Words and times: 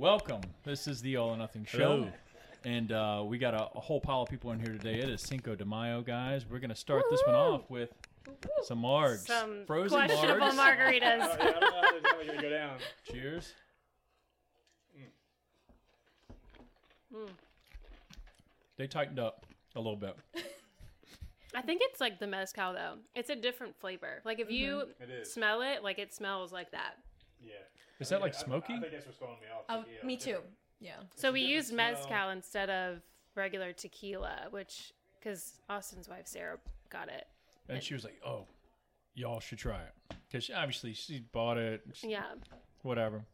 Welcome. 0.00 0.40
This 0.64 0.88
is 0.88 1.02
the 1.02 1.18
All 1.18 1.28
or 1.28 1.36
Nothing 1.36 1.66
Show. 1.66 1.78
Hello. 1.78 2.08
And 2.64 2.90
uh, 2.90 3.22
we 3.26 3.36
got 3.36 3.52
a, 3.52 3.64
a 3.76 3.80
whole 3.80 4.00
pile 4.00 4.22
of 4.22 4.30
people 4.30 4.50
in 4.52 4.58
here 4.58 4.72
today. 4.72 4.94
It 4.94 5.10
is 5.10 5.20
Cinco 5.20 5.54
de 5.54 5.66
Mayo, 5.66 6.00
guys. 6.00 6.46
We're 6.48 6.58
going 6.58 6.70
to 6.70 6.74
start 6.74 7.04
this 7.10 7.20
one 7.26 7.36
off 7.36 7.68
with 7.68 7.90
some 8.62 8.80
margs. 8.80 9.26
Some 9.26 9.64
Frozen 9.66 9.98
questionable 10.06 10.46
margs. 10.46 10.78
margaritas. 10.78 11.02
I 11.02 11.36
don't 11.36 11.60
know 11.60 11.70
how 11.82 12.24
gonna 12.26 12.40
go 12.40 12.48
down. 12.48 12.78
Cheers. 13.12 13.52
Mm. 17.14 17.28
They 18.78 18.86
tightened 18.86 19.18
up 19.18 19.44
a 19.76 19.80
little 19.80 19.96
bit. 19.96 20.16
I 21.54 21.60
think 21.60 21.82
it's 21.84 22.00
like 22.00 22.18
the 22.18 22.26
mezcal 22.26 22.72
though. 22.72 22.94
It's 23.14 23.28
a 23.28 23.36
different 23.36 23.78
flavor. 23.78 24.22
Like 24.24 24.40
if 24.40 24.50
you 24.50 24.84
It 24.98 25.10
is. 25.10 25.30
smell 25.30 25.60
it, 25.60 25.84
like 25.84 25.98
it 25.98 26.14
smells 26.14 26.52
like 26.52 26.70
that. 26.70 26.94
Yeah. 27.38 27.52
Is 28.00 28.08
that 28.08 28.20
like 28.20 28.34
I- 28.34 28.38
I- 28.38 28.40
smoky? 28.40 28.74
I, 28.74 28.80
think 28.80 28.92
that's 28.92 29.06
what's 29.06 29.18
throwing 29.18 29.40
me 29.40 29.46
off. 29.54 29.64
Oh, 29.68 29.84
Yeah. 29.92 30.02
Uh, 30.02 30.06
me 30.06 30.16
too. 30.16 30.38
Yeah. 30.80 30.92
So 31.14 31.28
a 31.28 31.32
we 31.32 31.40
different 31.40 31.54
used 31.56 31.68
smell. 31.68 31.92
mezcal 31.92 32.30
instead 32.30 32.70
of 32.70 33.02
regular 33.34 33.72
tequila, 33.72 34.46
which 34.50 34.92
because 35.18 35.60
Austin's 35.68 36.08
wife 36.08 36.26
Sarah 36.26 36.58
got 36.88 37.08
it. 37.08 37.26
And 37.68 37.82
she 37.82 37.94
was 37.94 38.02
like, 38.04 38.18
oh, 38.26 38.46
y'all 39.14 39.38
should 39.40 39.58
try 39.58 39.80
it. 39.82 40.16
Because 40.28 40.50
obviously 40.54 40.94
she 40.94 41.20
bought 41.32 41.58
it, 41.58 41.82
she- 41.92 42.10
Yeah, 42.10 42.24
whatever. 42.82 43.24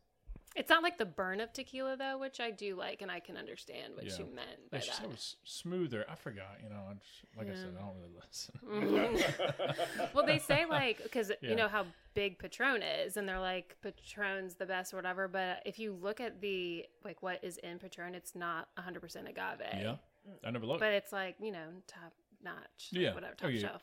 It's 0.57 0.71
not 0.71 0.83
like 0.83 0.99
the 0.99 1.05
burn 1.07 1.41
of 1.41 1.53
tequila 1.53 1.97
though, 1.97 2.19
which 2.19 2.41
I 2.41 2.51
do 2.51 2.75
like, 2.77 3.03
and 3.03 3.11
I 3.11 3.21
can 3.21 3.37
understand 3.37 3.95
what 3.95 4.05
Yeah. 4.05 4.19
you 4.19 4.25
meant 4.35 4.49
Yeah, 4.73 4.79
by 4.79 4.81
she 4.81 4.91
said 4.91 5.05
it 5.05 5.11
was 5.11 5.37
smoother. 5.45 6.05
I 6.09 6.15
forgot, 6.15 6.59
you 6.63 6.69
know. 6.71 6.83
I 6.91 6.95
just, 6.95 7.25
like 7.37 7.51
I 7.51 7.55
said, 7.55 7.75
I 7.79 7.83
don't 7.83 7.97
really 7.97 8.15
listen. 8.21 10.09
Well, 10.15 10.25
they 10.27 10.39
say 10.39 10.65
like 10.67 11.03
because 11.03 11.31
Yeah. 11.41 11.51
you 11.51 11.57
know 11.57 11.69
how 11.69 11.87
big 12.15 12.39
Patron 12.39 12.83
is, 12.83 13.17
and 13.17 13.29
they're 13.29 13.41
like 13.41 13.77
Patron's 13.83 14.55
the 14.55 14.67
best 14.67 14.93
or 14.93 14.97
whatever. 14.97 15.29
But 15.29 15.63
if 15.67 15.79
you 15.79 15.93
look 15.93 16.21
at 16.21 16.41
the 16.41 16.87
like 17.05 17.23
what 17.23 17.43
is 17.45 17.59
in 17.59 17.79
Patron, 17.79 18.15
it's 18.15 18.35
not 18.35 18.69
100 18.77 19.01
percent 19.01 19.29
agave. 19.29 19.61
yeah. 19.81 19.97
I 20.45 20.51
never 20.51 20.67
looked. 20.67 20.81
but 20.81 20.93
it's 20.93 21.13
like 21.13 21.37
you 21.41 21.53
know 21.53 21.69
top 21.87 22.13
notch. 22.43 22.91
like, 22.93 23.01
Yeah. 23.03 23.15
whatever 23.15 23.35
Oh, 23.35 23.43
top 23.47 23.51
yeah. 23.53 23.61
shelf. 23.61 23.83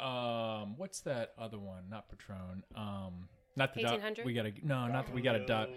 Um, 0.00 0.76
what's 0.76 1.00
that 1.02 1.34
other 1.38 1.58
one? 1.58 1.84
Not 1.88 2.08
Patron. 2.08 2.64
Um, 2.74 3.28
not 3.56 3.74
the 3.74 3.82
Don- 3.82 4.00
1800? 4.00 4.24
we 4.26 4.32
got 4.34 4.46
a 4.46 4.52
no, 4.66 4.88
not 4.88 5.06
that 5.06 5.14
we 5.14 5.22
got 5.22 5.36
a 5.36 5.46
dot. 5.46 5.68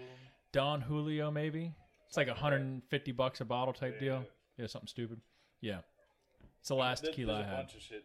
Don 0.52 0.80
Julio 0.80 1.30
maybe. 1.30 1.72
It's 2.06 2.16
like 2.16 2.28
150 2.28 3.12
bucks 3.12 3.40
a 3.40 3.44
bottle 3.44 3.74
type 3.74 4.00
deal. 4.00 4.24
Yeah, 4.56 4.66
something 4.66 4.88
stupid. 4.88 5.20
Yeah, 5.60 5.80
it's 6.60 6.68
the 6.68 6.74
last 6.74 7.02
There- 7.02 7.12
tequila 7.12 7.34
I 7.34 7.36
there's 7.36 7.46
a 7.46 7.50
had. 7.50 7.56
bunch 7.58 7.74
of 7.74 7.82
shit. 7.82 8.04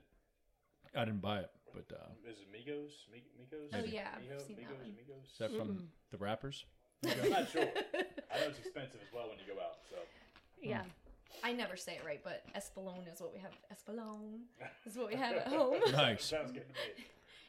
I 0.96 1.06
didn't 1.06 1.22
buy 1.22 1.40
it, 1.40 1.50
but 1.74 1.86
uh, 1.96 2.30
Is 2.30 2.38
it 2.40 2.52
Migos? 2.52 2.92
Mi- 3.12 3.24
Migos? 3.40 3.70
Oh, 3.74 3.84
yeah, 3.86 4.10
I've 4.16 4.22
Migo- 4.24 4.46
seen 4.46 4.58
that 4.58 4.66
Migos, 4.66 4.78
one. 4.82 4.92
Migos? 4.92 5.32
is 5.32 5.38
that 5.40 5.52
from 5.58 5.88
the 6.12 6.18
rappers? 6.18 6.66
I'm 7.06 7.30
not 7.30 7.50
sure. 7.50 7.62
I 7.64 8.40
know 8.40 8.48
it's 8.50 8.60
expensive 8.66 9.00
as 9.02 9.14
well 9.14 9.30
when 9.30 9.38
you 9.40 9.54
go 9.54 9.60
out. 9.62 9.78
So 9.90 9.96
Yeah. 10.62 10.84
I 11.44 11.52
never 11.52 11.76
say 11.76 11.94
it 11.96 12.06
right, 12.06 12.22
but 12.24 12.44
Espolone 12.56 13.12
is 13.12 13.20
what 13.20 13.34
we 13.34 13.40
have. 13.40 13.52
Espolone 13.74 14.42
is 14.86 14.96
what 14.96 15.08
we 15.08 15.16
have 15.16 15.36
at 15.36 15.48
home. 15.48 15.80
Nice. 15.92 16.24
sounds 16.26 16.52
good 16.52 16.64
to 16.68 16.74
me. 16.74 17.06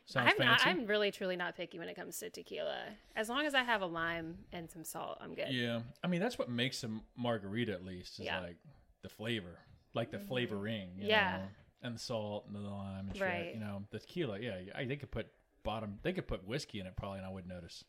Sounds 0.06 0.33
I'm 0.38 0.47
not, 0.47 0.60
fancy. 0.60 0.80
I'm 0.80 0.86
really 0.86 1.10
truly 1.10 1.36
not 1.36 1.56
picky 1.56 1.78
when 1.78 1.88
it 1.88 1.94
comes 1.97 2.19
to 2.19 2.28
tequila. 2.30 2.84
As 3.16 3.28
long 3.28 3.47
as 3.47 3.55
I 3.55 3.62
have 3.62 3.80
a 3.80 3.86
lime 3.86 4.36
and 4.52 4.70
some 4.70 4.84
salt, 4.84 5.19
I'm 5.20 5.34
good. 5.34 5.48
Yeah, 5.50 5.80
I 6.02 6.08
mean 6.08 6.20
that's 6.20 6.38
what 6.38 6.48
makes 6.50 6.84
a 6.84 6.91
margarita 7.16 7.72
at 7.72 7.84
least 7.84 8.19
is 8.20 8.27
Yeah. 8.27 8.41
like 8.41 8.56
the 9.02 9.08
flavor, 9.08 9.58
like 9.94 10.11
the 10.11 10.19
flavoring. 10.19 10.91
You 10.98 11.08
Yeah. 11.08 11.36
know? 11.38 11.42
and 11.83 11.94
the 11.96 11.98
salt 12.00 12.46
and 12.46 12.55
the 12.56 12.61
lime 12.61 13.08
and 13.08 13.14
shit. 13.14 13.22
Right. 13.22 13.50
You 13.55 13.61
know, 13.61 13.84
the 13.91 13.98
tequila. 13.98 14.38
Yeah, 14.41 14.56
I, 14.74 14.86
they 14.86 14.96
could 14.96 15.11
put 15.11 15.27
bottom. 15.64 15.98
They 16.02 16.14
could 16.14 16.27
put 16.27 16.46
whiskey 16.48 16.80
in 16.80 16.86
it 16.86 16.96
probably, 16.96 17.18
and 17.18 17.27
I 17.27 17.30
wouldn't 17.30 17.52
notice. 17.52 17.84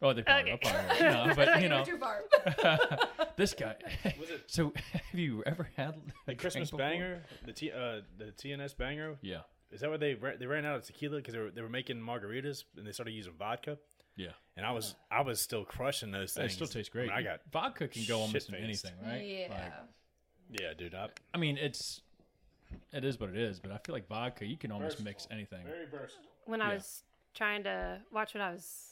Oh, 0.00 0.12
they 0.12 0.22
probably, 0.22 0.52
Okay. 0.52 0.70
they'll 0.72 0.82
probably 1.02 1.28
would, 1.28 1.28
you 1.28 1.34
but 1.34 1.62
you 1.62 1.68
know, 1.68 1.84
too 1.84 1.96
far. 1.98 2.22
this 3.36 3.54
guy. 3.54 3.74
Was 4.20 4.30
it 4.30 4.42
So, 4.48 4.72
have 4.92 5.18
you 5.18 5.42
ever 5.46 5.68
had 5.76 5.94
the 6.26 6.32
a 6.32 6.34
Christmas 6.36 6.70
banger? 6.70 7.22
The 7.44 7.52
T 7.52 7.70
uh 7.70 8.00
the 8.18 8.26
TNS 8.36 8.76
banger? 8.76 9.16
Yeah, 9.22 9.40
Is 9.72 9.80
that 9.80 9.90
what 9.90 10.00
they 10.00 10.14
ra- 10.14 10.36
they 10.38 10.46
ran 10.46 10.64
out 10.64 10.76
of 10.76 10.84
tequila 10.84 11.16
because 11.16 11.34
they 11.34 11.40
were 11.40 11.50
they 11.50 11.62
were 11.62 11.68
making 11.68 11.98
margaritas 11.98 12.64
and 12.76 12.86
they 12.86 12.92
started 12.92 13.12
using 13.12 13.32
vodka? 13.38 13.78
yeah. 14.16 14.28
And 14.56 14.66
I 14.66 14.72
was 14.72 14.94
I 15.10 15.22
was 15.22 15.40
still 15.40 15.64
crushing 15.64 16.10
those 16.10 16.34
things. 16.34 16.52
It 16.52 16.54
still 16.54 16.66
tastes 16.66 16.90
great. 16.90 17.10
I, 17.10 17.18
mean, 17.18 17.26
I 17.26 17.30
got 17.30 17.40
vodka 17.50 17.88
can 17.88 18.04
go 18.06 18.20
almost 18.20 18.48
in 18.48 18.54
anything, 18.54 18.92
right? 19.04 19.24
Yeah. 19.24 19.46
Like, 19.50 19.72
yeah, 20.60 20.74
dude. 20.76 20.94
I, 20.94 21.08
I 21.32 21.38
mean, 21.38 21.56
it's 21.56 22.02
it 22.92 23.04
is 23.04 23.18
what 23.18 23.30
it 23.30 23.36
is, 23.36 23.58
but 23.58 23.70
I 23.72 23.78
feel 23.78 23.94
like 23.94 24.08
vodka 24.08 24.46
you 24.46 24.56
can 24.56 24.70
almost 24.70 25.02
mix 25.02 25.26
anything. 25.30 25.64
very 25.64 25.86
versatile. 25.86 26.24
When 26.44 26.60
I 26.60 26.68
Yeah. 26.68 26.74
was 26.74 27.04
trying 27.34 27.62
to 27.64 28.00
watch 28.12 28.34
what 28.34 28.42
I 28.42 28.52
was. 28.52 28.88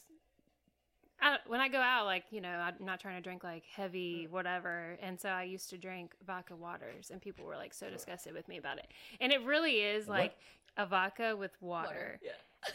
I, 1.22 1.36
when 1.46 1.60
I 1.60 1.68
go 1.68 1.76
out, 1.76 2.06
like, 2.06 2.24
you 2.30 2.40
know, 2.40 2.48
I'm 2.48 2.76
not 2.80 2.98
trying 2.98 3.16
to 3.16 3.20
drink 3.20 3.44
like 3.44 3.64
heavy 3.66 4.26
mm. 4.26 4.30
whatever. 4.30 4.96
And 5.02 5.20
so 5.20 5.28
I 5.28 5.42
used 5.42 5.68
to 5.68 5.76
drink 5.76 6.14
vodka 6.26 6.56
waters, 6.56 7.10
and 7.10 7.20
people 7.20 7.44
were 7.44 7.56
like 7.56 7.74
so 7.74 7.90
disgusted 7.90 8.32
with 8.32 8.48
me 8.48 8.56
about 8.56 8.78
it. 8.78 8.86
And 9.20 9.30
it 9.30 9.44
really 9.44 9.82
is 9.82 10.06
What? 10.06 10.18
like 10.18 10.36
a 10.76 10.86
vodka 10.86 11.36
with 11.36 11.52
water. 11.60 12.18
Yeah. 12.22 12.30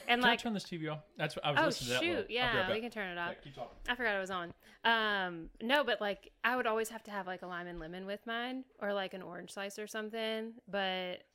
And 0.08 0.22
Can 0.22 0.26
I 0.26 0.32
like, 0.32 0.40
turn 0.40 0.54
this 0.54 0.64
TV 0.64 0.92
off? 0.92 1.02
That's 1.18 1.36
what 1.36 1.46
I 1.46 1.52
was 1.52 1.60
oh, 1.62 1.66
listening 1.66 1.88
to 1.88 1.94
that. 1.94 2.02
shoot. 2.02 2.10
one. 2.10 2.18
I'll 2.18 2.28
be 2.28 2.34
Yeah, 2.34 2.62
right 2.62 2.74
we 2.74 2.82
can 2.82 2.90
turn 2.90 3.10
it 3.10 3.20
off. 3.20 3.30
Yeah, 3.30 3.44
keep 3.44 3.56
talking. 3.56 3.78
I 3.88 3.96
forgot 3.96 4.16
it 4.16 4.20
was 4.20 4.32
on. 4.32 4.54
Um, 4.84 5.50
no, 5.62 5.84
but 5.84 6.02
like 6.02 6.32
I 6.44 6.56
would 6.56 6.66
always 6.66 6.90
have 6.90 7.04
to 7.04 7.12
have 7.12 7.28
like 7.28 7.44
a 7.44 7.48
lime 7.48 7.68
and 7.68 7.80
lemon 7.80 8.06
with 8.06 8.26
mine, 8.26 8.64
or 8.82 8.94
like 8.94 9.14
an 9.14 9.22
orange 9.22 9.52
slice 9.52 9.78
or 9.78 9.88
something. 9.88 10.54
But 10.68 10.80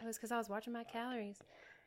it 0.00 0.04
was 0.04 0.16
because 0.16 0.32
I 0.32 0.38
was 0.38 0.48
watching 0.48 0.72
my 0.72 0.84
calories. 0.84 1.38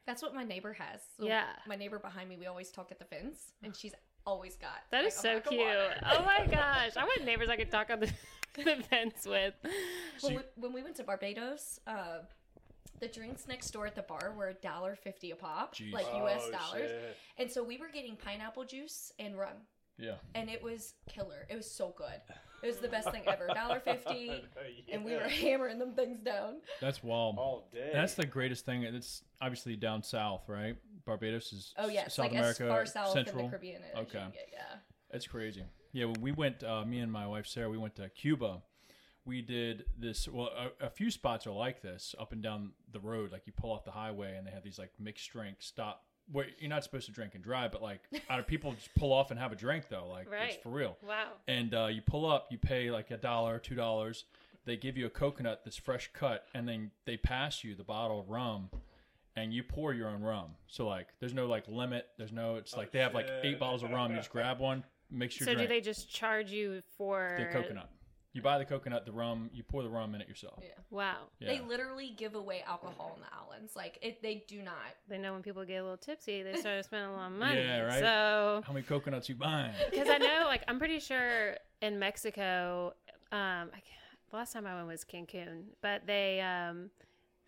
That's 0.06 0.22
what 0.22 0.34
my 0.34 0.44
neighbor 0.44 0.74
has. 0.74 1.02
So 1.18 1.26
Yeah. 1.26 1.46
My 1.68 1.76
neighbor 1.76 2.00
behind 2.00 2.30
me, 2.30 2.38
we 2.38 2.46
always 2.46 2.72
talk 2.72 2.92
at 2.92 3.00
the 3.00 3.06
fence, 3.06 3.54
and 3.62 3.76
she's 3.76 3.94
always 4.26 4.56
got. 4.56 4.84
That 4.92 5.00
like, 5.00 5.08
is 5.08 5.16
so 5.16 5.36
vodka 5.36 5.50
cute. 5.50 5.64
Oh 6.12 6.24
my 6.26 6.46
gosh, 6.48 6.92
I 6.98 7.04
want 7.04 7.26
neighbors 7.26 7.50
I 7.50 7.56
could 7.56 7.72
talk 7.72 7.90
on 7.90 8.02
the, 8.02 8.12
the 8.56 8.84
fence 8.90 9.26
with. 9.26 9.54
When 10.22 10.36
we, 10.36 10.42
when 10.56 10.74
we 10.74 10.84
went 10.84 10.96
to 10.98 11.04
Barbados, 11.04 11.80
uh, 11.88 12.20
the 13.04 13.14
drinks 13.14 13.48
next 13.48 13.72
door 13.72 13.86
at 13.86 13.96
the 13.96 14.02
bar 14.04 14.34
were 14.38 14.48
a 14.50 14.54
dollar 14.54 14.96
fifty 14.96 15.32
a 15.32 15.36
pop, 15.36 15.76
Jeez. 15.76 15.92
like 15.92 16.06
U.S. 16.18 16.44
Oh, 16.48 16.52
dollars. 16.52 16.90
shit. 16.90 17.18
And 17.38 17.52
so 17.52 17.64
we 17.64 17.78
were 17.78 17.90
getting 17.94 18.16
pineapple 18.16 18.64
juice 18.64 19.12
and 19.20 19.38
rum, 19.38 19.58
Yeah. 19.98 20.16
and 20.36 20.50
it 20.50 20.64
was 20.64 20.94
killer. 21.10 21.46
It 21.50 21.56
was 21.56 21.70
so 21.70 21.94
good. 21.98 22.22
It 22.64 22.68
was 22.68 22.78
the 22.78 22.88
best 22.88 23.12
thing 23.12 23.24
ever. 23.28 23.48
Dollar 23.54 23.82
fifty, 23.82 24.32
and 24.92 25.04
we 25.04 25.14
were 25.16 25.20
hammering 25.28 25.80
them 25.80 25.94
things 25.94 26.22
down. 26.22 26.62
That's 26.80 27.04
wild. 27.04 27.38
all 27.38 27.68
day. 27.74 27.90
That's 27.92 28.14
the 28.14 28.26
greatest 28.26 28.66
thing. 28.66 28.84
It's 28.84 29.22
obviously 29.42 29.76
down 29.76 30.02
south, 30.02 30.44
right? 30.48 30.78
Barbados 31.06 31.52
is 31.52 31.74
Oh 31.78 31.90
yes, 31.90 32.16
South 32.16 32.26
like 32.26 32.32
America, 32.32 32.64
as 32.64 32.70
far 32.70 32.86
south 32.86 33.18
in 33.18 33.26
Central. 33.26 33.44
the 33.44 33.50
Caribbean 33.50 33.82
Okay. 33.98 34.20
you 34.20 34.32
get. 34.32 34.48
Yeah. 34.54 34.78
It's 35.12 35.28
crazy. 35.28 35.64
Yeah, 35.92 36.06
when 36.06 36.22
we 36.22 36.32
went, 36.32 36.64
uh, 36.64 36.86
me 36.86 37.00
and 37.00 37.12
my 37.12 37.28
wife 37.28 37.46
Sarah, 37.46 37.70
we 37.70 37.78
went 37.78 37.96
to 37.98 38.08
Cuba. 38.10 38.62
We 39.26 39.42
did 39.42 39.86
this. 39.98 40.28
Well, 40.28 40.50
a, 40.82 40.86
a 40.86 40.90
few 40.90 41.10
spots 41.10 41.48
are 41.48 41.52
like 41.52 41.82
this 41.82 42.14
up 42.20 42.34
and 42.34 42.42
down 42.44 42.72
the 42.92 43.00
road. 43.00 43.32
Like 43.32 43.44
you 43.46 43.54
pull 43.54 43.72
off 43.72 43.86
the 43.86 43.92
highway, 43.92 44.36
and 44.38 44.46
they 44.46 44.52
have 44.52 44.64
these 44.64 44.78
like 44.80 44.92
mixed 45.00 45.32
drink 45.32 45.58
stop. 45.60 46.04
Where 46.32 46.46
you're 46.60 46.70
not 46.70 46.84
supposed 46.86 47.06
to 47.08 47.12
drink 47.12 47.36
and 47.36 47.44
drive, 47.44 47.72
but 47.72 47.82
like 47.82 48.02
out 48.30 48.40
of 48.40 48.48
people 48.48 48.74
just 48.74 48.94
pull 48.96 49.12
off 49.14 49.30
and 49.32 49.40
have 49.40 49.52
a 49.52 49.56
drink 49.56 49.86
though. 49.90 50.08
Like 50.10 50.30
Right. 50.32 50.52
it's 50.54 50.64
for 50.64 50.70
real. 50.70 50.98
Wow. 51.08 51.28
and 51.48 51.74
uh, 51.74 51.88
you 51.88 52.02
pull 52.02 52.30
up, 52.30 52.48
you 52.52 52.58
pay 52.58 52.92
like 52.92 53.12
a 53.12 53.18
dollar, 53.18 53.60
two 53.60 53.76
dollars. 53.76 54.26
They 54.66 54.78
give 54.78 54.96
you 54.98 55.06
a 55.06 55.10
coconut 55.10 55.62
that's 55.66 55.76
fresh 55.76 56.10
cut, 56.14 56.46
and 56.54 56.66
then 56.68 56.92
they 57.06 57.18
pass 57.18 57.64
you 57.66 57.76
the 57.76 57.84
bottle 57.84 58.22
of 58.22 58.30
rum, 58.30 58.70
and 59.36 59.54
you 59.54 59.62
pour 59.64 59.94
your 59.94 60.08
own 60.08 60.22
rum. 60.22 60.52
So 60.68 60.88
like, 60.88 61.08
there's 61.20 61.34
no 61.34 61.48
like 61.48 61.68
limit. 61.68 62.08
There's 62.18 62.32
no. 62.32 62.56
It's 62.56 62.76
like 62.76 62.92
they 62.92 63.00
have 63.00 63.14
like 63.14 63.28
eight 63.44 63.60
bottles 63.60 63.84
of 63.84 63.92
rum. 63.92 64.12
You 64.12 64.18
just 64.18 64.30
grab 64.30 64.60
one, 64.60 64.84
mix 65.12 65.38
your 65.40 65.48
So 65.48 65.56
do 65.56 65.68
they 65.68 65.82
just 65.82 66.10
charge 66.10 66.52
you 66.52 66.82
for 66.98 67.36
the 67.38 67.46
coconut. 67.46 67.90
You 68.34 68.42
buy 68.42 68.58
the 68.58 68.66
coconut, 68.66 69.06
the 69.06 69.12
rum. 69.12 69.52
You 69.54 69.62
pour 69.62 69.84
the 69.84 69.90
rum 69.90 70.16
in 70.16 70.22
it 70.22 70.28
yourself. 70.28 70.60
Yeah. 70.64 70.70
Wow. 70.90 71.18
Yeah. 71.40 71.50
They 71.50 71.60
literally 71.62 72.16
give 72.18 72.34
away 72.34 72.64
alcohol 72.68 73.14
in 73.16 73.22
the 73.22 73.28
islands. 73.32 73.76
Like 73.76 74.00
it, 74.02 74.24
they 74.24 74.44
do 74.48 74.62
not. 74.64 74.76
They 75.08 75.20
know 75.20 75.34
when 75.34 75.44
people 75.44 75.64
get 75.66 75.76
a 75.76 75.84
little 75.84 75.98
tipsy, 75.98 76.42
they 76.42 76.56
start 76.56 76.84
spending 76.86 77.10
a 77.10 77.14
lot 77.14 77.28
of 77.28 77.38
money. 77.38 77.62
Yeah, 77.62 77.82
right. 77.82 78.00
So 78.00 78.64
How 78.66 78.74
many 78.74 78.84
coconuts 78.86 79.30
you 79.30 79.36
buying? 79.36 79.72
because 79.92 80.10
I 80.10 80.18
know, 80.18 80.44
like, 80.46 80.64
I'm 80.68 80.80
pretty 80.80 81.00
sure 81.00 81.58
in 81.82 82.00
Mexico, 82.00 82.94
um, 83.32 83.70
I, 83.72 83.80
can't- 83.80 83.88
the 84.32 84.38
last 84.38 84.52
time 84.52 84.66
I 84.66 84.74
went 84.76 84.88
was 84.88 85.06
Cancun, 85.06 85.66
but 85.82 86.08
they, 86.08 86.42
um, 86.42 86.90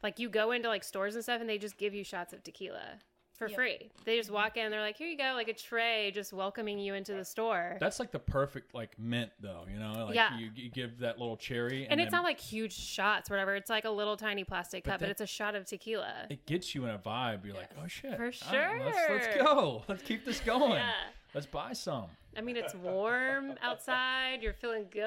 like, 0.04 0.20
you 0.20 0.30
go 0.30 0.52
into 0.52 0.70
like 0.70 0.84
stores 0.84 1.16
and 1.16 1.24
stuff, 1.24 1.42
and 1.42 1.50
they 1.50 1.58
just 1.58 1.78
give 1.78 1.96
you 1.96 2.04
shots 2.04 2.31
of 2.31 2.44
tequila 2.44 3.00
for 3.38 3.48
Yep. 3.48 3.56
free. 3.56 3.92
They 4.06 4.18
just 4.18 4.28
mm-hmm. 4.28 4.36
walk 4.36 4.58
in, 4.58 4.72
they're 4.72 4.82
like, 4.82 4.98
"Here 4.98 5.08
you 5.08 5.18
go," 5.18 5.34
like 5.36 5.48
a 5.48 5.54
tray, 5.54 6.12
just 6.14 6.34
welcoming 6.34 6.80
you 6.80 6.94
into 6.94 7.14
the 7.14 7.26
store. 7.26 7.78
That's 7.80 8.00
like 8.00 8.12
the 8.12 8.20
perfect 8.20 8.74
like 8.74 8.98
mint 8.98 9.32
though. 9.40 9.66
You 9.72 9.80
know, 9.80 10.06
like 10.06 10.16
Yeah. 10.16 10.38
you, 10.38 10.52
you 10.56 10.70
give 10.70 11.00
that 11.00 11.20
little 11.20 11.38
cherry, 11.38 11.84
and, 11.84 11.94
and 11.94 12.02
it's 12.02 12.12
then 12.12 12.20
not 12.20 12.24
like 12.26 12.40
huge 12.40 12.74
shots, 12.74 13.30
whatever. 13.30 13.56
It's 13.56 13.70
like 13.70 13.86
a 13.86 13.90
little 13.90 14.18
tiny 14.18 14.44
plastic 14.44 14.84
But 14.84 14.92
cup, 14.92 15.00
but 15.02 15.10
it's 15.10 15.22
a 15.22 15.28
shot 15.28 15.56
of 15.56 15.66
tequila. 15.66 16.28
it 16.30 16.46
gets 16.46 16.74
you 16.76 16.86
in 16.86 16.92
a 16.92 16.98
vibe. 17.00 17.46
You're 17.46 17.56
like, 17.56 17.70
oh 17.82 17.88
shit, 17.88 18.16
For 18.16 18.32
All 18.50 18.58
right, 18.58 18.86
let's, 18.86 18.98
let's 19.10 19.38
go. 19.38 19.84
Let's 19.88 20.04
keep 20.04 20.26
this 20.26 20.40
going. 20.46 20.74
Yeah. 20.74 20.92
Let's 21.34 21.48
buy 21.48 21.74
some. 21.74 22.06
I 22.38 22.42
mean, 22.42 22.58
it's 22.58 22.76
warm 22.76 23.54
outside. 23.62 24.42
You're 24.42 24.54
feeling 24.54 24.86
good. 24.90 25.02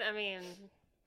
Yeah. 0.00 0.08
I 0.08 0.12
mean, 0.14 0.40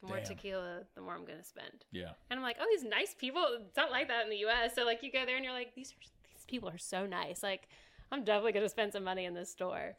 the 0.01 0.07
more 0.07 0.17
Damn. 0.17 0.25
tequila, 0.25 0.79
the 0.95 1.01
more 1.01 1.13
I'm 1.13 1.25
gonna 1.25 1.43
spend. 1.43 1.85
Yeah. 1.91 2.11
And 2.29 2.39
I'm 2.39 2.43
like, 2.43 2.57
oh, 2.59 2.65
these 2.69 2.83
nice 2.83 3.15
people. 3.17 3.45
It's 3.67 3.77
not 3.77 3.91
like 3.91 4.07
that 4.07 4.23
in 4.23 4.29
the 4.29 4.37
U.S. 4.37 4.73
So 4.75 4.83
like, 4.85 5.03
you 5.03 5.11
go 5.11 5.25
there 5.25 5.35
and 5.35 5.43
you're 5.43 5.53
like, 5.53 5.73
these 5.75 5.91
are 5.91 5.95
these 5.99 6.11
people 6.47 6.69
are 6.69 6.77
so 6.77 7.05
nice. 7.05 7.41
Like, 7.43 7.67
I'm 8.11 8.23
definitely 8.23 8.51
gonna 8.53 8.69
spend 8.69 8.93
some 8.93 9.03
money 9.03 9.25
in 9.25 9.33
this 9.33 9.49
store. 9.49 9.95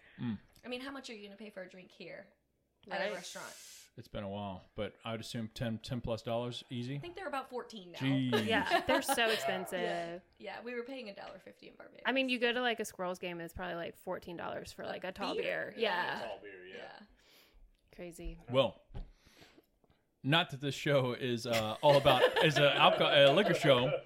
I 0.65 0.69
mean, 0.69 0.81
how 0.81 0.91
much 0.91 1.11
are 1.11 1.15
you 1.15 1.25
gonna 1.27 1.37
pay 1.37 1.51
for 1.51 1.63
a 1.63 1.69
drink 1.69 1.91
here? 1.91 2.27
at 2.91 3.01
Right. 3.01 3.11
a 3.11 3.15
restaurant. 3.15 3.53
It's 3.99 4.07
been 4.09 4.23
a 4.25 4.29
while, 4.29 4.63
but 4.77 4.95
I 5.05 5.13
would 5.13 5.21
assume 5.21 5.49
10, 5.55 5.79
10 5.83 6.01
plus 6.03 6.21
dollars 6.23 6.63
easy. 6.71 6.97
I 6.97 6.99
think 6.99 7.17
they're 7.17 7.27
about 7.27 7.49
14 7.51 7.93
now. 7.93 7.99
Jeez. 7.99 8.47
Yeah, 8.47 8.83
they're 8.87 9.01
so 9.03 9.27
expensive. 9.29 9.81
Yeah. 9.81 10.19
Yeah, 10.39 10.53
we 10.65 10.75
were 10.75 10.83
paying 10.83 11.09
a 11.09 11.15
dollar 11.15 11.41
fifty 11.43 11.67
in 11.69 11.75
Barbados. 11.77 12.03
I 12.07 12.13
mean, 12.13 12.29
you 12.29 12.39
go 12.39 12.53
to 12.53 12.61
like 12.61 12.79
a 12.79 12.85
Squirrels 12.85 13.19
game, 13.19 13.41
it's 13.41 13.55
probably 13.55 13.75
like 13.75 13.97
fourteen 13.97 14.37
dollars 14.37 14.71
for 14.71 14.85
like 14.85 15.03
a 15.05 15.13
tall 15.13 15.33
beer. 15.35 15.73
beer? 15.73 15.75
Yeah, 15.79 16.21
Tall 16.21 16.39
beer, 16.43 16.53
yeah. 16.69 16.77
yeah. 17.01 17.07
crazy. 17.97 18.39
Well, 18.53 18.77
not 20.23 20.51
that 20.51 20.61
this 20.61 20.75
show 20.75 21.15
is 21.19 21.47
uh, 21.47 21.77
all 21.83 21.97
about 21.97 22.23
is 22.45 22.59
a 22.59 22.75
alcohol 22.77 23.13
a 23.15 23.33
liquor 23.33 23.55
show. 23.55 23.91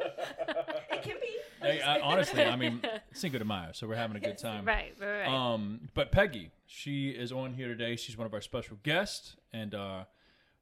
It 1.61 1.65
can 1.65 1.71
be. 1.71 1.77
Hey, 1.79 1.83
I, 1.83 2.01
honestly, 2.01 2.43
I 2.45 2.57
mean 2.57 2.83
Cinco 3.13 3.39
de 3.39 3.45
Mayo, 3.45 3.71
so 3.73 3.87
we're 3.87 3.97
having 3.97 4.17
a 4.17 4.21
good 4.21 4.39
time. 4.39 4.65
Right, 4.65 4.95
right, 5.01 5.27
right. 5.27 5.29
Um, 5.29 5.89
but 5.95 6.13
Peggy, 6.13 6.51
she 6.67 7.11
is 7.11 7.33
on 7.33 7.55
here 7.55 7.69
today. 7.69 7.97
She's 7.97 8.17
one 8.17 8.27
of 8.27 8.35
our 8.35 8.41
special 8.41 8.79
guests, 8.83 9.37
and 9.53 9.75
uh, 9.75 10.05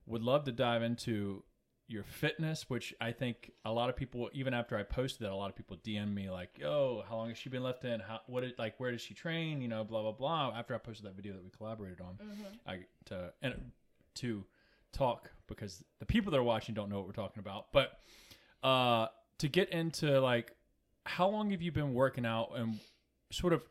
would 0.06 0.22
love 0.22 0.44
to 0.44 0.52
dive 0.52 0.82
into 0.82 1.42
your 1.90 2.04
fitness, 2.04 2.68
which 2.68 2.94
I 3.00 3.12
think 3.12 3.50
a 3.64 3.72
lot 3.72 3.88
of 3.88 3.96
people, 3.96 4.28
even 4.34 4.52
after 4.52 4.76
I 4.76 4.82
posted 4.82 5.26
that, 5.26 5.32
a 5.32 5.34
lot 5.34 5.48
of 5.48 5.56
people 5.56 5.76
DM 5.78 6.12
me 6.12 6.28
like, 6.30 6.50
"Yo, 6.58 7.02
how 7.08 7.16
long 7.16 7.28
has 7.30 7.38
she 7.38 7.48
been 7.48 7.62
left 7.62 7.84
in? 7.84 8.00
How 8.00 8.20
what 8.26 8.42
did 8.42 8.58
like 8.58 8.78
where 8.78 8.92
does 8.92 9.00
she 9.00 9.14
train? 9.14 9.60
You 9.62 9.68
know, 9.68 9.84
blah 9.84 10.02
blah 10.02 10.12
blah." 10.12 10.52
After 10.56 10.74
I 10.74 10.78
posted 10.78 11.06
that 11.06 11.16
video 11.16 11.32
that 11.32 11.42
we 11.42 11.50
collaborated 11.50 12.00
on, 12.00 12.18
I 12.66 12.80
to 13.06 13.32
and 13.42 13.72
to 14.16 14.44
talk 14.92 15.30
because 15.46 15.82
the 15.98 16.06
people 16.06 16.30
that 16.32 16.38
are 16.38 16.42
watching 16.42 16.74
don't 16.74 16.90
know 16.90 16.96
what 16.96 17.06
we're 17.06 17.12
talking 17.12 17.40
about, 17.40 17.72
but 17.72 18.00
uh, 18.62 19.06
to 19.38 19.48
get 19.48 19.70
into 19.70 20.20
like 20.20 20.52
how 21.08 21.28
long 21.28 21.50
have 21.50 21.62
you 21.62 21.72
been 21.72 21.94
working 21.94 22.26
out 22.26 22.50
and 22.54 22.78
sort 23.30 23.52
of 23.52 23.62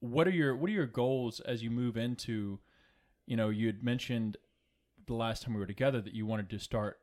what 0.00 0.26
are 0.26 0.30
your 0.32 0.56
what 0.56 0.70
are 0.70 0.72
your 0.72 0.86
goals 0.86 1.40
as 1.40 1.62
you 1.62 1.70
move 1.70 1.96
into 1.96 2.58
you 3.26 3.36
know 3.36 3.48
you 3.48 3.66
had 3.66 3.82
mentioned 3.82 4.36
the 5.06 5.14
last 5.14 5.42
time 5.42 5.54
we 5.54 5.60
were 5.60 5.66
together 5.66 6.00
that 6.00 6.14
you 6.14 6.26
wanted 6.26 6.48
to 6.50 6.58
start 6.58 6.98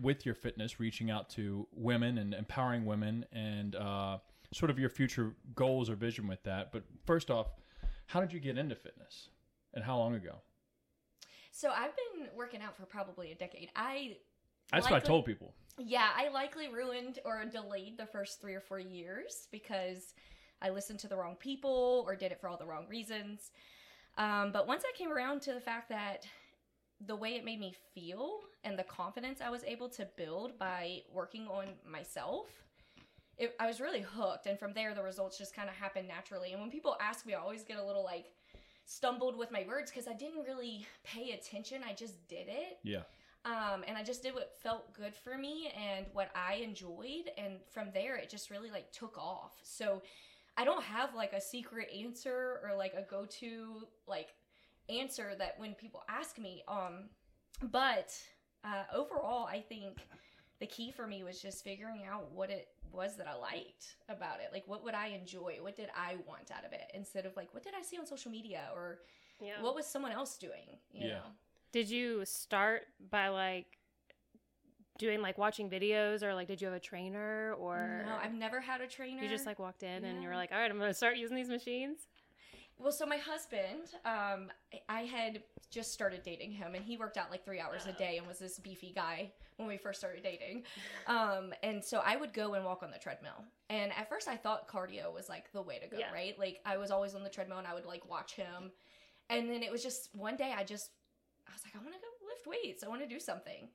with 0.00 0.26
your 0.26 0.34
fitness 0.34 0.80
reaching 0.80 1.10
out 1.10 1.28
to 1.30 1.66
women 1.72 2.18
and 2.18 2.34
empowering 2.34 2.84
women 2.84 3.24
and 3.32 3.76
uh, 3.76 4.18
sort 4.52 4.70
of 4.70 4.78
your 4.78 4.88
future 4.90 5.34
goals 5.54 5.88
or 5.88 5.94
vision 5.94 6.26
with 6.28 6.42
that 6.44 6.72
but 6.72 6.82
first 7.04 7.30
off 7.30 7.48
how 8.06 8.20
did 8.20 8.32
you 8.32 8.40
get 8.40 8.58
into 8.58 8.74
fitness 8.74 9.28
and 9.72 9.84
how 9.84 9.96
long 9.98 10.14
ago 10.14 10.36
So 11.56 11.70
I've 11.70 11.92
been 11.96 12.26
working 12.36 12.60
out 12.62 12.76
for 12.76 12.84
probably 12.84 13.30
a 13.30 13.36
decade. 13.36 13.70
I 13.76 14.16
that's 14.72 14.90
what 14.90 14.96
i 14.96 15.00
told 15.00 15.24
people 15.24 15.54
Yeah, 15.78 16.08
I 16.16 16.28
likely 16.28 16.68
ruined 16.68 17.18
or 17.24 17.44
delayed 17.44 17.98
the 17.98 18.06
first 18.06 18.40
three 18.40 18.54
or 18.54 18.60
four 18.60 18.78
years 18.78 19.48
because 19.50 20.14
I 20.62 20.70
listened 20.70 21.00
to 21.00 21.08
the 21.08 21.16
wrong 21.16 21.36
people 21.38 22.04
or 22.06 22.14
did 22.14 22.30
it 22.30 22.40
for 22.40 22.48
all 22.48 22.56
the 22.56 22.64
wrong 22.64 22.86
reasons. 22.88 23.50
Um, 24.16 24.52
but 24.52 24.68
once 24.68 24.84
I 24.86 24.96
came 24.96 25.10
around 25.10 25.42
to 25.42 25.52
the 25.52 25.60
fact 25.60 25.88
that 25.88 26.26
the 27.04 27.16
way 27.16 27.34
it 27.34 27.44
made 27.44 27.58
me 27.58 27.74
feel 27.92 28.38
and 28.62 28.78
the 28.78 28.84
confidence 28.84 29.40
I 29.40 29.50
was 29.50 29.64
able 29.64 29.88
to 29.90 30.08
build 30.16 30.58
by 30.58 31.02
working 31.12 31.48
on 31.48 31.66
myself, 31.84 32.46
it, 33.36 33.56
I 33.58 33.66
was 33.66 33.80
really 33.80 34.02
hooked. 34.02 34.46
And 34.46 34.56
from 34.56 34.74
there, 34.74 34.94
the 34.94 35.02
results 35.02 35.36
just 35.36 35.56
kind 35.56 35.68
of 35.68 35.74
happened 35.74 36.06
naturally. 36.06 36.52
And 36.52 36.60
when 36.60 36.70
people 36.70 36.96
ask 37.00 37.26
me, 37.26 37.34
I 37.34 37.40
always 37.40 37.64
get 37.64 37.78
a 37.78 37.84
little 37.84 38.04
like 38.04 38.26
stumbled 38.86 39.36
with 39.36 39.50
my 39.50 39.64
words 39.66 39.90
because 39.90 40.06
I 40.06 40.12
didn't 40.12 40.44
really 40.44 40.86
pay 41.02 41.32
attention. 41.32 41.82
I 41.84 41.94
just 41.94 42.28
did 42.28 42.46
it 42.48 42.78
yeah 42.84 43.00
um, 43.44 43.84
and 43.86 43.96
I 43.96 44.02
just 44.02 44.22
did 44.22 44.34
what 44.34 44.43
felt 44.64 44.92
good 44.94 45.14
for 45.14 45.38
me 45.38 45.72
and 45.76 46.06
what 46.12 46.30
I 46.34 46.54
enjoyed, 46.54 47.30
and 47.38 47.58
from 47.70 47.90
there 47.94 48.16
it 48.16 48.28
just 48.28 48.50
really 48.50 48.70
like 48.70 48.90
took 48.90 49.16
off. 49.16 49.52
So 49.62 50.02
I 50.56 50.64
don't 50.64 50.82
have 50.82 51.14
like 51.14 51.32
a 51.32 51.40
secret 51.40 51.88
answer 51.94 52.60
or 52.64 52.76
like 52.76 52.94
a 52.94 53.08
go-to 53.08 53.86
like 54.08 54.30
answer 54.88 55.34
that 55.38 55.54
when 55.58 55.74
people 55.74 56.02
ask 56.08 56.38
me. 56.38 56.64
Um, 56.66 57.10
but 57.70 58.12
uh, 58.64 58.84
overall, 58.92 59.46
I 59.46 59.60
think 59.60 59.98
the 60.60 60.66
key 60.66 60.90
for 60.90 61.06
me 61.06 61.22
was 61.22 61.40
just 61.40 61.62
figuring 61.62 62.02
out 62.10 62.32
what 62.32 62.50
it 62.50 62.68
was 62.92 63.16
that 63.16 63.28
I 63.28 63.34
liked 63.34 63.96
about 64.08 64.40
it. 64.40 64.50
Like, 64.52 64.64
what 64.66 64.84
would 64.84 64.94
I 64.94 65.08
enjoy? 65.08 65.58
What 65.60 65.76
did 65.76 65.88
I 65.96 66.16
want 66.26 66.50
out 66.56 66.64
of 66.64 66.72
it? 66.72 66.90
Instead 66.94 67.26
of 67.26 67.36
like, 67.36 67.52
what 67.52 67.62
did 67.62 67.74
I 67.78 67.82
see 67.82 67.98
on 67.98 68.06
social 68.06 68.30
media 68.30 68.68
or 68.74 69.00
yeah. 69.40 69.60
what 69.60 69.74
was 69.74 69.86
someone 69.86 70.12
else 70.12 70.38
doing? 70.38 70.78
You 70.92 71.08
Yeah. 71.08 71.14
know? 71.14 71.24
Did 71.72 71.90
you 71.90 72.24
start 72.24 72.82
by 73.10 73.28
like 73.28 73.66
doing 74.98 75.20
like 75.20 75.38
watching 75.38 75.68
videos 75.68 76.22
or 76.22 76.34
like 76.34 76.46
did 76.46 76.60
you 76.60 76.66
have 76.68 76.76
a 76.76 76.80
trainer 76.80 77.54
or 77.58 78.04
No, 78.06 78.16
I've 78.22 78.34
never 78.34 78.60
had 78.60 78.80
a 78.80 78.86
trainer. 78.86 79.22
you 79.22 79.28
just 79.28 79.46
like 79.46 79.58
walked 79.58 79.82
in 79.82 80.04
and 80.04 80.22
you 80.22 80.28
were 80.28 80.36
like, 80.36 80.52
all 80.52 80.58
right, 80.58 80.70
I'm 80.70 80.78
gonna 80.78 80.94
start 80.94 81.16
using 81.16 81.36
these 81.36 81.48
machines? 81.48 82.06
Well, 82.76 82.90
so 82.92 83.06
my 83.06 83.18
husband, 83.18 83.90
um, 84.04 84.50
I 84.88 85.02
had 85.02 85.44
just 85.70 85.92
started 85.92 86.24
dating 86.24 86.50
him, 86.50 86.74
and 86.74 86.84
he 86.84 86.96
worked 86.96 87.16
out 87.16 87.30
like 87.30 87.44
three 87.44 87.60
hours 87.60 87.86
a 87.86 87.92
day 87.98 88.16
and 88.18 88.26
was 88.26 88.40
this 88.40 88.58
beefy 88.58 88.92
guy 88.92 89.30
when 89.58 89.68
we 89.68 89.76
first 89.76 90.00
started 90.00 90.24
dating. 90.24 90.64
Um, 91.06 91.52
and 91.62 91.84
so 91.84 92.02
I 92.04 92.16
would 92.16 92.32
go 92.32 92.54
and 92.54 92.64
walk 92.64 92.82
on 92.82 92.90
the 92.90 92.98
treadmill. 92.98 93.44
And 93.70 93.92
at 93.96 94.08
first, 94.08 94.26
I 94.26 94.36
thought 94.36 94.68
cardio 94.68 95.14
was 95.14 95.28
like 95.28 95.52
the 95.52 95.62
way 95.62 95.78
to 95.78 95.86
go, 95.86 95.98
Yeah. 95.98 96.12
right? 96.12 96.36
Like 96.36 96.58
I 96.66 96.76
was 96.76 96.90
always 96.90 97.14
on 97.14 97.22
the 97.22 97.30
treadmill, 97.30 97.58
and 97.58 97.66
I 97.66 97.74
would 97.74 97.86
like 97.86 98.08
watch 98.10 98.34
him. 98.34 98.72
And 99.30 99.48
then 99.48 99.62
it 99.62 99.70
was 99.70 99.82
just 99.82 100.08
one 100.12 100.36
day, 100.36 100.52
I 100.56 100.64
just, 100.64 100.90
I 101.48 101.52
was 101.52 101.62
like, 101.64 101.74
I 101.76 101.78
want 101.78 101.94
to 101.94 102.00
go 102.00 102.08
lift 102.26 102.46
weights. 102.48 102.82
I 102.82 102.88
want 102.88 103.02
to 103.02 103.08
do 103.08 103.20
something. 103.20 103.68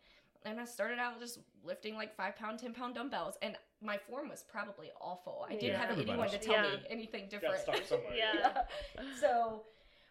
And 0.45 0.59
I 0.59 0.65
started 0.65 0.99
out 0.99 1.19
just 1.19 1.39
lifting 1.63 1.95
like 1.95 2.15
five 2.15 2.35
pound, 2.35 2.59
ten 2.59 2.73
pound 2.73 2.95
dumbbells, 2.95 3.35
and 3.41 3.57
my 3.81 3.97
form 3.97 4.29
was 4.29 4.43
probably 4.43 4.89
awful. 5.01 5.45
I 5.47 5.53
didn't 5.53 5.63
Yeah. 5.69 5.85
have 5.85 5.99
anyone 5.99 6.29
to 6.29 6.37
tell 6.37 6.53
Yeah. 6.55 6.61
me 6.77 6.83
anything 6.89 7.23
Gotta 7.29 7.39
different. 7.39 7.61
start 7.61 7.85
somewhere. 7.87 8.15
Yeah. 8.15 8.63
so 9.19 9.65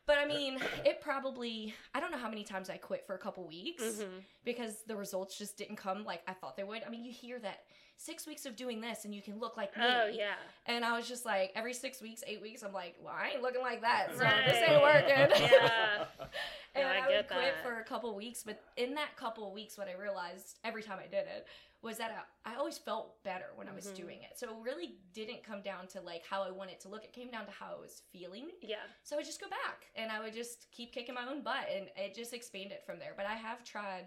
but 0.07 0.17
i 0.17 0.25
mean 0.25 0.59
it 0.87 1.03
probably 1.03 1.75
i 1.95 2.01
don't 2.01 2.11
know 2.11 2.17
how 2.17 2.31
many 2.31 2.43
times 2.43 2.71
i 2.71 2.79
quit 2.79 3.07
for 3.07 3.15
a 3.15 3.19
couple 3.19 3.47
weeks 3.47 3.83
Mhm. 3.83 4.23
because 4.43 4.83
the 4.85 4.97
results 4.97 5.37
just 5.37 5.59
didn't 5.59 5.77
come 5.77 6.03
like 6.03 6.23
i 6.27 6.33
thought 6.33 6.57
they 6.57 6.65
would 6.65 6.83
i 6.83 6.89
mean 6.89 7.05
you 7.05 7.13
hear 7.13 7.39
that 7.41 7.65
six 8.01 8.27
weeks 8.29 8.47
of 8.47 8.55
doing 8.57 8.81
this 8.81 9.05
and 9.05 9.13
you 9.15 9.21
can 9.21 9.39
look 9.41 9.57
like 9.57 9.77
me 9.77 9.83
Oh 9.85 10.07
yeah. 10.07 10.35
and 10.67 10.85
i 10.85 10.97
was 10.97 11.09
just 11.09 11.27
like 11.27 11.51
every 11.57 11.75
six 11.75 12.01
weeks 12.01 12.23
eight 12.29 12.41
weeks 12.41 12.63
i'm 12.63 12.73
like 12.73 12.95
well 13.03 13.13
i 13.13 13.31
ain't 13.31 13.43
looking 13.43 13.61
like 13.61 13.81
that 13.83 14.17
so 14.17 14.23
Right. 14.23 14.45
this 14.47 14.57
ain't 14.69 14.81
working 14.81 15.51
Yeah. 15.51 16.05
and 16.77 16.85
No, 16.85 16.89
I 16.89 16.97
I, 16.99 17.01
would 17.01 17.09
get 17.09 17.29
quit 17.29 17.55
that. 17.57 17.63
for 17.65 17.81
a 17.81 17.85
couple 17.85 18.15
weeks 18.15 18.45
but 18.45 18.61
in 18.77 18.95
that 18.95 19.17
couple 19.17 19.53
weeks 19.53 19.77
what 19.77 19.89
i 19.89 19.95
realized 20.01 20.59
every 20.65 20.83
time 20.83 20.99
i 21.05 21.09
did 21.09 21.27
it 21.27 21.47
was 21.83 21.99
that 21.99 22.27
I, 22.45 22.53
I 22.55 22.57
always 22.57 22.79
felt 22.79 23.23
better 23.25 23.47
when 23.57 23.69
i 23.69 23.73
was 23.75 23.87
Mhm. 23.87 23.95
doing 23.97 24.19
it 24.23 24.39
so 24.39 24.47
it 24.49 24.55
really 24.65 24.95
didn't 25.13 25.43
come 25.43 25.63
down 25.63 25.89
to 25.89 26.01
like 26.01 26.23
how 26.25 26.43
i 26.45 26.51
wanted 26.53 26.79
to 26.81 26.89
look 26.89 27.03
it 27.03 27.13
came 27.13 27.31
down 27.33 27.47
to 27.47 27.53
how 27.53 27.75
i 27.77 27.81
was 27.81 28.03
feeling 28.13 28.47
Yeah. 28.63 28.77
so 29.03 29.17
I 29.17 29.19
would 29.19 29.27
just 29.27 29.41
go 29.41 29.49
back 29.49 29.87
and 29.97 30.11
I 30.13 30.21
would 30.23 30.35
just 30.35 30.71
keep 30.71 30.93
kicking 30.93 31.17
my 31.17 31.27
own 31.29 31.43
butt 31.43 31.67
and 31.75 31.89
it 31.97 32.15
just 32.15 32.33
expanded 32.33 32.79
from 32.87 32.99
there. 33.01 33.15
But 33.17 33.27
I 33.27 33.35
have 33.35 33.65
tried 33.65 34.05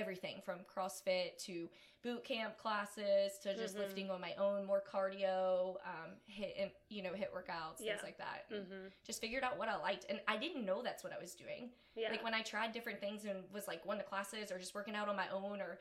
everything 0.00 0.40
from 0.44 0.60
CrossFit 0.72 1.36
to 1.46 1.68
boot 2.02 2.22
camp 2.24 2.56
classes 2.58 3.38
to 3.42 3.54
just 3.56 3.74
Mhm. 3.74 3.78
lifting 3.80 4.10
on 4.10 4.20
my 4.20 4.34
own, 4.34 4.64
more 4.64 4.80
cardio, 4.82 5.76
um, 5.84 6.20
hit 6.26 6.54
and 6.58 6.70
you 6.88 7.02
know 7.02 7.12
hit 7.14 7.32
workouts, 7.34 7.80
Yeah. 7.80 7.92
things 7.92 8.02
like 8.04 8.18
that. 8.18 8.48
Mhm. 8.50 8.92
Just 9.04 9.20
figured 9.20 9.42
out 9.42 9.56
what 9.56 9.68
I 9.68 9.76
liked, 9.76 10.04
and 10.08 10.20
I 10.28 10.36
didn't 10.36 10.64
know 10.64 10.82
that's 10.82 11.02
what 11.02 11.12
I 11.12 11.18
was 11.18 11.34
doing. 11.34 11.72
Yeah. 11.94 12.10
Like 12.10 12.22
when 12.22 12.34
I 12.34 12.42
tried 12.42 12.72
different 12.72 13.00
things 13.00 13.24
and 13.24 13.50
was 13.52 13.66
like 13.66 13.82
going 13.84 13.98
to 13.98 14.04
classes 14.04 14.52
or 14.52 14.58
just 14.58 14.74
working 14.74 14.94
out 14.94 15.08
on 15.08 15.16
my 15.16 15.28
own, 15.30 15.60
or 15.60 15.78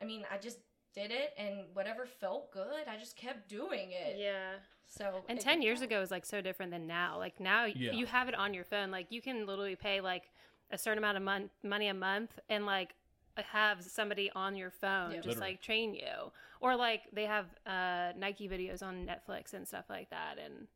I 0.00 0.04
mean, 0.04 0.26
I 0.30 0.38
just 0.38 0.58
did 0.92 1.10
it 1.10 1.34
and 1.36 1.74
whatever 1.74 2.06
felt 2.06 2.52
good, 2.52 2.86
I 2.86 2.96
just 2.96 3.16
kept 3.16 3.48
doing 3.48 3.90
it. 3.92 4.16
yeah. 4.16 4.60
So 4.86 5.24
And 5.28 5.40
10 5.40 5.60
years 5.60 5.80
out. 5.80 5.86
ago 5.86 6.02
is 6.02 6.10
like 6.12 6.24
so 6.24 6.40
different 6.40 6.70
than 6.70 6.86
now. 6.86 7.18
Like 7.18 7.40
now 7.40 7.64
Yeah. 7.64 7.92
you 7.92 8.06
have 8.06 8.28
it 8.28 8.34
on 8.36 8.54
your 8.54 8.62
phone. 8.64 8.92
Like 8.92 9.10
you 9.10 9.20
can 9.20 9.44
literally 9.44 9.74
pay 9.74 10.00
like 10.00 10.30
a 10.70 10.78
certain 10.78 10.98
amount 10.98 11.16
of 11.16 11.22
mon- 11.24 11.50
money 11.64 11.88
a 11.88 11.94
month 11.94 12.38
and 12.48 12.64
like 12.64 12.94
have 13.42 13.82
somebody 13.82 14.30
on 14.34 14.56
your 14.56 14.70
phone 14.70 15.10
Yeah. 15.10 15.16
just 15.18 15.28
Literally. 15.28 15.50
like 15.52 15.62
train 15.62 15.94
you. 15.94 16.30
Or 16.60 16.76
like 16.76 17.02
they 17.12 17.24
have 17.26 17.46
uh, 17.66 18.12
Nike 18.16 18.48
videos 18.48 18.82
on 18.82 19.06
Netflix 19.06 19.52
and 19.54 19.66
stuff 19.66 19.84
like 19.90 20.10
that. 20.10 20.36
And 20.42 20.66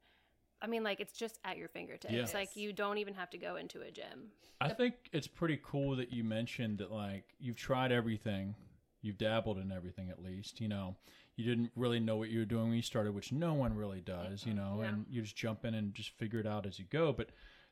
I 0.60 0.66
mean, 0.66 0.82
like 0.82 1.00
it's 1.00 1.12
just 1.12 1.38
at 1.44 1.56
your 1.56 1.68
fingertips. 1.68 2.12
Yeah. 2.12 2.26
Like 2.34 2.56
you 2.56 2.72
don't 2.72 2.98
even 2.98 3.14
have 3.14 3.30
to 3.30 3.38
go 3.38 3.56
into 3.56 3.80
a 3.82 3.90
gym. 3.90 4.32
I 4.60 4.70
think 4.70 4.94
it's 5.12 5.28
pretty 5.28 5.58
cool 5.62 5.94
that 5.96 6.12
you 6.12 6.24
mentioned 6.24 6.78
that 6.78 6.90
like 6.90 7.24
you've 7.38 7.56
tried 7.56 7.92
everything, 7.92 8.56
you've 9.02 9.18
dabbled 9.18 9.58
in 9.58 9.70
everything 9.70 10.10
at 10.10 10.20
least. 10.22 10.60
You 10.60 10.66
know, 10.68 10.96
you 11.36 11.44
didn't 11.44 11.70
really 11.76 12.00
know 12.00 12.16
what 12.16 12.28
you 12.30 12.40
were 12.40 12.44
doing 12.44 12.64
when 12.66 12.74
you 12.76 12.82
started, 12.82 13.14
which 13.14 13.30
no 13.30 13.54
one 13.54 13.74
really 13.76 14.00
does. 14.00 14.44
You 14.44 14.54
know, 14.54 14.78
Yeah. 14.82 14.88
and 14.88 15.06
you 15.08 15.22
just 15.22 15.36
jump 15.36 15.64
in 15.64 15.74
and 15.74 15.94
just 15.94 16.10
figure 16.18 16.40
it 16.40 16.46
out 16.46 16.66
as 16.66 16.78
you 16.80 16.86
go. 16.90 17.12
But 17.12 17.30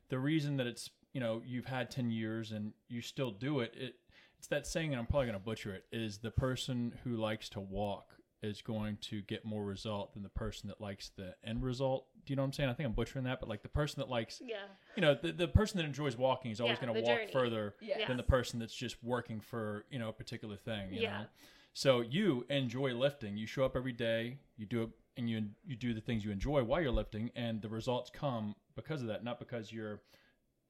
the 0.08 0.18
reason 0.20 0.56
that 0.58 0.68
it's 0.68 0.88
you 1.12 1.20
know 1.20 1.42
you've 1.44 1.64
had 1.66 1.90
ten 1.90 2.10
years 2.12 2.52
and 2.52 2.72
you 2.88 3.02
still 3.02 3.32
do 3.32 3.60
it, 3.60 3.74
it 3.76 3.96
it's 4.38 4.48
that 4.48 4.66
saying, 4.66 4.90
and 4.92 4.98
I'm 5.00 5.06
probably 5.06 5.26
going 5.26 5.38
to 5.38 5.44
butcher 5.44 5.74
it, 5.74 5.84
is 5.92 6.18
the 6.18 6.30
person 6.30 6.92
who 7.04 7.16
likes 7.16 7.48
to 7.50 7.60
walk 7.60 8.12
is 8.42 8.60
going 8.62 8.98
to 9.00 9.22
get 9.22 9.44
more 9.44 9.64
result 9.64 10.12
than 10.14 10.22
the 10.22 10.28
person 10.28 10.68
that 10.68 10.80
likes 10.80 11.10
the 11.16 11.34
end 11.42 11.62
result. 11.62 12.06
Do 12.24 12.32
you 12.32 12.36
know 12.36 12.42
what 12.42 12.46
I'm 12.48 12.52
saying? 12.52 12.68
I 12.68 12.74
think 12.74 12.86
I'm 12.86 12.92
butchering 12.92 13.24
that, 13.24 13.40
but 13.40 13.48
like 13.48 13.62
the 13.62 13.68
person 13.68 14.00
that 14.00 14.08
likes 14.10 14.40
Yeah. 14.44 14.56
you 14.94 15.00
know, 15.02 15.14
the, 15.14 15.32
the 15.32 15.48
person 15.48 15.78
that 15.78 15.84
enjoys 15.86 16.16
walking 16.16 16.50
is 16.50 16.60
always 16.60 16.78
Yeah, 16.80 16.86
going 16.86 16.96
to 16.96 17.02
walk 17.10 17.20
journey. 17.20 17.32
further 17.32 17.74
Yeah. 17.80 18.06
than 18.06 18.16
the 18.16 18.22
person 18.22 18.58
that's 18.58 18.74
just 18.74 19.02
working 19.02 19.40
for, 19.40 19.84
you 19.90 19.98
know, 19.98 20.10
a 20.10 20.12
particular 20.12 20.56
thing, 20.56 20.92
you 20.92 21.00
Yeah. 21.02 21.10
know? 21.22 21.26
So 21.72 22.00
you 22.02 22.44
enjoy 22.48 22.94
lifting. 22.94 23.36
You 23.36 23.46
show 23.46 23.64
up 23.64 23.74
every 23.76 23.92
day, 23.92 24.38
you 24.56 24.66
do 24.66 24.82
it 24.84 24.90
and 25.18 25.28
you 25.30 25.48
you 25.64 25.76
do 25.76 25.94
the 25.94 26.00
things 26.02 26.24
you 26.24 26.30
enjoy 26.30 26.62
while 26.62 26.80
you're 26.80 26.90
lifting 26.92 27.30
and 27.34 27.62
the 27.62 27.68
results 27.70 28.10
come 28.10 28.54
because 28.74 29.00
of 29.00 29.08
that, 29.08 29.24
not 29.24 29.38
because 29.38 29.72
you're 29.72 30.00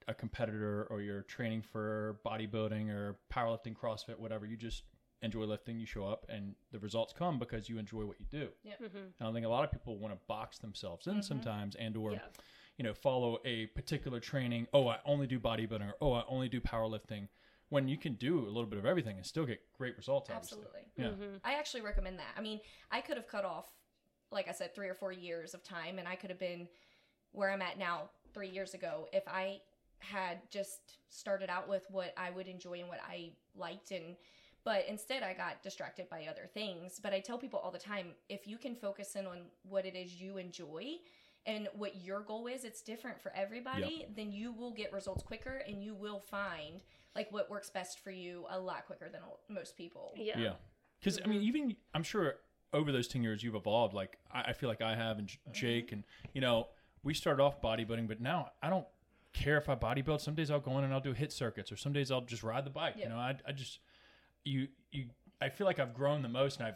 a 0.09 0.15
competitor 0.15 0.87
or 0.91 1.01
you're 1.01 1.23
training 1.23 1.63
for 1.63 2.19
bodybuilding 2.25 2.91
or 2.91 3.17
powerlifting, 3.33 3.75
CrossFit, 3.75 4.19
whatever. 4.19 4.47
You 4.47 4.57
just 4.57 4.85
enjoy 5.23 5.45
lifting. 5.45 5.79
You 5.79 5.87
show 5.87 6.07
up, 6.07 6.27
and 6.29 6.55
the 6.73 6.79
results 6.79 7.13
come 7.13 7.39
because 7.39 7.69
you 7.69 7.79
enjoy 7.79 8.05
what 8.05 8.17
you 8.21 8.27
do. 8.31 8.49
Mm-hmm. 8.67 8.97
And 9.19 9.29
I 9.29 9.33
think 9.33 9.47
a 9.47 9.49
lot 9.49 9.65
of 9.65 9.73
people 9.73 9.99
want 9.99 10.15
to 10.15 10.21
box 10.27 10.59
themselves 10.59 11.07
in 11.07 11.15
mm-hmm. 11.15 11.23
sometimes, 11.23 11.75
and 11.75 11.97
or 11.97 12.13
Yeah. 12.13 12.19
you 12.79 12.85
know 12.85 12.95
follow 12.95 13.39
a 13.45 13.67
particular 13.67 14.21
training. 14.21 14.69
Oh, 14.73 14.89
I 14.89 14.99
only 15.05 15.27
do 15.27 15.41
bodybuilding, 15.41 15.89
or 15.89 15.95
oh, 16.01 16.13
I 16.13 16.25
only 16.29 16.49
do 16.49 16.61
powerlifting. 16.61 17.29
When 17.69 17.89
you 17.89 17.97
can 17.97 18.15
do 18.15 18.39
a 18.39 18.47
little 18.47 18.67
bit 18.67 18.79
of 18.79 18.87
everything 18.87 19.17
and 19.17 19.27
still 19.27 19.45
get 19.45 19.61
great 19.77 19.97
results. 19.97 20.31
obviously. 20.31 20.59
Absolutely. 20.59 20.83
Yeah. 20.97 21.09
Mm-hmm. 21.09 21.37
I 21.45 21.55
actually 21.55 21.81
recommend 21.81 22.21
that. 22.21 22.33
I 22.37 22.41
mean, 22.41 22.61
I 22.93 23.01
could 23.01 23.17
have 23.17 23.27
cut 23.27 23.45
off, 23.45 23.67
like 24.31 24.47
I 24.47 24.53
said, 24.53 24.73
three 24.73 24.89
or 24.89 24.95
four 24.95 25.11
years 25.11 25.53
of 25.53 25.65
time, 25.65 25.99
and 25.99 26.07
I 26.07 26.15
could 26.15 26.31
have 26.31 26.39
been 26.39 26.69
where 27.33 27.51
I'm 27.51 27.63
at 27.63 27.77
now 27.77 28.11
three 28.33 28.49
years 28.49 28.73
ago 28.75 29.09
if 29.13 29.27
I 29.27 29.61
had 29.99 30.39
just 30.51 30.99
started 31.09 31.51
out 31.51 31.69
with 31.69 31.85
what 31.91 32.13
I 32.17 32.31
would 32.31 32.47
enjoy 32.47 32.81
and 32.81 32.89
what 32.89 33.01
I 33.07 33.31
liked 33.57 33.91
and 33.91 34.17
but 34.65 34.85
instead 34.89 35.23
I 35.23 35.33
got 35.33 35.63
distracted 35.63 36.11
by 36.11 36.27
other 36.29 36.49
things. 36.53 36.99
But 37.01 37.13
I 37.13 37.21
tell 37.21 37.39
people 37.39 37.61
all 37.61 37.71
the 37.71 37.79
time, 37.79 38.09
if 38.29 38.49
you 38.49 38.59
can 38.59 38.75
focus 38.75 39.15
in 39.15 39.25
on 39.25 39.43
what 39.63 39.87
it 39.87 39.95
is 39.95 40.21
you 40.21 40.39
enjoy 40.39 40.97
and 41.47 41.69
what 41.77 42.03
your 42.03 42.21
goal 42.21 42.49
is, 42.49 42.65
it's 42.65 42.83
different 42.83 43.21
for 43.21 43.33
everybody, 43.37 44.07
then 44.17 44.33
you 44.33 44.51
will 44.51 44.73
get 44.73 44.93
results 44.93 45.23
quicker 45.23 45.63
and 45.69 45.85
you 45.85 45.95
will 45.95 46.19
find 46.19 46.83
like 47.15 47.31
what 47.31 47.49
works 47.49 47.71
best 47.71 48.01
for 48.01 48.11
you 48.11 48.45
a 48.51 48.59
lot 48.59 48.87
quicker 48.87 49.09
than 49.09 49.21
most 49.49 49.77
people. 49.77 50.13
Yeah. 50.17 50.37
Yeah. 50.37 50.53
Because 50.99 51.21
I 51.25 51.29
mean, 51.29 51.43
even 51.43 51.77
I'm 51.95 52.03
sure 52.03 52.35
over 52.73 52.91
those 52.91 53.07
ten 53.07 53.23
years 53.23 53.45
you've 53.45 53.55
evolved. 53.55 53.95
Like 53.95 54.19
I, 54.33 54.47
I 54.49 54.53
feel 54.53 54.69
like 54.69 54.83
I 54.83 54.97
have, 54.97 55.19
and 55.19 55.29
J- 55.29 55.39
mm-hmm. 55.39 55.53
Jake, 55.53 55.93
and 55.93 56.03
you 56.33 56.41
know, 56.41 56.67
we 57.05 57.15
started 57.15 57.43
off 57.43 57.63
bodybuilding, 57.63 58.09
but 58.09 58.21
now 58.21 58.51
I 58.63 58.69
don't 58.69 58.87
care 59.37 59.59
if 59.59 59.69
I 59.69 59.75
bodybuild. 59.75 60.21
Some 60.21 60.35
days 60.35 60.51
I'll 60.51 60.61
go 60.61 60.79
in 60.79 60.85
and 60.85 60.93
I'll 60.93 61.01
do 61.01 61.13
hit 61.13 61.33
circuits, 61.33 61.71
or 61.71 61.77
some 61.77 61.93
days 61.93 62.11
I'll 62.11 62.21
just 62.21 62.43
ride 62.43 62.65
the 62.65 62.71
bike. 62.71 62.95
Yeah. 62.97 63.05
You 63.05 63.09
know, 63.11 63.17
I, 63.17 63.37
I 63.47 63.53
just 63.53 63.79
you 64.45 64.69
you 64.91 65.07
I 65.41 65.49
feel 65.49 65.67
like 65.67 65.79
I've 65.79 65.95
grown 65.95 66.23
the 66.23 66.29
most, 66.29 66.59
and 66.59 66.67
I've 66.67 66.75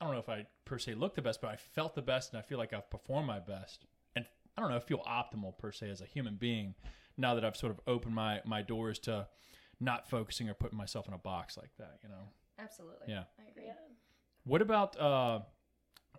I 0.00 0.04
don't 0.04 0.14
know 0.14 0.20
if 0.20 0.28
I 0.28 0.46
per 0.64 0.78
se 0.78 0.94
look 0.94 1.14
the 1.14 1.22
best, 1.22 1.40
but 1.40 1.50
I 1.50 1.56
felt 1.56 1.94
the 1.94 2.02
best, 2.02 2.32
and 2.32 2.38
I 2.38 2.42
feel 2.42 2.58
like 2.58 2.72
I've 2.72 2.90
performed 2.90 3.26
my 3.26 3.40
best, 3.40 3.86
and 4.14 4.24
I 4.56 4.60
don't 4.60 4.70
know, 4.70 4.76
I 4.76 4.80
feel 4.80 5.02
optimal 5.08 5.56
per 5.58 5.72
se 5.72 5.90
as 5.90 6.00
a 6.00 6.06
human 6.06 6.36
being 6.36 6.74
now 7.16 7.34
that 7.34 7.44
I've 7.44 7.56
sort 7.56 7.72
of 7.72 7.80
opened 7.86 8.14
my 8.14 8.40
my 8.44 8.62
doors 8.62 8.98
to 9.00 9.28
not 9.80 10.08
focusing 10.08 10.48
or 10.48 10.54
putting 10.54 10.78
myself 10.78 11.06
in 11.08 11.14
a 11.14 11.18
box 11.18 11.56
like 11.56 11.70
that. 11.78 11.98
You 12.02 12.08
know. 12.08 12.28
Absolutely. 12.58 13.06
Yeah. 13.08 13.24
I 13.38 13.50
agree. 13.50 13.64
Yeah. 13.66 13.74
What 14.44 14.62
about 14.62 14.98
uh, 14.98 15.40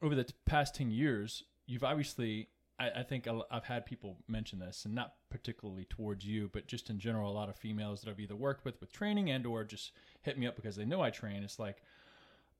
over 0.01 0.15
the 0.15 0.25
t- 0.25 0.33
past 0.45 0.75
10 0.75 0.91
years? 0.91 1.43
You've 1.65 1.83
obviously, 1.83 2.49
I, 2.79 2.89
I 2.99 3.03
think 3.03 3.27
I'll- 3.27 3.47
I've 3.49 3.63
had 3.65 3.85
people 3.85 4.17
mention 4.27 4.59
this, 4.59 4.85
and 4.85 4.93
not 4.93 5.13
particularly 5.29 5.85
towards 5.85 6.25
you, 6.25 6.49
but 6.53 6.67
just 6.67 6.89
in 6.89 6.99
general, 6.99 7.31
a 7.31 7.33
lot 7.33 7.49
of 7.49 7.55
females 7.55 8.01
that 8.01 8.09
I've 8.09 8.19
either 8.19 8.35
worked 8.35 8.65
with 8.65 8.79
with 8.79 8.91
training 8.93 9.31
and 9.31 9.45
or 9.45 9.63
just 9.63 9.91
hit 10.21 10.37
me 10.37 10.45
up 10.47 10.55
because 10.55 10.75
they 10.75 10.85
know 10.85 11.01
I 11.01 11.09
train. 11.09 11.43
It's 11.43 11.59
like, 11.59 11.77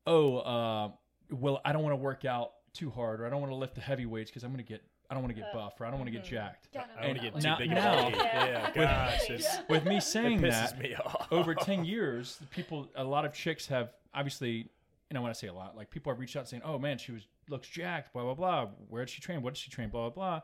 oh, 0.05 0.37
uh, 0.37 0.89
well, 1.29 1.61
I 1.65 1.71
don't 1.73 1.83
want 1.83 1.93
to 1.93 1.97
work 2.01 2.25
out 2.25 2.51
too 2.73 2.89
hard, 2.89 3.21
or 3.21 3.27
I 3.27 3.29
don't 3.29 3.41
want 3.41 3.51
to 3.51 3.55
lift 3.57 3.75
the 3.75 3.81
heavy 3.81 4.05
weights 4.05 4.29
because 4.31 4.43
I'm 4.43 4.51
going 4.51 4.63
to 4.63 4.67
get, 4.67 4.81
I 5.09 5.13
don't 5.13 5.23
want 5.23 5.35
to 5.35 5.41
get 5.41 5.53
buff, 5.53 5.79
or 5.79 5.85
I 5.85 5.89
don't 5.89 5.99
want 5.99 6.11
to 6.11 6.17
get 6.17 6.25
jacked. 6.25 6.67
I 6.75 6.79
don't 7.01 7.07
want 7.07 7.17
to 7.17 7.23
get 7.23 7.35
too 7.35 7.47
now- 7.47 7.57
big 7.57 7.69
now- 7.71 8.07
of 8.07 8.13
a 8.13 8.17
Yeah, 8.17 8.71
gosh, 8.75 9.29
it's, 9.29 9.47
With 9.69 9.85
me 9.85 9.99
saying 9.99 10.39
pisses 10.39 10.71
that, 10.71 10.79
me 10.79 10.95
off. 10.95 11.27
over 11.31 11.53
10 11.59 11.85
years, 11.85 12.39
people, 12.51 12.87
a 12.95 13.03
lot 13.03 13.25
of 13.25 13.33
chicks 13.33 13.67
have 13.67 13.91
obviously, 14.13 14.69
you 15.09 15.17
I 15.17 15.21
want 15.21 15.33
to 15.33 15.39
say 15.39 15.47
a 15.47 15.53
lot, 15.53 15.75
like 15.75 15.89
people 15.89 16.11
have 16.11 16.19
reached 16.19 16.35
out 16.35 16.47
saying, 16.49 16.63
oh 16.65 16.77
man, 16.77 16.97
she 16.97 17.11
was, 17.11 17.27
looks 17.49 17.67
jacked, 17.67 18.13
blah, 18.13 18.23
blah, 18.23 18.33
blah. 18.33 18.67
Where 18.89 19.05
did 19.05 19.11
she 19.11 19.21
train? 19.21 19.41
What 19.41 19.53
did 19.53 19.59
she 19.61 19.71
train? 19.71 19.89
Blah, 19.89 20.09
blah, 20.09 20.39
blah. 20.39 20.41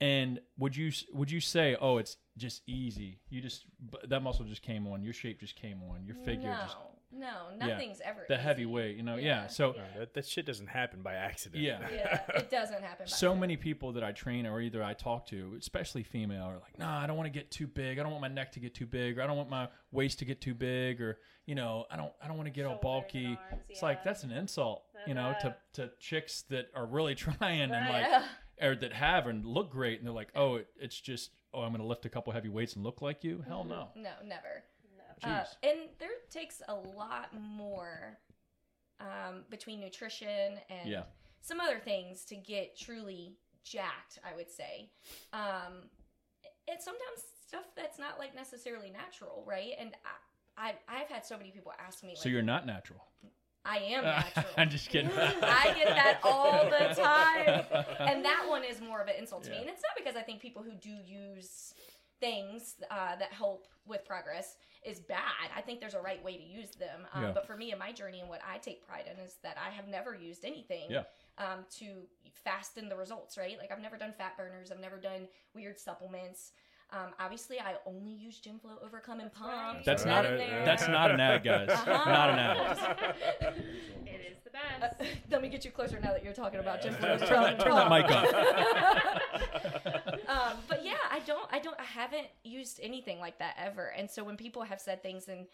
And 0.00 0.40
would 0.58 0.76
you, 0.76 0.92
would 1.12 1.30
you 1.30 1.40
say, 1.40 1.76
oh, 1.80 1.98
it's 1.98 2.16
just 2.36 2.62
easy. 2.66 3.18
You 3.30 3.40
just, 3.40 3.64
that 4.08 4.22
muscle 4.22 4.44
just 4.44 4.62
came 4.62 4.86
on. 4.86 5.02
Your 5.02 5.14
shape 5.14 5.40
just 5.40 5.56
came 5.56 5.80
on. 5.90 6.04
Your 6.04 6.16
figure 6.16 6.50
no, 6.50 6.56
just, 6.62 6.76
no, 7.12 7.48
Yeah. 7.58 7.66
nothing's 7.66 8.00
ever 8.00 8.24
the 8.28 8.34
easy. 8.34 8.42
heavy 8.42 8.66
weight, 8.66 8.96
you 8.96 9.02
know? 9.02 9.16
Yeah. 9.16 9.42
Yeah. 9.42 9.46
So, 9.48 9.72
No, 9.72 9.82
that, 10.00 10.14
that 10.14 10.26
shit 10.26 10.44
doesn't 10.46 10.66
happen 10.66 11.02
by 11.02 11.14
accident. 11.14 11.62
Yeah. 11.62 11.78
Yeah, 11.92 12.20
it 12.36 12.50
doesn't 12.58 12.82
happen. 12.82 13.04
by 13.04 13.08
so 13.08 13.28
accident. 13.28 13.40
many 13.40 13.56
people 13.56 13.92
that 13.92 14.04
I 14.04 14.12
train 14.12 14.46
or 14.46 14.60
either 14.60 14.82
I 14.82 14.94
talk 14.94 15.26
to, 15.28 15.54
especially 15.58 16.02
female, 16.02 16.44
are 16.44 16.58
like, 16.58 16.78
"Nah, 16.78 17.00
I 17.00 17.06
don't 17.06 17.16
want 17.16 17.26
to 17.26 17.38
get 17.38 17.50
too 17.50 17.66
big. 17.66 17.98
I 17.98 18.02
don't 18.02 18.10
want 18.12 18.22
my 18.22 18.28
neck 18.28 18.52
to 18.52 18.60
get 18.60 18.74
too 18.74 18.86
big, 18.86 19.18
or 19.18 19.22
I 19.22 19.26
don't 19.26 19.36
want 19.36 19.50
my 19.50 19.68
waist 19.92 20.18
to 20.20 20.24
get 20.24 20.40
too 20.40 20.54
big, 20.54 21.00
or 21.00 21.18
you 21.46 21.54
know, 21.54 21.86
I 21.90 21.96
don't, 21.96 22.12
I 22.22 22.26
don't 22.26 22.36
want 22.36 22.48
to 22.48 22.50
get 22.52 22.64
all 22.66 22.72
Shoulders 22.80 22.82
bulky." 22.82 23.24
and 23.26 23.38
arms, 23.52 23.62
It's 23.68 23.82
like 23.82 24.02
that's 24.04 24.24
an 24.24 24.32
insult, 24.32 24.82
you 25.06 25.14
know, 25.14 25.34
to 25.42 25.56
to 25.74 25.90
chicks 26.00 26.42
that 26.50 26.66
are 26.74 26.86
really 26.86 27.14
trying 27.26 27.60
and 27.62 27.72
Right. 27.72 28.10
like, 28.10 28.22
or 28.62 28.74
that 28.74 28.92
have 28.92 29.26
and 29.26 29.44
look 29.44 29.70
great, 29.70 29.98
and 29.98 30.06
they're 30.06 30.14
like, 30.14 30.30
"Oh, 30.34 30.56
it, 30.56 30.68
it's 30.80 30.98
just, 31.00 31.30
oh, 31.54 31.60
I'm 31.62 31.70
going 31.70 31.80
to 31.82 31.86
lift 31.86 32.04
a 32.04 32.08
couple 32.08 32.32
heavy 32.32 32.48
weights 32.48 32.74
and 32.74 32.82
look 32.84 33.00
like 33.02 33.22
you." 33.22 33.44
Hell 33.46 33.60
mm-hmm. 33.60 33.68
no. 33.70 33.88
No, 33.96 34.10
never. 34.24 34.64
Uh, 35.24 35.44
and 35.62 35.78
there 35.98 36.08
takes 36.30 36.62
a 36.68 36.74
lot 36.74 37.30
more 37.38 38.18
um, 39.00 39.44
between 39.50 39.80
nutrition 39.80 40.58
and 40.70 40.88
Yeah. 40.88 41.04
some 41.40 41.60
other 41.60 41.78
things 41.78 42.24
to 42.26 42.36
get 42.36 42.76
truly 42.78 43.36
jacked. 43.64 44.18
I 44.24 44.34
would 44.34 44.50
say, 44.50 44.90
um, 45.32 45.90
and 46.68 46.80
sometimes 46.80 47.22
stuff 47.46 47.66
that's 47.76 47.98
not 47.98 48.18
like 48.18 48.34
necessarily 48.34 48.90
natural, 48.90 49.44
right? 49.46 49.72
And 49.78 49.94
I, 50.56 50.70
I 50.88 51.00
I've 51.02 51.08
had 51.08 51.24
so 51.24 51.36
many 51.36 51.50
people 51.50 51.72
ask 51.84 52.02
me, 52.02 52.10
like, 52.10 52.18
So 52.18 52.28
you're 52.28 52.42
not 52.42 52.66
natural. 52.66 53.04
I 53.64 53.78
am 53.78 54.04
natural. 54.34 54.46
I'm 54.56 54.70
just 54.70 54.88
kidding. 54.90 55.10
I 55.10 55.74
get 55.76 55.86
that 55.88 56.20
all 56.24 56.64
the 56.64 56.94
time. 56.94 57.64
and 58.00 58.24
that 58.24 58.46
one 58.48 58.62
is 58.64 58.80
more 58.80 59.00
of 59.00 59.08
an 59.08 59.14
insult 59.18 59.44
to 59.44 59.50
me. 59.50 59.58
And 59.58 59.68
it's 59.68 59.82
not 59.82 59.96
because 59.96 60.16
I 60.16 60.22
think 60.22 60.40
people 60.40 60.62
who 60.62 60.72
do 60.72 60.90
use 60.90 61.74
things 62.20 62.76
uh, 62.90 63.16
that 63.16 63.32
help 63.32 63.66
with 63.86 64.04
progress 64.04 64.56
is 64.84 65.00
bad. 65.00 65.50
I 65.56 65.60
think 65.60 65.80
there's 65.80 65.94
a 65.94 66.00
right 66.00 66.22
way 66.24 66.36
to 66.36 66.42
use 66.42 66.70
them. 66.70 67.06
Um, 67.12 67.22
Yeah. 67.24 67.30
But 67.32 67.46
for 67.46 67.56
me 67.56 67.70
and 67.72 67.78
my 67.78 67.92
journey 67.92 68.20
and 68.20 68.28
what 68.28 68.40
I 68.48 68.58
take 68.58 68.86
pride 68.86 69.04
in 69.12 69.18
is 69.22 69.36
that 69.42 69.56
I 69.64 69.70
have 69.70 69.88
never 69.88 70.14
used 70.14 70.44
anything 70.44 70.90
Yeah. 70.90 71.04
um, 71.38 71.64
to 71.78 72.02
fasten 72.32 72.88
the 72.88 72.96
results, 72.96 73.36
right? 73.36 73.58
Like 73.58 73.70
I've 73.72 73.80
never 73.80 73.96
done 73.96 74.12
fat 74.16 74.36
burners. 74.36 74.70
I've 74.70 74.80
never 74.80 74.98
done 74.98 75.28
weird 75.54 75.78
supplements. 75.78 76.52
Um, 76.92 77.08
obviously, 77.18 77.58
I 77.58 77.74
only 77.84 78.12
use 78.12 78.40
GymFlo 78.40 78.76
over 78.76 78.86
Overcome 78.86 79.20
and 79.20 79.32
Pump. 79.32 79.50
right. 79.50 79.84
That's 79.84 80.04
not 80.04 80.24
a, 80.24 80.36
that's 80.64 80.86
not 80.88 81.10
an 81.10 81.18
ad, 81.20 81.42
guys. 81.44 81.68
Uh-huh. 81.70 82.10
Not 82.10 82.30
an 82.30 82.38
ad. 82.38 83.54
It 84.06 84.20
is 84.32 84.38
the 84.44 84.50
Uh, 84.56 84.80
best. 84.80 85.02
let 85.30 85.42
me 85.42 85.48
get 85.48 85.64
you 85.64 85.70
closer 85.72 85.98
now 86.00 86.12
that 86.12 86.22
you're 86.24 86.32
talking 86.32 86.60
about 86.60 86.80
GymFlo. 86.80 87.18
Turn 87.26 87.42
that, 87.42 87.60
turn 87.60 87.74
that 87.74 87.90
mic 87.90 88.06
off. 88.10 88.32
um, 90.28 90.58
but 90.68 90.84
yeah, 90.84 90.94
I 91.10 91.18
don't, 91.26 91.48
I 91.52 91.58
don't, 91.58 91.78
I 91.78 91.84
haven't 91.84 92.28
used 92.44 92.78
anything 92.82 93.18
like 93.18 93.38
that 93.40 93.56
ever. 93.58 93.88
And 93.96 94.08
so 94.10 94.22
when 94.24 94.36
people 94.36 94.62
have 94.62 94.80
said 94.80 95.02
things, 95.02 95.26
and 95.28 95.46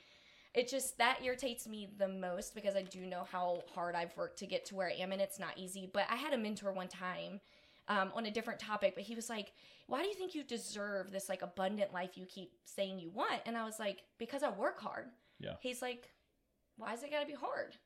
it 0.54 0.68
just 0.68 0.98
that 0.98 1.18
irritates 1.24 1.66
me 1.66 1.88
the 1.98 2.08
most 2.08 2.54
because 2.54 2.76
I 2.76 2.82
do 2.82 3.00
know 3.06 3.26
how 3.30 3.62
hard 3.74 3.94
I've 3.94 4.14
worked 4.18 4.38
to 4.40 4.46
get 4.46 4.66
to 4.66 4.74
where 4.74 4.88
I 4.88 4.92
am, 5.02 5.12
and 5.12 5.20
it's 5.20 5.38
not 5.38 5.56
easy. 5.56 5.88
But 5.92 6.04
I 6.10 6.16
had 6.16 6.34
a 6.34 6.38
mentor 6.38 6.72
one 6.72 6.88
time 6.88 7.40
um, 7.88 8.12
on 8.14 8.26
a 8.26 8.30
different 8.30 8.60
topic, 8.60 8.94
but 8.94 9.04
he 9.04 9.14
was 9.14 9.28
like, 9.28 9.52
"Why 9.86 10.02
do 10.02 10.08
you 10.08 10.14
think 10.14 10.34
you 10.34 10.44
deserve 10.44 11.10
this 11.10 11.28
like 11.28 11.42
abundant 11.42 11.92
life 11.92 12.16
you 12.16 12.26
keep 12.26 12.52
saying 12.64 12.98
you 12.98 13.10
want?" 13.10 13.40
And 13.46 13.56
I 13.56 13.64
was 13.64 13.78
like, 13.78 14.02
"Because 14.18 14.42
I 14.42 14.50
work 14.50 14.80
hard." 14.80 15.06
Yeah. 15.38 15.54
He's 15.60 15.82
like, 15.82 16.10
"Why 16.76 16.92
is 16.94 17.02
it 17.02 17.10
gotta 17.10 17.26
be 17.26 17.34
hard?" 17.34 17.76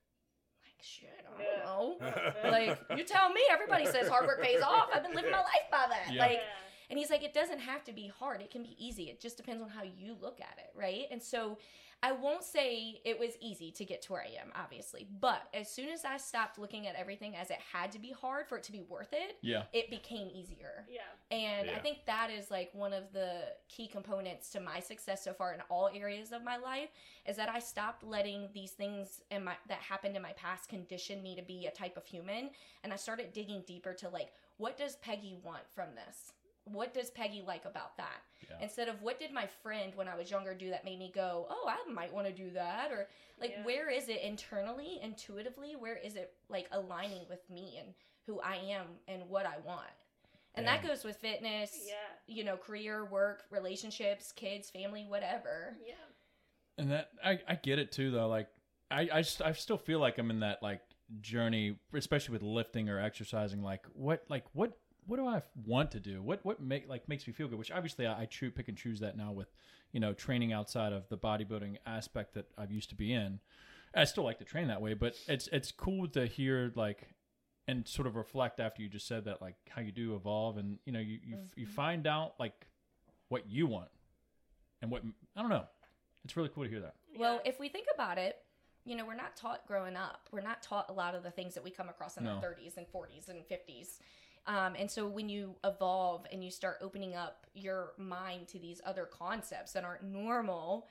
Like 0.65 0.83
shit, 0.83 1.25
I 1.39 1.43
don't 1.43 1.65
know. 1.65 2.51
like 2.51 2.79
you 2.97 3.05
tell 3.05 3.31
me. 3.31 3.41
Everybody 3.51 3.87
says 3.87 4.09
hard 4.09 4.27
work 4.27 4.43
pays 4.43 4.63
off. 4.63 4.89
I've 4.95 5.03
been 5.03 5.15
living 5.15 5.31
my 5.33 5.39
life 5.39 5.71
by 5.71 5.87
that. 5.89 6.13
Yeah. 6.13 6.21
Like. 6.21 6.41
And 6.89 6.97
he's 6.97 7.11
like, 7.11 7.25
it 7.25 7.35
doesn't 7.35 7.59
have 7.59 7.83
to 7.83 7.93
be 7.93 8.13
hard. 8.17 8.41
It 8.41 8.53
can 8.53 8.63
be 8.63 8.77
easy. 8.79 9.05
It 9.05 9.21
just 9.21 9.37
depends 9.37 9.61
on 9.61 9.69
how 9.69 9.83
you 9.83 10.17
look 10.21 10.41
at 10.41 10.57
it, 10.59 10.71
right? 10.73 11.07
And 11.11 11.21
so 11.21 11.59
I 12.07 12.13
won't 12.13 12.45
say 12.45 13.01
it 13.05 13.19
was 13.19 13.33
easy 13.41 13.73
to 13.73 13.85
get 13.85 14.01
to 14.03 14.13
where 14.13 14.23
I 14.23 14.41
am, 14.41 14.53
obviously. 14.55 15.09
But 15.21 15.43
as 15.53 15.69
soon 15.69 15.89
as 15.89 16.05
I 16.05 16.19
stopped 16.19 16.57
looking 16.57 16.87
at 16.87 16.95
everything 16.95 17.35
as 17.35 17.51
it 17.51 17.59
had 17.73 17.91
to 17.93 17.99
be 17.99 18.13
hard 18.13 18.47
for 18.47 18.57
it 18.59 18.63
to 18.65 18.73
be 18.73 18.83
worth 18.83 19.13
it, 19.13 19.39
Yeah. 19.43 19.65
it 19.73 19.91
became 19.91 20.29
easier. 20.33 20.87
yeah. 20.89 21.01
And 21.33 21.69
I 21.69 21.81
think 21.81 22.05
that 22.07 22.31
is 22.31 22.49
like 22.49 22.71
one 22.73 22.93
of 22.93 23.13
the 23.13 23.53
key 23.69 23.89
components 23.89 24.51
to 24.51 24.61
my 24.61 24.79
success 24.79 25.25
so 25.25 25.33
far 25.33 25.53
in 25.53 25.61
all 25.69 25.91
areas 25.93 26.31
of 26.31 26.45
my 26.45 26.57
life 26.59 26.91
is 27.27 27.35
that 27.39 27.49
I 27.49 27.59
stopped 27.59 28.05
letting 28.05 28.51
these 28.55 28.71
things 28.71 29.21
in 29.33 29.43
my 29.43 29.57
that 29.67 29.79
happened 29.79 30.15
in 30.15 30.23
my 30.23 30.33
past 30.35 30.69
condition 30.69 31.25
me 31.25 31.35
to 31.35 31.43
be 31.43 31.67
a 31.67 31.73
type 31.73 31.97
of 31.97 32.07
human 32.07 32.51
and 32.85 32.93
I 32.93 32.97
started 32.97 33.33
digging 33.33 33.65
deeper 33.67 33.93
to 33.95 34.09
like 34.09 34.31
what 34.59 34.79
does 34.79 34.95
Peggy 34.97 35.37
want 35.43 35.69
from 35.75 35.89
this? 35.97 36.33
What 36.67 36.93
does 36.95 37.11
Peggy 37.11 37.43
like 37.47 37.65
about 37.65 37.97
that? 37.97 38.23
Yeah. 38.49 38.57
Instead 38.61 38.89
of 38.89 39.01
what 39.03 39.19
did 39.19 39.33
my 39.33 39.47
friend 39.63 39.93
when 39.95 40.09
I 40.09 40.17
was 40.17 40.31
younger 40.31 40.55
do 40.55 40.71
that 40.71 40.85
made 40.85 40.99
me 40.99 41.11
go, 41.15 41.47
"Oh, 41.49 41.69
I 41.69 41.91
might 41.91 42.13
want 42.13 42.27
to 42.27 42.33
do 42.33 42.51
that," 42.51 42.91
or 42.93 43.09
like 43.41 43.53
Yeah. 43.53 43.65
where 43.65 43.89
is 43.89 44.09
it 44.09 44.21
internally, 44.23 45.01
intuitively, 45.01 45.77
where 45.77 45.97
is 45.97 46.17
it 46.17 46.35
like 46.49 46.69
aligning 46.73 47.27
with 47.29 47.49
me 47.49 47.79
and 47.79 47.95
who 48.27 48.41
I 48.41 48.57
am 48.57 48.87
and 49.09 49.29
what 49.29 49.47
I 49.47 49.59
want? 49.59 49.91
And 50.55 50.67
that 50.67 50.83
goes 50.83 51.05
with 51.05 51.17
fitness, 51.19 51.87
Yeah. 51.87 51.95
you 52.27 52.43
know, 52.43 52.57
career, 52.57 53.05
work, 53.05 53.45
relationships, 53.51 54.33
kids, 54.33 54.71
family, 54.71 55.05
whatever. 55.05 55.77
Yeah. 55.87 55.95
And 56.79 56.91
that 56.91 57.11
I, 57.23 57.41
I 57.47 57.55
get 57.57 57.79
it 57.79 57.93
too 57.93 58.11
though. 58.11 58.27
Like 58.29 58.49
I, 58.91 59.09
I 59.13 59.23
just 59.23 59.43
I 59.43 59.53
still 59.53 59.79
feel 59.79 59.99
like 60.01 60.19
I'm 60.19 60.31
in 60.31 60.41
that 60.41 60.63
like 60.63 60.81
journey, 61.21 61.79
especially 61.93 62.33
with 62.33 62.43
lifting 62.43 62.89
or 62.89 62.99
exercising. 63.01 63.63
Like 63.63 63.85
what 63.93 64.25
like 64.29 64.45
what 64.53 64.73
what 65.07 65.17
do 65.19 65.27
I 65.27 65.43
want 65.65 65.91
to 65.93 66.01
do? 66.01 66.23
What 66.23 66.45
what 66.45 66.61
make 66.61 66.89
like 66.89 67.09
makes 67.09 67.27
me 67.27 67.33
feel 67.33 67.49
good? 67.49 67.59
Which 67.59 67.71
obviously 67.71 68.07
I, 68.07 68.23
I 68.23 68.25
choo- 68.27 68.51
pick 68.51 68.69
and 68.69 68.77
choose 68.77 69.01
that 69.01 69.17
now 69.17 69.33
with 69.33 69.49
you 69.93 70.01
know 70.01 70.13
training 70.13 70.53
outside 70.53 70.93
of 70.93 71.09
the 71.09 71.17
bodybuilding 71.17 71.77
aspect 71.87 72.35
that 72.35 72.47
I've 72.59 72.73
used 72.73 72.89
to 72.91 72.95
be 72.95 73.13
in. 73.13 73.41
I 73.95 74.05
still 74.05 74.25
like 74.25 74.39
to 74.39 74.45
train 74.45 74.69
that 74.69 74.83
way, 74.83 74.95
but 74.95 75.15
it's 75.29 75.49
it's 75.53 75.73
cool 75.73 76.09
to 76.09 76.27
hear 76.27 76.73
like 76.75 77.15
and 77.69 77.87
sort 77.87 78.07
of 78.07 78.15
reflect 78.15 78.61
after 78.61 78.83
you 78.83 78.89
just 78.89 79.09
said 79.09 79.25
that 79.25 79.41
like 79.41 79.57
how 79.71 79.81
you 79.81 79.93
do 79.93 80.15
evolve 80.15 80.57
and 80.59 80.79
you 80.85 80.93
know 80.93 81.01
you 81.01 81.19
you, 81.25 81.39
you 81.57 81.67
mm-hmm. 81.67 81.75
find 81.75 82.07
out 82.07 82.35
like 82.39 82.67
what 83.29 83.51
you 83.51 83.67
want 83.67 83.89
and 84.83 84.91
what 84.91 85.03
I 85.37 85.41
don't 85.41 85.51
know. 85.51 85.65
It's 86.25 86.37
really 86.37 86.49
cool 86.49 86.65
to 86.65 86.71
hear 86.71 86.81
that. 86.81 86.95
Well, 87.17 87.41
if 87.45 87.61
we 87.61 87.69
think 87.69 87.87
about 87.95 88.19
it, 88.19 88.37
you 88.85 88.97
know, 88.97 89.05
we're 89.05 89.15
not 89.15 89.37
taught 89.37 89.67
growing 89.67 89.97
up. 89.97 90.29
We're 90.33 90.41
not 90.41 90.63
taught 90.63 90.87
a 90.89 90.93
lot 90.93 91.15
of 91.15 91.23
the 91.23 91.31
things 91.31 91.55
that 91.55 91.65
we 91.65 91.71
come 91.71 91.89
across 91.89 92.17
in 92.17 92.25
No. 92.25 92.33
our 92.33 92.43
30s 92.43 92.77
and 92.77 92.87
40s 92.87 93.29
and 93.29 93.45
50s. 93.45 93.99
Um, 94.47 94.75
and 94.79 94.91
so 94.91 95.07
when 95.07 95.29
you 95.29 95.57
evolve 95.65 96.27
and 96.33 96.45
you 96.45 96.51
start 96.51 96.79
opening 96.81 97.15
up 97.15 97.47
your 97.55 97.93
mind 97.99 98.49
to 98.49 98.59
these 98.59 98.81
other 98.85 99.05
concepts 99.07 99.73
that 99.73 99.85
aren't 99.85 100.05
normal, 100.05 100.87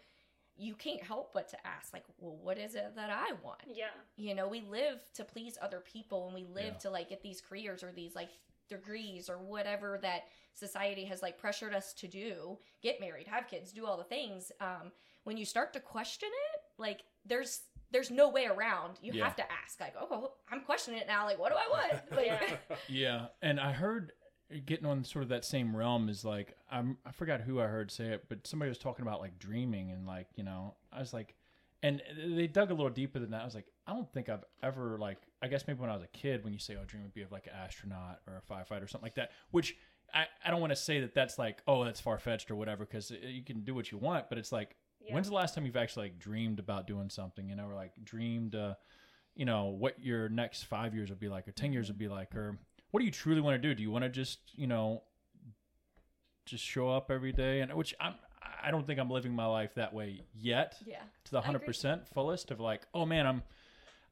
you 0.57 0.73
can't 0.75 1.01
help 1.03 1.33
but 1.33 1.47
to 1.49 1.57
ask, 1.67 1.93
like, 1.93 2.03
well, 2.19 2.37
what 2.41 2.57
is 2.57 2.75
it 2.75 2.93
that 2.95 3.09
I 3.09 3.33
want? 3.43 3.61
Yeah. 3.73 3.87
You 4.17 4.35
know, 4.35 4.47
we 4.47 4.61
live 4.61 4.99
to 5.15 5.23
please 5.23 5.57
other 5.61 5.79
people 5.81 6.25
and 6.27 6.35
we 6.35 6.43
live 6.53 6.73
Yeah. 6.73 6.79
to 6.79 6.89
like 6.89 7.09
get 7.09 7.21
these 7.21 7.41
careers 7.41 7.83
or 7.83 7.91
these 7.91 8.15
like 8.15 8.29
degrees 8.67 9.29
or 9.29 9.37
whatever 9.37 9.99
that 10.01 10.23
society 10.53 11.05
has 11.05 11.21
like 11.21 11.37
pressured 11.37 11.73
us 11.73 11.93
to 11.93 12.07
do 12.07 12.57
get 12.81 12.99
married 12.99 13.27
have 13.27 13.47
kids 13.47 13.71
do 13.71 13.85
all 13.85 13.95
the 13.95 14.03
things 14.05 14.51
um 14.59 14.91
when 15.23 15.37
you 15.37 15.45
start 15.45 15.71
to 15.71 15.79
question 15.79 16.29
it 16.53 16.61
like 16.79 17.01
there's 17.25 17.59
there's 17.91 18.11
no 18.11 18.29
way 18.29 18.45
around 18.45 18.97
you 19.01 19.13
Yeah. 19.13 19.23
have 19.25 19.35
to 19.37 19.43
ask 19.51 19.79
like 19.79 19.93
oh 19.99 20.31
i'm 20.51 20.61
questioning 20.61 20.99
it 20.99 21.07
now 21.07 21.25
like 21.25 21.39
what 21.39 21.51
do 21.51 21.57
i 21.57 21.67
want 21.69 22.11
like, 22.11 22.25
Yeah. 22.25 22.75
Yeah, 22.89 23.25
and 23.41 23.59
I 23.59 23.71
heard 23.71 24.11
getting 24.65 24.85
on 24.85 25.03
sort 25.03 25.23
of 25.23 25.29
that 25.29 25.43
same 25.43 25.75
realm 25.75 26.07
is 26.09 26.23
like 26.23 26.55
I'm 26.71 26.97
I 27.05 27.11
forgot 27.11 27.41
who 27.41 27.59
I 27.59 27.65
heard 27.65 27.91
say 27.91 28.05
it, 28.09 28.25
but 28.29 28.45
somebody 28.45 28.69
was 28.69 28.77
talking 28.77 29.01
about 29.03 29.19
like 29.19 29.39
dreaming 29.39 29.91
and 29.91 30.05
like 30.05 30.27
you 30.35 30.43
know 30.43 30.75
I 30.93 30.99
was 30.99 31.13
like, 31.13 31.35
and 31.81 32.01
they 32.27 32.45
dug 32.47 32.69
a 32.69 32.73
little 32.73 32.91
deeper 32.91 33.17
than 33.19 33.31
that. 33.31 33.41
I 33.41 33.45
was 33.45 33.55
like, 33.55 33.65
I 33.87 33.93
don't 33.93 34.11
think 34.13 34.29
I've 34.29 34.43
ever 34.61 34.97
like 34.99 35.17
I 35.41 35.47
guess 35.47 35.65
maybe 35.67 35.79
when 35.79 35.89
I 35.89 35.93
was 35.95 36.03
a 36.03 36.07
kid 36.17 36.43
when 36.43 36.53
you 36.53 36.59
say 36.59 36.75
oh 36.79 36.85
dream 36.85 37.03
would 37.03 37.13
be 37.13 37.23
of 37.23 37.31
like 37.31 37.47
an 37.47 37.53
astronaut 37.59 38.19
or 38.27 38.37
a 38.37 38.53
firefighter 38.53 38.83
or 38.83 38.87
something 38.87 39.05
like 39.05 39.15
that, 39.15 39.31
which 39.49 39.75
I 40.13 40.25
I 40.45 40.51
don't 40.51 40.61
want 40.61 40.71
to 40.71 40.75
say 40.77 40.99
that 41.01 41.15
that's 41.15 41.39
like 41.39 41.61
oh 41.67 41.83
that's 41.83 41.99
far 41.99 42.19
fetched 42.19 42.51
or 42.51 42.55
whatever 42.55 42.85
because 42.85 43.11
uh, 43.11 43.15
you 43.27 43.43
can 43.43 43.61
do 43.63 43.73
what 43.73 43.91
you 43.91 43.97
want, 43.97 44.29
but 44.29 44.37
it's 44.37 44.51
like 44.51 44.75
Yeah. 45.05 45.13
when's 45.13 45.27
the 45.27 45.35
last 45.35 45.53
time 45.55 45.65
you've 45.65 45.77
actually 45.77 46.07
like 46.07 46.19
dreamed 46.19 46.59
about 46.59 46.87
doing 46.87 47.09
something 47.09 47.47
you 47.47 47.55
know 47.55 47.67
or 47.67 47.75
like 47.75 47.91
dreamed 48.03 48.55
uh 48.55 48.73
you 49.35 49.45
know 49.45 49.65
what 49.65 50.01
your 50.01 50.29
next 50.29 50.63
five 50.63 50.95
years 50.95 51.09
would 51.09 51.19
be 51.19 51.27
like 51.29 51.47
or 51.47 51.51
10 51.51 51.73
years 51.73 51.89
would 51.89 51.97
be 51.97 52.07
like? 52.07 52.33
Or 52.35 52.57
what 52.91 53.01
do 53.01 53.05
you 53.05 53.11
truly 53.11 53.41
want 53.41 53.61
to 53.61 53.67
do? 53.67 53.75
Do 53.75 53.83
you 53.83 53.91
want 53.91 54.03
to 54.03 54.09
just 54.09 54.39
you 54.53 54.67
know 54.67 55.03
just 56.45 56.63
show 56.63 56.89
up 56.89 57.11
every 57.11 57.31
day? 57.33 57.59
And 57.61 57.73
which 57.73 57.93
i'm 57.99 58.15
i 58.63 58.71
don't 58.71 58.85
think 58.87 58.99
i'm 58.99 59.09
living 59.09 59.33
my 59.33 59.45
life 59.45 59.73
that 59.75 59.93
way 59.93 60.21
yet 60.33 60.75
yeah 60.85 60.99
to 61.25 61.31
the 61.31 61.41
100% 61.41 62.07
fullest 62.07 62.51
of 62.51 62.59
like 62.59 62.83
oh 62.93 63.05
man 63.05 63.25
i'm 63.27 63.43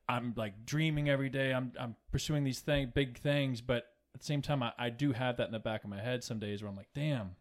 i'm 0.10 0.34
like 0.36 0.66
dreaming 0.66 1.10
every 1.10 1.30
day. 1.30 1.54
I'm 1.54 1.72
i'm 1.80 1.96
pursuing 2.12 2.44
these 2.44 2.60
thing 2.60 2.92
big 2.94 3.18
things. 3.18 3.62
But 3.62 3.86
at 4.14 4.20
the 4.20 4.26
same 4.26 4.42
time 4.42 4.62
I, 4.62 4.74
I 4.78 4.90
do 4.90 5.12
have 5.14 5.38
that 5.38 5.48
in 5.48 5.54
the 5.54 5.60
back 5.60 5.84
of 5.84 5.90
my 5.90 6.02
head 6.02 6.24
some 6.24 6.40
days 6.40 6.62
where 6.62 6.70
i'm 6.70 6.76
like 6.76 6.90
damn 6.94 7.36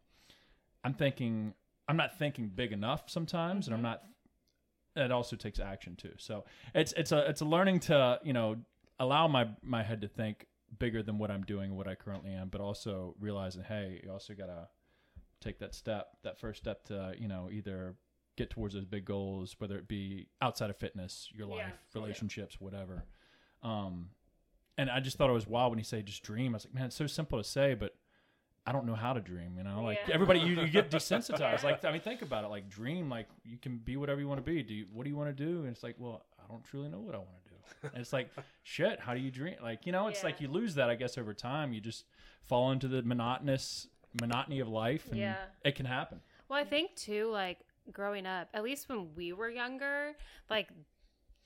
i'm 0.85 0.95
thinking 0.95 1.55
i'm 1.93 1.97
not 1.99 2.19
thinking 2.19 2.49
big 2.49 2.73
enough 2.73 3.03
sometimes 3.11 3.67
and 3.67 3.75
i'm 3.77 3.83
not 3.83 4.01
it 4.97 5.11
also 5.11 5.37
takes 5.37 5.59
action 5.59 5.97
too. 5.97 6.13
So 6.19 6.45
it's 6.75 6.93
it's 6.95 7.13
a 7.13 7.29
it's 7.31 7.41
a 7.41 7.45
learning 7.47 7.81
to 7.81 8.19
you 8.23 8.33
know 8.33 8.57
allow 8.99 9.27
my 9.29 9.49
my 9.63 9.83
head 9.83 10.01
to 10.03 10.09
think 10.09 10.47
bigger 10.79 11.03
than 11.03 11.17
what 11.19 11.31
i'm 11.31 11.43
doing 11.45 11.75
what 11.77 11.87
i 11.89 11.95
currently 11.95 12.31
am 12.31 12.49
but 12.49 12.61
also 12.61 13.15
realizing 13.21 13.63
hey 13.63 14.01
you 14.05 14.11
also 14.11 14.33
gotta 14.35 14.69
take 15.41 15.59
that 15.61 15.75
step 15.75 16.09
that 16.25 16.39
first 16.39 16.59
step 16.63 16.85
to 16.85 17.15
you 17.19 17.27
know 17.29 17.49
either 17.51 17.95
get 18.37 18.49
towards 18.51 18.75
those 18.75 18.85
big 18.87 19.05
goals 19.07 19.55
whether 19.59 19.77
it 19.77 19.89
be 19.89 20.29
outside 20.43 20.69
of 20.71 20.77
fitness 20.77 21.29
your 21.35 21.49
Yeah. 21.49 21.55
life 21.57 21.75
relationships 21.95 22.61
whatever. 22.61 23.05
Um 23.63 24.11
and 24.79 24.91
i 24.91 25.01
just 25.01 25.17
thought 25.19 25.31
it 25.31 25.35
was 25.35 25.47
wild 25.47 25.71
when 25.73 25.79
you 25.79 25.85
say 25.85 26.03
just 26.03 26.23
dream. 26.23 26.53
I 26.53 26.57
was 26.57 26.65
like 26.67 26.75
man 26.75 26.87
it's 26.87 26.97
so 26.97 27.07
simple 27.07 27.39
to 27.39 27.45
say 27.45 27.75
but 27.75 27.95
I 28.67 28.73
don't 28.73 28.87
know 28.87 28.95
how 28.95 29.13
to 29.13 29.21
dream, 29.21 29.55
you 29.57 29.65
know. 29.65 29.83
Like 29.83 29.99
Yeah. 30.07 30.15
everybody, 30.15 30.41
you, 30.41 30.61
you 30.61 30.69
get 30.69 30.91
desensitized. 30.97 31.63
Like 31.65 31.85
I 31.85 31.91
mean, 31.93 32.01
think 32.01 32.23
about 32.23 32.45
it. 32.45 32.49
Like 32.49 32.69
dream, 32.69 33.09
like 33.11 33.27
you 33.45 33.57
can 33.59 33.79
be 33.79 33.97
whatever 33.97 34.21
you 34.21 34.29
want 34.29 34.39
to 34.39 34.49
be. 34.51 34.63
Do 34.63 34.73
you, 34.75 34.87
what 34.93 35.05
do 35.05 35.11
you 35.11 35.17
want 35.17 35.37
to 35.37 35.45
do? 35.45 35.61
And 35.61 35.69
it's 35.71 35.83
like, 35.83 35.97
well, 35.99 36.25
I 36.39 36.47
don't 36.51 36.63
truly 36.65 36.89
know 36.89 37.01
what 37.01 37.15
I 37.15 37.19
want 37.19 37.31
to 37.45 37.51
do. 37.51 37.89
And 37.95 38.01
it's 38.01 38.13
like, 38.13 38.31
shit. 38.63 39.01
How 39.01 39.15
do 39.15 39.21
you 39.21 39.31
dream? 39.31 39.57
Like 39.63 39.85
you 39.87 39.93
know, 39.93 40.07
it's 40.09 40.21
Yeah. 40.21 40.27
like 40.27 40.41
you 40.41 40.49
lose 40.49 40.77
that. 40.77 40.89
I 40.91 40.95
guess 40.95 41.19
over 41.19 41.35
time, 41.35 41.73
you 41.73 41.81
just 41.81 42.05
fall 42.47 42.71
into 42.71 42.87
the 42.89 43.03
monotonous 43.03 43.89
monotony 44.21 44.61
of 44.61 44.69
life, 44.69 45.09
and 45.11 45.19
Yeah. 45.19 45.37
it 45.65 45.75
can 45.75 45.87
happen. 45.87 46.21
Well, 46.49 46.61
I 46.61 46.65
think 46.65 46.95
too, 46.95 47.31
like 47.31 47.59
growing 47.93 48.27
up, 48.27 48.49
at 48.55 48.63
least 48.63 48.89
when 48.89 49.13
we 49.17 49.33
were 49.33 49.49
younger, 49.51 50.13
like 50.51 50.69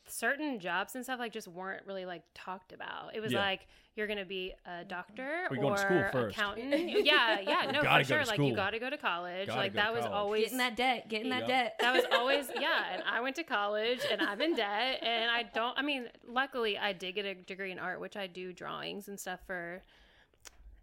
certain 0.09 0.59
jobs 0.61 0.95
and 0.95 1.05
stuff 1.05 1.19
like 1.19 1.33
just 1.33 1.49
weren't 1.49 1.85
really 1.87 2.05
like 2.07 2.23
talked 2.35 2.73
about. 2.73 3.15
It 3.15 3.21
was 3.21 3.33
Yeah. 3.33 3.41
like 3.41 3.67
you're 3.95 4.07
gonna 4.07 4.25
be 4.27 4.53
a 4.67 4.85
doctor 4.85 5.47
Or 5.47 5.53
or 5.53 5.57
you 5.57 5.63
go 5.63 5.71
to 5.71 5.79
school 5.79 6.05
first. 6.13 6.37
accountant. 6.37 7.05
yeah, 7.05 7.41
yeah, 7.41 7.71
no, 7.73 7.81
for 7.83 8.05
sure. 8.05 8.25
Like 8.25 8.39
you 8.39 8.55
got 8.55 8.71
to 8.71 8.79
go 8.79 8.91
to 8.91 8.99
college. 8.99 9.49
Gotta 9.49 9.59
like 9.61 9.73
that 9.75 9.93
was 9.93 10.03
college. 10.03 10.15
always 10.17 10.43
getting 10.45 10.59
that 10.59 10.77
debt 10.77 11.09
getting 11.09 11.31
that 11.31 11.47
debt 11.47 11.77
that 11.81 11.95
was 11.95 12.05
always 12.13 12.49
yeah 12.61 12.93
and 12.93 13.03
i 13.11 13.21
went 13.21 13.37
to 13.37 13.43
college 13.43 14.01
and 14.11 14.21
i'm 14.21 14.41
in 14.41 14.55
debt 14.55 14.99
and 15.03 15.31
i 15.31 15.43
don't 15.55 15.79
i 15.79 15.83
mean 15.83 16.07
luckily 16.27 16.77
i 16.79 16.93
did 16.93 17.15
get 17.15 17.25
a 17.25 17.35
degree 17.35 17.73
in 17.73 17.79
art 17.79 18.01
which 18.01 18.17
i 18.17 18.27
do 18.27 18.53
drawings 18.53 19.09
and 19.09 19.19
stuff 19.19 19.41
for 19.47 19.83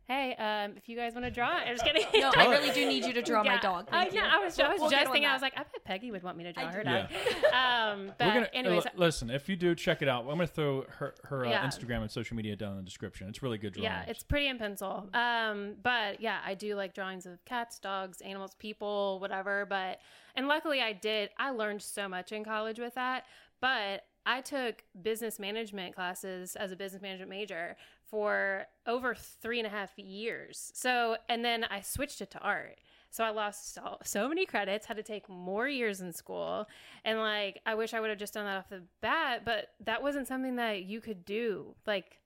hey 0.07 0.35
um 0.35 0.73
if 0.75 0.89
you 0.89 0.97
guys 0.97 1.13
want 1.13 1.23
to 1.23 1.31
draw 1.31 1.47
i'm 1.47 1.73
just 1.73 1.85
kidding 1.85 2.03
no 2.19 2.29
i 2.35 2.45
really 2.47 2.71
do 2.71 2.85
need 2.85 3.05
you 3.05 3.13
to 3.13 3.21
draw 3.21 3.41
my 3.43 3.57
dog 3.59 3.87
I, 3.91 4.01
Thank 4.03 4.15
know, 4.15 4.21
you. 4.21 4.27
I 4.27 4.39
was, 4.43 4.57
We'll- 4.57 4.67
I 4.67 4.69
was 4.71 4.81
we'll 4.81 4.89
just 4.89 5.05
on 5.07 5.13
thinking, 5.13 5.29
I 5.29 5.33
was 5.33 5.41
like, 5.41 5.53
I 5.55 5.59
bet 5.63 5.83
Peggy 5.85 6.11
would 6.11 6.23
want 6.23 6.37
me 6.37 6.43
to 6.43 6.51
draw 6.53 6.63
I 6.67 6.71
her 6.73 6.83
do. 6.83 6.89
dog. 6.89 7.07
Um, 7.53 8.11
but 8.17 8.27
We're 8.27 8.33
gonna 8.33 8.49
anyways, 8.53 8.85
uh, 8.85 8.89
listen. 8.95 9.29
If 9.29 9.47
you 9.47 9.55
do, 9.55 9.75
check 9.75 10.01
it 10.01 10.07
out. 10.09 10.21
I'm 10.23 10.29
gonna 10.29 10.47
throw 10.47 10.85
her 10.97 11.13
her 11.25 11.45
uh, 11.45 11.49
Yeah. 11.49 11.65
Instagram 11.67 12.01
and 12.01 12.09
social 12.11 12.35
media 12.35 12.55
down 12.55 12.71
in 12.71 12.77
the 12.77 12.83
description. 12.83 13.27
It's 13.29 13.41
really 13.43 13.57
good 13.57 13.73
drawings. 13.73 13.83
yeah, 13.91 14.05
it's 14.11 14.23
pretty 14.23 14.47
in 14.47 14.57
pencil. 14.57 15.07
Um, 15.13 15.75
but 15.83 16.19
yeah, 16.19 16.39
I 16.45 16.55
do 16.55 16.75
like 16.75 16.93
drawings 16.95 17.25
of 17.25 17.43
cats, 17.45 17.79
dogs, 17.79 18.21
animals, 18.21 18.55
people, 18.57 19.19
whatever. 19.19 19.65
But 19.69 19.99
and 20.35 20.47
luckily, 20.47 20.81
I 20.81 20.93
did. 20.93 21.29
I 21.37 21.51
learned 21.51 21.81
so 21.81 22.09
much 22.09 22.31
in 22.31 22.43
college 22.43 22.79
with 22.79 22.95
that. 22.95 23.25
But 23.61 24.03
I 24.25 24.41
took 24.41 24.83
business 25.01 25.39
management 25.39 25.95
classes 25.95 26.55
as 26.55 26.71
a 26.71 26.75
business 26.75 27.01
management 27.01 27.29
major 27.29 27.75
for 28.13 28.67
over 28.85 29.15
three 29.15 29.57
and 29.57 29.65
a 29.65 29.71
half 29.71 29.97
years. 29.97 30.71
So, 30.75 31.17
and 31.27 31.43
then 31.43 31.63
I 31.63 31.81
switched 31.81 32.21
it 32.21 32.29
to 32.29 32.39
art. 32.41 32.77
So 33.09 33.23
I 33.23 33.31
lost 33.31 33.73
so, 33.73 33.97
so 34.03 34.29
many 34.29 34.45
credits, 34.45 34.85
had 34.85 34.97
to 34.97 35.03
take 35.03 35.27
more 35.27 35.67
years 35.67 35.99
in 35.99 36.13
school. 36.13 36.67
And 37.03 37.17
like, 37.17 37.59
I 37.65 37.73
wish 37.73 37.91
I 37.91 37.99
would 37.99 38.11
have 38.11 38.19
just 38.19 38.35
done 38.35 38.45
that 38.45 38.55
off 38.55 38.69
the 38.69 38.83
bat, 39.01 39.41
but 39.43 39.69
that 39.85 40.03
wasn't 40.03 40.27
something 40.27 40.57
that 40.57 40.83
you 40.83 41.01
could 41.01 41.25
do. 41.25 41.73
Like, 41.87 42.19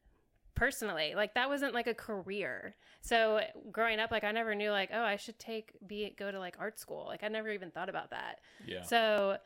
personally 0.55 1.13
like 1.15 1.35
that 1.35 1.47
wasn't 1.47 1.71
like 1.71 1.85
a 1.85 1.93
career 1.93 2.73
so 3.01 3.41
growing 3.71 3.99
up 3.99 4.09
like 4.09 4.23
i 4.23 4.31
never 4.31 4.55
knew 4.55 4.71
like 4.71 4.89
oh 4.91 5.03
i 5.03 5.15
should 5.15 5.37
take 5.37 5.73
be 5.85 6.11
go 6.17 6.31
to 6.31 6.39
like 6.39 6.55
art 6.57 6.79
school 6.79 7.05
like 7.05 7.23
i 7.23 7.27
never 7.27 7.51
even 7.51 7.69
thought 7.69 7.89
about 7.89 8.09
that 8.09 8.39
yeah. 8.65 8.81
so 8.81 9.37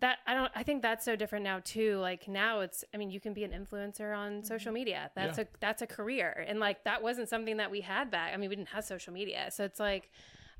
that 0.00 0.18
i 0.26 0.34
don't 0.34 0.50
i 0.54 0.62
think 0.62 0.82
that's 0.82 1.04
so 1.04 1.16
different 1.16 1.44
now 1.44 1.60
too 1.64 1.98
like 1.98 2.28
now 2.28 2.60
it's 2.60 2.84
i 2.92 2.96
mean 2.96 3.10
you 3.10 3.20
can 3.20 3.32
be 3.32 3.44
an 3.44 3.50
influencer 3.50 4.16
on 4.16 4.32
mm-hmm. 4.32 4.46
social 4.46 4.72
media 4.72 5.10
that's 5.14 5.38
Yeah. 5.38 5.44
a 5.44 5.46
that's 5.60 5.82
a 5.82 5.86
career 5.86 6.44
and 6.48 6.60
like 6.60 6.84
that 6.84 7.02
wasn't 7.02 7.28
something 7.28 7.56
that 7.58 7.70
we 7.70 7.80
had 7.80 8.10
back 8.10 8.32
i 8.34 8.36
mean 8.36 8.50
we 8.50 8.56
didn't 8.56 8.68
have 8.68 8.84
social 8.84 9.12
media 9.12 9.50
so 9.50 9.64
it's 9.64 9.80
like 9.80 10.10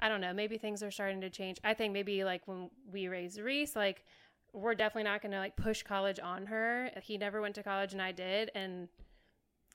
i 0.01 0.09
don't 0.09 0.21
know 0.21 0.33
maybe 0.33 0.59
things 0.59 0.83
are 0.83 0.91
starting 0.91 1.21
to 1.21 1.31
change 1.31 1.59
i 1.65 1.75
think 1.75 1.93
maybe 1.93 2.25
like 2.25 2.47
when 2.47 2.71
we 2.91 3.09
raised 3.09 3.41
reese 3.41 3.75
like 3.77 4.05
we're 4.53 4.75
definitely 4.75 5.03
not 5.03 5.21
going 5.21 5.33
to 5.33 5.39
like 5.39 5.57
push 5.57 5.83
college 5.83 6.21
on 6.21 6.47
her 6.47 6.91
he 7.03 7.19
never 7.19 7.41
went 7.41 7.55
to 7.55 7.63
college 7.63 7.93
and 7.93 8.01
i 8.01 8.13
did 8.13 8.51
and 8.55 8.89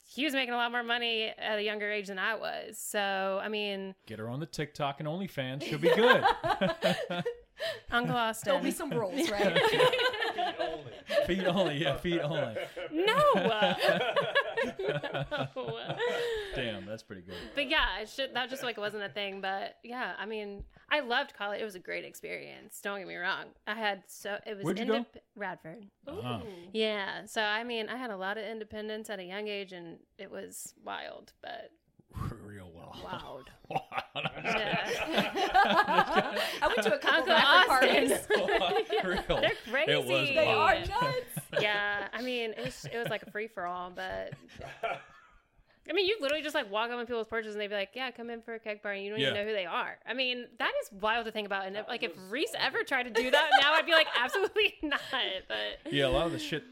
he 0.09 0.25
was 0.25 0.33
making 0.33 0.53
a 0.53 0.57
lot 0.57 0.71
more 0.71 0.81
money 0.81 1.31
at 1.37 1.59
a 1.59 1.63
younger 1.63 1.91
age 1.91 2.07
than 2.07 2.17
I 2.17 2.33
was. 2.33 2.79
So, 2.79 3.39
I 3.43 3.47
mean, 3.47 3.93
Get 4.07 4.17
her 4.17 4.27
on 4.27 4.39
the 4.39 4.47
TikTok 4.47 4.99
and 4.99 5.07
OnlyFans. 5.07 5.63
She'll 5.63 5.77
be 5.77 5.93
good. 5.93 6.23
Uncle 7.91 8.15
Austin. 8.15 8.49
there'll 8.49 8.63
be 8.63 8.71
some 8.71 8.89
rules 8.91 9.29
right 9.31 9.57
feet 11.27 11.45
only. 11.45 11.73
feet 11.75 11.81
Yeah, 11.81 11.97
feet 11.97 12.19
only. 12.21 12.55
no. 12.91 13.33
no. 15.55 15.79
Damn, 16.55 16.85
that's 16.85 17.03
pretty 17.03 17.21
good. 17.21 17.35
But 17.55 17.69
yeah, 17.69 17.99
it 18.01 18.09
should, 18.09 18.33
that 18.33 18.49
just 18.49 18.63
like 18.63 18.77
wasn't 18.77 19.03
a 19.03 19.09
thing. 19.09 19.41
But 19.41 19.75
yeah, 19.83 20.13
I 20.17 20.25
mean, 20.25 20.63
I 20.91 21.01
loved 21.01 21.33
college. 21.35 21.61
It 21.61 21.65
was 21.65 21.75
a 21.75 21.79
great 21.79 22.05
experience. 22.05 22.79
Don't 22.81 22.99
get 22.99 23.07
me 23.07 23.15
wrong. 23.15 23.45
I 23.67 23.75
had 23.75 24.03
so 24.07 24.37
it 24.45 24.55
was 24.55 24.63
Where'd 24.63 24.79
you 24.79 24.85
go? 24.85 25.05
Radford. 25.35 25.85
Uh-huh. 26.07 26.39
Yeah. 26.73 27.25
So 27.25 27.41
I 27.41 27.63
mean, 27.63 27.89
I 27.89 27.97
had 27.97 28.11
a 28.11 28.17
lot 28.17 28.37
of 28.37 28.45
independence 28.45 29.09
at 29.09 29.19
a 29.19 29.23
young 29.23 29.47
age, 29.47 29.71
and 29.73 29.99
it 30.17 30.31
was 30.31 30.73
wild, 30.83 31.33
but 31.41 31.71
Real 32.45 32.71
well. 32.75 32.95
wild. 33.03 33.49
Yeah. 34.43 34.89
Yeah. 35.07 36.39
i 36.61 36.67
went 36.67 36.81
to 36.81 36.95
a 36.95 36.97
couple 36.97 37.31
Uncle 37.31 37.35
Austin. 37.35 38.19
Real. 39.03 39.41
They're 39.41 39.51
crazy. 39.69 39.91
It 39.91 40.05
was 40.05 40.27
they 40.29 40.47
are 40.47 40.75
nuts 40.79 41.39
yeah, 41.61 42.07
I 42.13 42.21
mean, 42.21 42.51
it 42.51 42.65
was 42.65 42.85
it 42.91 42.97
was 42.97 43.09
like 43.09 43.23
a 43.23 43.31
free 43.31 43.47
for 43.47 43.65
all, 43.65 43.91
but 43.91 44.33
I 45.89 45.93
mean, 45.93 46.07
you 46.07 46.17
literally 46.21 46.43
just 46.43 46.55
like 46.55 46.71
walk 46.71 46.91
up 46.91 46.97
on 46.97 47.05
people's 47.05 47.27
porches 47.27 47.53
and 47.53 47.61
they'd 47.61 47.67
be 47.67 47.75
like, 47.75 47.89
"Yeah, 47.93 48.11
come 48.11 48.29
in 48.29 48.41
for 48.41 48.53
a 48.53 48.59
keg 48.59 48.83
bar," 48.83 48.91
and 48.91 49.03
you 49.03 49.09
don't 49.09 49.19
even 49.19 49.33
know 49.33 49.45
who 49.45 49.53
they 49.53 49.65
are. 49.65 49.97
I 50.07 50.13
mean, 50.13 50.45
that 50.59 50.71
is 50.83 50.91
wild 51.01 51.25
to 51.25 51.31
think 51.31 51.47
about. 51.47 51.65
And 51.65 51.75
if, 51.75 51.87
like, 51.87 52.03
if 52.03 52.11
Reese 52.29 52.53
ever 52.59 52.83
tried 52.83 53.03
to 53.03 53.09
do 53.09 53.31
that, 53.31 53.49
now 53.59 53.73
I'd 53.73 53.85
be 53.85 53.93
like, 53.93 54.07
absolutely 54.21 54.75
not. 54.83 55.01
But 55.47 55.91
Yeah, 55.91 56.07
a 56.07 56.09
lot 56.09 56.27
of 56.27 56.31
the 56.31 56.39
shit. 56.39 56.63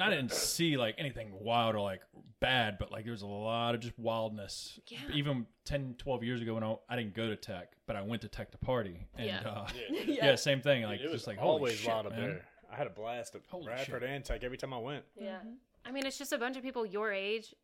I 0.00 0.10
didn't 0.10 0.32
see 0.32 0.76
like 0.76 0.94
anything 0.98 1.28
wild 1.40 1.74
or 1.74 1.80
like 1.80 2.00
bad, 2.40 2.78
but 2.78 2.90
like 2.90 3.04
there 3.04 3.12
was 3.12 3.22
a 3.22 3.26
lot 3.26 3.74
of 3.74 3.80
just 3.80 3.98
wildness. 3.98 4.78
Yeah. 4.88 4.98
Even 5.12 5.46
10, 5.64 5.96
12 5.98 6.24
years 6.24 6.40
ago 6.42 6.54
when 6.54 6.64
I, 6.64 6.76
I 6.88 6.96
didn't 6.96 7.14
go 7.14 7.28
to 7.28 7.36
tech, 7.36 7.72
but 7.86 7.94
I 7.96 8.02
went 8.02 8.22
to 8.22 8.28
tech 8.28 8.50
to 8.52 8.58
party. 8.58 9.06
And 9.16 9.26
Yeah. 9.26 9.40
uh, 9.48 9.68
Yeah. 9.90 10.00
yeah. 10.06 10.34
same 10.34 10.60
thing. 10.60 10.82
Like 10.84 11.00
it 11.00 11.04
was 11.04 11.12
just 11.20 11.26
like 11.26 11.38
holy 11.38 11.50
always 11.50 11.74
shit, 11.76 11.88
wild 11.88 12.06
up 12.06 12.12
man. 12.12 12.20
there. 12.22 12.44
I 12.72 12.76
had 12.76 12.86
a 12.86 12.90
blast 12.90 13.34
at 13.34 13.42
Holy 13.48 13.68
Radford 13.68 14.02
shit. 14.02 14.10
and 14.10 14.24
Tech 14.24 14.42
every 14.42 14.56
time 14.56 14.72
I 14.72 14.78
went. 14.78 15.04
yeah, 15.20 15.38
I 15.84 15.92
mean, 15.92 16.06
it's 16.06 16.16
just 16.18 16.32
a 16.32 16.38
bunch 16.38 16.56
of 16.56 16.62
people 16.62 16.86
your 16.86 17.12
age 17.12 17.54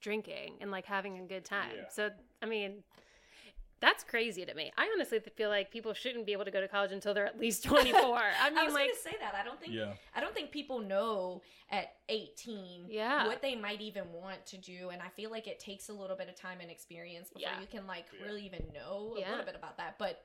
drinking 0.00 0.54
and 0.60 0.70
like 0.70 0.86
having 0.86 1.18
a 1.18 1.22
good 1.22 1.44
time. 1.44 1.72
Yeah. 1.76 1.88
So, 1.90 2.10
I 2.42 2.46
mean. 2.46 2.84
That's 3.82 4.02
crazy 4.04 4.46
to 4.46 4.54
me. 4.54 4.72
I 4.78 4.88
honestly 4.94 5.18
feel 5.36 5.50
like 5.50 5.70
people 5.70 5.92
shouldn't 5.92 6.24
be 6.24 6.32
able 6.32 6.44
to 6.46 6.50
go 6.50 6.60
to 6.62 6.68
college 6.68 6.92
until 6.92 7.12
they're 7.12 7.26
at 7.26 7.38
least 7.38 7.64
24. 7.66 7.92
I 8.00 8.00
mean, 8.00 8.16
I 8.40 8.50
mean, 8.50 8.64
was 8.64 8.72
like, 8.74 8.86
gonna 8.86 8.94
say 8.98 9.16
that. 9.20 9.34
I 9.34 9.42
don't 9.44 9.60
think 9.60 9.72
Yeah. 9.74 9.92
I 10.16 10.20
don't 10.20 10.32
think 10.32 10.52
people 10.52 10.78
know 10.78 11.42
at 11.70 11.96
18 12.08 12.86
Yeah. 12.88 13.26
what 13.26 13.42
they 13.42 13.54
might 13.56 13.80
even 13.80 14.04
want 14.12 14.46
to 14.46 14.56
do 14.56 14.90
and 14.90 15.02
I 15.02 15.08
feel 15.08 15.30
like 15.30 15.46
it 15.48 15.58
takes 15.58 15.88
a 15.88 15.92
little 15.92 16.16
bit 16.16 16.28
of 16.28 16.36
time 16.36 16.58
and 16.62 16.70
experience 16.70 17.28
before 17.28 17.42
Yeah. 17.42 17.60
you 17.60 17.66
can 17.66 17.86
like 17.88 18.06
Yeah. 18.18 18.26
really 18.26 18.46
even 18.46 18.64
know 18.72 19.14
a 19.16 19.20
Yeah. 19.20 19.30
little 19.30 19.44
bit 19.44 19.56
about 19.56 19.76
that. 19.78 19.98
But 19.98 20.24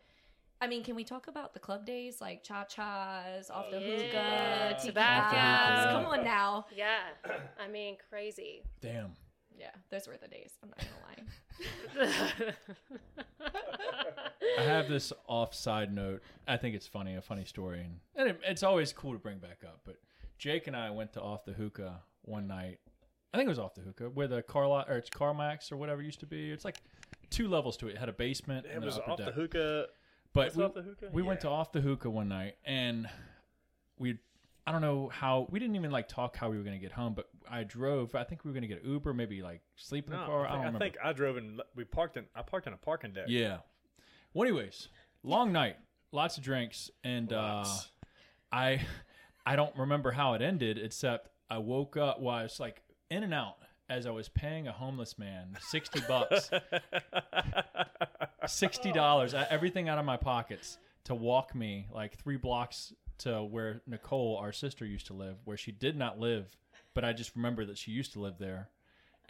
I 0.61 0.67
mean, 0.67 0.83
can 0.83 0.95
we 0.95 1.03
talk 1.03 1.27
about 1.27 1.53
the 1.53 1.59
club 1.59 1.85
days 1.85 2.21
like 2.21 2.43
cha-chas, 2.43 3.49
oh, 3.51 3.57
off 3.59 3.71
the 3.71 3.79
Yeah. 3.79 4.69
hookah, 4.73 4.85
Tobacco. 4.85 5.91
Come 6.01 6.05
on 6.05 6.23
now. 6.23 6.65
yeah. 6.71 6.99
I 7.59 7.67
mean, 7.67 7.97
crazy. 8.09 8.63
Damn. 8.81 9.15
Yeah, 9.57 9.71
those 9.89 10.07
were 10.07 10.17
the 10.21 10.27
days. 10.27 10.51
I'm 10.63 10.69
not 10.69 10.77
gonna 11.97 12.05
lie. 12.45 12.53
I 14.59 14.61
have 14.61 14.87
this 14.87 15.11
off 15.27 15.53
side 15.53 15.93
note. 15.93 16.21
I 16.47 16.57
think 16.57 16.75
it's 16.75 16.87
funny, 16.87 17.15
a 17.15 17.21
funny 17.21 17.45
story, 17.45 17.79
and, 17.81 17.99
and 18.15 18.29
it, 18.29 18.39
it's 18.47 18.63
always 18.63 18.93
cool 18.93 19.13
to 19.13 19.19
bring 19.19 19.39
back 19.39 19.59
up. 19.65 19.81
But 19.85 19.97
Jake 20.37 20.67
and 20.67 20.75
I 20.75 20.89
went 20.91 21.13
to 21.13 21.21
off 21.21 21.45
the 21.45 21.53
hookah 21.53 22.01
one 22.23 22.47
night. 22.47 22.79
I 23.33 23.37
think 23.37 23.47
it 23.47 23.49
was 23.49 23.59
off 23.59 23.73
the 23.75 23.81
hookah, 23.81 24.09
where 24.13 24.27
the 24.27 24.41
car 24.41 24.67
lot 24.67 24.89
or 24.89 24.97
it's 24.97 25.09
CarMax 25.09 25.71
or 25.71 25.77
whatever 25.77 26.01
it 26.01 26.05
used 26.05 26.19
to 26.21 26.25
be. 26.27 26.51
It's 26.51 26.65
like 26.65 26.81
two 27.29 27.47
levels 27.47 27.77
to 27.77 27.87
it. 27.87 27.91
It 27.91 27.97
had 27.97 28.09
a 28.09 28.13
basement 28.13 28.65
It 28.65 28.75
and 28.75 28.85
was 28.85 28.95
an 28.95 29.01
upper 29.03 29.11
off 29.11 29.17
the 29.17 29.25
deck. 29.25 29.33
hookah. 29.33 29.85
But 30.33 30.55
we, 30.55 30.63
off 30.63 30.73
the 30.73 30.81
hookah? 30.81 31.09
we 31.11 31.21
went 31.23 31.41
to 31.41 31.49
off 31.49 31.71
the 31.71 31.81
hookah 31.81 32.09
one 32.09 32.29
night, 32.29 32.55
and 32.65 33.07
we 33.97 34.17
I 34.65 34.71
don't 34.71 34.81
know 34.81 35.09
how 35.09 35.47
we 35.49 35.59
didn't 35.59 35.75
even 35.75 35.91
like 35.91 36.07
talk 36.07 36.35
how 36.37 36.49
we 36.49 36.57
were 36.57 36.63
gonna 36.63 36.77
get 36.77 36.91
home, 36.91 37.13
but 37.13 37.27
I 37.49 37.63
drove. 37.63 38.15
I 38.15 38.23
think 38.23 38.43
we 38.43 38.51
were 38.51 38.55
gonna 38.55 38.67
get 38.67 38.83
Uber, 38.85 39.13
maybe 39.13 39.41
like 39.41 39.61
sleep 39.75 40.05
in 40.07 40.11
the 40.13 40.19
No, 40.19 40.25
car. 40.25 40.47
I, 40.47 40.49
I, 40.49 40.51
don't 40.51 40.53
think, 40.53 40.63
I 40.63 40.65
remember. 40.65 40.79
think 40.79 40.95
I 41.03 41.13
drove 41.13 41.37
and 41.37 41.61
we 41.75 41.83
parked 41.83 42.17
in. 42.17 42.25
I 42.35 42.41
parked 42.41 42.67
in 42.67 42.73
a 42.73 42.77
parking 42.77 43.11
deck. 43.13 43.25
Yeah. 43.27 43.57
Well, 44.33 44.47
anyways, 44.47 44.89
long 45.23 45.51
night, 45.51 45.77
lots 46.11 46.37
of 46.37 46.43
drinks, 46.43 46.89
and 47.03 47.31
uh, 47.33 47.65
I 48.51 48.81
I 49.45 49.55
don't 49.55 49.75
remember 49.77 50.11
how 50.11 50.33
it 50.33 50.41
ended, 50.41 50.77
except 50.77 51.29
I 51.49 51.57
woke 51.59 51.97
up. 51.97 52.19
Well, 52.21 52.35
I 52.35 52.43
was 52.43 52.59
like 52.59 52.81
in 53.09 53.23
and 53.23 53.33
out 53.33 53.57
as 53.89 54.05
I 54.05 54.11
was 54.11 54.27
paying 54.29 54.67
a 54.67 54.71
homeless 54.71 55.17
man 55.17 55.57
sixty 55.61 56.01
bucks, 56.07 56.49
sixty 58.47 58.91
dollars, 58.91 59.33
everything 59.33 59.89
out 59.89 59.97
of 59.97 60.05
my 60.05 60.17
pockets 60.17 60.77
to 61.05 61.15
walk 61.15 61.55
me 61.55 61.87
like 61.93 62.17
three 62.17 62.37
blocks 62.37 62.93
to 63.19 63.43
where 63.43 63.81
Nicole, 63.87 64.37
our 64.37 64.51
sister, 64.51 64.85
used 64.85 65.07
to 65.07 65.13
live, 65.13 65.37
where 65.45 65.57
she 65.57 65.71
did 65.71 65.95
not 65.97 66.19
live, 66.19 66.55
but 66.97 67.05
I 67.05 67.13
just 67.13 67.35
remember 67.35 67.63
that 67.65 67.77
she 67.77 67.91
used 67.91 68.13
to 68.13 68.19
live 68.19 68.39
there. 68.39 68.69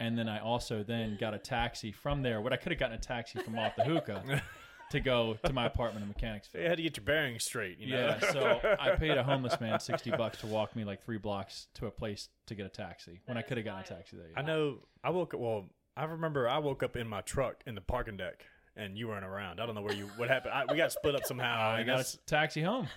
And 0.00 0.16
then 0.16 0.26
I 0.26 0.40
also 0.40 0.82
then 0.82 1.18
got 1.20 1.34
a 1.34 1.38
taxi 1.38 1.92
from 1.92 2.22
there. 2.22 2.40
What 2.40 2.54
I 2.54 2.56
could 2.56 2.72
have 2.72 2.78
gotten 2.78 2.96
a 2.96 2.98
taxi 2.98 3.40
from 3.40 3.58
off 3.58 3.76
the 3.76 3.84
hookah 3.84 4.40
to 4.90 5.00
go 5.00 5.36
to 5.44 5.52
my 5.52 5.66
apartment 5.66 6.02
in 6.02 6.08
Mechanicsville. 6.08 6.62
you 6.62 6.66
had 6.66 6.78
to 6.78 6.82
get 6.82 6.96
your 6.96 7.04
bearings 7.04 7.44
straight. 7.44 7.78
You 7.78 7.90
know? 7.92 8.16
Yeah, 8.22 8.32
so 8.32 8.60
I 8.80 8.92
paid 8.92 9.18
a 9.18 9.22
homeless 9.22 9.60
man 9.60 9.78
sixty 9.80 10.10
bucks 10.10 10.38
to 10.38 10.46
walk 10.46 10.74
me 10.74 10.86
like 10.86 11.04
three 11.04 11.18
blocks 11.18 11.66
to 11.74 11.84
a 11.88 11.90
place 11.90 12.30
to 12.46 12.54
get 12.54 12.64
a 12.64 12.70
taxi 12.70 13.20
when 13.26 13.36
I 13.36 13.42
could 13.42 13.58
have 13.58 13.66
gotten 13.66 13.82
a 13.82 13.86
taxi 13.98 14.16
there. 14.16 14.30
I 14.34 14.40
know. 14.40 14.78
I 15.04 15.10
woke 15.10 15.34
up. 15.34 15.40
Well, 15.40 15.66
I 15.94 16.04
remember 16.04 16.48
I 16.48 16.60
woke 16.60 16.82
up 16.82 16.96
in 16.96 17.06
my 17.06 17.20
truck 17.20 17.62
in 17.66 17.74
the 17.74 17.82
parking 17.82 18.16
deck, 18.16 18.46
and 18.76 18.96
you 18.96 19.08
weren't 19.08 19.26
around. 19.26 19.60
I 19.60 19.66
don't 19.66 19.74
know 19.74 19.82
where 19.82 19.92
you. 19.94 20.06
What 20.16 20.30
happened? 20.30 20.54
I, 20.54 20.64
we 20.72 20.78
got 20.78 20.90
split 20.90 21.16
up 21.16 21.26
somehow. 21.26 21.68
I 21.74 21.80
and 21.80 21.86
got 21.86 21.96
that's- 21.98 22.14
a 22.14 22.18
taxi 22.26 22.62
home. 22.62 22.88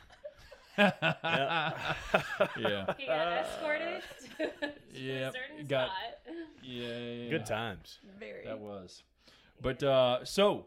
Yeah, 0.77 1.73
He 2.97 3.05
got 3.05 3.27
escorted 3.27 4.01
to 4.37 4.49
Yeah, 4.93 5.29
a 5.29 5.31
certain 5.31 5.67
got- 5.67 5.87
spot. 5.89 6.35
yeah, 6.63 6.97
yeah. 6.97 7.29
good 7.29 7.45
times. 7.45 7.99
Very. 8.19 8.45
That 8.45 8.59
was. 8.59 9.03
But 9.61 9.83
uh, 9.83 10.25
so, 10.25 10.65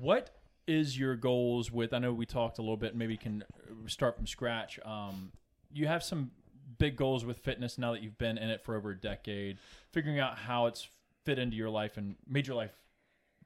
what 0.00 0.30
is 0.66 0.98
your 0.98 1.16
goals 1.16 1.70
with? 1.70 1.92
I 1.92 1.98
know 1.98 2.12
we 2.12 2.26
talked 2.26 2.58
a 2.58 2.62
little 2.62 2.76
bit. 2.76 2.94
Maybe 2.94 3.12
you 3.12 3.18
can 3.18 3.44
start 3.86 4.16
from 4.16 4.26
scratch. 4.26 4.78
Um, 4.84 5.32
you 5.72 5.86
have 5.86 6.02
some 6.02 6.30
big 6.78 6.96
goals 6.96 7.24
with 7.24 7.38
fitness 7.38 7.78
now 7.78 7.92
that 7.92 8.02
you've 8.02 8.18
been 8.18 8.38
in 8.38 8.50
it 8.50 8.62
for 8.62 8.74
over 8.74 8.90
a 8.90 8.96
decade. 9.00 9.58
Figuring 9.92 10.18
out 10.18 10.38
how 10.38 10.66
it's 10.66 10.88
fit 11.24 11.38
into 11.38 11.56
your 11.56 11.70
life 11.70 11.96
and 11.96 12.16
made 12.28 12.46
your 12.46 12.56
life 12.56 12.72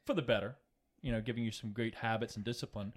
for 0.06 0.14
the 0.14 0.22
better. 0.22 0.56
You 1.02 1.12
know, 1.12 1.20
giving 1.20 1.44
you 1.44 1.52
some 1.52 1.70
great 1.70 1.94
habits 1.94 2.34
and 2.36 2.44
discipline. 2.44 2.92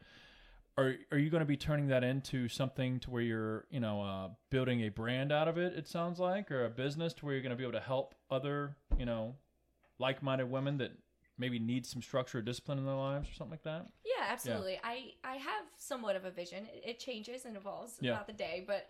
Are 0.78 0.96
are 1.12 1.18
you 1.18 1.30
going 1.30 1.42
to 1.42 1.46
be 1.46 1.58
turning 1.58 1.88
that 1.88 2.04
into 2.04 2.48
something 2.48 3.00
to 3.02 3.12
where 3.12 3.22
you're, 3.22 3.66
you 3.70 3.80
know, 3.80 4.02
uh, 4.02 4.30
building 4.50 4.82
a 4.82 4.90
brand 4.90 5.32
out 5.32 5.48
of 5.48 5.58
it? 5.58 5.74
It 5.74 5.88
sounds 5.88 6.18
like, 6.20 6.50
or 6.52 6.66
a 6.66 6.70
business 6.70 7.14
to 7.16 7.26
where 7.26 7.34
you're 7.34 7.44
going 7.44 7.52
to 7.52 7.58
be 7.58 7.64
able 7.64 7.74
to 7.74 7.80
help 7.86 8.16
other, 8.30 8.78
you 8.98 9.06
know, 9.06 9.36
like-minded 10.00 10.50
women 10.50 10.78
that 10.78 10.92
maybe 11.38 11.60
need 11.60 11.86
some 11.86 12.02
structure 12.02 12.38
or 12.38 12.42
discipline 12.42 12.78
in 12.78 12.86
their 12.86 12.96
lives 12.96 13.30
or 13.30 13.34
something 13.34 13.52
like 13.52 13.64
that. 13.64 13.88
Yeah, 14.06 14.26
absolutely. 14.30 14.80
I 14.84 15.14
I 15.24 15.36
have 15.36 15.66
somewhat 15.78 16.16
of 16.16 16.24
a 16.26 16.32
vision. 16.32 16.66
It, 16.74 16.92
it 16.92 17.00
changes 17.00 17.46
and 17.46 17.58
evolves 17.58 17.98
Yeah. 18.00 18.12
throughout 18.12 18.28
the 18.28 18.34
day, 18.34 18.64
but 18.66 18.90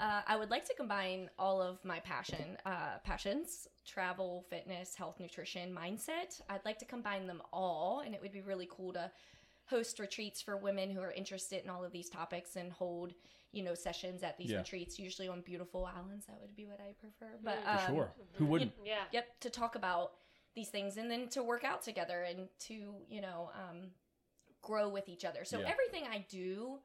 uh, 0.00 0.22
I 0.26 0.36
would 0.36 0.50
like 0.50 0.64
to 0.66 0.74
combine 0.74 1.30
all 1.38 1.62
of 1.62 1.82
my 1.84 2.00
passion 2.00 2.58
uh, 2.66 2.98
passions: 3.04 3.68
travel, 3.86 4.44
fitness, 4.50 4.94
health, 4.94 5.18
nutrition, 5.18 5.74
mindset. 5.74 6.40
I'd 6.50 6.64
like 6.64 6.78
to 6.80 6.84
combine 6.84 7.26
them 7.26 7.40
all, 7.52 8.00
and 8.04 8.14
it 8.14 8.20
would 8.20 8.32
be 8.32 8.42
really 8.42 8.68
cool 8.70 8.92
to 8.92 9.10
host 9.66 9.98
retreats 9.98 10.42
for 10.42 10.56
women 10.56 10.90
who 10.90 11.00
are 11.00 11.12
interested 11.12 11.62
in 11.64 11.70
all 11.70 11.84
of 11.84 11.92
these 11.92 12.08
topics 12.08 12.56
and 12.56 12.72
hold 12.72 13.14
you 13.52 13.62
know 13.62 13.74
sessions 13.74 14.22
at 14.22 14.36
these 14.38 14.50
Yeah. 14.50 14.58
retreats 14.58 14.98
usually 14.98 15.28
on 15.28 15.40
beautiful 15.42 15.84
islands 15.84 16.26
that 16.26 16.38
would 16.40 16.54
be 16.56 16.66
what 16.66 16.80
i 16.80 16.92
prefer 17.00 17.32
but 17.44 17.58
For 17.62 17.70
um, 17.70 17.94
sure. 17.94 18.12
Who 18.34 18.46
wouldn't? 18.46 18.72
Yeah. 18.84 19.04
yep 19.12 19.38
to 19.40 19.50
talk 19.50 19.74
about 19.76 20.12
these 20.54 20.68
things 20.68 20.96
and 20.96 21.10
then 21.10 21.28
to 21.28 21.42
work 21.42 21.64
out 21.64 21.82
together 21.82 22.22
and 22.22 22.48
to 22.60 22.94
you 23.08 23.20
know 23.20 23.50
um, 23.54 23.90
grow 24.62 24.88
with 24.88 25.08
each 25.08 25.24
other 25.24 25.44
so 25.44 25.60
Yeah. 25.60 25.68
everything 25.70 26.04
i 26.10 26.24
do 26.28 26.78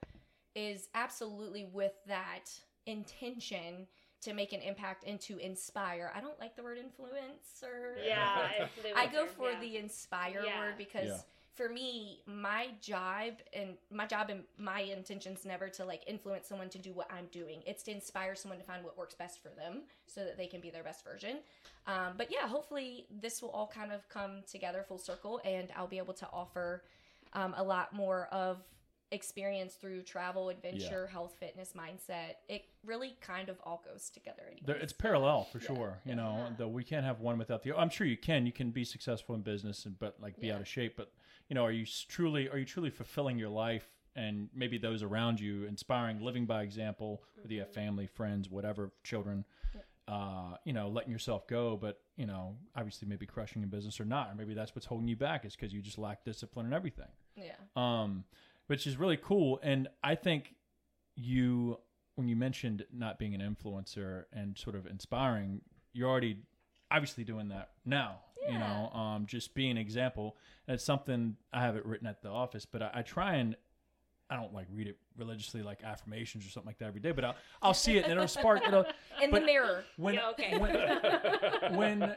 is 0.55 0.87
absolutely 0.93 1.65
with 1.65 1.93
that 2.07 2.45
intention 2.85 3.87
to 4.21 4.33
make 4.33 4.51
an 4.53 4.61
impact 4.61 5.03
and 5.05 5.19
to 5.21 5.37
inspire 5.37 6.11
i 6.15 6.19
don't 6.21 6.39
like 6.39 6.55
the 6.55 6.63
word 6.63 6.77
influence 6.77 7.63
or 7.63 7.97
Yeah. 8.03 8.49
I, 8.95 9.03
I 9.03 9.07
go 9.07 9.25
for 9.27 9.51
the 9.61 9.77
inspire 9.77 10.43
Yeah. 10.45 10.59
word 10.59 10.73
because 10.77 11.07
Yeah. 11.09 11.17
For 11.57 11.67
me, 11.69 12.19
my 12.27 12.67
job 12.81 13.33
and 13.53 13.69
my 13.91 14.05
job 14.05 14.29
and 14.29 14.43
my 14.57 14.81
intention's 14.81 15.43
never 15.43 15.67
to 15.69 15.83
like 15.83 16.03
influence 16.07 16.47
someone 16.47 16.69
to 16.69 16.77
do 16.77 16.93
what 16.93 17.11
I'm 17.11 17.25
doing. 17.31 17.63
It's 17.65 17.83
to 17.83 17.91
inspire 17.91 18.35
someone 18.35 18.59
to 18.59 18.63
find 18.65 18.83
what 18.83 18.97
works 18.97 19.15
best 19.15 19.41
for 19.41 19.49
them 19.49 19.81
so 20.05 20.23
that 20.23 20.37
they 20.37 20.47
can 20.47 20.61
be 20.61 20.69
their 20.69 20.83
best 20.83 21.03
version. 21.03 21.37
Um, 21.87 22.13
but 22.17 22.31
yeah, 22.31 22.47
hopefully 22.47 23.07
this 23.21 23.41
will 23.41 23.49
all 23.49 23.67
kind 23.73 23.91
of 23.91 24.07
come 24.07 24.43
together 24.49 24.85
full 24.87 24.99
circle 24.99 25.41
and 25.43 25.69
I'll 25.75 25.87
be 25.87 25.97
able 25.97 26.13
to 26.15 26.27
offer 26.31 26.83
um, 27.33 27.53
a 27.57 27.63
lot 27.63 27.91
more 27.93 28.27
of 28.31 28.57
experience 29.11 29.75
through 29.75 30.01
travel, 30.01 30.49
adventure, 30.49 31.07
health, 31.07 31.35
fitness, 31.39 31.71
mindset. 31.77 32.33
It 32.49 32.65
really 32.85 33.15
kind 33.21 33.47
of 33.47 33.57
all 33.63 33.81
goes 33.89 34.09
together. 34.09 34.43
anyways. 34.51 34.83
It's 34.83 34.91
parallel 34.93 35.45
for 35.45 35.59
Yeah. 35.59 35.67
sure. 35.67 36.01
You 36.05 36.15
know, 36.15 36.35
Yeah. 36.49 36.55
though 36.57 36.67
we 36.67 36.83
can't 36.83 37.05
have 37.05 37.21
one 37.21 37.37
without 37.37 37.63
the. 37.63 37.73
I'm 37.77 37.89
sure 37.89 38.05
you 38.05 38.17
can. 38.17 38.45
You 38.45 38.51
can 38.51 38.71
be 38.71 38.83
successful 38.83 39.33
in 39.35 39.41
business 39.41 39.85
and 39.85 39.97
but 39.97 40.19
like 40.21 40.37
be 40.39 40.47
Yeah. 40.47 40.55
out 40.55 40.61
of 40.61 40.67
shape. 40.67 40.97
But 40.97 41.09
you 41.49 41.55
know, 41.55 41.65
are 41.65 41.71
you 41.71 41.86
truly 42.07 42.49
are 42.49 42.57
you 42.57 42.65
truly 42.65 42.89
fulfilling 42.89 43.38
your 43.38 43.49
life 43.49 43.88
and 44.15 44.49
maybe 44.53 44.77
those 44.77 45.03
around 45.03 45.39
you, 45.39 45.65
inspiring, 45.65 46.21
living 46.21 46.45
by 46.45 46.63
example, 46.63 47.21
whether 47.36 47.53
you 47.53 47.60
have 47.60 47.71
family, 47.71 48.07
friends, 48.07 48.49
whatever, 48.49 48.91
children. 49.03 49.45
Uh, 50.07 50.55
you 50.63 50.71
know, 50.71 50.88
letting 50.88 51.12
yourself 51.12 51.45
go, 51.47 51.75
but 51.75 51.99
you 52.15 52.25
know, 52.25 52.55
obviously, 52.77 53.07
maybe 53.10 53.25
crushing 53.25 53.62
in 53.62 53.67
business 53.67 53.99
or 53.99 54.05
not, 54.05 54.31
or 54.31 54.36
maybe 54.36 54.53
that's 54.53 54.73
what's 54.73 54.88
holding 54.88 55.05
you 55.05 55.17
back 55.17 55.43
is 55.43 55.53
because 55.53 55.73
you 55.73 55.81
just 55.81 55.97
lack 55.97 56.23
discipline 56.23 56.65
and 56.65 56.73
everything. 56.73 57.10
yeah. 57.36 57.51
um, 57.75 58.23
which 58.67 58.88
is 58.88 58.97
really 58.97 59.17
cool. 59.17 59.60
And 59.63 59.88
I 60.03 60.15
think 60.15 60.55
you, 61.15 61.79
when 62.15 62.27
you 62.27 62.36
mentioned 62.36 62.86
not 62.93 63.17
being 63.19 63.33
an 63.33 63.41
influencer 63.41 64.25
and 64.31 64.57
sort 64.57 64.75
of 64.75 64.86
inspiring, 64.86 65.62
you're 65.93 66.10
already 66.10 66.38
obviously 66.91 67.23
doing 67.23 67.49
that 67.49 67.71
now. 67.86 68.19
You 68.49 68.57
know, 68.60 68.89
um, 68.93 69.25
just 69.25 69.53
being 69.53 69.71
an 69.71 69.77
example. 69.77 70.38
It's 70.67 70.83
something 70.83 71.36
I 71.51 71.62
have 71.62 71.75
it 71.75 71.86
written 71.86 72.07
at 72.07 72.21
the 72.21 72.29
office, 72.29 72.65
but 72.65 72.81
I, 72.81 72.91
I 72.95 73.01
try 73.01 73.36
and. 73.36 73.55
I 74.29 74.36
don't 74.36 74.53
like 74.53 74.67
read 74.73 74.88
it 74.89 74.97
religiously, 75.17 75.63
like 75.63 75.83
affirmations 75.86 76.45
or 76.45 76.49
something 76.49 76.67
like 76.67 76.79
that 76.79 76.88
every 76.88 76.99
day. 76.99 77.12
But 77.13 77.23
I'll, 77.23 77.36
I'll 77.62 77.73
see 77.73 77.95
it 77.97 78.03
and 78.03 78.12
it'll 78.12 78.27
spark. 78.27 78.62
It'll, 78.67 78.83
In 79.23 79.31
the 79.31 79.39
mirror. 79.39 79.86
when 79.95 80.15
Yeah, 80.15 80.29
okay. 80.31 80.57
when 80.57 81.75
when 81.77 82.15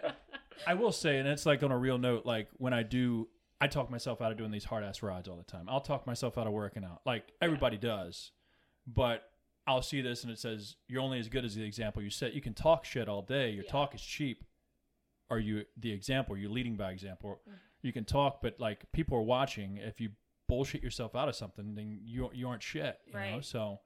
I 0.67 0.75
will 0.75 0.91
say, 0.91 1.19
and 1.19 1.29
it's 1.29 1.47
like 1.47 1.63
on 1.63 1.71
a 1.71 1.79
real 1.79 1.99
note, 1.99 2.27
like 2.27 2.49
when 2.57 2.73
I 2.73 2.83
do, 2.83 3.29
I 3.61 3.69
talk 3.69 3.91
myself 3.93 4.21
out 4.21 4.33
of 4.33 4.39
doing 4.39 4.51
these 4.51 4.65
hard 4.65 4.83
ass 4.83 5.05
rides 5.05 5.29
all 5.29 5.37
the 5.37 5.45
time. 5.45 5.67
I'll 5.69 5.81
talk 5.81 6.05
myself 6.05 6.37
out 6.37 6.49
of 6.49 6.53
working 6.53 6.83
out, 6.83 7.01
like 7.07 7.31
everybody 7.41 7.77
does. 7.79 8.33
But 8.89 9.31
I'll 9.69 9.81
see 9.83 10.01
this 10.01 10.25
and 10.25 10.33
it 10.33 10.39
says 10.41 10.75
you're 10.89 11.03
only 11.03 11.21
as 11.21 11.29
good 11.29 11.45
as 11.45 11.55
the 11.55 11.63
example 11.63 12.03
you 12.03 12.11
set. 12.11 12.35
You 12.35 12.41
can 12.41 12.55
talk 12.55 12.85
shit 12.85 13.09
all 13.09 13.23
day. 13.23 13.51
Your 13.51 13.63
Yeah. 13.65 13.71
talk 13.71 13.95
is 13.95 14.03
cheap. 14.03 14.43
Are 15.31 15.39
you 15.39 15.65
the 15.77 15.93
example? 15.93 16.35
Are 16.35 16.39
you 16.39 16.51
leading 16.51 16.77
by 16.77 16.91
example? 16.91 17.41
Mm-hmm. 17.49 17.57
You 17.83 17.93
can 17.93 18.05
talk, 18.05 18.41
but 18.43 18.59
like 18.61 18.91
people 18.93 19.17
are 19.17 19.23
watching. 19.23 19.77
If 19.79 20.01
you 20.01 20.11
bullshit 20.49 20.83
yourself 20.83 21.15
out 21.15 21.29
of 21.29 21.37
something, 21.37 21.75
then 21.75 22.01
you 22.05 22.31
you 22.35 22.49
aren't 22.49 22.63
shit. 22.63 22.99
You 23.07 23.13
know, 23.13 23.19
Right. 23.19 23.45
so 23.45 23.81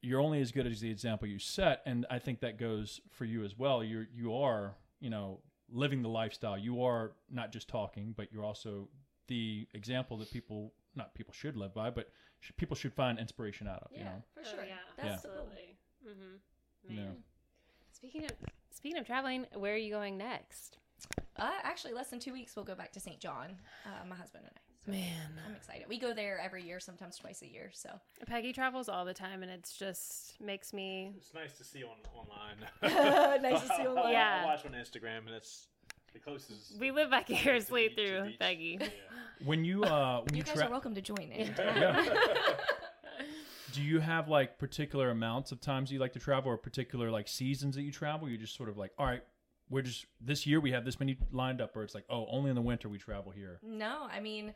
you're 0.00 0.20
only 0.20 0.40
as 0.40 0.52
good 0.52 0.66
as 0.66 0.80
the 0.80 0.88
example 0.88 1.26
you 1.26 1.40
set 1.40 1.82
and 1.84 2.06
i 2.08 2.20
think 2.20 2.38
that 2.38 2.56
goes 2.56 3.00
for 3.10 3.24
you 3.24 3.44
as 3.44 3.58
well 3.58 3.82
you're 3.82 4.06
you 4.14 4.32
are 4.32 4.76
you 5.00 5.10
know 5.10 5.40
living 5.68 6.02
the 6.02 6.08
lifestyle 6.08 6.56
you 6.56 6.84
are 6.84 7.14
not 7.28 7.50
just 7.50 7.66
talking 7.68 8.14
but 8.16 8.32
you're 8.32 8.44
also 8.44 8.88
the 9.26 9.66
example 9.74 10.16
that 10.16 10.30
people 10.30 10.72
not 10.94 11.12
people 11.16 11.34
should 11.34 11.56
live 11.56 11.74
by 11.74 11.90
but 11.90 12.10
sh- 12.38 12.52
people 12.56 12.76
should 12.76 12.92
find 12.92 13.18
inspiration 13.18 13.66
out 13.66 13.82
of 13.82 13.90
Yeah, 13.90 13.98
you 13.98 14.04
know 14.04 14.22
for 14.34 14.40
Oh, 14.46 14.50
sure. 14.54 14.64
yeah, 14.66 14.74
That's 14.96 15.22
the 15.22 15.28
goal. 15.30 15.36
absolutely. 15.38 15.76
Mm-hmm. 16.08 16.94
Yeah. 16.96 17.10
Speaking 17.90 18.24
of 18.26 18.30
speaking 18.78 18.98
of 18.98 19.04
traveling, 19.06 19.44
where 19.56 19.74
are 19.74 19.76
you 19.76 19.90
going 19.92 20.16
next? 20.16 20.78
Uh, 21.36 21.50
actually, 21.64 21.92
less 21.92 22.08
than 22.10 22.20
two 22.20 22.32
weeks, 22.32 22.54
we'll 22.54 22.64
go 22.64 22.76
back 22.76 22.92
to 22.92 23.00
St. 23.00 23.18
John, 23.18 23.56
uh, 23.84 24.06
my 24.08 24.14
husband 24.14 24.44
and 24.46 24.52
I. 24.54 24.60
So 24.86 24.92
Man, 24.92 25.32
I'm 25.46 25.54
excited. 25.56 25.86
We 25.88 25.98
go 25.98 26.14
there 26.14 26.38
every 26.38 26.62
year, 26.64 26.78
sometimes 26.78 27.16
twice 27.16 27.42
a 27.42 27.46
year. 27.48 27.70
So 27.74 27.90
Peggy 28.26 28.52
travels 28.52 28.88
all 28.88 29.04
the 29.04 29.12
time, 29.12 29.42
and 29.42 29.50
it's 29.50 29.76
just 29.76 30.40
makes 30.40 30.72
me. 30.72 31.12
It's 31.16 31.34
nice 31.34 31.52
to 31.58 31.64
see 31.64 31.82
on 31.82 31.96
online. 32.14 33.42
Nice 33.42 33.62
to 33.62 33.68
see 33.76 33.82
you 33.82 33.88
online. 33.88 34.12
Yeah. 34.12 34.42
I 34.44 34.46
watch 34.46 34.64
on 34.64 34.72
Instagram, 34.72 35.26
and 35.26 35.34
it's 35.36 35.66
the 36.12 36.20
closest. 36.20 36.78
We 36.78 36.92
live 36.92 37.10
vicariously 37.10 37.88
To 37.88 37.94
the 37.96 38.02
beach, 38.02 38.08
through. 38.08 38.32
Peggy. 38.38 38.78
Yeah. 38.80 38.86
when 39.44 39.64
you 39.64 39.82
uh 39.82 40.20
when 40.22 40.34
you 40.34 40.38
you, 40.38 40.44
guys 40.44 40.54
tra- 40.54 40.66
are 40.66 40.70
welcome 40.70 40.94
to 40.94 41.02
join 41.02 41.30
anytime. 41.32 42.06
yeah. 43.78 43.84
do 43.84 43.88
you 43.88 44.00
have 44.00 44.28
like 44.28 44.58
particular 44.58 45.10
amounts 45.10 45.52
of 45.52 45.60
times 45.60 45.90
you 45.92 45.98
like 45.98 46.12
to 46.12 46.18
travel 46.18 46.50
or 46.50 46.56
particular 46.56 47.10
like 47.10 47.28
seasons 47.28 47.74
that 47.76 47.82
you 47.82 47.92
travel 47.92 48.28
you 48.28 48.36
just 48.38 48.56
sort 48.56 48.68
of 48.68 48.76
like 48.76 48.92
all 48.98 49.06
right 49.06 49.22
we're 49.70 49.82
just 49.82 50.06
this 50.20 50.46
year 50.46 50.60
we 50.60 50.72
have 50.72 50.84
this 50.84 50.98
many 50.98 51.16
lined 51.30 51.60
up 51.60 51.76
or 51.76 51.82
it's 51.82 51.94
like 51.94 52.04
oh 52.10 52.26
only 52.30 52.48
in 52.50 52.56
the 52.56 52.62
winter 52.62 52.88
we 52.88 52.98
travel 52.98 53.30
here 53.32 53.58
No, 53.62 54.06
I 54.10 54.20
mean, 54.20 54.54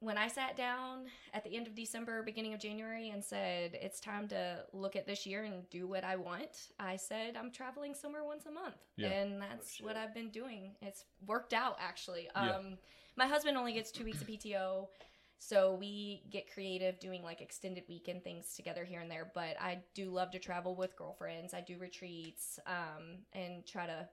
when 0.00 0.18
I 0.18 0.26
sat 0.26 0.56
down 0.56 1.06
at 1.32 1.44
the 1.44 1.56
end 1.56 1.68
of 1.68 1.76
December, 1.76 2.22
beginning 2.24 2.54
of 2.54 2.60
January, 2.60 3.10
and 3.10 3.22
said 3.24 3.78
it's 3.80 4.00
time 4.00 4.26
to 4.28 4.64
look 4.72 4.96
at 4.96 5.06
this 5.06 5.26
year 5.26 5.44
and 5.44 5.68
do 5.70 5.86
what 5.86 6.02
I 6.02 6.16
want, 6.16 6.70
I 6.80 6.96
said 6.96 7.36
I'm 7.36 7.52
traveling 7.52 7.94
somewhere 7.94 8.24
once 8.24 8.46
a 8.46 8.50
month, 8.50 8.74
Yeah. 8.96 9.10
and 9.10 9.40
that's 9.40 9.78
Oh, 9.80 9.86
what. 9.86 9.96
I've 9.96 10.12
been 10.12 10.30
doing. 10.30 10.72
It's 10.82 11.04
worked 11.26 11.52
out 11.52 11.76
actually. 11.80 12.28
Yeah. 12.34 12.50
Um, 12.56 12.78
my 13.16 13.26
husband 13.28 13.56
only 13.56 13.72
gets 13.74 13.92
two 13.92 14.04
weeks 14.04 14.20
of 14.20 14.26
PTO. 14.26 14.88
So 15.44 15.74
we 15.74 16.22
get 16.30 16.52
creative 16.52 17.00
doing 17.00 17.24
like 17.24 17.40
extended 17.40 17.82
weekend 17.88 18.22
things 18.22 18.54
together 18.54 18.84
here 18.84 19.00
and 19.00 19.10
there. 19.10 19.32
But 19.34 19.60
I 19.60 19.80
do 19.92 20.08
love 20.08 20.30
to 20.30 20.38
travel 20.38 20.76
with 20.76 20.94
girlfriends. 20.94 21.52
I 21.52 21.60
do 21.60 21.78
retreats 21.78 22.60
um, 22.64 23.24
and 23.32 23.66
try 23.66 23.86
to 23.86 24.08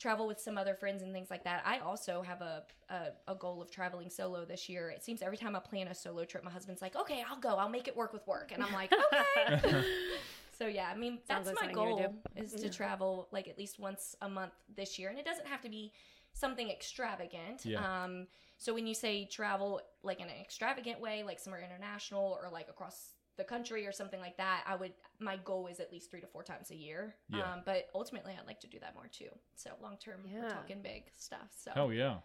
travel 0.00 0.26
with 0.26 0.40
some 0.40 0.58
other 0.58 0.74
friends 0.74 1.00
and 1.02 1.12
things 1.12 1.30
like 1.30 1.44
that. 1.44 1.62
I 1.64 1.78
also 1.78 2.22
have 2.22 2.40
a, 2.40 2.64
a 2.90 3.10
a 3.28 3.36
goal 3.36 3.62
of 3.62 3.70
traveling 3.70 4.10
solo 4.10 4.44
this 4.44 4.68
year. 4.68 4.90
It 4.90 5.04
seems 5.04 5.22
every 5.22 5.36
time 5.36 5.54
I 5.54 5.60
plan 5.60 5.86
a 5.86 5.94
solo 5.94 6.24
trip, 6.24 6.42
my 6.42 6.50
husband's 6.50 6.82
like, 6.82 6.96
"Okay, 6.96 7.24
I'll 7.30 7.38
go. 7.38 7.50
I'll 7.50 7.68
make 7.68 7.86
it 7.86 7.96
work 7.96 8.12
with 8.12 8.26
work," 8.26 8.50
and 8.52 8.64
I'm 8.64 8.72
like, 8.72 8.92
"Okay." 9.14 9.84
so 10.58 10.66
yeah, 10.66 10.90
I 10.92 10.96
mean, 10.98 11.20
Sounds 11.28 11.46
that's 11.46 11.46
like 11.46 11.54
my 11.54 11.72
something 11.72 11.88
you 11.88 11.94
would 11.94 12.02
goal 12.02 12.22
is 12.34 12.52
to 12.54 12.68
travel 12.68 13.28
like 13.30 13.46
at 13.46 13.56
least 13.56 13.78
once 13.78 14.16
a 14.22 14.28
month 14.28 14.54
this 14.74 14.98
year, 14.98 15.08
and 15.08 15.20
it 15.20 15.24
doesn't 15.24 15.46
have 15.46 15.60
to 15.60 15.68
be 15.68 15.92
something 16.32 16.68
extravagant. 16.68 17.64
Yeah. 17.64 17.78
Um, 17.78 18.26
so 18.62 18.72
when 18.72 18.86
you 18.86 18.94
say 18.94 19.24
travel 19.24 19.80
like 20.04 20.20
in 20.20 20.28
an 20.28 20.36
extravagant 20.40 21.00
way, 21.00 21.24
like 21.24 21.40
somewhere 21.40 21.60
international 21.68 22.38
or 22.40 22.48
like 22.48 22.68
across 22.68 23.14
the 23.36 23.42
country 23.42 23.88
or 23.88 23.90
something 23.92 24.20
like 24.20 24.36
that, 24.36 24.62
I 24.68 24.76
would 24.76 24.92
my 25.18 25.36
goal 25.44 25.66
is 25.66 25.80
at 25.80 25.90
least 25.90 26.12
three 26.12 26.20
to 26.20 26.28
four 26.28 26.44
times 26.44 26.70
a 26.70 26.76
year. 26.76 27.16
Yeah. 27.28 27.40
Um, 27.54 27.62
but 27.66 27.88
ultimately, 27.92 28.36
I'd 28.38 28.46
like 28.46 28.60
to 28.60 28.68
do 28.68 28.78
that 28.78 28.94
more 28.94 29.08
too. 29.08 29.30
So 29.56 29.70
long 29.82 29.96
term, 29.96 30.20
we're 30.24 30.42
Yeah. 30.44 30.48
talking 30.48 30.80
big 30.80 31.10
stuff. 31.18 31.48
So 31.56 31.72
Oh 31.74 31.90
yeah. 31.90 32.18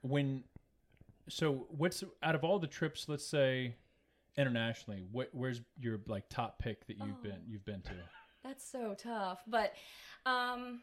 When 0.00 0.42
so 1.28 1.66
what's 1.68 2.02
out 2.24 2.34
of 2.34 2.42
all 2.42 2.58
the 2.58 2.66
trips, 2.66 3.08
let's 3.08 3.24
say 3.26 3.76
internationally, 4.36 5.04
what 5.12 5.28
where's 5.32 5.60
your 5.78 6.00
like 6.08 6.28
top 6.28 6.58
pick 6.58 6.88
that 6.88 6.96
you've 6.98 7.18
Oh. 7.20 7.22
been 7.22 7.40
you've 7.46 7.64
been 7.64 7.82
to? 7.82 7.92
that's 8.42 8.68
so 8.68 8.94
tough. 8.98 9.44
But 9.46 9.74
um, 10.26 10.82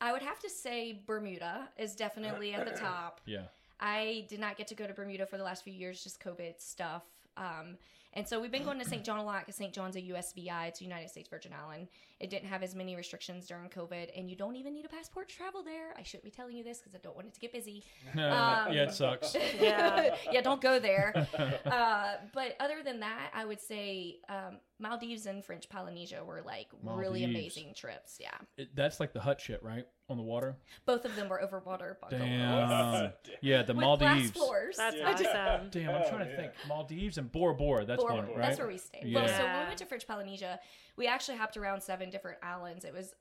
I 0.00 0.10
would 0.12 0.22
have 0.22 0.38
to 0.40 0.48
say 0.48 1.02
Bermuda 1.06 1.68
is 1.76 1.94
definitely 1.94 2.54
at 2.54 2.64
the 2.64 2.72
top. 2.88 3.20
Yeah. 3.26 3.46
I 3.80 4.26
did 4.28 4.40
not 4.40 4.56
get 4.56 4.68
to 4.68 4.74
go 4.74 4.86
to 4.86 4.92
Bermuda 4.92 5.26
for 5.26 5.38
the 5.38 5.42
last 5.42 5.64
few 5.64 5.72
years, 5.72 6.04
just 6.04 6.20
COVID 6.20 6.54
stuff. 6.58 7.04
Um, 7.36 7.78
and 8.14 8.26
so 8.26 8.40
we've 8.40 8.50
been 8.50 8.64
going 8.64 8.78
to 8.78 8.84
St. 8.84 9.04
John 9.04 9.18
a 9.18 9.24
lot 9.24 9.40
because 9.40 9.56
St. 9.56 9.72
John's 9.72 9.96
a 9.96 10.00
USVI, 10.02 10.68
it's 10.68 10.82
United 10.82 11.10
States 11.10 11.28
Virgin 11.28 11.52
Island. 11.52 11.88
It 12.18 12.28
didn't 12.28 12.48
have 12.48 12.62
as 12.62 12.74
many 12.74 12.96
restrictions 12.96 13.46
during 13.46 13.70
COVID, 13.70 14.08
and 14.14 14.28
you 14.28 14.36
don't 14.36 14.54
even 14.56 14.74
need 14.74 14.84
a 14.84 14.88
passport 14.88 15.28
to 15.30 15.36
travel 15.36 15.62
there. 15.62 15.94
I 15.96 16.02
shouldn't 16.02 16.24
be 16.24 16.30
telling 16.30 16.54
you 16.54 16.62
this 16.62 16.78
because 16.78 16.94
I 16.94 16.98
don't 17.02 17.14
want 17.16 17.28
it 17.28 17.34
to 17.34 17.40
get 17.40 17.52
busy. 17.52 17.82
Um, 18.14 18.72
yeah, 18.72 18.82
it 18.84 18.92
sucks. 18.92 19.34
Yeah. 19.60 20.14
yeah, 20.32 20.40
don't 20.42 20.60
go 20.60 20.78
there. 20.78 21.26
Uh, 21.64 22.14
but 22.34 22.56
other 22.60 22.82
than 22.84 23.00
that, 23.00 23.30
I 23.34 23.44
would 23.44 23.60
say 23.60 24.18
um, 24.28 24.58
Maldives 24.78 25.26
and 25.26 25.44
French 25.44 25.68
Polynesia 25.68 26.22
were 26.24 26.42
like 26.44 26.66
really 26.82 27.24
amazing 27.24 27.72
trips. 27.74 28.18
Yeah, 28.20 28.30
It, 28.56 28.74
that's 28.74 29.00
like 29.00 29.12
the 29.12 29.20
hut 29.20 29.40
shit, 29.40 29.62
right? 29.62 29.86
On 30.08 30.16
the 30.16 30.22
water. 30.24 30.56
both 30.86 31.04
of 31.04 31.14
them 31.14 31.28
were 31.28 31.40
over 31.40 31.60
water 31.60 31.96
bungalows 32.02 32.26
Damn. 32.28 33.12
yeah, 33.42 33.62
the 33.62 33.72
with 33.74 33.80
Maldives. 33.84 34.30
glass 34.32 34.44
floors. 34.44 34.76
That's 34.76 34.96
Yeah. 34.96 35.10
awesome. 35.52 35.68
Damn, 35.70 35.90
I'm 35.90 36.02
Oh, 36.04 36.08
trying 36.08 36.24
to 36.24 36.30
yeah. 36.30 36.36
think. 36.36 36.52
Maldives 36.66 37.16
and 37.18 37.30
Bora 37.30 37.54
Bora. 37.54 37.84
That's 37.84 37.99
Bora 38.00 38.14
one, 38.16 38.26
Bora. 38.26 38.38
right? 38.38 38.46
That's 38.48 38.58
where 38.58 38.68
we 38.68 38.78
stayed. 38.78 39.04
Yeah. 39.06 39.20
Well, 39.20 39.28
so 39.28 39.44
when 39.44 39.58
we 39.60 39.66
went 39.66 39.78
to 39.78 39.86
French 39.86 40.06
Polynesia, 40.06 40.60
we 40.96 41.06
actually 41.06 41.38
hopped 41.38 41.56
around 41.56 41.82
seven 41.82 42.10
different 42.10 42.38
islands. 42.42 42.84
It 42.84 42.92
was 42.92 43.12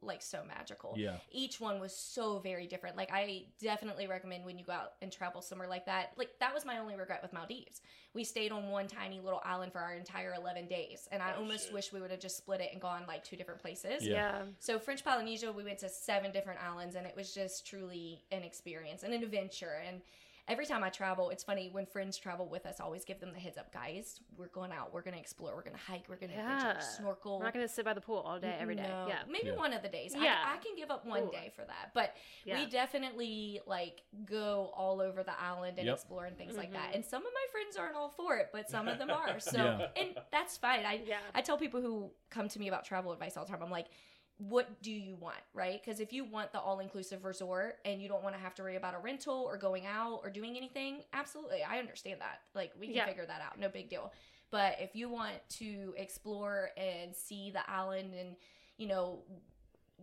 like 0.00 0.22
so 0.22 0.42
magical. 0.48 0.94
Yeah. 0.96 1.16
Each 1.30 1.60
one 1.60 1.78
was 1.78 1.94
so 1.94 2.38
very 2.38 2.66
different. 2.66 2.96
Like 2.96 3.10
I 3.12 3.48
definitely 3.60 4.06
recommend 4.06 4.46
when 4.46 4.58
you 4.58 4.64
go 4.64 4.72
out 4.72 4.92
and 5.02 5.12
travel 5.12 5.42
somewhere 5.42 5.68
like 5.68 5.84
that. 5.84 6.12
Like 6.16 6.30
that 6.40 6.54
was 6.54 6.64
my 6.64 6.78
only 6.78 6.96
regret 6.96 7.20
with 7.22 7.34
Maldives. 7.34 7.82
We 8.14 8.24
stayed 8.24 8.50
on 8.50 8.70
one 8.70 8.86
tiny 8.86 9.20
little 9.20 9.42
island 9.44 9.72
for 9.72 9.80
our 9.80 9.92
entire 9.92 10.32
11 10.32 10.68
days, 10.68 11.06
and 11.12 11.22
I 11.22 11.34
Oh, 11.36 11.40
almost 11.40 11.64
shit. 11.66 11.74
wish 11.74 11.92
we 11.92 12.00
would 12.00 12.10
have 12.10 12.18
just 12.20 12.38
split 12.38 12.62
it 12.62 12.70
and 12.72 12.80
gone 12.80 13.02
like 13.06 13.24
two 13.24 13.36
different 13.36 13.60
places. 13.60 14.06
Yeah. 14.06 14.12
Yeah. 14.14 14.42
So 14.58 14.78
French 14.78 15.04
Polynesia, 15.04 15.52
we 15.52 15.64
went 15.64 15.80
to 15.80 15.90
seven 15.90 16.32
different 16.32 16.60
islands, 16.62 16.96
and 16.96 17.06
it 17.06 17.14
was 17.14 17.34
just 17.34 17.66
truly 17.66 18.22
an 18.32 18.44
experience 18.44 19.02
and 19.02 19.12
an 19.12 19.22
adventure. 19.22 19.82
And 19.86 20.00
every 20.48 20.66
time 20.66 20.82
I 20.82 20.88
travel, 20.90 21.30
it's 21.30 21.44
funny 21.44 21.68
when 21.70 21.86
friends 21.86 22.16
travel 22.16 22.48
with 22.48 22.66
us. 22.66 22.80
I 22.80 22.84
always 22.84 23.04
give 23.04 23.20
them 23.20 23.32
the 23.32 23.38
heads 23.38 23.58
up, 23.58 23.72
guys. 23.72 24.20
We're 24.36 24.48
going 24.48 24.72
out. 24.72 24.92
We're 24.92 25.02
going 25.02 25.14
to 25.14 25.20
explore. 25.20 25.54
We're 25.54 25.62
going 25.62 25.76
to 25.76 25.82
hike. 25.82 26.04
We're 26.08 26.16
going 26.16 26.30
to 26.32 26.36
Yeah. 26.36 26.78
snorkel. 26.78 27.38
We're 27.38 27.44
not 27.44 27.54
gonna 27.54 27.68
sit 27.68 27.84
by 27.84 27.94
the 27.94 28.00
pool 28.00 28.16
all 28.18 28.38
day, 28.40 28.56
every 28.58 28.74
day. 28.76 28.82
No. 28.88 29.06
Yeah. 29.08 29.18
maybe 29.28 29.48
Yeah. 29.48 29.56
one 29.56 29.72
of 29.72 29.82
the 29.82 29.88
days. 29.88 30.14
Yeah. 30.16 30.36
I, 30.44 30.54
I 30.54 30.56
can 30.58 30.74
give 30.76 30.90
up 30.90 31.04
one 31.06 31.24
Ooh. 31.24 31.30
day 31.30 31.52
for 31.54 31.64
that, 31.64 31.90
but 31.94 32.14
Yeah. 32.44 32.58
we 32.58 32.66
definitely 32.70 33.60
like 33.66 34.02
go 34.24 34.72
all 34.76 35.00
over 35.00 35.22
the 35.22 35.38
island 35.40 35.78
and 35.78 35.86
Yep. 35.86 35.94
explore 35.96 36.24
and 36.26 36.36
things 36.36 36.56
like 36.56 36.72
that. 36.72 36.90
Mhm. 36.92 36.94
And 36.96 37.04
some 37.04 37.24
of 37.26 37.32
my 37.32 37.46
friends 37.52 37.76
aren't 37.76 37.96
all 37.96 38.08
for 38.10 38.36
it, 38.36 38.50
but 38.52 38.68
some 38.68 38.88
of 38.88 38.98
them 38.98 39.10
are. 39.22 39.38
So, 39.40 39.56
Yeah. 39.58 39.88
and 40.02 40.18
that's 40.30 40.56
fine. 40.56 40.84
I 40.86 40.94
Yeah. 41.04 41.18
I 41.34 41.42
tell 41.42 41.58
people 41.58 41.80
who 41.80 42.10
come 42.30 42.48
to 42.48 42.58
me 42.58 42.68
about 42.68 42.84
travel 42.84 43.12
advice 43.12 43.36
all 43.36 43.44
the 43.44 43.50
time, 43.52 43.62
I'm 43.62 43.70
like, 43.70 43.88
what 44.38 44.82
do 44.82 44.90
you 44.92 45.16
want, 45.16 45.36
right? 45.52 45.80
Because 45.84 46.00
if 46.00 46.12
you 46.12 46.24
want 46.24 46.52
the 46.52 46.60
all 46.60 46.78
inclusive 46.78 47.24
resort 47.24 47.76
and 47.84 48.00
you 48.00 48.08
don't 48.08 48.22
want 48.22 48.34
to 48.36 48.40
have 48.40 48.54
to 48.54 48.62
worry 48.62 48.76
about 48.76 48.94
a 48.94 48.98
rental 48.98 49.44
or 49.48 49.56
going 49.56 49.84
out 49.84 50.20
or 50.22 50.30
doing 50.30 50.56
anything, 50.56 51.02
absolutely. 51.12 51.62
I 51.64 51.78
understand 51.78 52.20
that. 52.20 52.40
Like, 52.54 52.72
we 52.78 52.86
can 52.86 52.94
Yeah. 52.96 53.06
figure 53.06 53.26
that 53.26 53.40
out. 53.40 53.58
No 53.58 53.68
big 53.68 53.88
deal. 53.90 54.12
But 54.50 54.76
if 54.80 54.94
you 54.94 55.08
want 55.08 55.36
to 55.58 55.92
explore 55.96 56.70
and 56.76 57.14
see 57.14 57.50
the 57.50 57.68
island 57.68 58.14
and, 58.14 58.36
you 58.76 58.86
know, 58.86 59.24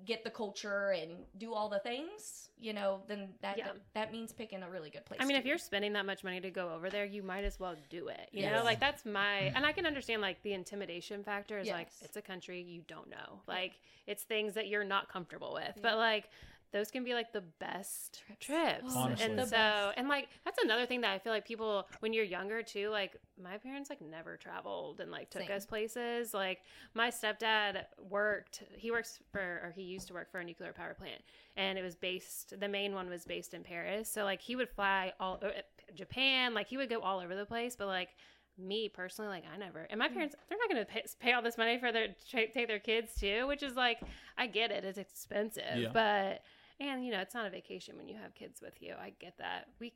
get 0.03 0.23
the 0.23 0.29
culture 0.29 0.89
and 0.89 1.12
do 1.38 1.53
all 1.53 1.69
the 1.69 1.79
things, 1.79 2.49
you 2.60 2.73
know, 2.73 3.01
then 3.08 3.29
that 3.41 3.58
Yeah. 3.58 3.67
that, 3.67 3.75
that 3.93 4.12
means 4.12 4.34
picking 4.34 4.62
a 4.62 4.69
really 4.69 4.89
good 4.89 5.05
place. 5.05 5.21
I 5.21 5.25
mean, 5.25 5.38
if 5.38 5.45
you're 5.45 5.58
spending 5.58 5.93
that 5.93 6.05
much 6.05 6.23
money 6.23 6.41
to 6.41 6.51
go 6.51 6.73
over 6.73 6.89
there, 6.89 7.05
you 7.05 7.23
might 7.23 7.43
as 7.45 7.60
well 7.60 7.75
do 7.89 8.10
it. 8.10 8.29
You 8.31 8.49
know, 8.49 8.63
like 8.63 8.79
that's 8.79 9.05
my, 9.05 9.38
and 9.55 9.65
I 9.65 9.71
can 9.71 9.86
understand 9.86 10.21
like 10.21 10.41
the 10.43 10.53
intimidation 10.53 11.23
factor 11.23 11.60
is 11.60 11.69
like 11.69 11.88
it's 12.01 12.17
a 12.17 12.21
country 12.21 12.62
you 12.62 12.81
don't 12.88 13.10
know. 13.10 13.39
Like 13.47 13.79
it's 14.05 14.23
things 14.23 14.53
that 14.55 14.67
you're 14.67 14.84
not 14.84 15.08
comfortable 15.08 15.53
with. 15.53 15.73
Yeah. 15.75 15.81
But 15.81 15.97
like 15.97 16.29
those 16.75 16.91
can 16.91 17.05
be 17.05 17.13
like 17.13 17.31
the 17.31 17.43
best 17.59 18.21
Trips. 18.27 18.45
trips. 18.45 18.93
Honestly. 18.95 19.25
And 19.25 19.39
the 19.39 19.45
so, 19.45 19.51
best. 19.51 19.93
and 19.97 20.09
like 20.09 20.27
that's 20.43 20.61
another 20.61 20.85
thing 20.85 20.99
that 21.01 21.11
I 21.11 21.19
feel 21.19 21.31
like 21.31 21.47
people 21.47 21.88
when 22.01 22.11
you're 22.11 22.25
younger 22.25 22.61
too, 22.61 22.89
like 22.89 23.15
my 23.41 23.57
parents 23.57 23.89
like 23.89 24.01
never 24.01 24.35
traveled 24.35 24.99
and 24.99 25.09
like 25.09 25.29
took 25.29 25.43
Same. 25.43 25.51
us 25.55 25.65
places. 25.65 26.33
Like 26.33 26.59
my 26.93 27.09
stepdad 27.09 27.85
worked, 28.09 28.63
he 28.75 28.91
works 28.91 29.19
for, 29.31 29.39
or 29.39 29.73
he 29.73 29.83
used 29.83 30.07
to 30.09 30.13
work 30.13 30.29
for 30.29 30.39
a 30.39 30.43
nuclear 30.43 30.73
power 30.73 30.93
plant 30.93 31.21
and 31.55 31.77
it 31.77 31.81
was 31.81 31.95
based 31.95 32.59
the 32.59 32.67
main 32.67 32.93
one 32.93 33.09
was 33.09 33.23
based 33.23 33.53
in 33.53 33.63
paris 33.63 34.11
so 34.11 34.25
like 34.25 34.41
he 34.41 34.57
would 34.57 34.67
fly 34.69 35.13
all 35.21 35.39
uh, 35.41 35.47
japan 35.93 36.53
like 36.53 36.67
he 36.67 36.75
would 36.75 36.89
go 36.89 36.99
all 36.99 37.19
over 37.19 37.33
the 37.33 37.45
place 37.45 37.77
but 37.77 37.88
like 37.88 38.09
me 38.57 38.88
personally, 38.89 39.29
like 39.29 39.43
I 39.53 39.57
never, 39.57 39.85
and 39.89 39.99
my 39.99 40.07
parents, 40.07 40.33
they're 40.47 40.57
not 40.57 40.69
going 40.69 40.85
to 40.85 40.89
pay, 40.89 41.03
pay 41.19 41.33
all 41.33 41.41
this 41.41 41.57
money 41.57 41.77
for 41.77 41.91
their 41.91 42.07
take 42.31 42.53
their 42.53 42.79
kids 42.79 43.13
too, 43.19 43.47
which 43.47 43.61
is 43.63 43.75
like, 43.75 43.99
I 44.38 44.47
get 44.47 44.71
it, 44.71 44.85
it's 44.85 44.97
expensive, 44.97 45.63
Yeah. 45.75 45.89
but 45.93 46.41
and 46.79 47.05
you 47.05 47.11
know, 47.11 47.19
it's 47.19 47.33
not 47.33 47.45
a 47.45 47.49
vacation 47.49 47.97
when 47.97 48.07
you 48.07 48.15
have 48.21 48.35
kids 48.35 48.61
with 48.61 48.81
you. 48.81 48.93
I 48.99 49.13
get 49.19 49.38
that. 49.38 49.67
We 49.79 49.93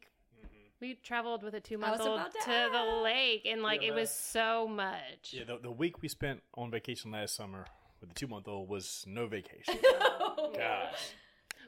we 0.82 0.96
traveled 0.96 1.44
with 1.44 1.54
a 1.54 1.60
two 1.60 1.78
month 1.78 2.00
old 2.02 2.22
to, 2.32 2.39
to 2.46 2.70
the 2.72 3.02
lake, 3.04 3.46
and 3.46 3.62
like 3.62 3.82
Yeah, 3.82 3.89
it 3.89 3.96
was 3.96 4.10
so 4.10 4.68
much. 4.68 5.32
Yeah, 5.34 5.44
the, 5.46 5.58
the 5.62 5.72
week 5.72 6.02
we 6.02 6.08
spent 6.08 6.42
on 6.56 6.72
vacation 6.72 7.12
last 7.12 7.36
summer 7.36 7.65
with 8.00 8.10
the 8.10 8.15
two 8.15 8.28
month 8.28 8.48
old 8.48 8.70
was 8.70 9.04
no 9.08 9.28
vacation. 9.28 9.76
Gosh. 10.56 11.12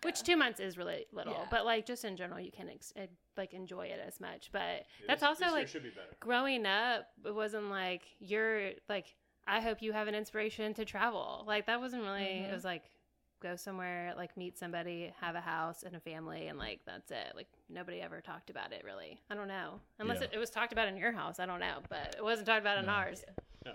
Which 0.03 0.23
two 0.23 0.35
months 0.35 0.59
is 0.59 0.77
really 0.79 1.05
little, 1.11 1.33
Yeah. 1.33 1.45
but 1.51 1.63
like 1.65 1.85
just 1.85 2.05
in 2.05 2.17
general, 2.17 2.39
you 2.39 2.51
can 2.51 2.69
ex- 2.69 2.93
eh, 2.95 3.05
like 3.37 3.53
enjoy 3.53 3.85
it 3.87 3.99
as 4.05 4.19
much. 4.19 4.49
But 4.51 4.85
that's 5.07 5.21
also 5.21 5.45
like 5.51 5.67
should 5.67 5.83
be 5.83 5.89
better. 5.89 6.07
growing 6.19 6.65
up. 6.65 7.05
It 7.23 7.35
wasn't 7.35 7.69
like 7.69 8.01
you're 8.19 8.71
like 8.89 9.13
I 9.45 9.59
hope 9.59 9.81
you 9.81 9.91
have 9.91 10.07
an 10.07 10.15
inspiration 10.15 10.73
to 10.75 10.85
travel. 10.85 11.43
Like 11.45 11.67
that 11.67 11.79
wasn't 11.79 12.03
really. 12.03 12.23
It 12.23 12.51
was 12.53 12.63
like 12.63 12.83
go 13.41 13.55
somewhere, 13.55 14.13
like 14.15 14.35
meet 14.37 14.57
somebody, 14.57 15.11
have 15.19 15.35
a 15.35 15.41
house 15.41 15.83
and 15.83 15.95
a 15.95 15.99
family, 15.99 16.47
and 16.47 16.57
like 16.57 16.79
that's 16.85 17.11
it. 17.11 17.33
Like 17.35 17.47
nobody 17.69 18.01
ever 18.01 18.21
talked 18.21 18.49
about 18.49 18.71
it 18.71 18.83
really. 18.85 19.19
I 19.29 19.35
don't 19.35 19.47
know 19.47 19.79
unless 19.99 20.19
Yeah. 20.19 20.25
it, 20.25 20.31
it 20.33 20.37
was 20.39 20.49
talked 20.49 20.71
about 20.73 20.87
in 20.87 20.95
your 20.97 21.11
house. 21.11 21.39
I 21.39 21.45
don't 21.45 21.59
know, 21.59 21.79
but 21.89 22.15
it 22.17 22.23
wasn't 22.23 22.47
talked 22.47 22.61
about 22.61 22.77
in 22.77 22.87
ours. 22.89 23.23
No. 23.65 23.73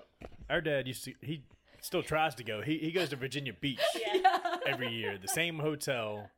Our 0.48 0.60
dad 0.60 0.86
used 0.86 1.04
to, 1.04 1.12
he 1.20 1.42
still 1.80 2.02
tries 2.02 2.34
to 2.36 2.44
go. 2.44 2.62
He, 2.62 2.78
he 2.78 2.92
goes 2.92 3.08
to 3.10 3.16
Virginia 3.16 3.52
Beach 3.52 3.80
every 4.66 4.92
year, 4.92 5.18
the 5.20 5.28
same 5.28 5.58
hotel. 5.58 6.30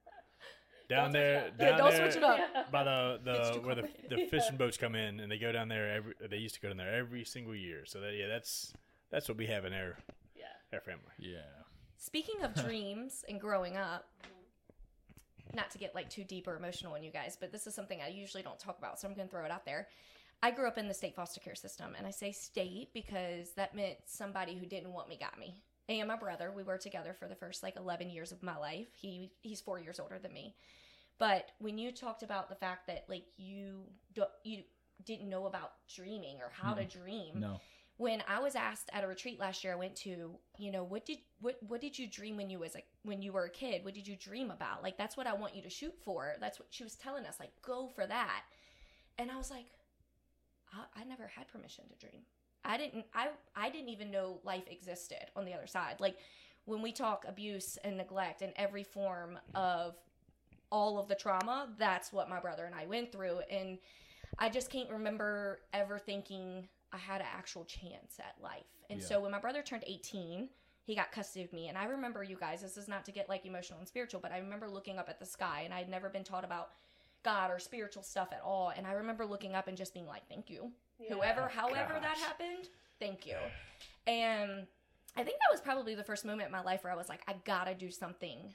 Down 0.89 1.13
there, 1.13 1.51
Yeah, 1.61 1.71
down 1.71 1.79
don't 1.79 1.91
there 1.91 2.11
switch 2.11 2.17
it 2.17 2.23
up. 2.25 2.71
by 2.73 2.83
the, 2.85 3.21
the 3.23 3.61
where 3.61 3.75
the, 3.75 3.83
the 3.83 3.89
complicated. 3.89 4.31
fishing 4.31 4.57
boats 4.57 4.79
come 4.79 4.95
in, 4.95 5.21
and 5.21 5.31
they 5.31 5.37
go 5.39 5.53
down 5.53 5.69
there 5.69 5.91
every. 5.93 6.15
They 6.31 6.39
used 6.39 6.55
to 6.55 6.61
go 6.63 6.69
down 6.69 6.79
there 6.79 6.95
every 6.95 7.25
single 7.27 7.55
year. 7.55 7.83
So 7.85 8.01
that 8.01 8.15
yeah, 8.15 8.27
that's 8.27 8.73
that's 9.11 9.29
what 9.29 9.37
we 9.37 9.45
have 9.49 9.67
in 9.67 9.75
our 9.75 9.99
Yeah. 10.35 10.45
our 10.73 10.81
family. 10.81 11.03
Yeah. 11.19 11.41
Speaking 11.99 12.43
of 12.43 12.55
dreams 12.67 13.25
and 13.29 13.41
growing 13.41 13.77
up, 13.77 14.07
not 15.55 15.71
to 15.73 15.79
get 15.79 15.95
like 15.95 16.09
too 16.09 16.25
deep 16.25 16.47
or 16.47 16.57
emotional 16.57 16.95
on 16.95 17.03
you 17.03 17.11
guys, 17.11 17.37
but 17.39 17.53
this 17.53 17.67
is 17.67 17.75
something 17.75 18.01
I 18.01 18.09
usually 18.09 18.43
don't 18.43 18.59
talk 18.59 18.79
about, 18.79 19.01
so 19.01 19.09
I'm 19.09 19.15
going 19.15 19.29
to 19.29 19.31
throw 19.31 19.45
it 19.45 19.51
out 19.51 19.65
there. 19.65 19.89
I 20.43 20.53
grew 20.53 20.69
up 20.69 20.79
in 20.79 20.87
the 20.87 20.95
state 20.95 21.17
foster 21.17 21.41
care 21.41 21.57
system, 21.57 21.95
and 21.99 22.07
I 22.07 22.11
say 22.11 22.31
state 22.31 22.91
because 22.95 23.53
that 23.57 23.75
meant 23.75 23.97
somebody 24.07 24.57
who 24.57 24.67
didn't 24.67 24.93
want 24.93 25.09
me 25.09 25.19
got 25.19 25.39
me. 25.39 25.55
And 25.89 26.07
my 26.07 26.17
brother, 26.17 26.53
we 26.55 26.63
were 26.63 26.79
together 26.79 27.13
for 27.19 27.27
the 27.27 27.35
first 27.35 27.63
like 27.63 27.77
11 27.77 28.11
years 28.11 28.31
of 28.31 28.43
my 28.43 28.57
life. 28.57 28.89
He 28.93 29.33
he's 29.41 29.61
4 29.61 29.81
years 29.81 29.99
older 29.99 30.19
than 30.19 30.33
me. 30.33 30.55
But 31.19 31.51
when 31.59 31.79
you 31.79 31.91
talked 31.91 32.23
about 32.23 32.49
the 32.49 32.55
fact 32.55 32.87
that 32.87 33.07
like 33.09 33.25
you 33.37 33.85
don't 34.15 34.31
you 34.45 34.63
didn't 35.05 35.29
know 35.29 35.47
about 35.47 35.73
dreaming 35.93 36.37
or 36.41 36.51
how 36.53 36.75
to 36.75 36.83
mm. 36.83 36.93
dream, 36.93 37.41
No. 37.41 37.61
When 37.99 38.23
I 38.29 38.39
was 38.39 38.55
asked 38.55 38.89
at 38.93 39.03
a 39.03 39.09
retreat 39.09 39.41
last 39.41 39.63
year 39.65 39.73
I 39.73 39.77
went 39.77 39.97
to, 39.97 40.31
you 40.57 40.71
know, 40.71 40.85
what 40.85 41.05
did 41.05 41.19
what 41.41 41.59
what 41.67 41.81
did 41.81 41.99
you 41.99 42.07
dream 42.07 42.37
when 42.37 42.49
you 42.49 42.61
was 42.61 42.73
like 42.73 42.87
when 43.03 43.21
you 43.21 43.33
were 43.33 43.45
a 43.45 43.51
kid? 43.51 43.85
What 43.85 43.95
did 43.95 44.07
you 44.07 44.17
dream 44.17 44.51
about? 44.53 44.85
Like 44.85 44.97
that's 44.97 45.17
what 45.17 45.27
I 45.27 45.35
want 45.35 45.57
you 45.57 45.63
to 45.63 45.69
shoot 45.69 45.95
for. 46.05 46.37
That's 46.41 46.61
what 46.61 46.69
she 46.71 46.85
was 46.85 46.95
telling 46.95 47.27
us. 47.27 47.37
Like 47.41 47.51
go 47.61 47.89
for 47.89 48.07
that. 48.07 48.43
And 49.19 49.33
I 49.33 49.37
was 49.37 49.51
like, 49.51 49.67
I, 50.73 51.01
I 51.01 51.05
never 51.05 51.27
had 51.27 51.49
permission 51.49 51.85
to 51.89 52.07
dream. 52.07 52.23
I 52.65 52.77
didn't 52.77 53.05
I 53.15 53.31
I 53.57 53.69
didn't 53.69 53.89
even 53.89 54.13
know 54.13 54.39
life 54.45 54.69
existed 54.71 55.27
on 55.35 55.45
the 55.45 55.53
other 55.53 55.67
side. 55.67 55.97
Like 55.99 56.19
when 56.67 56.83
we 56.83 56.93
talk 56.93 57.25
abuse 57.27 57.79
and 57.83 57.97
neglect 57.97 58.43
and 58.43 58.53
every 58.55 58.85
form 58.85 59.39
of 59.57 59.97
all 60.71 61.01
of 61.01 61.09
the 61.09 61.17
trauma, 61.17 61.69
that's 61.79 62.13
what 62.13 62.29
my 62.29 62.39
brother 62.39 62.65
and 62.65 62.77
I 62.77 62.87
went 62.87 63.11
through 63.11 63.41
and 63.51 63.79
I 64.39 64.51
just 64.51 64.71
can't 64.71 64.91
remember 64.91 65.61
ever 65.73 65.99
thinking 65.99 66.69
I 66.93 66.97
had 66.97 67.21
an 67.21 67.27
actual 67.37 67.65
chance 67.65 68.19
at 68.19 68.35
life. 68.43 68.65
And 68.91 69.01
Yeah. 69.01 69.07
so 69.07 69.21
when 69.21 69.31
my 69.31 69.39
brother 69.39 69.63
turned 69.63 69.85
18, 69.87 70.49
he 70.85 70.95
got 70.95 71.13
custody 71.13 71.45
of 71.45 71.53
me. 71.53 71.69
And 71.69 71.77
I 71.77 71.85
remember 71.85 72.23
you 72.23 72.37
guys, 72.37 72.63
this 72.63 72.77
is 72.79 72.89
not 72.89 73.05
to 73.05 73.13
get 73.13 73.29
like 73.29 73.45
emotional 73.45 73.79
and 73.79 73.87
spiritual, 73.89 74.21
but 74.21 74.33
I 74.33 74.39
remember 74.39 74.69
looking 74.71 74.99
up 74.99 75.09
at 75.09 75.19
the 75.19 75.27
sky 75.27 75.63
and 75.65 75.75
I 75.75 75.79
had 75.79 75.89
never 75.91 76.09
been 76.09 76.25
taught 76.25 76.45
about 76.45 76.71
God 77.23 77.51
or 77.51 77.59
spiritual 77.59 78.03
stuff 78.03 78.29
at 78.33 78.41
all. 78.43 78.73
And 78.75 78.87
I 78.87 78.93
remember 78.93 79.27
looking 79.27 79.55
up 79.55 79.69
and 79.69 79.77
just 79.77 79.93
being 79.93 80.07
like, 80.07 80.27
thank 80.29 80.49
you. 80.49 80.73
Whoever, 81.09 81.43
oh, 81.43 81.49
however 81.49 81.99
that 82.01 82.17
happened, 82.19 82.69
thank 82.99 83.27
you. 83.27 83.37
And 84.07 84.67
I 85.17 85.25
think 85.25 85.37
that 85.41 85.51
was 85.51 85.61
probably 85.61 85.95
the 85.95 86.05
first 86.05 86.25
moment 86.25 86.47
in 86.47 86.53
my 86.53 86.63
life 86.63 86.85
where 86.85 86.93
I 86.93 86.97
was 86.97 87.09
like, 87.09 87.21
I 87.29 87.35
gotta 87.45 87.75
do 87.75 87.91
something 87.91 88.55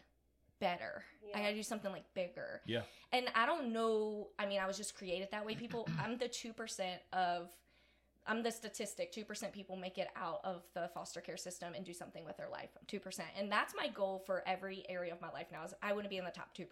better. 0.59 1.03
I 1.35 1.39
gotta 1.41 1.55
do 1.55 1.63
something 1.63 1.91
like 1.91 2.03
bigger. 2.13 2.61
Yeah. 2.65 2.81
And 3.11 3.27
I 3.35 3.45
don't 3.45 3.71
know. 3.73 4.29
I 4.39 4.45
mean, 4.45 4.59
I 4.59 4.65
was 4.65 4.77
just 4.77 4.95
created 4.95 5.27
that 5.31 5.45
way. 5.45 5.55
People, 5.55 5.87
I'm 5.99 6.17
the 6.17 6.27
2% 6.29 6.81
of, 7.11 7.49
I'm 8.25 8.41
the 8.41 8.51
statistic 8.51 9.13
2% 9.13 9.51
people 9.51 9.75
make 9.75 9.97
it 9.97 10.07
out 10.15 10.39
of 10.43 10.63
the 10.73 10.89
foster 10.93 11.19
care 11.21 11.37
system 11.37 11.73
and 11.75 11.85
do 11.85 11.93
something 11.93 12.23
with 12.23 12.37
their 12.37 12.49
life. 12.49 12.69
2%. 12.87 13.19
And 13.37 13.51
that's 13.51 13.73
my 13.75 13.89
goal 13.89 14.23
for 14.25 14.43
every 14.47 14.85
area 14.87 15.13
of 15.13 15.21
my 15.21 15.31
life 15.31 15.47
now 15.51 15.63
is 15.65 15.73
I 15.81 15.93
want 15.93 16.05
to 16.05 16.09
be 16.09 16.17
in 16.17 16.25
the 16.25 16.31
top 16.31 16.55
2%. 16.57 16.67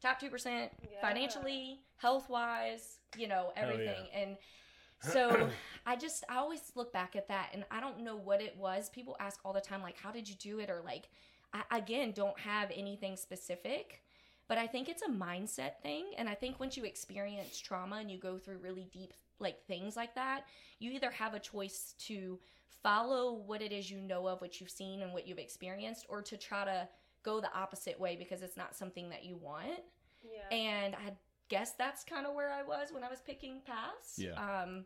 Top 0.00 0.20
2% 0.20 0.68
financially, 1.00 1.80
health 1.96 2.28
wise, 2.28 2.98
you 3.16 3.28
know, 3.28 3.52
Hell 3.54 3.68
yeah. 3.68 3.72
everything. 3.72 4.06
And 4.14 4.36
so 5.00 5.48
I 5.86 5.96
just, 5.96 6.24
I 6.28 6.36
always 6.36 6.72
look 6.74 6.92
back 6.92 7.16
at 7.16 7.28
that 7.28 7.50
and 7.52 7.64
I 7.70 7.80
don't 7.80 8.00
know 8.00 8.16
what 8.16 8.40
it 8.40 8.56
was. 8.56 8.88
People 8.90 9.16
ask 9.20 9.40
all 9.44 9.52
the 9.52 9.60
time, 9.60 9.82
like, 9.82 9.98
how 9.98 10.10
did 10.10 10.28
you 10.28 10.36
do 10.36 10.60
it? 10.60 10.70
Or 10.70 10.80
like, 10.84 11.08
I, 11.52 11.76
again, 11.76 12.12
don't 12.12 12.38
have 12.38 12.70
anything 12.74 13.16
specific 13.16 14.02
but 14.48 14.58
I 14.58 14.66
think 14.66 14.90
it's 14.90 15.00
a 15.00 15.08
mindset 15.08 15.80
thing. 15.82 16.12
And 16.18 16.28
I 16.28 16.34
think 16.34 16.60
once 16.60 16.76
you 16.76 16.84
experience 16.84 17.58
trauma 17.58 17.96
and 17.96 18.10
you 18.10 18.18
go 18.18 18.36
through 18.36 18.58
really 18.58 18.86
deep 18.92 19.14
like 19.42 19.66
things 19.66 19.96
like 19.96 20.14
that, 20.14 20.44
you 20.78 20.90
either 20.92 21.10
have 21.10 21.34
a 21.34 21.40
choice 21.40 21.94
to 22.06 22.38
follow 22.82 23.34
what 23.34 23.62
it 23.62 23.72
is 23.72 23.90
you 23.90 24.00
know 24.00 24.26
of, 24.26 24.40
what 24.40 24.60
you've 24.60 24.70
seen 24.70 25.02
and 25.02 25.12
what 25.12 25.26
you've 25.26 25.38
experienced, 25.38 26.06
or 26.08 26.22
to 26.22 26.36
try 26.36 26.64
to 26.64 26.88
go 27.22 27.40
the 27.40 27.52
opposite 27.54 27.98
way 27.98 28.16
because 28.16 28.42
it's 28.42 28.56
not 28.56 28.74
something 28.74 29.10
that 29.10 29.24
you 29.24 29.36
want. 29.36 29.80
Yeah. 30.22 30.56
And 30.56 30.94
I 30.94 31.12
guess 31.48 31.72
that's 31.72 32.04
kind 32.04 32.26
of 32.26 32.34
where 32.34 32.50
I 32.52 32.62
was 32.62 32.88
when 32.92 33.04
I 33.04 33.08
was 33.08 33.20
picking 33.20 33.60
paths. 33.64 34.18
Yeah. 34.18 34.32
Um, 34.32 34.84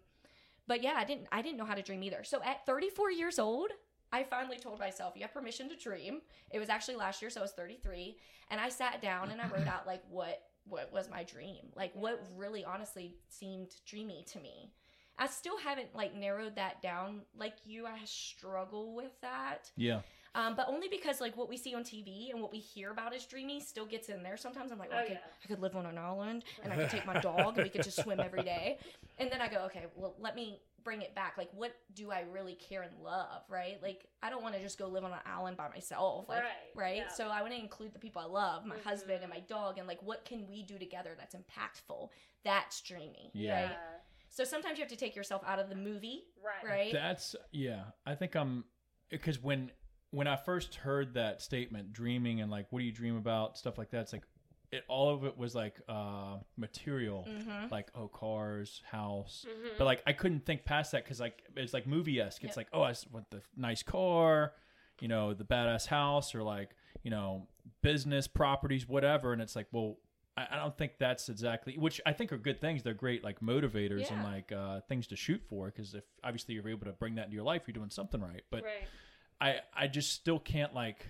but 0.66 0.82
yeah, 0.82 0.94
I 0.96 1.04
didn't 1.04 1.28
I 1.30 1.42
didn't 1.42 1.58
know 1.58 1.64
how 1.64 1.74
to 1.74 1.82
dream 1.82 2.02
either. 2.02 2.24
So 2.24 2.42
at 2.42 2.66
34 2.66 3.12
years 3.12 3.38
old, 3.38 3.70
I 4.12 4.22
finally 4.22 4.58
told 4.58 4.78
myself, 4.78 5.14
you 5.16 5.22
have 5.22 5.32
permission 5.32 5.68
to 5.68 5.76
dream. 5.76 6.22
It 6.50 6.58
was 6.58 6.68
actually 6.68 6.96
last 6.96 7.22
year, 7.22 7.30
so 7.30 7.40
I 7.40 7.42
was 7.42 7.52
33. 7.52 8.16
And 8.50 8.60
I 8.60 8.68
sat 8.68 9.02
down 9.02 9.30
and 9.30 9.40
I 9.40 9.48
wrote 9.48 9.66
out 9.74 9.86
like 9.86 10.02
what 10.08 10.42
what 10.68 10.92
was 10.92 11.08
my 11.10 11.22
dream? 11.24 11.66
Like 11.74 11.92
what 11.94 12.22
really 12.36 12.64
honestly 12.64 13.14
seemed 13.28 13.70
dreamy 13.86 14.24
to 14.32 14.40
me. 14.40 14.72
I 15.18 15.26
still 15.26 15.58
haven't 15.58 15.94
like 15.94 16.14
narrowed 16.14 16.56
that 16.56 16.82
down 16.82 17.22
like 17.36 17.54
you. 17.64 17.86
I 17.86 17.98
struggle 18.04 18.94
with 18.94 19.18
that. 19.22 19.70
Yeah. 19.76 20.00
Um, 20.34 20.54
but 20.54 20.66
only 20.68 20.88
because 20.88 21.18
like 21.20 21.34
what 21.34 21.48
we 21.48 21.56
see 21.56 21.74
on 21.74 21.82
TV 21.82 22.30
and 22.30 22.42
what 22.42 22.52
we 22.52 22.58
hear 22.58 22.90
about 22.90 23.14
as 23.14 23.24
dreamy 23.24 23.58
still 23.58 23.86
gets 23.86 24.10
in 24.10 24.22
there. 24.22 24.36
Sometimes 24.36 24.70
I'm 24.70 24.78
like, 24.78 24.90
Oh, 24.92 24.96
oh, 24.96 25.00
I, 25.00 25.02
could, 25.04 25.12
yeah. 25.12 25.18
I 25.42 25.46
could 25.46 25.60
live 25.60 25.74
on 25.76 25.86
an 25.86 25.96
island 25.96 26.44
and 26.62 26.72
I 26.72 26.76
could 26.76 26.90
take 26.90 27.06
my 27.06 27.18
dog 27.20 27.56
and 27.56 27.64
we 27.64 27.70
could 27.70 27.82
just 27.82 28.02
swim 28.02 28.20
every 28.20 28.42
day. 28.42 28.78
And 29.18 29.30
then 29.30 29.40
I 29.40 29.48
go, 29.48 29.60
okay, 29.66 29.86
well, 29.94 30.14
let 30.20 30.36
me 30.36 30.60
bring 30.86 31.02
it 31.02 31.16
back. 31.16 31.34
Like, 31.36 31.50
what 31.52 31.74
do 31.94 32.12
I 32.12 32.20
really 32.32 32.54
care 32.54 32.82
and 32.82 32.92
love, 33.02 33.42
right? 33.50 33.76
Like, 33.82 34.06
I 34.22 34.30
don't 34.30 34.40
want 34.42 34.54
to 34.54 34.62
just 34.62 34.78
go 34.78 34.86
live 34.86 35.02
on 35.02 35.10
an 35.12 35.18
island 35.26 35.56
by 35.56 35.68
myself, 35.68 36.28
like, 36.28 36.44
Right, 36.44 36.52
right? 36.76 36.96
yeah. 36.98 37.08
So 37.08 37.26
I 37.28 37.42
want 37.42 37.52
to 37.54 37.58
include 37.58 37.92
the 37.92 37.98
people 37.98 38.22
I 38.22 38.26
love, 38.26 38.64
my 38.64 38.78
husband 38.78 39.18
Mhm. 39.18 39.24
and 39.24 39.30
my 39.32 39.40
dog, 39.40 39.78
and 39.78 39.88
like, 39.88 40.00
what 40.00 40.24
can 40.24 40.46
we 40.46 40.62
do 40.62 40.78
together 40.78 41.16
that's 41.18 41.34
impactful? 41.34 42.10
That's 42.44 42.80
dreamy, 42.82 43.32
Yeah. 43.34 43.62
right? 43.66 43.78
So 44.28 44.44
sometimes 44.44 44.78
you 44.78 44.84
have 44.84 44.90
to 44.92 44.96
take 44.96 45.16
yourself 45.16 45.42
out 45.44 45.58
of 45.58 45.68
the 45.68 45.74
movie, 45.74 46.28
Right. 46.40 46.64
right? 46.64 46.92
That's 46.92 47.34
yeah. 47.50 47.86
I 48.06 48.14
think 48.14 48.36
I'm 48.36 48.64
because 49.08 49.40
when 49.42 49.72
when 50.10 50.28
I 50.28 50.36
first 50.36 50.76
heard 50.76 51.14
that 51.14 51.42
statement, 51.42 51.92
dreaming 51.92 52.40
and 52.40 52.50
like, 52.50 52.70
what 52.70 52.78
do 52.78 52.84
you 52.86 52.92
dream 52.92 53.16
about, 53.16 53.58
stuff 53.58 53.76
like 53.76 53.90
that. 53.90 54.02
It's 54.02 54.12
like 54.12 54.24
it 54.72 54.84
all 54.88 55.14
of 55.14 55.24
it 55.24 55.36
was 55.36 55.54
like 55.54 55.80
uh 55.88 56.38
material, 56.56 57.26
Mhm. 57.28 57.70
like 57.70 57.90
oh 57.94 58.08
cars, 58.08 58.82
house. 58.90 59.44
Mhm. 59.48 59.78
But 59.78 59.84
like 59.84 60.02
I 60.06 60.12
couldn't 60.12 60.44
think 60.46 60.64
past 60.64 60.92
that 60.92 61.04
because 61.04 61.20
like 61.20 61.42
it's 61.56 61.72
like 61.72 61.86
movie 61.86 62.20
esque. 62.20 62.42
It's 62.44 62.50
Yep. 62.52 62.56
like 62.56 62.68
oh 62.72 62.82
I 62.82 62.94
want 63.12 63.30
the 63.30 63.42
nice 63.56 63.82
car, 63.82 64.54
you 65.00 65.08
know, 65.08 65.34
the 65.34 65.44
badass 65.44 65.86
house, 65.86 66.34
or 66.34 66.42
like 66.42 66.74
you 67.02 67.10
know 67.10 67.48
business 67.82 68.26
properties, 68.26 68.88
whatever. 68.88 69.32
And 69.32 69.40
it's 69.42 69.56
like 69.56 69.68
well. 69.72 69.96
I 70.38 70.46
I 70.50 70.56
don't 70.56 70.76
think 70.76 70.98
that's 70.98 71.30
exactly, 71.30 71.78
which 71.78 71.98
I 72.04 72.12
think 72.12 72.30
are 72.30 72.36
good 72.36 72.60
things. 72.60 72.82
They're 72.82 72.92
great, 72.92 73.24
like 73.24 73.40
motivators 73.40 74.10
and 74.10 74.22
like 74.22 74.52
uh, 74.52 74.82
things 74.82 75.06
to 75.06 75.16
shoot 75.16 75.40
for. 75.48 75.68
Because 75.68 75.94
if 75.94 76.04
obviously 76.22 76.54
you're 76.54 76.68
able 76.68 76.84
to 76.84 76.92
bring 76.92 77.14
that 77.14 77.24
into 77.26 77.36
your 77.36 77.44
life, 77.44 77.62
you're 77.66 77.72
doing 77.72 77.88
something 77.88 78.20
right. 78.20 78.42
But 78.50 78.64
right. 78.64 78.86
I 79.40 79.60
I 79.84 79.86
just 79.86 80.12
still 80.12 80.38
can't 80.38 80.74
like 80.74 81.06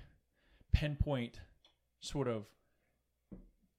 pinpoint 0.73 1.41
sort 2.01 2.29
of 2.29 2.47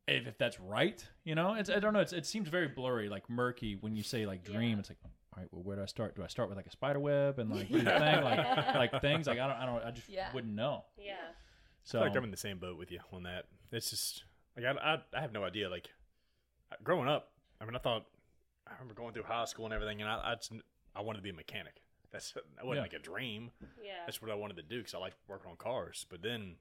if, 0.08 0.28
if 0.28 0.38
that's 0.38 0.60
right. 0.60 1.04
You 1.24 1.36
know, 1.36 1.54
it's 1.54 1.70
I 1.70 1.80
don't 1.80 1.94
know. 1.94 2.00
It's, 2.00 2.14
it 2.14 2.26
seems 2.26 2.50
very 2.50 2.68
blurry, 2.68 3.10
like 3.10 3.30
murky 3.30 3.76
when 3.80 3.96
you 3.96 4.04
say 4.04 4.26
like 4.26 4.44
dream. 4.44 4.72
Yeah. 4.74 4.80
It's 4.80 4.90
like 4.90 4.98
all 5.04 5.12
right, 5.42 5.48
well, 5.52 5.62
where 5.64 5.76
do 5.76 5.84
I 5.84 5.86
start? 5.86 6.16
Do 6.16 6.24
I 6.24 6.28
start 6.28 6.50
with 6.50 6.58
like 6.58 6.66
a 6.68 6.72
spider 6.72 7.00
web 7.00 7.38
and 7.40 7.50
like 7.54 7.68
do 7.70 7.78
the 7.80 7.92
thing, 7.92 8.24
like 8.24 8.58
like 8.76 9.02
things? 9.02 9.28
Like 9.28 9.40
I 9.40 9.48
don't 9.48 9.58
I 9.58 9.66
don't 9.66 9.84
I 9.86 9.92
just 9.92 10.10
Yeah. 10.10 10.32
wouldn't 10.34 10.54
know. 10.56 10.86
Yeah. 10.98 11.14
So 11.84 12.00
I 12.00 12.02
feel 12.04 12.10
like 12.10 12.18
I'm 12.18 12.24
in 12.26 12.32
the 12.32 12.38
same 12.38 12.58
boat 12.58 12.78
with 12.78 12.92
you 12.92 13.00
on 13.14 13.24
that. 13.24 13.46
It's 13.72 13.90
just 13.92 14.24
like 14.56 14.66
I, 14.66 14.72
I, 14.72 14.98
I 15.18 15.22
have 15.22 15.32
no 15.32 15.44
idea. 15.44 15.70
Like 15.70 15.90
uh, 16.72 16.76
growing 16.84 17.08
up, 17.08 17.32
I 17.62 17.66
mean, 17.66 17.76
I 17.76 17.80
thought 17.80 18.06
I 18.68 18.72
remember 18.74 18.94
going 18.94 19.14
through 19.14 19.24
high 19.24 19.46
school 19.46 19.66
and 19.66 19.74
everything, 19.74 20.02
and 20.02 20.10
I, 20.10 20.32
I 20.32 20.36
just 20.36 20.52
I 20.96 21.02
wanted 21.02 21.20
to 21.20 21.24
be 21.24 21.30
a 21.30 21.34
mechanic. 21.34 21.82
That's 22.12 22.32
that 22.34 22.44
wasn't 22.66 22.78
Yeah. 22.78 22.82
like 22.82 22.94
a 22.94 23.00
dream. 23.00 23.52
Yeah. 23.84 23.92
That's 24.06 24.22
what 24.22 24.32
I 24.32 24.36
wanted 24.36 24.58
to 24.58 24.64
do 24.64 24.80
because 24.80 24.94
I 24.96 24.98
like 24.98 25.14
working 25.28 25.52
on 25.52 25.58
cars. 25.58 26.06
But 26.10 26.22
then, 26.22 26.56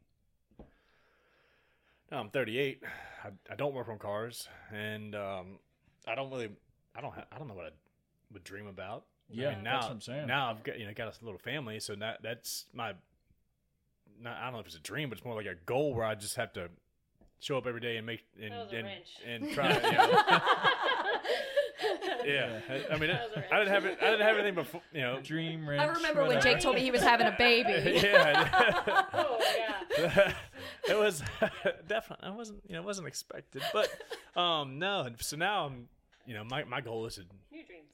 now 2.11 2.20
I'm 2.20 2.30
38. 2.30 2.82
I, 3.24 3.28
I 3.50 3.54
don't 3.57 3.74
work 3.74 3.88
on 3.88 3.98
cars, 3.98 4.48
and 4.72 5.14
um, 5.14 5.59
I 6.07 6.14
don't 6.14 6.30
really, 6.30 6.50
I 6.94 7.00
don't, 7.00 7.12
ha- 7.14 7.24
I 7.32 7.38
don't 7.38 7.48
know 7.48 7.54
what 7.54 7.66
I 7.66 7.70
would 8.32 8.44
dream 8.44 8.66
about. 8.66 9.04
I 9.30 9.34
Yeah, 9.40 9.50
mean, 9.54 9.64
now, 9.64 9.72
that's 9.74 9.86
what 9.86 9.92
I'm 9.94 10.00
saying. 10.00 10.26
Now 10.28 10.50
I've 10.50 10.62
got 10.62 10.78
you 10.78 10.86
know 10.86 10.92
got 10.94 11.09
a 11.20 11.24
little 11.24 11.38
family, 11.40 11.80
so 11.80 11.94
that 11.96 12.18
that's 12.22 12.66
my. 12.72 12.92
Not, 14.22 14.36
I 14.38 14.44
don't 14.44 14.54
know 14.54 14.61
if 14.61 14.66
it's 14.66 14.76
a 14.76 14.80
dream, 14.80 15.09
but 15.11 15.18
it's 15.18 15.24
more 15.26 15.34
like 15.34 15.46
a 15.46 15.57
goal 15.66 15.94
where 15.94 16.04
I 16.07 16.14
just 16.14 16.36
have 16.36 16.52
to 16.54 16.68
show 17.38 17.59
up 17.59 17.66
every 17.66 17.80
day 17.80 17.96
and 17.98 18.07
make 18.07 18.22
and 18.40 18.50
That 18.52 18.64
was 18.64 18.72
a 18.72 18.76
and, 18.76 18.86
wrench. 18.86 19.09
and 19.26 19.50
try. 19.52 19.74
You 19.74 19.80
know, 19.82 20.22
yeah, 22.32 22.61
I, 22.70 22.94
I 22.94 22.98
mean, 22.98 23.11
That 23.11 23.28
was 23.28 23.36
a 23.36 23.54
I 23.54 23.59
didn't 23.59 23.74
have 23.74 23.84
it. 23.84 23.98
I 24.00 24.11
didn't 24.11 24.26
have 24.26 24.36
anything 24.36 24.54
before. 24.54 24.80
You 24.92 25.00
know, 25.02 25.20
Dream 25.22 25.68
wrench. 25.68 25.82
I 25.82 25.86
remember 25.86 26.22
when 26.22 26.36
whatever. 26.36 26.54
Jake 26.54 26.61
told 26.62 26.76
me 26.76 26.80
he 26.82 26.90
was 26.90 27.02
having 27.02 27.26
a 27.26 27.34
baby. 27.36 28.00
yeah. 28.02 29.04
oh 29.12 29.38
yeah. 29.98 30.32
it 30.91 30.99
was 30.99 31.22
definitely 31.89 32.26
I 32.28 32.30
wasn't 32.30 32.62
you 32.66 32.74
know 32.74 32.80
it 32.80 32.84
wasn't 32.84 33.09
expected 33.09 33.62
but 33.72 33.89
um 34.41 34.78
no 34.78 35.09
so 35.20 35.37
now 35.37 35.66
I'm 35.66 35.89
you 36.26 36.34
know 36.34 36.45
my, 36.45 36.64
my 36.64 36.80
goal 36.80 37.07
is 37.07 37.16
to 37.16 37.22
New 37.53 37.64
dreams. 37.64 37.89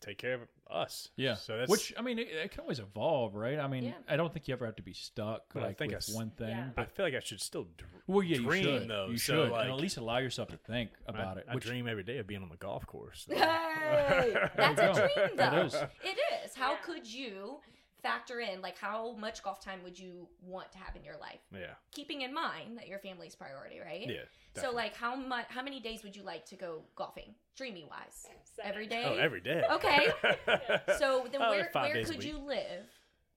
take 0.00 0.18
care 0.18 0.34
of 0.34 0.40
us 0.70 1.10
Yeah. 1.16 1.34
so 1.34 1.58
that's 1.58 1.70
Which 1.70 1.92
I 1.98 2.02
mean, 2.02 2.18
it, 2.18 2.28
it 2.28 2.50
can 2.50 2.60
always 2.60 2.78
evolve, 2.78 3.34
right? 3.34 3.58
I 3.58 3.68
mean, 3.68 3.84
Yeah. 3.84 3.92
I 4.08 4.16
don't 4.16 4.32
think 4.32 4.48
you 4.48 4.54
ever 4.54 4.64
have 4.64 4.76
to 4.76 4.82
be 4.82 4.94
stuck 4.94 5.42
Well, 5.54 5.64
I 5.64 5.66
like 5.68 5.78
think 5.78 5.90
with 5.92 5.96
I 5.96 5.98
s- 6.10 6.14
one 6.14 6.30
thing. 6.30 6.48
Yeah. 6.48 6.68
I 6.78 6.84
feel 6.86 7.04
like 7.04 7.14
I 7.14 7.20
should 7.20 7.40
still 7.42 7.66
dr- 7.76 7.90
well, 8.06 8.22
yeah, 8.22 8.38
dream 8.38 8.64
you 8.66 8.78
should. 8.80 8.88
though 8.88 9.08
You 9.10 9.18
so 9.18 9.32
should, 9.44 9.52
like 9.52 9.64
and 9.64 9.70
at 9.74 9.76
least 9.78 9.98
allow 9.98 10.16
yourself 10.18 10.48
to 10.48 10.56
think 10.56 10.90
about 11.06 11.36
I, 11.36 11.40
it. 11.40 11.46
I 11.50 11.54
which, 11.54 11.64
dream 11.64 11.86
every 11.86 12.02
day 12.04 12.16
of 12.18 12.26
being 12.26 12.42
on 12.42 12.48
the 12.48 12.56
golf 12.56 12.86
course 12.86 13.26
so. 13.28 13.34
Hey, 13.36 14.34
that's 14.56 14.80
a 14.80 14.86
go. 14.86 14.92
dream, 14.94 15.36
though. 15.36 15.44
It 15.60 15.66
is. 15.66 15.74
It 15.74 16.18
is. 16.46 16.54
How 16.54 16.72
Yeah. 16.72 16.78
could 16.86 17.06
you 17.06 17.58
factor 18.02 18.40
in, 18.40 18.60
like, 18.60 18.76
how 18.78 19.14
much 19.16 19.42
golf 19.42 19.60
time 19.64 19.80
would 19.84 19.98
you 19.98 20.28
want 20.42 20.72
to 20.72 20.78
have 20.78 20.96
in 20.96 21.04
your 21.04 21.16
life? 21.18 21.40
yeah 21.52 21.74
Keeping 21.92 22.22
in 22.22 22.34
mind 22.34 22.78
that 22.78 22.88
your 22.88 22.98
family's 22.98 23.34
priority, 23.34 23.80
right? 23.80 24.08
yeah 24.08 24.60
So, 24.60 24.70
like, 24.72 24.94
how 24.96 25.14
much? 25.16 25.46
How 25.48 25.62
many 25.62 25.80
days 25.80 26.02
would 26.02 26.14
you 26.16 26.22
like 26.22 26.44
to 26.46 26.56
go 26.56 26.82
golfing, 26.96 27.34
dreamy 27.56 27.84
wise? 27.88 28.26
Seven. 28.56 28.70
Every 28.70 28.86
day. 28.86 29.04
oh 29.06 29.14
every 29.16 29.40
day 29.40 29.62
Okay. 29.72 30.08
So 30.98 31.26
then, 31.30 31.40
Oh, 31.42 31.50
where 31.50 31.70
five 31.72 31.94
where 31.94 32.04
could 32.04 32.22
you 32.24 32.38
live, 32.38 32.84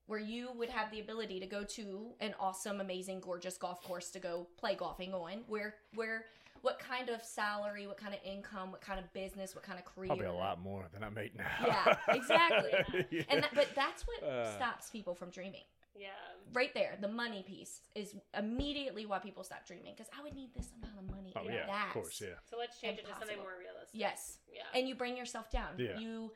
where 0.08 0.20
you 0.20 0.50
would 0.56 0.70
have 0.70 0.92
the 0.92 1.00
ability 1.00 1.40
to 1.40 1.46
go 1.48 1.64
to 1.64 2.14
an 2.20 2.34
awesome, 2.40 2.82
amazing, 2.82 3.22
gorgeous 3.22 3.58
golf 3.58 3.82
course 3.84 4.10
to 4.12 4.20
go 4.20 4.48
play 4.58 4.76
golfing 4.76 5.14
on? 5.14 5.44
Where 5.48 5.76
where 5.94 6.26
what 6.66 6.80
kind 6.80 7.10
of 7.10 7.24
salary, 7.24 7.86
what 7.88 7.98
kind 7.98 8.14
of 8.14 8.20
income, 8.26 8.72
what 8.72 8.82
kind 8.82 9.00
of 9.00 9.06
business, 9.14 9.54
what 9.56 9.64
kind 9.64 9.78
of 9.80 9.86
career? 9.86 10.08
probably 10.08 10.26
a 10.26 10.34
lot 10.34 10.60
more 10.62 10.84
than 10.94 11.04
I 11.04 11.10
make 11.10 11.36
now 11.38 11.46
Yeah, 11.66 11.96
exactly. 12.10 13.06
Yeah. 13.12 13.22
And 13.30 13.44
that, 13.44 13.52
but 13.54 13.70
that's 13.76 14.04
what 14.08 14.24
Uh. 14.24 14.52
stops 14.56 14.90
people 14.90 15.14
from 15.16 15.30
dreaming. 15.30 15.64
Yeah. 15.98 16.08
Right 16.54 16.74
there, 16.74 16.98
the 17.00 17.08
money 17.08 17.44
piece 17.48 17.82
is 17.96 18.16
immediately 18.38 19.06
why 19.06 19.20
people 19.20 19.44
stop 19.44 19.66
dreaming. 19.66 19.94
Because 19.96 20.10
I 20.18 20.22
would 20.24 20.36
need 20.36 20.50
this 20.54 20.70
amount 20.78 20.98
of 21.00 21.16
money. 21.16 21.32
oh 21.36 21.42
and 21.46 21.54
yeah 21.54 21.66
that's, 21.68 21.88
of 21.88 21.94
course 21.94 22.22
yeah 22.22 22.36
So 22.50 22.58
let's 22.58 22.80
change 22.82 22.98
it 23.00 23.06
to 23.08 23.14
something 23.20 23.38
more 23.38 23.56
realistic. 23.60 23.92
Yes, 24.06 24.38
Yeah. 24.52 24.64
and 24.78 24.88
you 24.90 24.96
bring 24.96 25.16
yourself 25.16 25.50
down. 25.52 25.72
Yeah. 25.78 25.98
You 26.00 26.32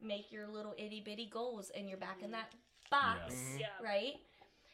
make 0.00 0.30
your 0.30 0.46
little 0.48 0.74
itty 0.78 1.00
bitty 1.00 1.26
goals, 1.32 1.70
and 1.76 1.88
you're 1.88 1.98
back 2.08 2.22
in 2.22 2.30
that 2.32 2.52
box. 2.90 3.34
Yeah. 3.58 3.66
right? 3.82 4.14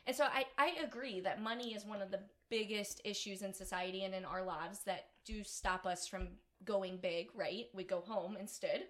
And 0.09 0.17
so 0.17 0.25
I 0.25 0.47
I 0.57 0.73
agree 0.83 1.21
that 1.21 1.43
money 1.43 1.75
is 1.75 1.85
one 1.85 2.01
of 2.01 2.11
the 2.11 2.21
biggest 2.49 3.03
issues 3.05 3.43
in 3.43 3.53
society 3.53 4.05
and 4.05 4.15
in 4.15 4.25
our 4.25 4.43
lives 4.43 4.81
that 4.87 5.09
do 5.27 5.45
stop 5.45 5.85
us 5.85 6.09
from 6.09 6.29
going 6.65 6.97
big. 6.97 7.29
Right? 7.35 7.67
We 7.75 7.85
go 7.85 8.01
home 8.01 8.37
instead. 8.41 8.87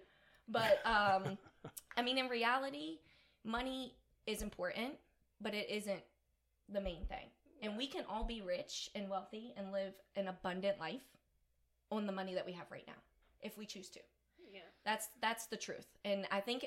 But 0.47 0.79
um, 0.85 1.37
I 1.97 2.01
mean, 2.01 2.17
in 2.17 2.29
reality, 2.29 2.99
money 3.43 3.95
is 4.25 4.41
important, 4.41 4.93
but 5.41 5.53
it 5.53 5.69
isn't 5.69 6.01
the 6.69 6.79
main 6.79 7.05
thing. 7.05 7.27
And 7.61 7.75
we 7.75 7.87
can 7.87 8.05
all 8.09 8.23
be 8.23 8.41
rich 8.41 8.89
and 8.95 9.09
wealthy 9.09 9.53
and 9.57 9.73
live 9.73 9.93
an 10.15 10.29
abundant 10.29 10.79
life 10.79 11.03
on 11.91 12.05
the 12.07 12.13
money 12.13 12.33
that 12.33 12.45
we 12.45 12.53
have 12.53 12.71
right 12.71 12.85
now 12.87 13.01
if 13.41 13.57
we 13.57 13.65
choose 13.65 13.89
to. 13.89 13.99
Yeah. 14.53 14.61
That's 14.85 15.09
that's 15.21 15.47
the 15.47 15.57
truth. 15.57 15.87
And 16.05 16.25
I 16.31 16.39
think 16.39 16.65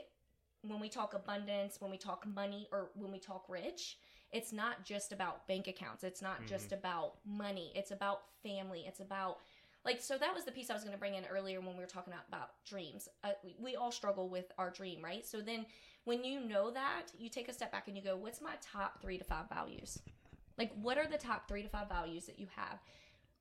when 0.60 0.78
we 0.78 0.90
talk 0.90 1.14
abundance, 1.14 1.80
when 1.80 1.90
we 1.90 1.96
talk 1.96 2.26
money 2.26 2.68
or 2.70 2.90
when 2.94 3.10
we 3.10 3.18
talk 3.18 3.46
rich, 3.48 3.96
it's 4.32 4.52
not 4.52 4.84
just 4.84 5.12
about 5.12 5.46
bank 5.46 5.68
accounts. 5.68 6.04
It's 6.04 6.22
not 6.22 6.46
just 6.46 6.72
about 6.72 7.14
money. 7.26 7.70
It's 7.74 7.90
about 7.90 8.22
family. 8.42 8.84
It's 8.86 9.00
about 9.00 9.38
like 9.84 10.00
so 10.00 10.16
that 10.16 10.34
was 10.34 10.44
the 10.44 10.52
piece 10.52 10.70
I 10.70 10.74
was 10.74 10.84
going 10.84 10.94
to 10.94 10.98
bring 10.98 11.14
in 11.14 11.24
earlier 11.26 11.60
when 11.60 11.74
we 11.74 11.80
were 11.80 11.86
talking 11.86 12.12
about, 12.12 12.24
about 12.28 12.50
dreams. 12.64 13.08
Uh, 13.24 13.30
we, 13.44 13.56
we 13.58 13.76
all 13.76 13.92
struggle 13.92 14.28
with 14.28 14.50
our 14.56 14.70
dream, 14.70 15.02
right? 15.02 15.26
So 15.26 15.40
then 15.40 15.66
when 16.04 16.24
you 16.24 16.40
know 16.40 16.70
that, 16.70 17.06
you 17.18 17.28
take 17.28 17.48
a 17.48 17.52
step 17.52 17.72
back 17.72 17.88
and 17.88 17.96
you 17.96 18.02
go, 18.02 18.16
"What's 18.16 18.40
my 18.40 18.54
top 18.60 19.02
3 19.02 19.18
to 19.18 19.24
5 19.24 19.48
values?" 19.48 19.98
Like 20.56 20.72
what 20.80 20.98
are 20.98 21.06
the 21.06 21.18
top 21.18 21.48
3 21.48 21.62
to 21.62 21.68
5 21.68 21.88
values 21.88 22.26
that 22.26 22.38
you 22.38 22.46
have? 22.56 22.78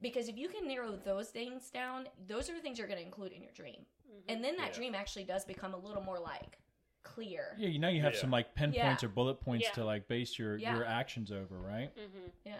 Because 0.01 0.27
if 0.27 0.37
you 0.37 0.49
can 0.49 0.67
narrow 0.67 0.97
those 1.05 1.29
things 1.29 1.69
down, 1.69 2.07
those 2.27 2.49
are 2.49 2.55
the 2.55 2.61
things 2.61 2.79
you're 2.79 2.87
going 2.87 2.99
to 2.99 3.05
include 3.05 3.33
in 3.33 3.43
your 3.43 3.51
dream. 3.53 3.85
And 4.27 4.43
then 4.43 4.57
that 4.57 4.69
Yeah. 4.69 4.73
dream 4.73 4.95
actually 4.95 5.25
does 5.25 5.45
become 5.45 5.73
a 5.73 5.77
little 5.77 6.01
more 6.01 6.19
like 6.19 6.57
clear. 7.03 7.55
yeah, 7.57 7.67
you 7.69 7.79
know 7.79 7.89
you 7.89 8.01
have 8.01 8.13
Yeah. 8.13 8.19
some 8.21 8.31
like 8.31 8.53
pinpoints 8.55 9.03
Yeah. 9.03 9.09
or 9.09 9.11
bullet 9.11 9.39
points 9.41 9.65
Yeah. 9.67 9.73
to 9.73 9.85
like 9.85 10.07
base 10.07 10.37
your 10.39 10.57
Yeah. 10.57 10.75
your 10.75 10.85
actions 10.85 11.31
over, 11.31 11.59
right? 11.59 11.95
Mm-hmm. 11.95 12.27
Yeah. 12.45 12.55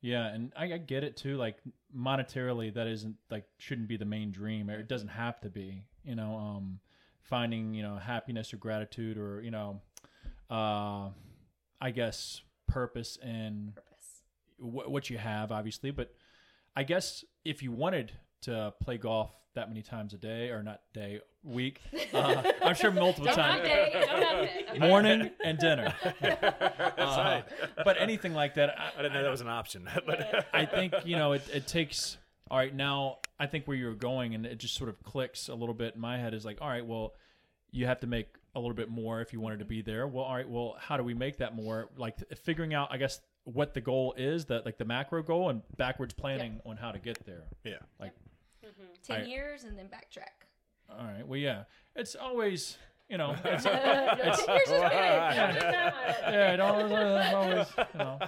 Yeah, 0.00 0.26
and 0.26 0.52
I, 0.54 0.74
I 0.74 0.78
get 0.78 1.02
it 1.02 1.16
too. 1.16 1.36
Like 1.38 1.56
monetarily, 1.96 2.74
that 2.74 2.86
isn't 2.86 3.16
like 3.30 3.46
shouldn't 3.58 3.88
be 3.88 3.96
the 3.96 4.04
main 4.04 4.30
dream. 4.32 4.68
Or 4.68 4.78
it 4.78 4.88
doesn't 4.88 5.08
have 5.08 5.40
to 5.40 5.48
be. 5.48 5.86
You 6.04 6.14
know, 6.14 6.36
um, 6.36 6.80
finding 7.22 7.72
you 7.72 7.82
know 7.82 7.96
happiness 7.96 8.52
or 8.52 8.58
gratitude 8.58 9.16
or 9.16 9.40
you 9.40 9.50
know, 9.50 9.80
uh, 10.50 11.08
I 11.80 11.90
guess 11.92 12.42
purpose 12.66 13.16
in 13.22 13.72
Purpose. 13.74 14.22
wh- 14.58 14.90
what 14.90 15.08
you 15.08 15.16
have, 15.18 15.50
obviously. 15.52 15.90
But 15.90 16.14
I 16.76 16.82
guess 16.84 17.24
if 17.44 17.62
you 17.62 17.72
wanted 17.72 18.12
to 18.42 18.74
play 18.82 18.98
golf 18.98 19.30
that 19.54 19.68
many 19.68 19.80
times 19.82 20.12
a 20.12 20.18
day 20.18 20.50
or 20.50 20.62
not 20.62 20.82
day 20.92 21.20
week, 21.44 21.80
uh, 22.12 22.42
I'm 22.62 22.74
sure 22.74 22.90
multiple 22.90 23.26
Don't 23.26 23.38
have 23.38 23.62
times. 23.62 23.92
Don't 23.92 24.22
have 24.22 24.44
it. 24.44 24.78
Morning 24.80 25.30
and 25.44 25.58
dinner. 25.58 25.94
That's 26.20 26.98
Uh, 26.98 27.42
right. 27.58 27.84
but 27.84 28.00
anything 28.00 28.34
like 28.34 28.54
that, 28.54 28.74
I 28.78 29.02
didn't 29.02 29.12
know 29.14 29.22
that 29.22 29.30
was 29.30 29.40
an 29.42 29.48
option 29.48 29.88
but 30.06 30.46
I 30.52 30.64
think 30.66 30.94
you 31.04 31.16
know 31.16 31.32
it, 31.32 31.42
it 31.52 31.66
takes. 31.66 32.16
All 32.50 32.58
right, 32.58 32.74
now 32.74 33.18
I 33.40 33.46
think 33.46 33.66
where 33.66 33.76
you're 33.76 33.94
going, 33.94 34.34
and 34.34 34.44
it 34.46 34.58
just 34.58 34.74
sort 34.74 34.88
of 34.90 35.02
clicks 35.02 35.48
a 35.48 35.54
little 35.54 35.74
bit 35.74 35.94
in 35.94 36.00
my 36.00 36.18
head 36.18 36.34
is 36.34 36.44
like, 36.44 36.58
all 36.60 36.68
right, 36.68 36.84
well, 36.84 37.14
you 37.72 37.86
have 37.86 38.00
to 38.00 38.06
make 38.06 38.28
a 38.54 38.60
little 38.60 38.74
bit 38.74 38.88
more 38.90 39.20
if 39.20 39.32
you 39.32 39.40
wanted 39.40 39.58
to 39.60 39.64
be 39.64 39.80
there. 39.82 40.06
Well, 40.06 40.24
all 40.24 40.34
right, 40.36 40.48
well, 40.48 40.76
how 40.78 40.96
do 40.96 41.02
we 41.02 41.14
make 41.14 41.38
that 41.38 41.54
more? 41.56 41.88
Like 41.96 42.16
figuring 42.38 42.74
out, 42.74 42.88
I 42.90 42.98
guess, 42.98 43.20
what 43.44 43.72
the 43.74 43.80
goal 43.80 44.14
is, 44.16 44.44
that 44.46 44.64
like 44.66 44.76
the 44.78 44.84
macro 44.84 45.22
goal, 45.22 45.48
and 45.48 45.62
backwards 45.76 46.12
planning 46.14 46.60
on 46.66 46.76
how 46.76 46.92
to 46.92 46.98
get 46.98 47.24
there. 47.26 47.44
yeah 47.64 47.74
Like, 47.98 48.12
10 49.06 49.22
I- 49.22 49.24
years 49.24 49.64
and 49.64 49.76
then 49.78 49.86
backtrack. 49.86 50.43
All 50.90 51.04
right, 51.04 51.26
well, 51.26 51.38
yeah, 51.38 51.64
it's 51.96 52.14
always, 52.14 52.76
you 53.08 53.18
know, 53.18 53.34
it's, 53.44 53.64
No, 53.64 53.72
10 53.72 54.18
years 54.18 54.38
is 54.38 54.44
good. 54.46 54.80
yeah, 54.80 56.52
it 56.52 56.60
always, 56.60 56.92
always, 56.92 57.66
you 57.92 57.98
know, 57.98 58.18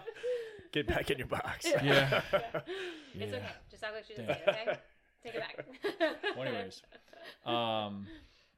get 0.72 0.86
back 0.86 1.11
in 1.11 1.18
your 1.18 1.26
box 1.28 1.66
yeah. 1.82 2.22
It's 2.32 3.32
Yeah. 3.32 3.38
okay. 3.38 3.42
Just 3.70 3.84
act 3.84 3.94
like 3.94 4.04
she 4.04 4.14
didn't 4.14 4.26
Damn. 4.28 4.36
see 4.36 4.42
it, 4.42 4.48
okay? 4.48 4.78
Take 5.24 5.34
it 5.34 5.40
back. 5.40 6.36
well, 6.36 6.46
anyways, 6.46 6.82
um, 7.44 8.07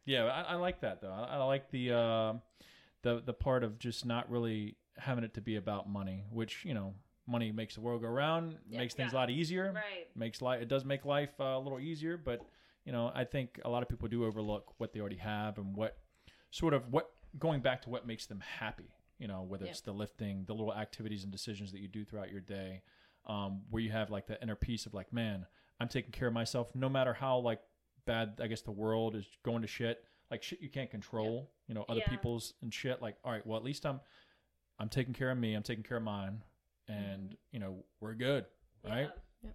yeah, 0.04 0.24
I, 0.24 0.52
I 0.52 0.54
like 0.56 0.80
that 0.80 1.00
though. 1.00 1.12
I, 1.12 1.36
I 1.36 1.44
like 1.44 1.70
the 1.70 1.92
uh, 1.92 2.32
the 3.02 3.22
the 3.24 3.32
part 3.32 3.62
of 3.64 3.78
just 3.78 4.04
not 4.06 4.30
really 4.30 4.76
having 4.96 5.22
it 5.24 5.34
to 5.34 5.40
be 5.40 5.56
about 5.56 5.88
money, 5.88 6.24
which 6.32 6.64
you 6.64 6.74
know, 6.74 6.94
money 7.26 7.52
makes 7.52 7.74
the 7.76 7.80
world 7.80 8.02
go 8.02 8.08
round, 8.08 8.56
Yeah. 8.68 8.78
makes 8.80 8.94
things 8.94 9.12
Yeah. 9.12 9.18
a 9.18 9.20
lot 9.20 9.30
easier, 9.30 9.72
Right. 9.74 10.08
makes 10.16 10.42
life 10.42 10.60
it 10.62 10.68
does 10.68 10.84
make 10.84 11.04
life 11.04 11.30
uh, 11.40 11.44
a 11.44 11.58
little 11.60 11.78
easier, 11.80 12.16
but 12.16 12.40
you 12.88 12.92
know, 12.92 13.12
I 13.14 13.24
think 13.24 13.60
a 13.66 13.68
lot 13.68 13.82
of 13.82 13.88
people 13.90 14.08
do 14.08 14.24
overlook 14.24 14.72
what 14.78 14.94
they 14.94 15.00
already 15.00 15.18
have 15.18 15.58
and 15.58 15.76
what 15.76 15.98
sort 16.50 16.72
of 16.72 16.90
what 16.90 17.10
going 17.38 17.60
back 17.60 17.82
to 17.82 17.90
what 17.90 18.06
makes 18.06 18.24
them 18.24 18.40
happy. 18.40 18.94
You 19.18 19.28
know, 19.28 19.42
whether 19.42 19.66
Yeah. 19.66 19.72
it's 19.72 19.82
the 19.82 19.92
lifting, 19.92 20.46
the 20.46 20.54
little 20.54 20.74
activities 20.74 21.22
and 21.22 21.30
decisions 21.30 21.70
that 21.72 21.80
you 21.80 21.88
do 21.88 22.06
throughout 22.06 22.30
your 22.30 22.40
day, 22.40 22.80
um, 23.26 23.66
where 23.68 23.82
you 23.82 23.90
have 23.90 24.08
like 24.10 24.26
the 24.26 24.40
inner 24.42 24.56
peace 24.56 24.86
of 24.86 24.94
like, 24.94 25.12
man, 25.12 25.46
I'm 25.78 25.88
taking 25.88 26.12
care 26.12 26.28
of 26.28 26.32
myself, 26.32 26.74
no 26.74 26.88
matter 26.88 27.12
how 27.12 27.36
like 27.40 27.60
bad 28.06 28.40
I 28.42 28.46
guess 28.46 28.62
the 28.62 28.70
world 28.72 29.14
is 29.14 29.26
going 29.42 29.60
to 29.60 29.68
shit, 29.68 30.02
like 30.30 30.42
shit 30.42 30.62
you 30.62 30.70
can't 30.70 30.90
control, 30.90 31.52
you 31.66 31.74
know, 31.74 31.84
other 31.90 32.00
Yeah. 32.00 32.08
people's 32.08 32.54
and 32.62 32.72
shit. 32.72 33.02
Like, 33.02 33.18
all 33.22 33.32
right, 33.32 33.46
well 33.46 33.58
at 33.58 33.64
least 33.64 33.84
I'm 33.84 34.00
I'm 34.78 34.88
taking 34.88 35.12
care 35.12 35.30
of 35.30 35.36
me, 35.36 35.52
I'm 35.52 35.62
taking 35.62 35.84
care 35.84 35.98
of 35.98 36.04
mine, 36.04 36.42
and 36.86 37.36
you 37.50 37.58
know 37.60 37.84
we're 38.00 38.14
good, 38.14 38.46
right? 38.82 39.10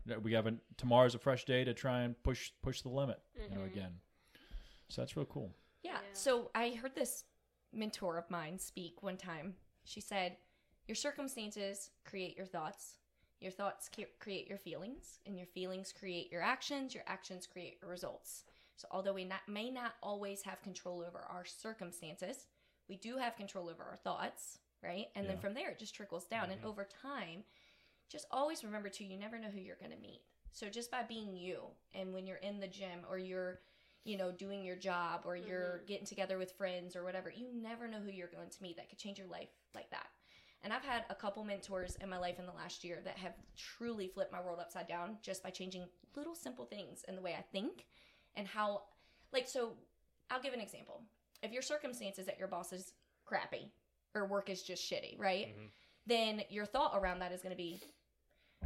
That 0.06 0.24
We 0.24 0.34
have 0.34 0.48
a 0.48 0.56
tomorrow's 0.78 1.16
a 1.16 1.20
fresh 1.20 1.46
day 1.46 1.64
to 1.64 1.74
try 1.74 2.02
and 2.02 2.22
push 2.24 2.52
push 2.62 2.82
the 2.82 2.90
limit, 2.90 3.22
you 3.36 3.56
know, 3.56 3.62
Mhm. 3.62 3.72
again. 3.72 4.02
So 4.90 5.02
that's 5.02 5.16
real 5.16 5.26
cool. 5.26 5.54
Yeah. 5.82 6.02
Yeah. 6.02 6.14
So 6.14 6.52
I 6.56 6.72
heard 6.72 6.96
this 6.96 7.26
mentor 7.72 8.18
of 8.18 8.30
mine 8.30 8.60
speak 8.60 9.02
one 9.04 9.18
time. 9.18 9.58
She 9.84 10.00
said, 10.02 10.38
Your 10.88 10.96
circumstances 10.96 11.92
create 12.04 12.36
your 12.36 12.46
thoughts. 12.46 12.98
Your 13.40 13.52
thoughts 13.52 13.90
create 14.20 14.48
your 14.48 14.58
feelings, 14.58 15.20
and 15.26 15.38
your 15.38 15.48
feelings 15.48 15.92
create 15.92 16.32
your 16.32 16.42
actions. 16.42 16.94
Your 16.94 17.04
actions 17.08 17.46
create 17.48 17.78
your 17.82 17.90
results. 17.90 18.46
So, 18.76 18.88
although 18.92 19.14
we 19.14 19.26
not, 19.26 19.48
may 19.48 19.70
not 19.70 19.96
always 20.02 20.42
have 20.44 20.62
control 20.62 21.02
over 21.02 21.20
our 21.20 21.46
circumstances, 21.46 22.48
we 22.88 22.96
do 22.98 23.18
have 23.18 23.36
control 23.36 23.70
over 23.70 23.84
our 23.84 23.98
thoughts, 23.98 24.60
right? 24.82 25.08
And 25.16 25.28
then 25.28 25.38
from 25.38 25.54
there, 25.54 25.72
it 25.72 25.80
just 25.80 25.94
trickles 25.96 26.26
down. 26.26 26.52
And 26.52 26.64
over 26.64 26.86
time, 26.86 27.44
just 28.10 28.26
always 28.32 28.64
remember 28.64 28.90
too, 28.90 29.06
you 29.06 29.18
never 29.18 29.40
know 29.40 29.50
who 29.50 29.60
you're 29.60 29.78
going 29.78 29.92
to 29.92 29.98
meet. 29.98 30.22
So, 30.52 30.70
just 30.70 30.92
by 30.92 31.04
being 31.04 31.36
you, 31.36 31.62
and 31.94 32.14
when 32.14 32.28
you're 32.28 32.38
in 32.38 32.60
the 32.60 32.68
gym 32.68 33.00
or 33.10 33.18
you're 33.18 33.60
you 34.06 34.18
know, 34.18 34.32
doing 34.32 34.64
your 34.64 34.76
job 34.76 35.22
or 35.26 35.36
you're 35.36 35.82
getting 35.88 36.06
together 36.06 36.38
with 36.38 36.52
friends 36.58 36.96
or 36.96 37.04
whatever, 37.04 37.30
you 37.30 37.48
never 37.54 37.88
know 37.88 38.00
who 38.00 38.12
you're 38.12 38.28
going 38.28 38.50
to 38.50 38.62
meet 38.62 38.76
that 38.76 38.90
could 38.90 39.00
change 39.00 39.18
your 39.18 39.28
life 39.28 39.50
like 39.74 39.90
that. 39.92 40.08
And 40.62 40.72
I've 40.74 40.84
had 40.84 41.06
a 41.10 41.16
couple 41.16 41.44
mentors 41.44 41.98
in 42.02 42.10
my 42.10 42.18
life 42.18 42.40
in 42.40 42.46
the 42.46 42.52
last 42.52 42.84
year 42.84 43.00
that 43.04 43.18
have 43.18 43.34
truly 43.58 44.08
flipped 44.08 44.32
my 44.32 44.42
world 44.42 44.60
upside 44.60 44.88
down 44.88 45.18
just 45.22 45.44
by 45.44 45.50
changing 45.50 45.86
little 46.16 46.36
simple 46.36 46.66
things 46.66 47.04
in 47.08 47.16
the 47.16 47.22
way 47.22 47.36
I 47.38 47.44
think 47.52 47.86
and 48.36 48.48
how, 48.48 48.84
like, 49.32 49.48
so 49.48 49.74
I'll 50.30 50.42
give 50.42 50.54
an 50.54 50.62
example. 50.62 51.02
If 51.42 51.52
your 51.52 51.62
circumstances 51.62 52.28
at 52.28 52.40
your 52.40 52.48
boss 52.48 52.72
is 52.74 52.94
crappy 53.26 53.72
or 54.16 54.26
work 54.26 54.50
is 54.50 54.64
just 54.64 54.90
shitty, 54.90 55.20
right? 55.20 55.48
Mhm. 55.48 55.70
Then 56.06 56.42
your 56.50 56.66
thought 56.66 56.94
around 56.96 57.20
that 57.20 57.32
is 57.32 57.42
going 57.42 57.52
to 57.52 57.58
be, 57.58 57.82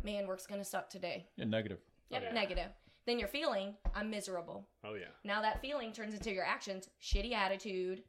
man, 0.03 0.27
work's 0.27 0.47
going 0.47 0.61
to 0.61 0.65
suck 0.65 0.89
today. 0.89 1.27
Yeah, 1.35 1.45
negative. 1.45 1.79
Yep, 2.09 2.21
oh, 2.23 2.27
yeah. 2.27 2.33
negative. 2.33 2.71
Then 3.05 3.19
you're 3.19 3.27
feeling, 3.27 3.75
I'm 3.95 4.09
miserable. 4.09 4.67
Oh 4.83 4.95
yeah. 4.95 5.05
Now 5.23 5.41
that 5.41 5.61
feeling 5.61 5.93
turns 5.93 6.13
into 6.13 6.31
your 6.31 6.43
actions, 6.43 6.89
shitty 7.01 7.33
attitude, 7.33 8.03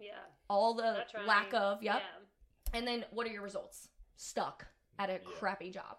Yeah. 0.00 0.14
all 0.50 0.74
the 0.74 1.04
lack 1.26 1.54
of, 1.54 1.82
yep. 1.82 2.02
Yeah. 2.02 2.78
And 2.78 2.86
then 2.86 3.04
what 3.10 3.26
are 3.26 3.30
your 3.30 3.42
results? 3.42 3.88
Stuck 4.16 4.66
at 4.98 5.10
a 5.10 5.18
crappy 5.20 5.70
job. 5.70 5.98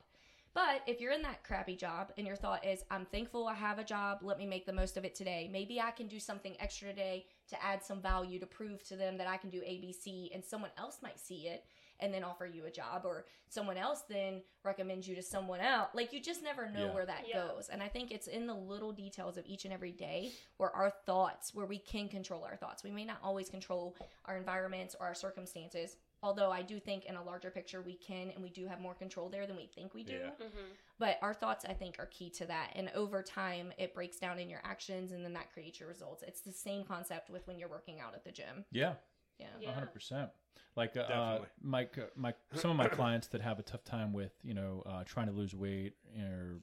But 0.53 0.81
if 0.87 0.99
you're 0.99 1.11
in 1.11 1.21
that 1.21 1.43
crappy 1.43 1.75
job 1.75 2.11
and 2.17 2.25
your 2.25 2.35
thought 2.35 2.65
is, 2.65 2.83
I'm 2.89 3.05
thankful 3.05 3.47
I 3.47 3.53
have 3.53 3.77
a 3.77 3.83
job, 3.83 4.19
let 4.23 4.39
me 4.39 4.47
make 4.47 4.65
the 4.65 4.73
most 4.73 4.97
of 4.97 5.05
it 5.05 5.13
today. 5.13 5.47
Maybe 5.51 5.79
I 5.79 5.91
can 5.91 6.07
do 6.07 6.19
something 6.19 6.55
extra 6.59 6.89
today 6.89 7.27
to 7.49 7.63
add 7.63 7.83
some 7.83 8.01
value 8.01 8.39
to 8.39 8.47
prove 8.47 8.83
to 8.87 8.95
them 8.95 9.17
that 9.19 9.27
I 9.27 9.37
can 9.37 9.51
do 9.51 9.59
ABC 9.61 10.29
and 10.33 10.43
someone 10.43 10.71
else 10.77 10.97
might 11.03 11.19
see 11.19 11.47
it 11.47 11.63
and 11.99 12.13
then 12.13 12.23
offer 12.23 12.45
you 12.45 12.65
a 12.65 12.71
job 12.71 13.03
or 13.05 13.25
someone 13.49 13.77
else 13.77 14.03
then 14.09 14.41
recommends 14.63 15.07
you 15.07 15.15
to 15.15 15.21
someone 15.21 15.59
else. 15.61 15.89
Like 15.93 16.13
you 16.13 16.21
just 16.21 16.43
never 16.43 16.69
know 16.69 16.87
Yeah. 16.87 16.93
where 16.93 17.05
that 17.05 17.27
Yeah. 17.27 17.47
goes. 17.47 17.69
And 17.69 17.81
I 17.81 17.87
think 17.87 18.11
it's 18.11 18.27
in 18.27 18.45
the 18.45 18.53
little 18.53 18.91
details 18.91 19.37
of 19.37 19.45
each 19.47 19.65
and 19.65 19.73
every 19.73 19.91
day 19.91 20.31
where 20.57 20.69
our 20.75 20.89
thoughts, 20.89 21.53
where 21.53 21.65
we 21.65 21.79
can 21.79 22.09
control 22.09 22.43
our 22.43 22.55
thoughts. 22.55 22.83
We 22.83 22.91
may 22.91 23.05
not 23.05 23.17
always 23.23 23.49
control 23.49 23.95
our 24.25 24.37
environments 24.37 24.95
or 24.99 25.07
our 25.07 25.15
circumstances. 25.15 25.95
Although 26.23 26.51
I 26.51 26.63
do 26.63 26.79
think 26.79 27.05
in 27.05 27.15
a 27.15 27.23
larger 27.23 27.51
picture 27.51 27.81
we 27.81 27.95
can 27.95 28.31
and 28.31 28.41
we 28.43 28.49
do 28.49 28.65
have 28.67 28.81
more 28.81 28.95
control 28.95 29.29
there 29.29 29.45
than 29.47 29.55
we 29.55 29.67
think 29.67 29.93
we 29.93 30.03
do. 30.03 30.13
Yeah. 30.13 30.31
Mm-hmm. 30.45 30.71
But 30.99 31.19
our 31.21 31.33
thoughts 31.33 31.63
I 31.63 31.73
think 31.73 31.97
are 31.99 32.07
key 32.07 32.29
to 32.31 32.45
that. 32.47 32.71
And 32.75 32.89
over 32.95 33.21
time 33.23 33.71
it 33.77 33.93
breaks 33.93 34.17
down 34.17 34.39
in 34.39 34.49
your 34.49 34.61
actions 34.63 35.11
and 35.11 35.23
then 35.23 35.33
that 35.33 35.53
creates 35.53 35.79
your 35.79 35.87
results. 35.89 36.23
It's 36.23 36.41
the 36.41 36.51
same 36.51 36.83
concept 36.83 37.29
with 37.29 37.45
when 37.47 37.59
you're 37.59 37.69
working 37.69 37.99
out 37.99 38.13
at 38.15 38.23
the 38.23 38.31
gym. 38.31 38.65
Yeah, 38.71 38.95
Yeah. 39.37 39.47
Yeah. 39.59 39.71
hundred 39.73 39.93
percent. 39.93 40.31
Like 40.75 40.95
uh, 40.95 41.01
uh, 41.01 41.07
Definitely. 41.07 41.47
Mike, 41.61 41.97
uh, 41.97 42.01
my 42.15 42.33
some 42.53 42.71
of 42.71 42.77
my 42.77 42.87
clients 42.87 43.27
that 43.27 43.41
have 43.41 43.59
a 43.59 43.63
tough 43.63 43.83
time 43.83 44.13
with 44.13 44.31
you 44.43 44.53
know 44.53 44.83
uh, 44.85 45.03
trying 45.05 45.27
to 45.27 45.33
lose 45.33 45.55
weight 45.55 45.93
or 46.19 46.59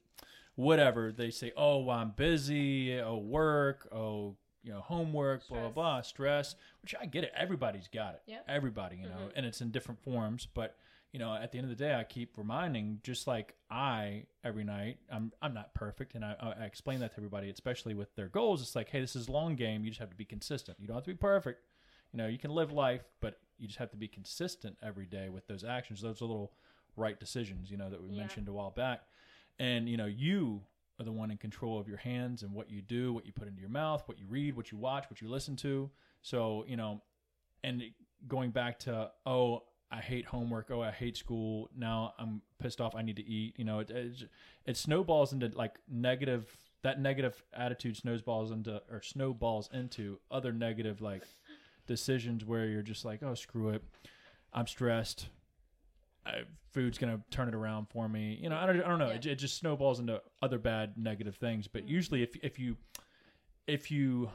whatever, 0.55 1.11
they 1.11 1.31
say, 1.31 1.51
"Oh, 1.55 1.79
well, 1.79 1.97
I'm 1.97 2.11
busy. 2.11 2.99
Oh, 2.99 3.17
work. 3.17 3.87
Oh, 3.91 4.35
you 4.63 4.71
know, 4.71 4.81
homework. 4.81 5.47
Blah 5.47 5.69
blah 5.69 5.69
Stress. 5.69 5.73
blah. 5.73 6.01
Stress." 6.01 6.55
Which 6.81 6.95
I 6.99 7.05
get 7.05 7.23
it. 7.23 7.31
Everybody's 7.35 7.87
got 7.87 8.15
it. 8.15 8.21
Yeah. 8.25 8.39
Everybody, 8.47 8.97
you 8.97 9.07
know, 9.07 9.29
and 9.35 9.45
it's 9.45 9.61
in 9.61 9.71
different 9.71 10.01
forms. 10.01 10.47
But 10.53 10.77
you 11.11 11.19
know, 11.19 11.33
at 11.33 11.51
the 11.53 11.57
end 11.57 11.71
of 11.71 11.77
the 11.77 11.81
day, 11.81 11.95
I 11.95 12.03
keep 12.03 12.37
reminding, 12.37 12.99
just 13.01 13.25
like 13.25 13.55
I 13.69 14.25
every 14.43 14.65
night, 14.65 14.97
I'm 15.11 15.31
I'm 15.41 15.53
not 15.53 15.73
perfect, 15.73 16.13
and 16.15 16.25
I, 16.25 16.35
I 16.59 16.65
explain 16.65 16.99
that 16.99 17.11
to 17.11 17.17
everybody, 17.17 17.49
especially 17.49 17.93
with 17.93 18.13
their 18.15 18.27
goals. 18.27 18.61
It's 18.61 18.75
like, 18.75 18.89
hey, 18.89 18.99
this 18.99 19.15
is 19.15 19.27
a 19.27 19.31
long 19.31 19.55
game. 19.55 19.83
You 19.85 19.91
just 19.91 20.01
have 20.01 20.09
to 20.09 20.15
be 20.15 20.25
consistent. 20.25 20.77
You 20.79 20.87
don't 20.87 20.95
have 20.95 21.05
to 21.05 21.11
be 21.11 21.17
perfect. 21.17 21.61
You 22.11 22.17
know, 22.17 22.27
you 22.27 22.37
can 22.37 22.51
live 22.51 22.71
life, 22.71 23.03
but 23.21 23.39
you 23.57 23.67
just 23.67 23.79
have 23.79 23.91
to 23.91 23.97
be 23.97 24.07
consistent 24.07 24.77
every 24.83 25.05
day 25.05 25.29
with 25.29 25.47
those 25.47 25.63
actions. 25.63 26.01
Those 26.01 26.21
little 26.21 26.53
right 26.95 27.19
decisions, 27.19 27.69
you 27.71 27.77
know, 27.77 27.89
that 27.89 28.01
we 28.01 28.09
Yeah. 28.11 28.19
mentioned 28.19 28.47
a 28.47 28.53
while 28.53 28.71
back. 28.71 29.01
And 29.59 29.87
you 29.89 29.97
know, 29.97 30.05
you 30.05 30.61
are 30.99 31.03
the 31.05 31.11
one 31.11 31.29
in 31.31 31.37
control 31.37 31.79
of 31.79 31.87
your 31.87 31.97
hands 31.97 32.43
and 32.43 32.53
what 32.53 32.69
you 32.69 32.81
do, 32.81 33.13
what 33.13 33.25
you 33.25 33.33
put 33.33 33.47
into 33.47 33.59
your 33.59 33.69
mouth, 33.69 34.03
what 34.07 34.17
you 34.17 34.25
read, 34.27 34.55
what 34.55 34.71
you 34.71 34.77
watch, 34.77 35.09
what 35.09 35.21
you 35.21 35.27
listen 35.29 35.55
to. 35.57 35.89
So, 36.21 36.65
you 36.67 36.77
know, 36.77 37.01
and 37.63 37.83
going 38.27 38.51
back 38.51 38.79
to 38.79 39.11
oh 39.25 39.63
i 39.91 39.99
hate 40.01 40.25
homework 40.25 40.71
oh 40.71 40.81
i 40.81 40.89
hate 40.89 41.15
school 41.15 41.69
now 41.77 42.13
i'm 42.17 42.41
pissed 42.59 42.81
off 42.81 42.95
i 42.95 43.01
need 43.03 43.15
to 43.15 43.23
eat 43.25 43.53
you 43.57 43.63
know 43.63 43.79
it, 43.79 43.91
it, 43.91 44.23
it 44.65 44.75
snowballs 44.77 45.31
into 45.31 45.47
like 45.55 45.77
negative 45.87 46.57
that 46.81 46.99
negative 46.99 47.43
attitude 47.53 47.95
snowballs 47.95 48.49
into 48.51 48.81
or 48.89 49.01
snowballs 49.01 49.69
into 49.73 50.19
other 50.31 50.51
negative 50.51 51.01
like 51.01 51.21
decisions 51.87 52.43
where 52.45 52.65
you're 52.65 52.81
just 52.81 53.05
like 53.05 53.21
oh 53.23 53.33
screw 53.33 53.69
it 53.69 53.83
i'm 54.53 54.67
stressed 54.67 55.27
I, 56.25 56.41
food's 56.71 56.97
gonna 56.97 57.21
turn 57.29 57.47
it 57.47 57.53
around 57.55 57.87
for 57.89 58.09
me 58.09 58.37
you 58.41 58.49
know 58.49 58.57
i 58.57 58.65
don't, 58.65 58.81
I 58.81 58.87
don't 58.87 58.99
know 58.99 59.09
Yeah. 59.09 59.15
it, 59.15 59.25
it 59.25 59.35
just 59.35 59.57
snowballs 59.57 59.99
into 59.99 60.21
other 60.41 60.57
bad 60.57 60.93
negative 60.97 61.35
things 61.35 61.67
but 61.67 61.83
mm-hmm. 61.83 61.93
usually 61.93 62.23
if, 62.23 62.35
if 62.41 62.59
you 62.59 62.77
if 63.67 63.91
you 63.91 64.29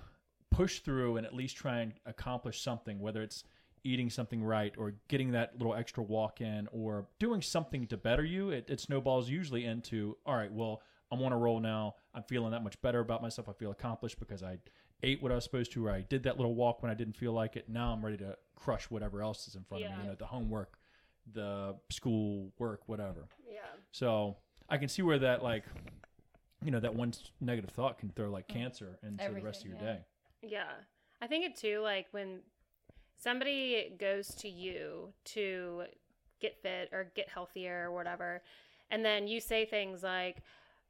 push 0.51 0.81
through 0.81 1.17
and 1.17 1.27
at 1.27 1.35
least 1.35 1.57
try 1.57 1.81
and 1.81 1.93
accomplish 2.07 2.61
something, 2.61 2.99
whether 2.99 3.23
it's 3.23 3.45
eating 3.83 4.11
something 4.11 4.43
right 4.43 4.75
or 4.77 4.95
getting 5.09 5.31
that 5.33 5.57
little 5.57 5.75
extra 5.75 6.03
walk 6.03 6.41
in 6.41 6.69
or 6.73 7.07
doing 7.19 7.41
something 7.41 7.87
to 7.87 7.97
better 7.97 8.25
you, 8.25 8.51
it, 8.51 8.69
it 8.69 8.81
snowballs 8.81 9.29
usually 9.31 9.65
into, 9.65 10.17
all 10.27 10.37
right, 10.37 10.53
well, 10.53 10.83
I'm 11.11 11.23
on 11.23 11.33
a 11.33 11.39
roll 11.39 11.61
now. 11.61 11.95
I'm 12.15 12.23
feeling 12.25 12.51
that 12.53 12.63
much 12.63 12.81
better 12.83 13.01
about 13.01 13.23
myself. 13.23 13.49
I 13.49 13.53
feel 13.53 13.71
accomplished 13.71 14.21
because 14.21 14.43
I 14.43 14.59
ate 15.03 15.23
what 15.23 15.33
I 15.33 15.35
was 15.35 15.45
supposed 15.45 15.73
to, 15.73 15.87
or 15.87 15.91
I 15.91 16.03
did 16.03 16.23
that 16.25 16.37
little 16.37 16.55
walk 16.55 16.83
when 16.83 16.91
I 16.91 16.95
didn't 16.95 17.17
feel 17.17 17.33
like 17.33 17.57
it. 17.57 17.69
Now 17.69 17.93
I'm 17.93 18.05
ready 18.05 18.19
to 18.19 18.37
crush 18.55 18.85
whatever 18.91 19.23
else 19.23 19.49
is 19.49 19.55
in 19.55 19.65
front 19.65 19.85
of 19.85 19.91
me, 19.91 19.97
you 20.03 20.09
know, 20.09 20.15
the 20.15 20.27
homework, 20.27 20.79
the 21.33 21.77
school 21.91 22.53
work, 22.59 22.83
whatever. 22.87 23.29
Yeah. 23.51 23.61
So 23.93 24.37
I 24.69 24.77
can 24.77 24.89
see 24.89 25.03
where 25.03 25.19
that, 25.19 25.43
like, 25.43 25.65
you 26.63 26.71
know, 26.71 26.81
that 26.81 26.95
one 26.95 27.13
negative 27.41 27.71
thought 27.71 27.99
can 27.99 28.11
throw 28.11 28.31
like 28.31 28.49
mm-hmm. 28.49 28.61
cancer 28.61 28.99
into 29.03 29.33
the 29.33 29.41
rest 29.41 29.63
of 29.63 29.71
your 29.71 29.79
yeah. 29.79 29.85
day. 29.85 29.99
Yeah. 30.43 30.73
I 31.23 31.27
think 31.27 31.45
it 31.45 31.57
too, 31.57 31.81
like 31.81 32.07
when 32.11 32.41
somebody 33.17 33.93
goes 33.99 34.29
to 34.37 34.49
you 34.49 35.13
to 35.27 35.85
get 36.41 36.61
fit 36.63 36.91
or 36.93 37.11
get 37.15 37.29
healthier 37.29 37.87
or 37.87 37.93
whatever, 37.93 38.43
and 38.91 39.05
then 39.05 39.29
you 39.29 39.41
say 39.41 39.65
things 39.65 40.03
like, 40.03 40.39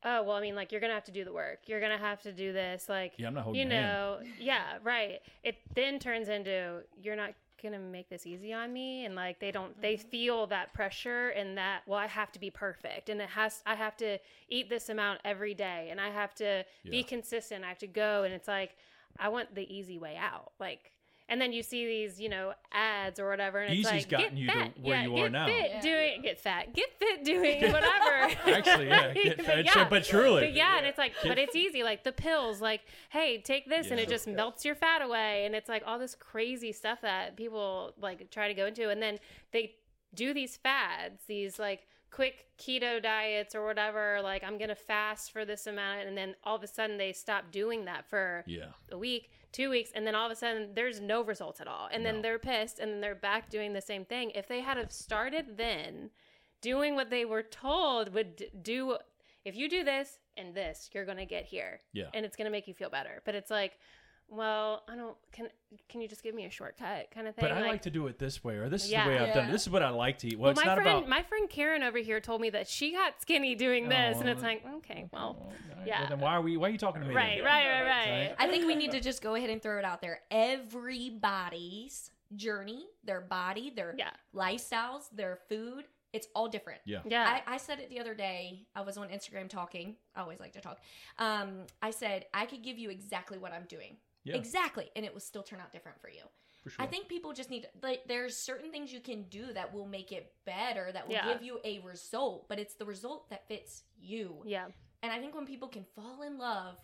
oh, 0.04 0.22
well, 0.22 0.36
I 0.36 0.40
mean, 0.40 0.54
like, 0.54 0.72
you're 0.72 0.80
going 0.80 0.90
to 0.90 0.94
have 0.94 1.04
to 1.04 1.12
do 1.12 1.24
the 1.24 1.32
work. 1.32 1.60
You're 1.66 1.80
going 1.80 1.96
to 1.96 2.02
have 2.02 2.22
to 2.22 2.32
do 2.32 2.52
this. 2.52 2.88
Like, 2.88 3.14
Yeah, 3.16 3.28
I'm 3.28 3.34
not 3.34 3.44
holding 3.44 3.60
you 3.60 3.66
your 3.66 3.74
hand. 3.74 4.20
know, 4.20 4.26
yeah, 4.38 4.78
right. 4.82 5.20
It 5.42 5.56
then 5.74 5.98
turns 5.98 6.28
into, 6.28 6.80
you're 7.00 7.16
not 7.16 7.34
going 7.62 7.74
to 7.74 7.78
make 7.78 8.08
this 8.08 8.26
easy 8.26 8.52
on 8.52 8.72
me. 8.72 9.04
And 9.04 9.14
like, 9.14 9.40
they 9.40 9.50
don't, 9.50 9.80
they 9.80 9.94
mm-hmm. 9.94 10.08
feel 10.08 10.46
that 10.48 10.72
pressure 10.72 11.28
and 11.30 11.58
that, 11.58 11.82
well, 11.86 11.98
I 11.98 12.06
have 12.06 12.32
to 12.32 12.40
be 12.40 12.50
perfect. 12.50 13.08
And 13.08 13.20
it 13.20 13.28
has, 13.28 13.62
I 13.66 13.74
have 13.74 13.96
to 13.98 14.18
eat 14.48 14.70
this 14.70 14.88
amount 14.88 15.20
every 15.24 15.54
day 15.54 15.88
and 15.90 16.00
I 16.00 16.08
have 16.08 16.34
to 16.36 16.64
be 16.88 17.02
consistent. 17.02 17.64
I 17.64 17.68
have 17.68 17.78
to 17.78 17.86
go. 17.86 18.24
And 18.24 18.32
it's 18.32 18.48
like, 18.48 18.76
I 19.18 19.28
want 19.28 19.54
the 19.54 19.72
easy 19.74 19.98
way 19.98 20.16
out. 20.16 20.52
Like, 20.58 20.92
and 21.30 21.40
then 21.40 21.52
you 21.52 21.62
see 21.62 21.86
these, 21.86 22.20
you 22.20 22.28
know, 22.28 22.52
ads 22.72 23.18
or 23.20 23.30
whatever, 23.30 23.58
and 23.60 23.72
it's 23.72 23.88
like, 23.88 24.08
gotten 24.08 24.34
get 24.34 24.36
you 24.36 24.46
to 24.48 24.72
where 24.82 24.96
yeah, 24.96 25.02
you 25.04 25.14
get 25.14 25.24
are 25.24 25.30
now. 25.30 25.46
Fit 25.46 25.70
Yeah. 25.70 25.80
doing, 25.80 26.22
get 26.22 26.40
fat, 26.40 26.74
get 26.74 26.92
fit 26.98 27.24
doing 27.32 27.62
whatever. 27.72 28.34
Actually, 28.46 28.88
yeah, 28.88 29.12
get 29.14 29.36
But 29.36 29.46
fat, 29.46 29.64
yeah. 29.64 29.88
but 29.88 30.04
truly. 30.04 30.40
But 30.42 30.52
yeah, 30.54 30.76
and 30.78 30.86
it's 30.86 30.98
like, 30.98 31.12
but 31.22 31.38
it's 31.38 31.54
easy. 31.56 31.82
Like 31.82 32.02
the 32.04 32.12
pills, 32.12 32.60
like, 32.60 32.82
hey, 33.10 33.40
take 33.40 33.68
this, 33.68 33.90
and 33.90 33.98
it 34.00 34.08
just 34.08 34.26
melts 34.26 34.64
your 34.64 34.74
fat 34.74 35.00
away, 35.00 35.46
and 35.46 35.54
it's 35.54 35.68
like 35.68 35.84
all 35.86 35.98
this 35.98 36.14
crazy 36.14 36.72
stuff 36.72 37.00
that 37.02 37.36
people 37.36 37.94
like 38.00 38.30
try 38.30 38.48
to 38.48 38.54
go 38.54 38.66
into, 38.66 38.90
and 38.90 39.00
then 39.00 39.18
they 39.52 39.76
do 40.14 40.34
these 40.34 40.56
fads, 40.56 41.22
these 41.28 41.58
like 41.60 41.86
quick 42.10 42.46
keto 42.58 43.02
diets 43.02 43.54
or 43.54 43.64
whatever. 43.64 44.20
Like 44.22 44.42
I'm 44.44 44.58
gonna 44.58 44.74
fast 44.74 45.32
for 45.32 45.44
this 45.44 45.66
amount, 45.66 46.06
and 46.06 46.16
then 46.16 46.34
all 46.44 46.56
of 46.56 46.62
a 46.62 46.66
sudden 46.66 46.98
they 46.98 47.12
stop 47.12 47.50
doing 47.50 47.84
that 47.86 48.08
for 48.08 48.44
Yeah. 48.46 48.72
a 48.90 48.98
week, 48.98 49.30
two 49.52 49.70
weeks, 49.70 49.90
and 49.94 50.06
then 50.06 50.14
all 50.14 50.26
of 50.26 50.32
a 50.32 50.36
sudden 50.36 50.74
there's 50.74 51.00
no 51.00 51.22
results 51.22 51.60
at 51.60 51.68
all. 51.68 51.88
And 51.92 52.04
then 52.04 52.22
they're 52.22 52.38
pissed 52.38 52.78
and 52.78 52.92
then 52.92 53.00
they're 53.00 53.14
back 53.14 53.48
doing 53.50 53.72
the 53.72 53.80
same 53.80 54.04
thing. 54.04 54.30
If 54.32 54.46
they 54.48 54.60
had 54.60 54.76
have 54.76 54.92
started 54.92 55.56
then 55.56 56.10
doing 56.60 56.94
what 56.94 57.10
they 57.10 57.24
were 57.24 57.42
told 57.42 58.12
would 58.12 58.50
do 58.62 58.98
if 59.44 59.56
you 59.56 59.70
do 59.70 59.82
this 59.84 60.18
and 60.36 60.54
this, 60.54 60.90
you're 60.92 61.06
gonna 61.06 61.24
get 61.24 61.46
here. 61.46 61.80
Yeah. 61.92 62.10
And 62.12 62.26
it's 62.26 62.36
gonna 62.36 62.50
make 62.50 62.68
you 62.68 62.74
feel 62.74 62.90
better. 62.90 63.22
But 63.24 63.34
it's 63.34 63.50
like, 63.50 63.78
well, 64.30 64.84
I 64.88 64.96
don't 64.96 65.16
can 65.32 65.48
can 65.88 66.00
you 66.00 66.08
just 66.08 66.22
give 66.22 66.34
me 66.34 66.44
a 66.46 66.50
shortcut 66.50 67.10
kind 67.12 67.26
of 67.28 67.34
thing? 67.34 67.42
But 67.44 67.52
I 67.52 67.60
like 67.62 67.82
to 67.82 67.90
do 67.90 68.06
it 68.06 68.18
this 68.18 68.42
way, 68.44 68.56
or 68.56 68.68
this 68.68 68.84
is 68.84 68.90
Yeah. 68.90 69.04
the 69.04 69.10
way 69.10 69.18
I've 69.18 69.34
done 69.34 69.48
it. 69.48 69.52
This 69.52 69.62
is 69.62 69.70
what 69.70 69.82
I 69.82 69.90
like 69.90 70.18
to 70.18 70.28
eat. 70.28 70.38
Well, 70.38 70.42
well, 70.44 70.50
it's 70.52 70.60
my 70.60 70.66
not 70.74 70.82
friend, 70.82 70.98
about. 70.98 71.08
my 71.08 71.22
friend 71.22 71.48
Karen 71.50 71.82
over 71.82 71.98
here 71.98 72.20
told 72.20 72.40
me 72.40 72.50
that 72.50 72.68
she 72.68 72.92
got 72.92 73.20
skinny 73.20 73.54
doing 73.54 73.88
this, 73.88 74.18
and 74.20 74.28
it's 74.28 74.42
Oh. 74.42 74.46
like, 74.46 74.64
okay, 74.76 75.08
well, 75.12 75.36
Well, 75.40 75.86
yeah. 75.86 76.06
then 76.08 76.20
why 76.20 76.34
are 76.34 76.40
we? 76.40 76.56
Why 76.56 76.68
are 76.68 76.70
you 76.70 76.78
talking 76.78 77.02
to 77.02 77.08
me? 77.08 77.14
right, 77.14 77.36
then? 77.38 77.44
right, 77.44 77.82
right, 77.82 78.10
right. 78.28 78.36
I 78.38 78.48
think 78.48 78.66
we 78.66 78.74
need 78.74 78.92
to 78.92 79.00
just 79.00 79.20
go 79.22 79.34
ahead 79.34 79.50
and 79.50 79.60
throw 79.62 79.78
it 79.78 79.84
out 79.84 80.00
there. 80.00 80.20
Everybody's 80.30 82.10
journey, 82.36 82.86
their 83.04 83.20
body, 83.20 83.70
their 83.70 83.94
Yeah. 83.98 84.10
lifestyles, 84.34 85.10
their 85.12 85.36
food 85.48 85.86
It's 86.12 86.26
all 86.34 86.48
different. 86.48 86.80
Yeah. 86.84 87.02
Yeah. 87.04 87.40
I, 87.46 87.54
I 87.54 87.56
said 87.56 87.78
it 87.78 87.88
the 87.88 88.00
other 88.00 88.14
day. 88.16 88.66
I 88.74 88.80
was 88.80 88.98
on 88.98 89.10
Instagram 89.10 89.48
talking. 89.48 89.94
I 90.16 90.22
always 90.22 90.40
like 90.40 90.52
to 90.54 90.60
talk. 90.60 90.80
Um, 91.18 91.66
I 91.80 91.92
said 91.92 92.26
I 92.34 92.46
could 92.46 92.62
give 92.64 92.78
you 92.80 92.90
exactly 92.90 93.38
what 93.38 93.52
I'm 93.52 93.62
doing. 93.68 93.96
Yeah. 94.24 94.36
Exactly. 94.36 94.90
And 94.96 95.04
it 95.04 95.12
will 95.12 95.20
still 95.20 95.42
turn 95.42 95.60
out 95.60 95.72
different 95.72 96.00
for 96.00 96.08
you. 96.10 96.22
For 96.62 96.70
sure. 96.70 96.84
I 96.84 96.86
think 96.86 97.08
people 97.08 97.32
just 97.32 97.48
need 97.48 97.66
like 97.82 98.02
there's 98.06 98.36
certain 98.36 98.70
things 98.70 98.92
you 98.92 99.00
can 99.00 99.22
do 99.30 99.52
that 99.54 99.72
will 99.72 99.86
make 99.86 100.12
it 100.12 100.34
better, 100.44 100.90
that 100.92 101.06
will 101.08 101.14
Yeah. 101.14 101.32
give 101.32 101.42
you 101.42 101.58
a 101.64 101.78
result, 101.80 102.48
but 102.48 102.58
it's 102.58 102.74
the 102.74 102.84
result 102.84 103.30
that 103.30 103.48
fits 103.48 103.84
you. 103.98 104.42
yeah. 104.44 104.66
And 105.02 105.10
I 105.10 105.18
think 105.18 105.34
when 105.34 105.46
people 105.46 105.68
can 105.68 105.84
fall 105.96 106.20
in 106.22 106.36
love 106.36 106.76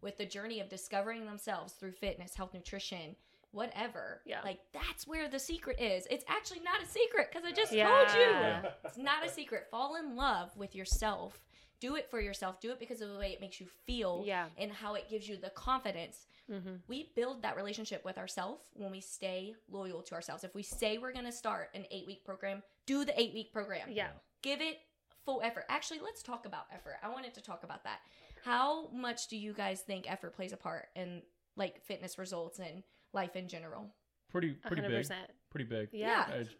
with 0.00 0.16
the 0.18 0.24
journey 0.26 0.60
of 0.60 0.68
discovering 0.68 1.26
themselves 1.26 1.72
through 1.72 1.90
fitness, 1.92 2.36
health, 2.36 2.54
nutrition, 2.54 3.16
whatever, 3.50 4.22
Yeah. 4.24 4.42
like 4.42 4.60
that's 4.72 5.06
where 5.08 5.28
the 5.28 5.38
secret 5.40 5.80
is. 5.80 6.06
It's 6.10 6.24
actually 6.28 6.60
not 6.60 6.80
a 6.82 6.86
secret 6.86 7.30
because 7.32 7.44
I 7.44 7.50
just 7.52 7.72
Yeah. 7.72 7.88
told 7.88 8.10
you. 8.16 8.20
Yeah. 8.30 8.72
It's 8.84 8.96
not 8.98 9.24
a 9.26 9.28
secret. 9.28 9.68
Fall 9.70 9.96
in 9.96 10.14
love 10.14 10.56
with 10.56 10.74
yourself. 10.76 11.40
Do 11.84 11.96
it 11.96 12.10
for 12.10 12.18
yourself. 12.18 12.60
Do 12.60 12.70
it 12.70 12.80
because 12.80 13.02
of 13.02 13.10
the 13.10 13.18
way 13.18 13.32
it 13.32 13.42
makes 13.42 13.60
you 13.60 13.66
feel 13.86 14.22
Yeah. 14.26 14.46
and 14.56 14.72
how 14.72 14.94
it 14.94 15.10
gives 15.10 15.28
you 15.28 15.36
the 15.36 15.50
confidence. 15.50 16.26
Mm-hmm. 16.50 16.76
We 16.88 17.10
build 17.14 17.42
that 17.42 17.56
relationship 17.56 18.02
with 18.06 18.16
ourselves 18.16 18.62
when 18.72 18.90
we 18.90 19.00
stay 19.00 19.54
loyal 19.70 20.00
to 20.02 20.14
ourselves. 20.14 20.44
If 20.44 20.54
we 20.54 20.62
say 20.62 20.96
we're 20.96 21.12
going 21.12 21.26
to 21.26 21.32
start 21.32 21.68
an 21.74 21.84
eight 21.90 22.06
week 22.06 22.24
program, 22.24 22.62
do 22.86 23.04
the 23.04 23.18
eight 23.20 23.34
week 23.34 23.52
program 23.52 23.88
Yeah. 23.90 24.08
give 24.42 24.62
it 24.62 24.78
full 25.26 25.42
effort. 25.42 25.64
Actually, 25.68 26.00
let's 26.00 26.22
talk 26.22 26.46
about 26.46 26.64
effort. 26.72 26.96
I 27.02 27.10
wanted 27.10 27.34
to 27.34 27.42
talk 27.42 27.64
about 27.64 27.84
that. 27.84 27.98
How 28.44 28.88
much 28.88 29.28
do 29.28 29.36
you 29.36 29.52
guys 29.52 29.82
think 29.82 30.10
effort 30.10 30.34
plays 30.34 30.54
a 30.54 30.56
part 30.56 30.86
in 30.96 31.20
like 31.54 31.82
fitness 31.84 32.18
results 32.18 32.58
and 32.60 32.82
life 33.12 33.36
in 33.36 33.46
general? 33.46 33.90
pretty 34.30 34.52
pretty 34.54 34.80
hundred 34.82 35.06
big. 35.06 35.16
Pretty 35.50 35.64
big. 35.66 35.88
Yeah. 35.92 36.24
Yeah, 36.28 36.34
it's, 36.36 36.50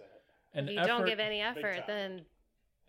uh, 0.00 0.04
and 0.54 0.68
If 0.68 0.74
you 0.74 0.80
effort, 0.80 0.88
don't 0.88 1.06
give 1.06 1.20
any 1.20 1.40
effort, 1.40 1.84
then 1.86 2.22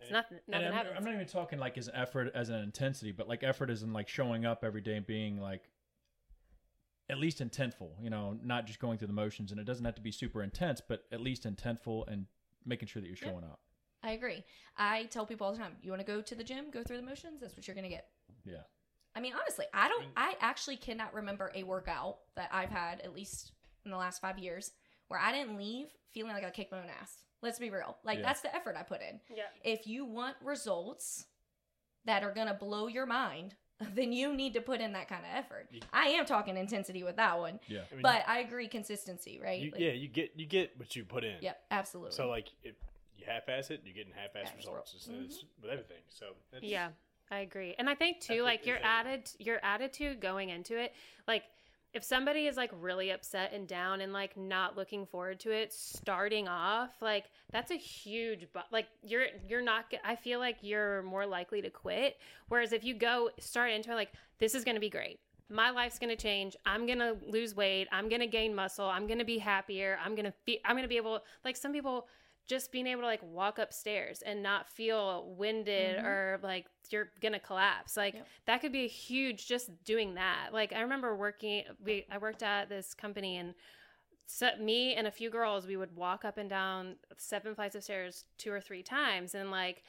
it's 0.02 0.10
And- 0.10 0.12
nothing. 0.12 0.38
I'm, 0.52 0.72
happens. 0.72 0.94
I'm 0.96 1.04
not 1.04 1.14
even 1.14 1.26
talking 1.26 1.58
like 1.58 1.78
as 1.78 1.88
effort 1.92 2.30
as 2.34 2.48
an 2.48 2.60
intensity, 2.60 3.12
but 3.12 3.28
like 3.28 3.42
effort 3.42 3.70
as 3.70 3.82
in 3.82 3.92
like 3.92 4.08
showing 4.08 4.44
up 4.46 4.64
every 4.64 4.80
day 4.80 4.96
and 4.96 5.06
being 5.06 5.40
like 5.40 5.62
at 7.10 7.18
least 7.18 7.40
intentful, 7.40 7.90
you 8.00 8.10
know, 8.10 8.38
not 8.42 8.66
just 8.66 8.78
going 8.78 8.98
through 8.98 9.08
the 9.08 9.12
motions. 9.14 9.50
And 9.50 9.60
it 9.60 9.64
doesn't 9.64 9.84
have 9.84 9.96
to 9.96 10.00
be 10.02 10.12
super 10.12 10.42
intense, 10.42 10.80
but 10.86 11.04
at 11.12 11.20
least 11.20 11.44
intentful 11.44 12.06
and 12.10 12.26
making 12.64 12.88
sure 12.88 13.02
that 13.02 13.08
you're 13.08 13.16
Yep. 13.20 13.30
showing 13.30 13.44
up. 13.44 13.60
I 14.02 14.12
agree. 14.12 14.44
I 14.76 15.04
tell 15.06 15.26
people 15.26 15.46
all 15.46 15.52
the 15.52 15.58
time, 15.58 15.76
you 15.82 15.90
want 15.90 16.00
to 16.00 16.06
go 16.06 16.20
to 16.22 16.34
the 16.34 16.42
gym, 16.44 16.70
go 16.70 16.82
through 16.82 16.96
the 16.96 17.02
motions, 17.02 17.40
that's 17.40 17.56
what 17.56 17.66
you're 17.68 17.74
going 17.74 17.84
to 17.84 17.90
get. 17.90 18.08
Yeah. 18.44 18.62
I 19.14 19.20
mean, 19.20 19.34
honestly, 19.34 19.66
I 19.74 19.88
don't 19.88 20.06
I 20.16 20.36
actually 20.40 20.76
cannot 20.76 21.12
remember 21.12 21.52
a 21.54 21.64
workout 21.64 22.18
that 22.34 22.48
I've 22.50 22.70
had 22.70 23.00
at 23.02 23.12
least 23.14 23.52
in 23.84 23.90
the 23.90 23.96
last 23.96 24.20
5 24.20 24.38
years 24.38 24.72
where 25.08 25.20
I 25.20 25.32
didn't 25.32 25.56
leave 25.58 25.88
feeling 26.12 26.32
like 26.32 26.44
I 26.44 26.50
kicked 26.50 26.72
my 26.72 26.78
own 26.78 26.88
ass. 27.00 27.18
Let's 27.42 27.58
be 27.58 27.70
real. 27.70 27.96
Like 28.04 28.18
Yeah. 28.18 28.24
that's 28.26 28.40
the 28.40 28.54
effort 28.54 28.76
I 28.78 28.82
put 28.82 29.00
in. 29.02 29.20
yeah. 29.34 29.44
if 29.64 29.86
you 29.86 30.04
want 30.04 30.36
results 30.42 31.26
that 32.04 32.22
are 32.22 32.32
going 32.32 32.46
to 32.48 32.54
blow 32.54 32.86
your 32.88 33.06
mind, 33.06 33.54
then 33.94 34.12
you 34.12 34.32
need 34.34 34.54
to 34.54 34.60
put 34.60 34.80
in 34.80 34.92
that 34.92 35.08
kind 35.08 35.24
of 35.24 35.30
effort. 35.36 35.68
You- 35.72 35.80
I 35.92 36.08
am 36.08 36.24
talking 36.24 36.56
intensity 36.56 37.02
with 37.02 37.16
that 37.16 37.38
one, 37.38 37.58
Yeah. 37.68 37.80
I 37.90 37.94
mean, 37.94 38.02
but 38.02 38.22
I 38.28 38.38
agree 38.38 38.68
consistency, 38.68 39.40
right? 39.42 39.60
you, 39.60 39.70
Like- 39.72 39.80
yeah, 39.80 39.92
you 39.92 40.08
get 40.08 40.32
you 40.36 40.46
get 40.46 40.76
what 40.78 40.94
you 40.94 41.04
put 41.04 41.24
in. 41.24 41.36
Yep, 41.40 41.60
absolutely. 41.70 42.12
So 42.12 42.28
like 42.28 42.48
if 42.62 42.74
you 43.16 43.24
half-ass 43.26 43.70
it, 43.70 43.82
you're 43.84 43.94
getting 43.94 44.12
half-ass 44.12 44.44
Half-ass 44.44 44.56
results. 44.56 44.94
results. 44.94 45.08
It's, 45.24 45.34
it's 45.36 45.44
mm-hmm. 45.44 45.62
with 45.62 45.70
everything. 45.72 46.02
So 46.08 46.26
that's, 46.52 46.64
Yeah, 46.64 46.88
I 47.30 47.40
agree. 47.40 47.74
And 47.78 47.88
I 47.90 47.94
think 47.94 48.20
too, 48.20 48.34
Effort 48.34 48.42
like 48.44 48.66
your 48.66 48.78
added 48.82 49.30
your 49.38 49.58
attitude 49.64 50.20
going 50.20 50.50
into 50.50 50.78
it, 50.78 50.92
like 51.26 51.42
if 51.94 52.02
somebody 52.02 52.46
is 52.46 52.56
like 52.56 52.70
really 52.80 53.10
upset 53.10 53.52
and 53.52 53.68
down 53.68 54.00
and 54.00 54.12
like 54.12 54.36
not 54.36 54.76
looking 54.76 55.04
forward 55.06 55.40
to 55.40 55.50
it 55.50 55.72
starting 55.72 56.48
off, 56.48 56.90
like 57.00 57.26
that's 57.50 57.70
a 57.70 57.76
huge 57.76 58.46
bu- 58.52 58.60
like 58.70 58.86
you're 59.02 59.26
you're 59.46 59.60
not 59.60 59.84
i 60.04 60.16
feel 60.16 60.38
like 60.38 60.56
you're 60.62 61.02
more 61.02 61.26
likely 61.26 61.60
to 61.60 61.68
quit 61.68 62.16
whereas 62.48 62.72
if 62.72 62.82
you 62.82 62.94
go 62.94 63.28
start 63.38 63.70
into 63.70 63.92
it 63.92 63.94
like 63.94 64.12
this 64.42 64.56
is 64.56 64.64
going 64.64 64.74
to 64.74 64.80
be 64.80 64.90
great. 64.90 65.20
My 65.48 65.70
life's 65.70 66.00
going 66.00 66.10
to 66.10 66.20
change. 66.20 66.56
I'm 66.66 66.84
going 66.84 66.98
to 66.98 67.16
lose 67.28 67.54
weight. 67.54 67.86
I'm 67.92 68.08
going 68.08 68.22
to 68.22 68.26
gain 68.26 68.52
muscle. 68.52 68.86
I'm 68.86 69.06
going 69.06 69.20
to 69.20 69.24
be 69.24 69.38
happier. 69.38 69.98
I'm 70.04 70.16
going 70.16 70.24
to 70.24 70.34
be 70.44 70.58
I'm 70.64 70.74
going 70.74 70.82
to 70.82 70.88
be 70.88 70.96
able 70.96 71.20
like 71.44 71.56
some 71.56 71.72
people 71.72 72.08
just 72.48 72.72
being 72.72 72.86
able 72.86 73.02
to 73.02 73.06
like 73.06 73.22
walk 73.22 73.58
upstairs 73.58 74.22
and 74.22 74.42
not 74.42 74.68
feel 74.68 75.34
winded 75.36 75.96
Mhm. 75.98 76.04
or 76.04 76.40
like 76.42 76.66
you're 76.90 77.10
gonna 77.20 77.38
collapse 77.40 77.96
like 77.96 78.14
Yep. 78.14 78.26
that 78.46 78.60
could 78.60 78.72
be 78.72 78.84
a 78.84 78.88
huge 78.88 79.46
just 79.46 79.70
doing 79.84 80.14
that 80.14 80.50
like 80.52 80.72
i 80.72 80.80
remember 80.80 81.14
working 81.16 81.64
we 81.82 82.04
i 82.10 82.18
worked 82.18 82.42
at 82.42 82.68
this 82.68 82.92
company 82.94 83.38
and 83.38 83.54
so 84.26 84.50
me 84.60 84.94
and 84.94 85.06
a 85.06 85.10
few 85.10 85.30
girls 85.30 85.66
we 85.66 85.76
would 85.76 85.94
walk 85.96 86.24
up 86.24 86.36
and 86.36 86.50
down 86.50 86.96
seven 87.16 87.54
flights 87.54 87.76
of 87.76 87.84
stairs 87.84 88.24
two 88.38 88.52
or 88.52 88.60
three 88.60 88.82
times 88.82 89.34
and 89.34 89.50
like 89.50 89.82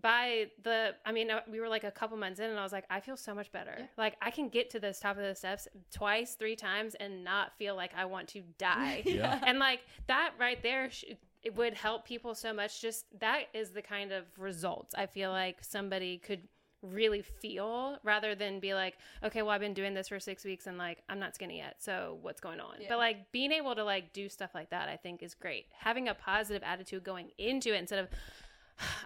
by 0.00 0.46
the 0.62 0.94
i 1.04 1.10
mean 1.10 1.28
uh, 1.30 1.40
we 1.50 1.58
were 1.58 1.68
like 1.68 1.82
a 1.84 1.90
couple 1.90 2.16
months 2.16 2.38
in 2.38 2.50
and 2.50 2.58
i 2.58 2.62
was 2.62 2.70
like 2.72 2.84
i 2.88 3.00
feel 3.00 3.16
so 3.16 3.34
much 3.34 3.50
better 3.50 3.74
Yeah. 3.78 3.86
like 3.96 4.16
i 4.22 4.30
can 4.30 4.48
get 4.48 4.70
to 4.70 4.78
this 4.80 5.00
top 5.00 5.16
of 5.16 5.24
the 5.24 5.34
steps 5.34 5.66
twice 5.92 6.34
three 6.34 6.54
times 6.54 6.94
and 6.96 7.24
not 7.24 7.56
feel 7.58 7.74
like 7.74 7.90
i 7.96 8.04
want 8.04 8.28
to 8.28 8.42
die 8.58 9.02
Yeah. 9.06 9.40
and 9.44 9.58
like 9.58 9.80
that 10.06 10.34
right 10.38 10.62
there 10.62 10.90
sh- 10.90 11.04
it 11.42 11.56
would 11.56 11.74
help 11.74 12.04
people 12.04 12.34
so 12.34 12.52
much. 12.52 12.80
Just 12.80 13.06
that 13.20 13.44
is 13.54 13.70
the 13.70 13.82
kind 13.82 14.12
of 14.12 14.24
results 14.38 14.94
i 14.94 15.06
feel 15.06 15.30
like 15.30 15.62
somebody 15.62 16.18
could 16.18 16.40
really 16.82 17.22
feel 17.22 17.98
rather 18.04 18.36
than 18.36 18.60
be 18.60 18.72
like 18.72 18.96
okay 19.24 19.42
well 19.42 19.50
i've 19.50 19.60
been 19.60 19.74
doing 19.74 19.94
this 19.94 20.08
for 20.08 20.20
six 20.20 20.44
weeks 20.44 20.68
and 20.68 20.78
like 20.78 21.02
i'm 21.08 21.18
not 21.18 21.34
skinny 21.34 21.56
yet 21.58 21.74
so 21.78 22.18
what's 22.22 22.40
going 22.40 22.60
on? 22.60 22.74
Yeah. 22.80 22.86
but 22.88 22.98
like 22.98 23.32
being 23.32 23.50
able 23.50 23.74
to 23.74 23.82
like 23.82 24.12
do 24.12 24.28
stuff 24.28 24.50
like 24.54 24.70
that 24.70 24.88
i 24.88 24.96
think 24.96 25.22
is 25.22 25.34
great. 25.34 25.66
Having 25.76 26.08
a 26.08 26.14
positive 26.14 26.62
attitude 26.64 27.02
going 27.02 27.30
into 27.38 27.74
it 27.74 27.78
instead 27.78 27.98
of 27.98 28.08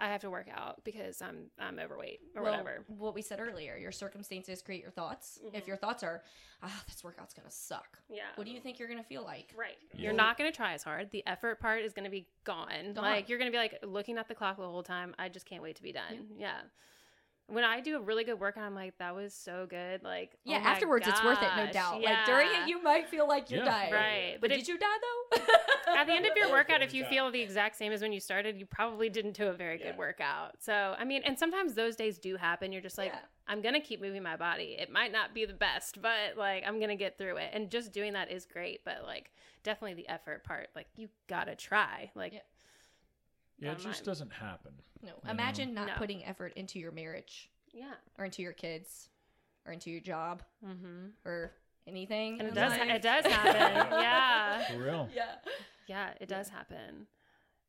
i 0.01 0.07
have 0.09 0.21
to 0.21 0.31
work 0.31 0.49
out 0.55 0.83
because 0.85 1.23
i'm 1.23 1.47
i'm 1.59 1.79
overweight 1.79 2.21
or 2.37 2.43
Well, 2.43 2.53
whatever 2.53 2.85
What 2.89 3.15
we 3.15 3.23
said 3.23 3.41
earlier, 3.41 3.77
your 3.77 3.93
circumstances 3.93 4.61
create 4.63 4.83
your 4.83 4.91
thoughts. 4.91 5.39
If 5.53 5.65
Mhm. 5.65 5.67
your 5.67 5.77
thoughts 5.77 6.03
are, 6.03 6.23
ah, 6.63 6.83
this 6.87 7.03
workout's 7.03 7.33
going 7.35 7.49
to 7.49 7.55
suck, 7.55 7.99
yeah 8.11 8.23
what 8.37 8.47
do 8.47 8.51
you 8.53 8.61
think 8.61 8.79
you're 8.79 8.89
going 8.89 9.01
to 9.03 9.09
feel 9.09 9.23
like? 9.25 9.53
Right. 9.57 9.77
Yeah. 9.95 10.03
You're 10.03 10.13
not 10.13 10.37
going 10.39 10.51
to 10.51 10.57
try 10.57 10.75
as 10.75 10.83
hard. 10.83 11.11
The 11.11 11.27
effort 11.27 11.59
part 11.61 11.83
is 11.83 11.93
going 11.93 12.05
to 12.05 12.11
be 12.11 12.27
gone. 12.45 12.93
Gone. 12.95 13.05
Like 13.05 13.29
you're 13.29 13.39
going 13.39 13.51
to 13.51 13.55
be 13.55 13.59
like 13.59 13.79
looking 13.83 14.19
at 14.19 14.29
the 14.29 14.35
clock 14.35 14.57
the 14.57 14.63
whole 14.69 14.83
time. 14.83 15.15
I 15.19 15.29
just 15.29 15.47
can't 15.47 15.63
wait 15.63 15.77
to 15.77 15.83
be 15.83 15.93
done. 15.93 16.27
Yeah. 16.37 16.61
When 17.49 17.65
I 17.65 17.81
do 17.81 17.97
a 17.97 18.01
really 18.01 18.25
good 18.25 18.41
workout, 18.41 18.65
I'm 18.65 18.75
like, 18.75 18.97
that 18.99 19.15
was 19.15 19.35
so 19.35 19.67
good. 19.69 20.03
Like, 20.03 20.39
Yeah, 20.45 20.59
oh 20.59 20.65
my 20.65 20.71
afterwards 20.71 21.07
it's 21.07 21.23
worth 21.23 21.43
it, 21.43 21.51
no 21.57 21.65
gosh, 21.65 21.73
doubt. 21.75 22.01
Like 22.03 22.25
during 22.25 22.49
it, 22.49 22.69
you 22.69 22.83
might 22.83 23.09
feel 23.09 23.29
like 23.29 23.51
you're 23.51 23.65
Yeah. 23.65 23.71
dying. 23.71 23.93
Right. 23.93 24.33
But 24.41 24.49
But 24.49 24.51
did 24.57 24.61
it- 24.61 24.69
you 24.69 24.79
die 24.79 24.87
though? 25.37 25.43
at 25.97 26.07
the 26.07 26.13
end 26.15 26.25
of 26.25 26.37
your 26.37 26.51
workout, 26.51 26.81
if 26.83 26.95
you 26.95 27.05
feel 27.05 27.31
the 27.31 27.41
exact 27.41 27.77
same 27.77 27.93
as 27.93 28.01
when 28.01 28.13
you 28.13 28.21
started, 28.21 28.57
you 28.59 28.65
probably 28.65 29.11
didn't 29.11 29.37
do 29.37 29.49
a 29.49 29.53
very 29.53 29.79
Yeah. 29.79 29.91
good 29.91 29.99
workout. 29.99 30.63
So, 30.63 30.95
I 30.99 31.05
mean, 31.05 31.23
and 31.25 31.39
sometimes 31.39 31.75
those 31.75 31.95
days 31.97 32.19
do 32.19 32.37
happen. 32.37 32.73
You're 32.73 32.81
just 32.81 32.97
like, 32.97 33.13
Yeah. 33.13 33.19
I'm 33.49 33.61
going 33.61 33.75
to 33.75 33.81
keep 33.81 34.01
moving 34.01 34.23
my 34.23 34.37
body. 34.37 34.77
It 34.79 34.91
might 34.91 35.13
not 35.13 35.35
be 35.35 35.45
the 35.45 35.53
best, 35.53 36.01
but 36.01 36.37
like, 36.37 36.63
I'm 36.67 36.79
going 36.79 36.91
to 36.91 36.97
get 36.97 37.19
through 37.19 37.37
it. 37.39 37.51
And 37.53 37.71
just 37.71 37.93
doing 37.93 38.13
that 38.15 38.31
is 38.31 38.47
great. 38.47 38.85
But 38.85 39.03
like, 39.05 39.31
definitely 39.65 39.95
the 39.95 40.09
effort 40.09 40.45
part, 40.45 40.69
like, 40.75 40.87
you 40.97 41.09
got 41.29 41.45
to 41.49 41.57
try. 41.57 42.13
Like, 42.15 42.41
Yeah. 43.59 43.67
Yeah, 43.69 43.73
it 43.73 43.79
just 43.79 43.87
line. 44.01 44.05
doesn't 44.05 44.33
happen. 44.33 44.73
no. 45.03 45.09
know. 45.11 45.31
Imagine 45.31 45.75
not 45.75 45.87
No. 45.89 45.93
putting 45.97 46.25
effort 46.25 46.53
into 46.57 46.79
your 46.79 46.93
marriage 46.93 47.51
yeah. 47.73 47.95
or 48.19 48.25
into 48.25 48.43
your 48.43 48.53
kids 48.53 49.09
or 49.67 49.73
into 49.73 49.91
your 49.91 50.01
job 50.01 50.43
Mm-hmm. 50.67 51.07
or 51.25 51.53
anything. 51.87 52.39
And 52.41 52.49
it 52.49 52.55
does. 52.55 52.73
life. 52.73 52.89
It 52.89 53.03
does 53.03 53.27
happen. 53.27 53.55
yeah. 54.01 54.65
For 54.73 54.79
real. 54.79 55.09
Yeah. 55.15 55.35
Yeah. 55.87 56.11
It 56.21 56.29
does 56.29 56.49
happen. 56.49 57.07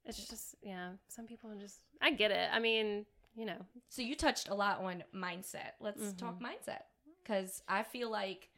It's 0.06 0.28
just 0.28 0.56
yeah. 0.62 0.90
Some 1.08 1.26
people 1.28 1.50
just. 1.60 1.80
I 2.02 2.12
get 2.12 2.32
it. 2.32 2.50
I 2.52 2.60
mean, 2.60 3.06
you 3.36 3.46
know. 3.46 3.66
So 3.90 4.02
you 4.02 4.16
touched 4.16 4.50
a 4.50 4.54
lot 4.56 4.82
on 4.84 5.04
mindset. 5.16 5.72
Let's 5.80 6.14
talk 6.14 6.36
Mm-hmm. 6.36 6.46
mindset 6.46 6.82
because 7.24 7.62
I 7.70 7.84
feel 7.84 8.12
like 8.12 8.50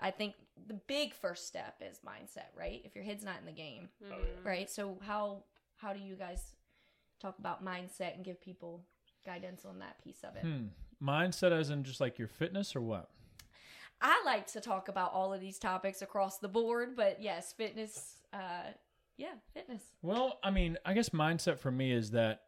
I 0.00 0.10
think 0.10 0.34
the 0.66 0.74
big 0.74 1.14
first 1.14 1.46
step 1.46 1.76
is 1.80 2.00
mindset, 2.06 2.46
right? 2.56 2.82
If 2.84 2.94
your 2.94 3.04
head's 3.04 3.24
not 3.24 3.40
in 3.40 3.46
the 3.46 3.52
game, 3.52 3.88
Oh, 4.04 4.14
mm, 4.14 4.44
right? 4.44 4.70
So 4.70 4.98
how 5.04 5.44
how 5.78 5.92
do 5.92 6.00
you 6.00 6.14
guys 6.16 6.42
talk 7.20 7.38
about 7.38 7.64
mindset 7.64 8.14
and 8.14 8.24
give 8.24 8.40
people 8.40 8.84
guidance 9.24 9.64
on 9.64 9.78
that 9.78 10.02
piece 10.04 10.22
of 10.24 10.36
it? 10.36 10.42
Hmm. 10.42 10.66
Mindset 11.02 11.52
as 11.52 11.70
in 11.70 11.84
just 11.84 12.00
like 12.00 12.18
your 12.18 12.28
fitness 12.28 12.74
or 12.76 12.80
what? 12.80 13.10
I 14.00 14.22
like 14.24 14.46
to 14.52 14.60
talk 14.60 14.88
about 14.88 15.12
all 15.12 15.32
of 15.32 15.40
these 15.40 15.58
topics 15.58 16.02
across 16.02 16.38
the 16.38 16.48
board, 16.48 16.94
but 16.96 17.20
yes, 17.20 17.52
fitness 17.52 18.16
uh 18.32 18.72
yeah, 19.16 19.32
fitness. 19.52 19.82
Well, 20.02 20.38
I 20.44 20.50
mean, 20.50 20.78
I 20.86 20.94
guess 20.94 21.08
mindset 21.08 21.58
for 21.58 21.72
me 21.72 21.90
is 21.90 22.12
that 22.12 22.42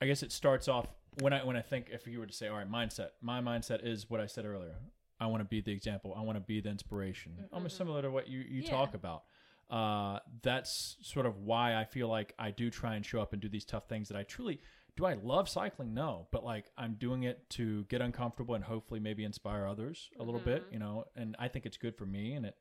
I 0.00 0.06
guess 0.06 0.22
it 0.22 0.30
starts 0.30 0.68
off 0.68 0.86
when 1.20 1.32
I 1.32 1.42
when 1.44 1.56
I 1.56 1.62
think 1.62 1.88
if 1.90 2.06
you 2.06 2.20
were 2.20 2.26
to 2.26 2.32
say, 2.32 2.46
all 2.48 2.56
right, 2.58 2.70
mindset. 2.70 3.08
My 3.20 3.40
mindset 3.40 3.84
is 3.84 4.08
what 4.08 4.20
I 4.20 4.26
said 4.26 4.44
earlier. 4.44 4.76
I 5.18 5.26
want 5.26 5.40
to 5.40 5.48
be 5.48 5.60
the 5.60 5.72
example. 5.72 6.14
I 6.16 6.20
want 6.20 6.36
to 6.36 6.40
be 6.44 6.60
the 6.60 6.68
inspiration. 6.68 7.32
Almost 7.52 7.76
similar 7.76 8.02
to 8.02 8.10
what 8.10 8.28
you 8.28 8.40
you 8.40 8.62
Yeah. 8.62 8.70
talk 8.70 8.94
about. 8.94 9.24
Uh, 9.70 10.20
that's 10.42 10.96
sort 11.02 11.26
of 11.26 11.38
why 11.38 11.74
I 11.74 11.84
feel 11.84 12.08
like 12.08 12.34
I 12.38 12.50
do 12.50 12.70
try 12.70 12.94
and 12.94 13.04
show 13.04 13.20
up 13.20 13.32
and 13.32 13.42
do 13.42 13.48
these 13.48 13.64
tough 13.64 13.88
things 13.88 14.08
that 14.08 14.16
I 14.16 14.22
truly 14.22 14.60
do. 14.96 15.04
I 15.04 15.14
love 15.14 15.48
cycling, 15.48 15.92
no, 15.92 16.28
but 16.30 16.44
like 16.44 16.70
I'm 16.78 16.94
doing 16.94 17.24
it 17.24 17.48
to 17.50 17.84
get 17.84 18.00
uncomfortable 18.00 18.54
and 18.54 18.62
hopefully 18.64 19.00
maybe 19.00 19.24
inspire 19.24 19.66
others 19.66 20.08
a 20.20 20.22
little 20.22 20.40
bit, 20.40 20.64
you 20.70 20.78
know. 20.78 21.04
And 21.16 21.34
I 21.38 21.48
think 21.48 21.66
it's 21.66 21.76
good 21.76 21.96
for 21.96 22.06
me, 22.06 22.32
and 22.34 22.46
it. 22.46 22.54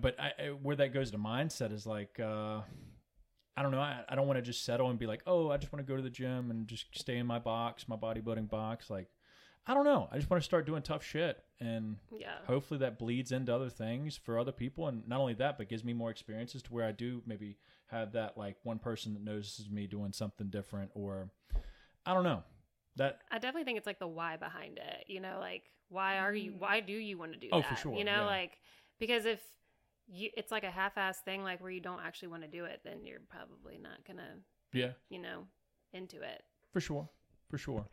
But 0.00 0.18
I, 0.20 0.32
I- 0.38 0.48
where 0.48 0.76
that 0.76 0.92
goes 0.94 1.10
to 1.10 1.18
mindset 1.18 1.72
is 1.72 1.86
like. 1.86 2.18
Uh, 2.20 2.60
I 3.56 3.62
don't 3.62 3.70
know. 3.70 3.78
I, 3.78 4.02
I 4.08 4.16
don't 4.16 4.26
want 4.26 4.36
to 4.38 4.42
just 4.42 4.64
settle 4.64 4.90
and 4.90 4.98
be 4.98 5.06
like, 5.06 5.22
oh, 5.28 5.48
I 5.48 5.58
just 5.58 5.72
want 5.72 5.86
to 5.86 5.88
go 5.88 5.96
to 5.96 6.02
the 6.02 6.10
gym 6.10 6.50
and 6.50 6.66
just 6.66 6.86
stay 6.98 7.18
in 7.18 7.26
my 7.26 7.38
box, 7.38 7.86
my 7.86 7.94
bodybuilding 7.94 8.50
box. 8.50 8.90
Like, 8.90 9.06
I 9.66 9.72
don't 9.74 9.84
know. 9.84 10.08
I 10.12 10.16
just 10.18 10.28
want 10.28 10.42
to 10.42 10.44
start 10.44 10.66
doing 10.66 10.82
tough 10.82 11.02
shit, 11.04 11.42
and 11.58 11.96
Yeah. 12.10 12.38
hopefully 12.46 12.78
that 12.80 12.98
bleeds 12.98 13.32
into 13.32 13.54
other 13.54 13.70
things 13.70 14.16
for 14.16 14.38
other 14.38 14.52
people. 14.52 14.88
And 14.88 15.06
not 15.08 15.20
only 15.20 15.34
that, 15.34 15.56
but 15.56 15.68
gives 15.68 15.82
me 15.84 15.92
more 15.94 16.10
experiences 16.10 16.62
to 16.64 16.72
where 16.74 16.84
I 16.86 16.92
do 16.92 17.22
maybe 17.24 17.56
have 17.86 18.12
that 18.12 18.36
like 18.36 18.56
one 18.62 18.78
person 18.78 19.14
that 19.14 19.22
notices 19.22 19.70
me 19.70 19.86
doing 19.86 20.12
something 20.12 20.48
different, 20.48 20.90
or 20.94 21.30
I 22.04 22.12
don't 22.14 22.24
know. 22.24 22.42
That 22.96 23.22
I 23.30 23.38
definitely 23.38 23.64
think 23.64 23.78
it's 23.78 23.86
like 23.86 23.98
the 23.98 24.06
why 24.06 24.36
behind 24.36 24.78
it. 24.78 25.04
You 25.08 25.20
know, 25.20 25.38
like 25.40 25.64
why 25.88 26.18
are 26.18 26.34
you? 26.34 26.52
Mm. 26.52 26.58
Why 26.58 26.80
do 26.80 26.92
you 26.92 27.16
want 27.18 27.32
to 27.32 27.38
do 27.38 27.48
Oh, 27.50 27.60
that? 27.60 27.68
for 27.70 27.76
sure, 27.76 27.96
You 27.96 28.04
know, 28.04 28.20
yeah. 28.20 28.26
like 28.26 28.58
because 28.98 29.24
if 29.24 29.42
you, 30.06 30.28
it's 30.36 30.52
like 30.52 30.64
a 30.64 30.70
half-ass 30.70 31.20
thing, 31.24 31.42
like 31.42 31.60
where 31.62 31.70
you 31.70 31.80
don't 31.80 32.00
actually 32.00 32.28
want 32.28 32.42
to 32.42 32.48
do 32.48 32.66
it, 32.66 32.82
then 32.84 33.04
you're 33.04 33.20
probably 33.30 33.78
not 33.78 34.04
gonna, 34.06 34.36
yeah, 34.74 34.92
you 35.08 35.18
know, 35.18 35.46
into 35.94 36.16
it. 36.22 36.42
for 36.72 36.80
sure, 36.80 37.08
for 37.48 37.56
sure. 37.58 37.86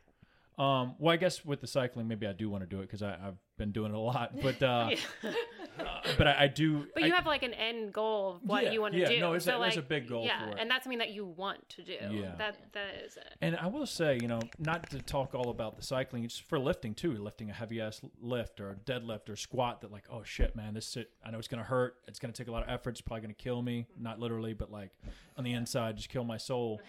Um, 0.61 0.93
well, 0.99 1.11
I 1.11 1.17
guess 1.17 1.43
with 1.43 1.59
the 1.59 1.65
cycling, 1.65 2.07
maybe 2.07 2.27
I 2.27 2.33
do 2.33 2.47
want 2.47 2.61
to 2.61 2.67
do 2.69 2.79
it 2.79 2.83
because 2.83 3.01
I've 3.01 3.37
been 3.57 3.71
doing 3.71 3.91
it 3.93 3.95
a 3.95 3.99
lot. 3.99 4.33
But 4.43 4.61
uh, 4.61 4.91
uh, 5.23 5.31
but 6.19 6.27
I, 6.27 6.43
I 6.43 6.47
do. 6.47 6.85
But 6.93 7.01
you 7.03 7.11
I- 7.11 7.15
have 7.15 7.25
like 7.25 7.41
an 7.41 7.55
end 7.55 7.93
goal 7.93 8.33
of 8.35 8.43
what 8.43 8.63
Yeah, 8.65 8.71
you 8.71 8.81
want 8.81 8.93
to 8.93 8.99
yeah, 8.99 9.07
do. 9.09 9.19
no, 9.19 9.33
it's 9.33 9.45
a- 9.47 9.51
so 9.51 9.59
there's 9.59 9.75
like, 9.75 9.83
a 9.85 9.87
big 9.87 10.07
goal 10.07 10.23
Yeah, 10.23 10.45
for 10.45 10.51
it. 10.51 10.57
and 10.59 10.69
that's 10.69 10.83
something 10.83 10.99
that 10.99 11.09
you 11.09 11.25
want 11.25 11.67
to 11.69 11.83
do. 11.83 11.93
Yeah. 12.11 12.35
That 12.37 12.57
that 12.73 12.93
is 13.03 13.17
it. 13.17 13.33
And 13.41 13.55
I 13.57 13.65
will 13.67 13.87
say, 13.87 14.19
you 14.21 14.27
know, 14.27 14.41
not 14.59 14.87
to 14.91 15.01
talk 15.01 15.33
all 15.33 15.49
about 15.49 15.77
the 15.77 15.83
cycling, 15.83 16.23
it's 16.25 16.37
for 16.37 16.59
lifting 16.59 16.93
too. 16.93 17.13
Lifting 17.13 17.49
a 17.49 17.53
heavy 17.53 17.81
ass 17.81 17.99
lift 18.21 18.59
or 18.59 18.69
a 18.69 18.75
deadlift 18.75 19.29
or 19.29 19.35
squat 19.35 19.81
that, 19.81 19.91
like, 19.91 20.05
oh 20.11 20.21
shit, 20.23 20.55
man, 20.55 20.75
this 20.75 20.91
shit, 20.91 21.09
I 21.25 21.31
know 21.31 21.39
it's 21.39 21.47
gonna 21.47 21.63
hurt. 21.63 21.95
It's 22.07 22.19
gonna 22.19 22.33
take 22.33 22.49
a 22.49 22.51
lot 22.51 22.61
of 22.63 22.69
effort. 22.69 22.91
It's 22.91 23.01
probably 23.01 23.21
gonna 23.21 23.33
kill 23.33 23.63
me, 23.63 23.87
not 23.99 24.19
literally, 24.19 24.53
but 24.53 24.71
like 24.71 24.91
on 25.37 25.43
the 25.43 25.53
inside, 25.53 25.97
just 25.97 26.09
kill 26.09 26.23
my 26.23 26.37
soul. 26.37 26.79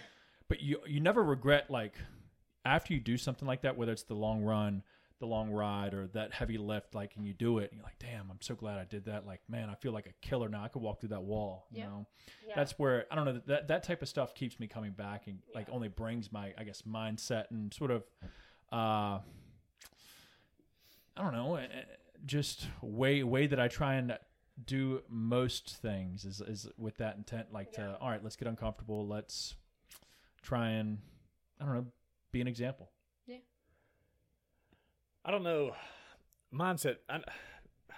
But 0.48 0.60
you 0.60 0.80
you 0.86 1.00
never 1.00 1.22
regret 1.24 1.70
like 1.70 1.94
after 2.64 2.94
you 2.94 3.00
do 3.00 3.16
something 3.16 3.46
like 3.46 3.62
that, 3.62 3.76
whether 3.76 3.92
it's 3.92 4.02
the 4.04 4.14
long 4.14 4.42
run, 4.42 4.82
the 5.18 5.26
long 5.26 5.50
ride, 5.50 5.94
or 5.94 6.08
that 6.08 6.32
heavy 6.32 6.58
lift, 6.58 6.94
like, 6.94 7.14
and 7.16 7.24
you 7.24 7.32
do 7.32 7.58
it, 7.58 7.70
and 7.70 7.78
you're 7.78 7.84
like, 7.84 7.98
damn, 8.00 8.28
I'm 8.30 8.40
so 8.40 8.54
glad 8.56 8.78
I 8.78 8.84
did 8.84 9.04
that. 9.04 9.24
Like, 9.26 9.40
man, 9.48 9.68
I 9.70 9.74
feel 9.74 9.92
like 9.92 10.06
a 10.06 10.12
killer 10.26 10.48
now. 10.48 10.64
I 10.64 10.68
could 10.68 10.82
walk 10.82 11.00
through 11.00 11.10
that 11.10 11.22
wall. 11.22 11.66
You 11.70 11.78
Yeah. 11.80 11.86
know 11.86 12.06
Yeah. 12.46 12.54
that's 12.56 12.78
where 12.78 13.06
I 13.10 13.14
don't 13.14 13.24
know 13.26 13.40
that 13.46 13.68
that 13.68 13.82
type 13.84 14.02
of 14.02 14.08
stuff 14.08 14.34
keeps 14.34 14.58
me 14.58 14.66
coming 14.66 14.92
back 14.92 15.26
and 15.28 15.38
like 15.54 15.68
only 15.70 15.88
brings 15.88 16.32
my 16.32 16.52
I 16.58 16.64
guess 16.64 16.82
mindset 16.82 17.50
and 17.50 17.72
sort 17.72 17.90
of 17.92 18.04
uh 18.72 19.20
I 21.16 21.22
don't 21.22 21.32
know 21.32 21.56
eh, 21.56 21.62
eh, 21.70 21.82
just 22.26 22.66
way 22.80 23.22
way 23.22 23.46
that 23.46 23.60
I 23.60 23.68
try 23.68 23.94
and 23.94 24.18
do 24.66 25.02
most 25.08 25.76
things 25.76 26.24
is 26.24 26.40
is 26.40 26.68
with 26.76 26.96
that 26.98 27.16
intent 27.16 27.52
like 27.52 27.72
to 27.72 27.96
all 28.00 28.10
right 28.10 28.22
let's 28.22 28.36
get 28.36 28.48
uncomfortable 28.48 29.06
let's 29.06 29.54
try 30.42 30.70
and 30.70 30.98
I 31.60 31.64
don't 31.64 31.74
know 31.74 31.86
be 32.32 32.40
an 32.40 32.48
example 32.48 32.90
Yeah. 33.26 33.36
I 35.24 35.30
don't 35.30 35.42
know. 35.42 35.72
Mindset. 36.52 36.96
I, 37.08 37.20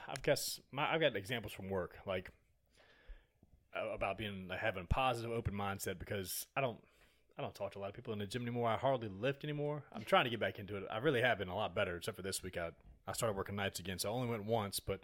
I've 0.09 0.23
guess 0.23 0.61
my, 0.71 0.93
I've 0.93 1.01
got 1.01 1.17
examples 1.17 1.53
from 1.53 1.71
work, 1.71 1.97
like 2.07 2.31
about 3.75 4.19
being 4.19 4.47
like, 4.49 4.61
having 4.61 4.85
a 4.85 4.87
positive, 4.87 5.31
open 5.31 5.55
mindset. 5.55 5.99
Because 5.99 6.47
I 6.57 6.61
don't, 6.61 6.79
I 7.39 7.43
don't 7.43 7.55
talk 7.55 7.73
to 7.73 7.79
a 7.79 7.81
lot 7.81 7.89
of 7.89 7.95
people 7.95 8.13
in 8.13 8.19
the 8.19 8.27
gym 8.27 8.43
anymore. 8.43 8.69
I 8.69 8.77
hardly 8.77 9.09
lift 9.09 9.43
anymore. 9.45 9.83
I'm 9.93 10.05
trying 10.05 10.25
to 10.25 10.31
get 10.31 10.39
back 10.39 10.59
into 10.59 10.77
it. 10.77 10.85
I 10.91 10.99
really 10.99 11.23
have 11.23 11.39
been 11.39 11.49
a 11.49 11.57
lot 11.57 11.75
better, 11.75 11.97
except 11.97 12.17
for 12.17 12.23
this 12.23 12.43
week. 12.43 12.57
I 12.57 12.71
I 13.07 13.13
started 13.13 13.37
working 13.37 13.57
nights 13.57 13.81
again, 13.81 13.99
so 13.99 14.09
I 14.09 14.13
only 14.13 14.29
went 14.29 14.45
once, 14.45 14.81
but 14.81 15.01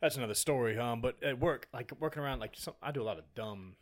that's 0.00 0.16
another 0.16 0.34
story. 0.34 0.78
Um, 0.78 1.00
but 1.00 1.22
at 1.22 1.38
work, 1.40 1.68
like 1.72 1.92
working 1.98 2.22
around, 2.22 2.40
like 2.40 2.54
some, 2.56 2.74
I 2.82 2.92
do 2.92 3.02
a 3.02 3.04
lot 3.04 3.18
of 3.18 3.24
dumb 3.34 3.74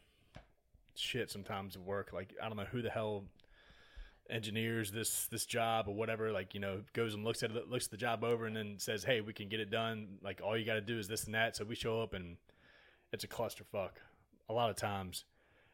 shit 0.94 1.30
sometimes 1.30 1.76
at 1.76 1.82
work. 1.82 2.12
Like 2.12 2.34
I 2.42 2.48
don't 2.48 2.56
know 2.56 2.66
who 2.70 2.82
the 2.82 2.90
hell 2.90 3.24
engineers 4.30 4.92
this 4.92 5.26
this 5.26 5.44
job 5.44 5.88
or 5.88 5.94
whatever 5.94 6.30
like 6.30 6.54
you 6.54 6.60
know 6.60 6.80
goes 6.92 7.14
and 7.14 7.24
looks 7.24 7.42
at 7.42 7.50
it 7.50 7.68
looks 7.68 7.86
at 7.86 7.90
the 7.90 7.96
job 7.96 8.22
over 8.24 8.46
and 8.46 8.56
then 8.56 8.74
says 8.78 9.04
hey 9.04 9.20
we 9.20 9.32
can 9.32 9.48
get 9.48 9.60
it 9.60 9.70
done. 9.70 10.18
Like 10.22 10.40
all 10.44 10.56
you 10.56 10.64
got 10.64 10.74
to 10.74 10.80
do 10.80 10.98
is 10.98 11.08
this 11.08 11.24
and 11.24 11.34
that. 11.34 11.56
So 11.56 11.64
we 11.64 11.74
show 11.74 12.00
up 12.00 12.14
and 12.14 12.36
it's 13.12 13.24
a 13.24 13.28
clusterfuck 13.28 13.90
a 14.48 14.52
lot 14.52 14.70
of 14.70 14.76
times. 14.76 15.24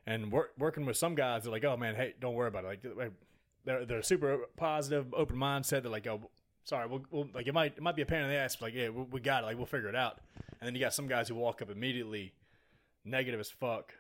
And 0.07 0.31
work, 0.31 0.53
working 0.59 0.87
with 0.87 0.97
some 0.97 1.15
guys 1.15 1.45
they're 1.45 1.53
like 1.53 1.65
oh 1.65 1.77
man 1.77 1.95
hey 1.95 2.15
don't 2.21 2.35
worry 2.35 2.49
about 2.49 2.65
it. 2.65 2.81
Like 2.97 3.13
they're 3.65 3.85
they're 3.85 4.03
super 4.03 4.39
positive 4.57 5.13
open 5.15 5.37
mindset. 5.37 5.83
They're 5.83 5.91
like 5.91 6.07
oh 6.07 6.21
sorry 6.65 6.89
we'll, 6.89 7.05
we'll 7.11 7.29
like 7.35 7.47
it 7.47 7.55
might 7.55 7.75
it 7.77 7.83
might 7.83 7.97
be 7.97 8.03
a 8.03 8.07
pain 8.07 8.23
in 8.23 8.29
the 8.29 8.37
ass 8.37 8.57
but 8.57 8.67
like 8.67 8.75
yeah 8.75 8.89
we, 8.89 9.03
we 9.03 9.21
got 9.21 9.43
it. 9.43 9.47
Like 9.47 9.57
we'll 9.57 9.67
figure 9.67 9.89
it 9.89 9.97
out. 9.97 10.21
And 10.61 10.67
then 10.67 10.75
you 10.75 10.81
got 10.81 10.95
some 10.95 11.07
guys 11.07 11.29
who 11.29 11.35
walk 11.35 11.63
up 11.63 11.71
immediately 11.71 12.33
negative 13.05 13.39
as 13.41 13.51
fuck 13.51 13.95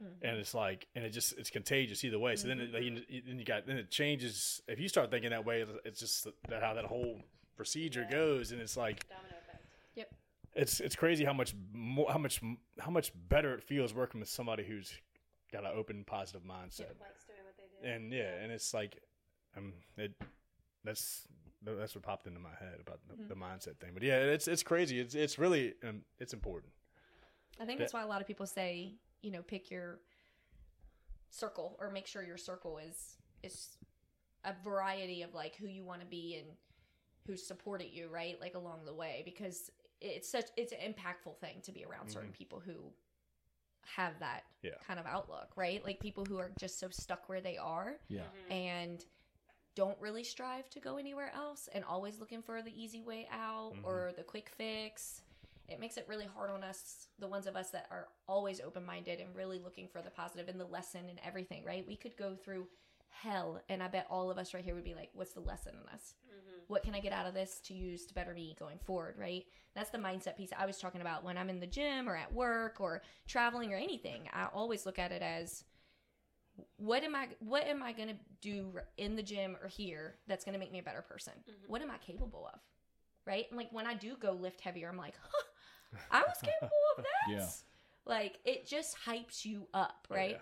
Yeah. 0.00 0.30
and 0.30 0.38
it's 0.38 0.54
like 0.54 0.86
and 0.94 1.04
it 1.04 1.10
just 1.10 1.38
it's 1.38 1.50
contagious 1.50 2.04
either 2.04 2.18
way. 2.18 2.36
So 2.36 2.48
then 2.48 2.60
it, 2.60 2.70
you, 2.82 3.02
you- 3.08 3.22
then 3.26 3.38
you 3.38 3.44
got 3.44 3.66
then 3.66 3.76
it 3.76 3.90
changes. 3.90 4.60
If 4.68 4.80
you 4.80 4.88
start 4.88 5.10
thinking 5.10 5.30
that 5.30 5.44
way 5.44 5.64
it's 5.84 6.00
just 6.00 6.26
that 6.48 6.62
how 6.62 6.74
that 6.74 6.84
whole 6.84 7.20
procedure 7.56 8.06
goes. 8.10 8.52
And 8.52 8.60
it's 8.60 8.76
like 8.76 9.08
Domino 9.08 9.36
effect. 9.46 9.64
Yep. 9.94 10.12
it's 10.54 10.80
it's 10.80 10.96
crazy 10.96 11.24
how 11.24 11.32
much 11.32 11.54
more 11.72 12.10
how 12.10 12.18
much 12.18 12.40
how 12.80 12.90
much 12.90 13.12
better 13.28 13.54
it 13.54 13.62
feels 13.62 13.94
working 13.94 14.20
with 14.20 14.28
somebody 14.28 14.64
who's 14.64 14.92
got 15.52 15.64
an 15.64 15.70
open 15.74 16.02
positive 16.04 16.42
mindset. 16.42 16.98
Likes 17.00 17.24
doing 17.26 17.38
what 17.44 17.56
they 17.56 17.88
do. 17.88 17.88
and 17.94 18.12
yeah 18.12 18.42
and 18.42 18.50
it's 18.50 18.74
like 18.74 19.00
um 19.56 19.72
it 19.96 20.12
that's 20.82 21.26
that's 21.62 21.94
what 21.94 22.02
popped 22.02 22.26
into 22.26 22.40
my 22.40 22.50
head 22.60 22.78
about 22.80 22.98
the, 23.08 23.28
the 23.28 23.34
mindset 23.40 23.78
thing. 23.78 23.90
But 23.94 24.02
yeah 24.02 24.16
it's 24.18 24.48
it's 24.48 24.62
crazy. 24.64 24.98
It's 24.98 25.14
it's 25.14 25.38
really 25.38 25.74
um, 25.88 26.02
it's 26.18 26.34
important. 26.34 26.72
I 27.60 27.64
think 27.64 27.78
that's 27.78 27.94
why 27.94 28.02
a 28.02 28.06
lot 28.08 28.20
of 28.20 28.26
people 28.26 28.46
say, 28.46 28.94
you 29.24 29.30
know, 29.30 29.42
pick 29.42 29.70
your 29.70 30.00
circle 31.30 31.76
or 31.80 31.90
make 31.90 32.06
sure 32.06 32.22
your 32.22 32.36
circle 32.36 32.78
is 32.78 33.16
is 33.42 33.76
a 34.44 34.52
variety 34.62 35.22
of 35.22 35.34
like 35.34 35.56
who 35.56 35.66
you 35.66 35.84
want 35.84 36.00
to 36.00 36.06
be 36.06 36.36
and 36.38 36.48
who 37.26 37.36
supported 37.36 37.88
you, 37.92 38.08
right? 38.08 38.38
Like 38.40 38.54
along 38.54 38.84
the 38.84 38.94
way 38.94 39.22
because 39.24 39.70
it's 40.00 40.30
such 40.30 40.46
it's 40.56 40.72
an 40.72 40.78
impactful 40.78 41.38
thing 41.38 41.56
to 41.62 41.72
be 41.72 41.84
around 41.84 42.10
certain 42.10 42.28
mm-hmm. 42.28 42.36
people 42.36 42.62
who 42.64 42.92
have 43.96 44.18
that 44.20 44.44
Yeah. 44.62 44.72
kind 44.86 44.98
of 44.98 45.06
outlook, 45.06 45.48
right? 45.56 45.82
Like 45.84 46.00
people 46.00 46.24
who 46.24 46.38
are 46.38 46.52
just 46.58 46.78
so 46.78 46.88
stuck 46.90 47.28
where 47.28 47.40
they 47.40 47.56
are 47.56 47.96
yeah 48.08 48.20
mm-hmm. 48.20 48.52
and 48.52 49.04
don't 49.74 50.00
really 50.00 50.22
strive 50.24 50.70
to 50.70 50.80
go 50.80 50.98
anywhere 50.98 51.32
else 51.34 51.68
and 51.74 51.84
always 51.84 52.20
looking 52.20 52.42
for 52.42 52.62
the 52.62 52.70
easy 52.80 53.02
way 53.02 53.28
out 53.32 53.72
mm-hmm. 53.74 53.84
or 53.84 54.12
the 54.16 54.22
quick 54.22 54.50
fix. 54.56 55.22
It 55.68 55.80
makes 55.80 55.96
it 55.96 56.06
really 56.08 56.26
hard 56.34 56.50
on 56.50 56.62
us, 56.62 57.08
the 57.18 57.26
ones 57.26 57.46
of 57.46 57.56
us 57.56 57.70
that 57.70 57.86
are 57.90 58.08
always 58.28 58.60
open 58.60 58.84
minded 58.84 59.20
and 59.20 59.34
really 59.34 59.58
looking 59.58 59.88
for 59.88 60.02
the 60.02 60.10
positive 60.10 60.48
and 60.48 60.60
the 60.60 60.66
lesson 60.66 61.08
and 61.08 61.18
everything, 61.24 61.64
right? 61.64 61.86
We 61.86 61.96
could 61.96 62.16
go 62.16 62.34
through 62.34 62.66
hell 63.08 63.60
and 63.68 63.82
I 63.82 63.88
bet 63.88 64.06
all 64.10 64.30
of 64.30 64.38
us 64.38 64.52
right 64.52 64.64
here 64.64 64.74
would 64.74 64.84
be 64.84 64.94
like, 64.94 65.10
what's 65.14 65.32
the 65.32 65.40
lesson 65.40 65.74
in 65.74 65.92
this? 65.92 66.14
Mm-hmm. 66.26 66.64
What 66.66 66.82
can 66.82 66.94
I 66.94 67.00
get 67.00 67.12
out 67.12 67.26
of 67.26 67.34
this 67.34 67.60
to 67.66 67.74
use 67.74 68.06
to 68.06 68.14
better 68.14 68.34
me 68.34 68.56
going 68.58 68.78
forward, 68.78 69.14
right? 69.18 69.44
That's 69.74 69.90
the 69.90 69.98
mindset 69.98 70.36
piece 70.36 70.50
I 70.56 70.66
was 70.66 70.78
talking 70.78 71.00
about 71.00 71.24
when 71.24 71.38
I'm 71.38 71.48
in 71.48 71.60
the 71.60 71.66
gym 71.66 72.08
or 72.08 72.16
at 72.16 72.32
work 72.32 72.80
or 72.80 73.02
traveling 73.26 73.72
or 73.72 73.76
anything. 73.76 74.28
I 74.32 74.48
always 74.52 74.84
look 74.84 74.98
at 74.98 75.12
it 75.12 75.22
as 75.22 75.64
what 76.76 77.02
am 77.02 77.14
I 77.14 77.28
what 77.40 77.66
am 77.66 77.82
I 77.82 77.92
going 77.92 78.08
to 78.08 78.16
do 78.40 78.72
in 78.96 79.16
the 79.16 79.22
gym 79.22 79.56
or 79.62 79.68
here 79.68 80.16
that's 80.28 80.44
going 80.44 80.52
to 80.52 80.58
make 80.58 80.72
me 80.72 80.78
a 80.78 80.84
better 80.84 81.02
person? 81.02 81.32
Mm-hmm. 81.40 81.72
What 81.72 81.82
am 81.82 81.90
I 81.90 81.98
capable 81.98 82.48
of? 82.52 82.60
Right? 83.26 83.46
And 83.48 83.56
like 83.56 83.72
when 83.72 83.86
I 83.86 83.94
do 83.94 84.16
go 84.20 84.32
lift 84.32 84.60
heavier, 84.60 84.88
I'm 84.88 84.96
like, 84.96 85.14
huh, 85.20 85.44
I 86.10 86.20
was 86.22 86.36
capable 86.42 86.70
of 86.98 87.04
that. 87.28 87.32
Yeah. 87.32 87.46
Like 88.06 88.38
it 88.44 88.66
just 88.66 88.96
hypes 89.06 89.44
you 89.44 89.66
up, 89.74 90.06
Oh, 90.10 90.14
right? 90.14 90.30
yeah. 90.32 90.36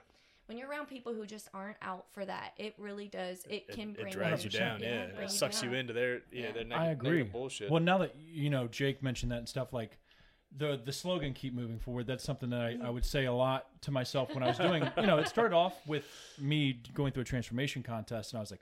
When 0.46 0.58
you're 0.58 0.68
around 0.68 0.86
people 0.86 1.14
who 1.14 1.24
just 1.24 1.48
aren't 1.54 1.76
out 1.80 2.06
for 2.12 2.24
that, 2.26 2.52
it 2.58 2.74
really 2.76 3.06
does. 3.06 3.44
It, 3.44 3.64
it, 3.68 3.68
can 3.68 3.90
it 3.90 4.00
bring 4.00 4.12
drags 4.12 4.42
you 4.44 4.50
down 4.50 4.80
yeah, 4.80 5.06
bring 5.14 5.26
it 5.26 5.30
sucks 5.30 5.62
you 5.62 5.68
down. 5.70 5.78
into 5.78 5.92
their 5.92 6.14
yeah, 6.32 6.46
Yeah. 6.46 6.52
their 6.52 6.64
neg- 6.64 6.78
I 6.78 6.86
agree. 6.88 7.22
bullshit 7.22 7.70
Well, 7.70 7.80
now 7.80 7.98
that 7.98 8.14
you 8.16 8.50
know 8.50 8.66
Jake 8.66 9.02
mentioned 9.02 9.30
that 9.32 9.38
and 9.38 9.48
stuff, 9.48 9.72
like 9.72 9.98
the 10.54 10.78
the 10.84 10.92
slogan 10.92 11.32
"Keep 11.32 11.54
moving 11.54 11.78
forward." 11.78 12.06
That's 12.08 12.24
something 12.24 12.50
that 12.50 12.60
I, 12.60 12.76
I 12.84 12.90
would 12.90 13.04
say 13.04 13.24
a 13.26 13.32
lot 13.32 13.66
to 13.82 13.90
myself 13.92 14.34
when 14.34 14.42
I 14.42 14.48
was 14.48 14.58
doing. 14.58 14.82
you 14.98 15.06
know, 15.06 15.18
it 15.18 15.28
started 15.28 15.54
off 15.56 15.74
with 15.86 16.04
me 16.38 16.82
going 16.92 17.12
through 17.12 17.22
a 17.22 17.24
transformation 17.24 17.82
contest, 17.84 18.32
and 18.32 18.38
I 18.38 18.40
was 18.40 18.50
like, 18.50 18.60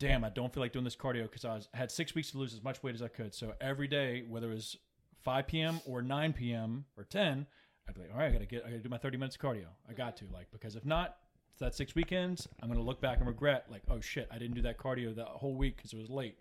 "Damn, 0.00 0.24
I 0.24 0.30
don't 0.30 0.52
feel 0.52 0.62
like 0.62 0.72
doing 0.72 0.84
this 0.86 0.96
cardio 0.96 1.24
because 1.24 1.44
I 1.44 1.54
was 1.54 1.68
had 1.74 1.92
six 1.92 2.14
weeks 2.14 2.30
to 2.32 2.38
lose 2.38 2.54
as 2.54 2.64
much 2.64 2.82
weight 2.82 2.94
as 2.96 3.02
I 3.02 3.08
could." 3.08 3.32
So 3.34 3.52
every 3.60 3.86
day, 3.86 4.24
whether 4.26 4.50
it 4.50 4.54
was 4.54 4.76
5 5.22 5.46
p.m. 5.46 5.80
or 5.86 6.02
9 6.02 6.32
p.m. 6.32 6.84
or 6.96 7.04
10, 7.04 7.46
I'd 7.88 7.94
be 7.94 8.00
like, 8.02 8.10
"All 8.12 8.18
right, 8.18 8.28
I 8.28 8.32
gotta 8.32 8.46
get, 8.46 8.62
I 8.64 8.70
gotta 8.70 8.82
do 8.82 8.88
my 8.88 8.98
30 8.98 9.16
minutes 9.16 9.36
of 9.36 9.42
cardio. 9.42 9.66
I 9.88 9.92
got 9.92 10.16
to 10.18 10.24
like 10.32 10.50
because 10.50 10.76
if 10.76 10.84
not." 10.84 11.16
it's 11.52 11.58
That 11.60 11.74
six 11.74 11.94
weekends, 11.94 12.46
I'm 12.62 12.68
gonna 12.68 12.80
look 12.82 13.00
back 13.00 13.18
and 13.18 13.26
regret, 13.26 13.66
like, 13.70 13.82
oh 13.88 14.00
shit, 14.00 14.28
I 14.30 14.38
didn't 14.38 14.54
do 14.54 14.62
that 14.62 14.78
cardio 14.78 15.14
that 15.16 15.26
whole 15.26 15.56
week 15.56 15.76
because 15.76 15.92
it 15.92 15.98
was 15.98 16.08
late. 16.08 16.38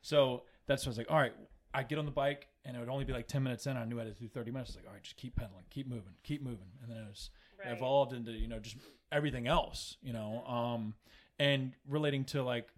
So 0.00 0.44
that's 0.66 0.82
what 0.84 0.88
I 0.88 0.90
was 0.92 0.98
like, 0.98 1.10
all 1.10 1.18
right, 1.18 1.34
I 1.74 1.82
get 1.82 1.98
on 1.98 2.06
the 2.06 2.10
bike 2.10 2.48
and 2.64 2.74
it 2.76 2.80
would 2.80 2.88
only 2.88 3.04
be 3.04 3.12
like 3.12 3.28
10 3.28 3.42
minutes 3.42 3.66
in. 3.66 3.76
I 3.76 3.84
knew 3.84 4.00
I 4.00 4.04
had 4.04 4.16
to 4.16 4.20
do 4.22 4.28
30 4.28 4.50
minutes. 4.50 4.70
I 4.70 4.72
was 4.72 4.76
like, 4.76 4.86
all 4.86 4.92
right, 4.94 5.02
just 5.02 5.16
keep 5.16 5.36
pedaling, 5.36 5.64
keep 5.68 5.86
moving, 5.88 6.14
keep 6.22 6.42
moving. 6.42 6.68
And 6.82 6.90
then 6.90 6.98
it 6.98 7.06
was 7.08 7.30
Right. 7.58 7.72
evolved 7.76 8.12
into, 8.14 8.32
you 8.32 8.48
know, 8.48 8.58
just 8.58 8.76
everything 9.12 9.46
else, 9.46 9.96
you 10.02 10.12
know, 10.12 10.44
um, 10.46 10.94
and 11.38 11.72
relating 11.86 12.24
to 12.26 12.42
like, 12.42 12.68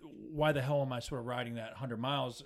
why 0.00 0.52
the 0.52 0.62
hell 0.62 0.82
am 0.82 0.92
I 0.92 1.00
sort 1.00 1.20
of 1.20 1.26
riding 1.26 1.54
that 1.56 1.70
100 1.72 1.98
miles? 1.98 2.42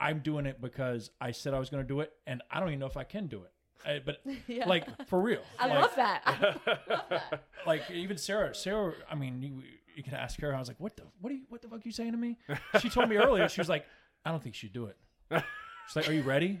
I'm 0.00 0.20
doing 0.20 0.46
it 0.46 0.60
because 0.60 1.10
I 1.20 1.32
said 1.32 1.54
I 1.54 1.58
was 1.58 1.70
going 1.70 1.82
to 1.82 1.88
do 1.88 2.00
it 2.00 2.12
and 2.26 2.42
I 2.50 2.60
don't 2.60 2.68
even 2.68 2.78
know 2.80 2.86
if 2.86 2.96
I 2.96 3.04
can 3.04 3.26
do 3.26 3.42
it. 3.42 3.52
I, 3.88 4.00
but 4.04 4.22
Yeah. 4.48 4.66
like 4.68 5.06
for 5.06 5.20
real. 5.20 5.42
I 5.58 5.66
like, 5.68 5.80
love 5.80 5.94
that. 5.96 6.22
I 6.26 6.40
love 6.42 6.60
that. 7.10 7.42
like 7.66 7.90
even 7.90 8.16
Sarah, 8.18 8.54
Sarah. 8.54 8.94
I 9.10 9.14
mean, 9.14 9.40
you, 9.42 9.62
you 9.94 10.02
can 10.02 10.14
ask 10.14 10.40
her. 10.40 10.54
I 10.54 10.58
was 10.58 10.68
like, 10.68 10.80
"What 10.80 10.96
the 10.96 11.04
what 11.20 11.30
are 11.32 11.36
you 11.36 11.42
what 11.48 11.62
the 11.62 11.68
fuck 11.68 11.78
are 11.78 11.82
you 11.84 11.92
saying 11.92 12.12
to 12.12 12.18
me?" 12.18 12.38
She 12.80 12.88
told 12.90 13.08
me 13.08 13.16
earlier. 13.16 13.48
She 13.48 13.60
was 13.60 13.68
like, 13.68 13.86
"I 14.24 14.30
don't 14.32 14.42
think 14.42 14.54
she'd 14.56 14.72
do 14.72 14.86
it." 14.86 14.96
She's 15.86 15.96
like, 15.96 16.08
"Are 16.08 16.12
you 16.12 16.22
ready?" 16.22 16.60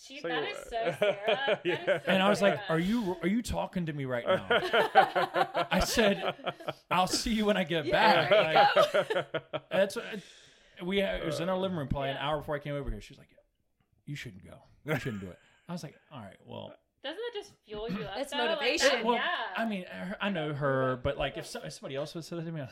She, 0.00 0.20
So 0.20 0.28
that 0.28 0.44
so 0.64 0.70
Sarah. 0.70 0.96
That 1.26 1.60
is 1.64 1.78
Yeah. 1.78 1.84
so 1.86 2.00
And 2.06 2.22
I 2.22 2.28
was 2.28 2.40
like, 2.42 2.58
"Are 2.68 2.78
you 2.78 3.16
are 3.22 3.28
you 3.28 3.42
talking 3.42 3.86
to 3.86 3.92
me 3.92 4.04
right 4.04 4.26
now?" 4.26 4.46
I 5.70 5.80
said, 5.80 6.34
"I'll 6.90 7.06
see 7.08 7.32
you 7.32 7.46
when 7.46 7.56
I 7.56 7.64
get 7.64 7.86
Yeah, 7.86 7.92
back." 7.92 8.30
there 8.30 8.52
you 8.52 9.14
Like, 9.24 9.62
that's 9.70 9.96
we. 10.84 11.00
It 11.00 11.24
was 11.24 11.40
in 11.40 11.48
our 11.48 11.58
living 11.58 11.76
room 11.76 11.88
probably 11.88 12.10
an 12.10 12.16
hour 12.18 12.38
before 12.38 12.56
I 12.56 12.58
came 12.58 12.74
over 12.74 12.90
here. 12.90 13.00
She 13.00 13.12
was 13.12 13.18
like, 13.18 13.28
"You 14.04 14.14
shouldn't 14.16 14.44
go. 14.44 14.56
You 14.84 14.98
shouldn't 15.00 15.20
do 15.22 15.28
it." 15.28 15.38
I 15.68 15.72
was 15.72 15.82
like, 15.82 15.94
"All 16.12 16.20
right, 16.20 16.36
well." 16.44 16.72
Doesn't 17.04 17.18
that 17.18 17.38
just 17.38 17.52
fuel 17.64 17.88
you 17.88 18.02
up? 18.02 18.14
It's 18.16 18.32
though? 18.32 18.38
Like, 18.38 18.50
motivation. 18.58 18.88
that- 18.88 19.04
Well, 19.04 19.14
yeah. 19.14 19.22
I 19.56 19.64
mean, 19.64 19.84
her- 19.88 20.16
I 20.20 20.28
know 20.28 20.52
her, 20.52 20.98
but 21.04 21.16
like 21.16 21.36
if, 21.36 21.46
so, 21.46 21.60
if 21.62 21.72
somebody 21.74 21.94
else 21.94 22.16
would 22.16 22.24
say 22.24 22.34
that 22.34 22.44
to 22.44 22.50
me, 22.50 22.62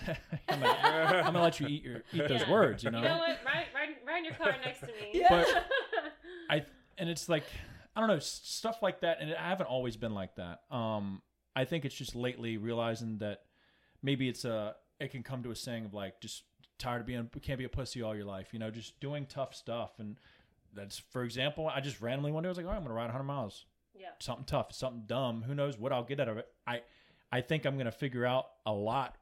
I'm 0.48 0.60
gonna, 0.60 0.72
I'm 0.72 1.24
gonna 1.26 1.42
let 1.42 1.60
you 1.60 1.68
eat 1.68 1.84
your 1.84 2.02
eat 2.12 2.26
those 2.26 2.40
Yeah. 2.40 2.50
words, 2.50 2.82
you 2.82 2.90
know. 2.90 2.98
You 2.98 3.04
know 3.04 3.18
what? 3.18 3.38
Ride, 3.46 3.66
ride, 3.72 3.88
ride 4.04 4.18
in 4.18 4.24
your 4.24 4.34
car 4.34 4.56
next 4.64 4.80
to 4.80 4.86
me. 4.86 4.92
Yeah. 5.14 5.28
But 5.30 5.46
I 6.50 6.64
and 6.98 7.08
it's 7.08 7.28
like 7.28 7.44
I 7.94 8.00
don't 8.00 8.08
know 8.08 8.18
stuff 8.18 8.78
like 8.82 9.02
that, 9.02 9.18
and 9.20 9.32
I 9.34 9.48
haven't 9.50 9.66
always 9.66 9.96
been 9.96 10.14
like 10.14 10.34
that. 10.34 10.62
Um, 10.68 11.22
I 11.54 11.64
think 11.64 11.84
it's 11.84 11.94
just 11.94 12.16
lately 12.16 12.56
realizing 12.56 13.18
that 13.18 13.42
maybe 14.02 14.28
it's 14.28 14.44
a 14.44 14.74
it 14.98 15.12
can 15.12 15.22
come 15.22 15.44
to 15.44 15.52
a 15.52 15.56
saying 15.56 15.84
of 15.84 15.94
like 15.94 16.20
just 16.20 16.42
tired 16.78 17.00
of 17.00 17.06
being 17.06 17.28
can't 17.42 17.58
be 17.58 17.64
a 17.64 17.68
pussy 17.68 18.02
all 18.02 18.14
your 18.14 18.24
life, 18.24 18.48
you 18.52 18.58
know, 18.58 18.70
just 18.70 18.98
doing 19.00 19.26
tough 19.26 19.54
stuff 19.54 19.92
and. 19.98 20.16
That's 20.76 20.98
for 20.98 21.22
example. 21.22 21.68
I 21.68 21.80
just 21.80 22.00
randomly 22.00 22.32
one 22.32 22.42
day 22.42 22.48
I 22.48 22.50
was 22.50 22.56
like, 22.56 22.66
"All 22.66 22.72
right, 22.72 22.78
I'm 22.78 22.82
gonna 22.82 22.94
ride 22.96 23.04
100 23.04 23.22
miles." 23.22 23.64
yeah. 23.96 24.08
something 24.18 24.44
tough, 24.44 24.72
something 24.72 25.04
dumb. 25.06 25.42
Who 25.44 25.54
knows 25.54 25.78
what 25.78 25.92
I'll 25.92 26.02
get 26.02 26.18
out 26.18 26.26
of 26.26 26.36
it? 26.36 26.48
I 26.66 26.80
I 27.30 27.42
think 27.42 27.64
I'm 27.64 27.78
gonna 27.78 27.92
figure 27.92 28.26
out 28.26 28.46
a 28.66 28.72
lot 28.72 29.14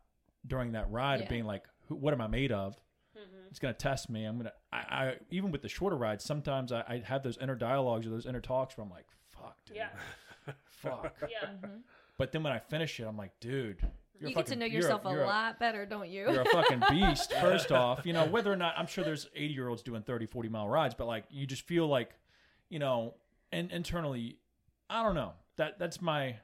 during 0.47 0.73
that 0.73 0.91
ride 0.91 1.19
Yeah. 1.19 1.25
of 1.25 1.29
being 1.29 1.45
like, 1.45 1.65
who, 1.89 1.97
what 1.97 2.15
am 2.15 2.23
I 2.23 2.27
made 2.27 2.53
of? 2.53 2.77
Mm-hmm. 3.15 3.49
It's 3.51 3.59
gonna 3.59 3.75
test 3.75 4.09
me. 4.09 4.25
I'm 4.25 4.39
gonna. 4.39 4.53
I, 4.73 4.77
I 4.79 5.15
even 5.31 5.51
with 5.51 5.61
the 5.61 5.69
shorter 5.69 5.95
rides, 5.97 6.25
sometimes 6.25 6.73
I, 6.73 6.81
I 6.89 7.03
have 7.05 7.23
those 7.23 7.37
inner 7.37 7.55
dialogues 7.55 8.07
or 8.07 8.09
those 8.09 8.25
inner 8.25 8.41
talks 8.41 8.79
where 8.79 8.87
I'm 8.87 8.91
like, 8.91 9.05
fuck, 9.31 9.59
dude, 9.67 9.77
Yeah. 9.77 9.89
fuck. 10.71 11.15
Yeah. 11.31 11.51
But 12.17 12.33
then 12.33 12.43
when 12.45 12.55
I 12.55 12.61
finish 12.61 12.99
it, 12.99 13.05
I'm 13.05 13.19
like, 13.19 13.39
dude, 13.41 13.77
you're 13.83 13.91
you 14.23 14.35
a 14.35 14.35
get 14.35 14.47
to 14.47 14.57
know 14.57 14.67
yourself 14.67 15.05
a, 15.05 15.11
you're 15.11 15.27
lot 15.27 15.59
better, 15.59 15.87
don't 15.87 16.09
you? 16.09 16.31
you're 16.31 16.43
a 16.43 16.45
fucking 16.47 16.83
beast 16.91 17.33
first 17.35 17.73
off. 17.73 18.05
You 18.05 18.13
know 18.13 18.27
whether 18.27 18.53
or 18.53 18.57
not 18.57 18.75
i'm 18.77 18.87
sure 18.87 19.05
there's 19.05 19.29
80 19.35 19.55
year 19.55 19.69
olds 19.69 19.83
doing 19.83 20.03
30 20.03 20.27
40 20.27 20.49
mile 20.49 20.69
rides 20.69 20.95
but 20.95 21.07
like 21.07 21.25
you 21.31 21.47
just 21.47 21.63
feel 21.67 21.87
like 21.87 22.11
you 22.69 22.79
know 22.79 23.15
and 23.51 23.71
internally 23.71 24.39
i 24.89 25.03
don't 25.03 25.15
know. 25.15 25.33
That 25.57 25.79
that's 25.79 26.01
my 26.01 26.37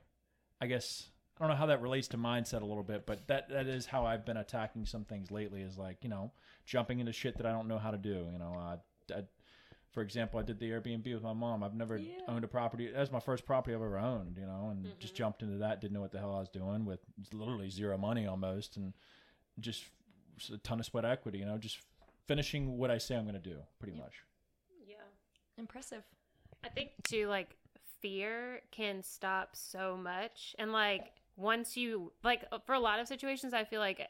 i 0.61 0.67
guess 0.67 1.09
i 1.37 1.43
don't 1.43 1.51
know 1.51 1.57
how 1.57 1.67
that 1.67 1.81
relates 1.81 2.09
to 2.09 2.19
mindset 2.19 2.61
a 2.63 2.67
little 2.67 2.83
bit 2.83 3.07
but 3.07 3.27
that 3.29 3.49
that 3.49 3.67
is 3.67 3.87
how 3.87 4.05
i've 4.05 4.27
been 4.27 4.37
attacking 4.37 4.85
some 4.85 5.05
things 5.05 5.31
lately 5.31 5.63
is 5.63 5.79
like 5.79 5.97
you 6.03 6.11
know 6.11 6.31
jumping 6.67 7.01
into 7.01 7.13
shit 7.13 7.37
that 7.39 7.47
i 7.47 7.53
don't 7.53 7.69
know 7.69 7.79
how 7.79 7.91
to 7.91 7.97
do 7.97 8.27
you 8.31 8.39
know 8.39 8.55
uh, 8.59 8.77
I, 9.17 9.23
for 9.91 10.03
example, 10.03 10.39
I 10.39 10.43
did 10.43 10.59
the 10.59 10.71
Airbnb 10.71 11.13
with 11.13 11.23
my 11.23 11.33
mom. 11.33 11.63
I've 11.63 11.75
never 11.75 11.97
Yeah. 11.97 12.21
owned 12.29 12.45
a 12.45 12.49
property. 12.49 12.91
That 12.91 13.01
was 13.01 13.11
my 13.11 13.21
first 13.21 13.47
property 13.47 13.75
I've 13.75 13.83
ever 13.83 13.99
owned, 13.99 14.37
you 14.37 14.47
know, 14.47 14.69
and 14.71 14.85
just 15.01 15.15
mm-hmm. 15.15 15.19
jumped 15.19 15.43
into 15.43 15.59
that. 15.59 15.81
Didn't 15.81 15.95
know 15.95 16.01
what 16.01 16.13
the 16.13 16.19
hell 16.19 16.35
I 16.35 16.41
was 16.41 16.49
doing 16.49 16.85
with 16.85 17.01
literally 17.33 17.71
zero 17.71 17.97
money 17.97 18.27
almost, 18.27 18.77
and 18.77 18.93
just 19.61 19.85
a 20.53 20.59
ton 20.59 20.79
of 20.79 20.87
sweat 20.87 21.05
equity, 21.05 21.39
you 21.39 21.47
know, 21.47 21.59
just 21.59 21.81
finishing 22.27 22.77
what 22.77 22.91
I 22.91 22.99
say 22.99 23.17
I'm 23.17 23.25
going 23.25 23.35
to 23.35 23.41
do, 23.41 23.59
pretty 23.79 23.97
much. 23.97 24.23
Yeah. 24.87 24.97
Impressive. 25.57 26.05
I 26.63 26.69
think 26.69 26.91
too, 27.05 27.27
like 27.29 27.57
fear 28.01 28.61
can 28.71 29.03
stop 29.03 29.57
so 29.57 29.97
much, 29.97 30.55
and 30.59 30.73
like 30.73 31.13
once 31.37 31.77
you 31.77 32.13
like 32.23 32.45
uh, 32.53 32.59
for 32.59 32.75
a 32.75 32.81
lot 32.81 33.01
of 33.01 33.09
situations, 33.09 33.55
I 33.55 33.65
feel 33.65 33.81
like 33.81 34.07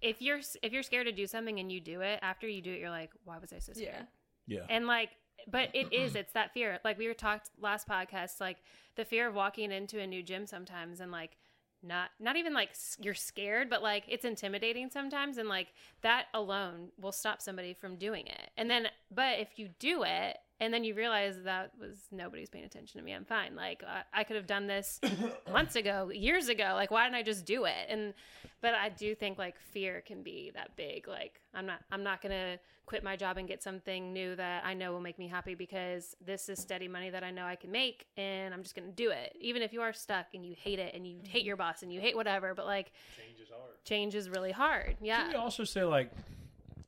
if 0.00 0.20
you're 0.20 0.40
if 0.62 0.72
you're 0.72 0.82
scared 0.82 1.06
to 1.06 1.12
do 1.12 1.26
something 1.26 1.58
and 1.58 1.70
you 1.72 1.80
do 1.80 2.00
it, 2.00 2.18
after 2.22 2.48
you 2.48 2.62
do 2.62 2.72
it, 2.72 2.80
you're 2.80 2.90
like, 2.90 3.10
why 3.24 3.38
was 3.38 3.52
I 3.52 3.58
so 3.58 3.72
scared? 3.72 3.94
Yeah. 3.94 4.02
Yeah. 4.46 4.66
And 4.68 4.86
like, 4.86 5.10
but 5.50 5.70
it 5.74 5.92
is, 5.92 6.14
it's 6.14 6.32
that 6.34 6.52
fear. 6.52 6.78
Like 6.84 6.98
we 6.98 7.08
were 7.08 7.14
talked 7.14 7.50
last 7.60 7.88
podcast, 7.88 8.40
like 8.40 8.58
the 8.96 9.04
fear 9.04 9.28
of 9.28 9.34
walking 9.34 9.72
into 9.72 9.98
a 9.98 10.06
new 10.06 10.22
gym 10.22 10.46
sometimes 10.46 11.00
and 11.00 11.10
like 11.10 11.36
not, 11.82 12.10
not 12.20 12.36
even 12.36 12.54
like 12.54 12.70
you're 13.00 13.14
scared, 13.14 13.68
but 13.68 13.82
like 13.82 14.04
it's 14.08 14.24
intimidating 14.24 14.88
sometimes. 14.88 15.38
And 15.38 15.48
like 15.48 15.72
that 16.02 16.26
alone 16.32 16.90
will 17.00 17.12
stop 17.12 17.42
somebody 17.42 17.74
from 17.74 17.96
doing 17.96 18.26
it. 18.26 18.50
And 18.56 18.70
then, 18.70 18.86
but 19.10 19.40
if 19.40 19.58
you 19.58 19.70
do 19.80 20.04
it 20.04 20.38
and 20.62 20.72
then 20.72 20.84
you 20.84 20.94
realize 20.94 21.42
that 21.44 21.72
was 21.80 21.96
nobody's 22.10 22.48
paying 22.48 22.64
attention 22.64 22.98
to 23.00 23.04
me, 23.04 23.12
I'm 23.12 23.24
fine. 23.24 23.54
Like 23.56 23.82
I, 23.86 24.02
I 24.20 24.24
could 24.24 24.36
have 24.36 24.46
done 24.46 24.66
this 24.66 25.00
months 25.52 25.76
ago, 25.76 26.10
years 26.10 26.48
ago. 26.48 26.72
Like 26.74 26.90
why 26.90 27.04
didn't 27.04 27.16
I 27.16 27.22
just 27.22 27.44
do 27.44 27.64
it? 27.64 27.86
And, 27.88 28.14
but 28.60 28.74
I 28.74 28.88
do 28.88 29.14
think 29.14 29.38
like 29.38 29.58
fear 29.58 30.00
can 30.06 30.22
be 30.22 30.50
that 30.54 30.76
big. 30.76 31.08
Like 31.08 31.40
I'm 31.52 31.66
not, 31.66 31.80
I'm 31.90 32.02
not 32.02 32.22
going 32.22 32.32
to 32.32 32.58
quit 32.86 33.02
my 33.04 33.16
job 33.16 33.38
and 33.38 33.46
get 33.48 33.62
something 33.62 34.12
new 34.12 34.34
that 34.36 34.64
I 34.64 34.74
know 34.74 34.92
will 34.92 35.00
make 35.00 35.18
me 35.18 35.28
happy 35.28 35.54
because 35.54 36.16
this 36.24 36.48
is 36.48 36.58
steady 36.58 36.88
money 36.88 37.10
that 37.10 37.22
I 37.24 37.30
know 37.30 37.44
I 37.44 37.56
can 37.56 37.70
make 37.70 38.06
and 38.16 38.52
I'm 38.54 38.62
just 38.62 38.74
going 38.74 38.88
to 38.88 38.94
do 38.94 39.10
it. 39.10 39.36
Even 39.40 39.62
if 39.62 39.72
you 39.72 39.80
are 39.82 39.92
stuck 39.92 40.26
and 40.34 40.44
you 40.44 40.54
hate 40.58 40.78
it 40.78 40.94
and 40.94 41.06
you 41.06 41.18
hate 41.28 41.44
your 41.44 41.56
boss 41.56 41.82
and 41.82 41.92
you 41.92 42.00
hate 42.00 42.16
whatever, 42.16 42.54
but 42.54 42.66
like 42.66 42.92
Change 43.16 43.40
is 43.40 43.48
hard. 43.50 43.84
change 43.84 44.14
is 44.14 44.28
really 44.28 44.52
hard. 44.52 44.96
Yeah. 45.00 45.22
Can 45.22 45.30
Yeah. 45.32 45.38
we 45.38 45.42
also 45.42 45.64
say 45.64 45.82
like, 45.84 46.10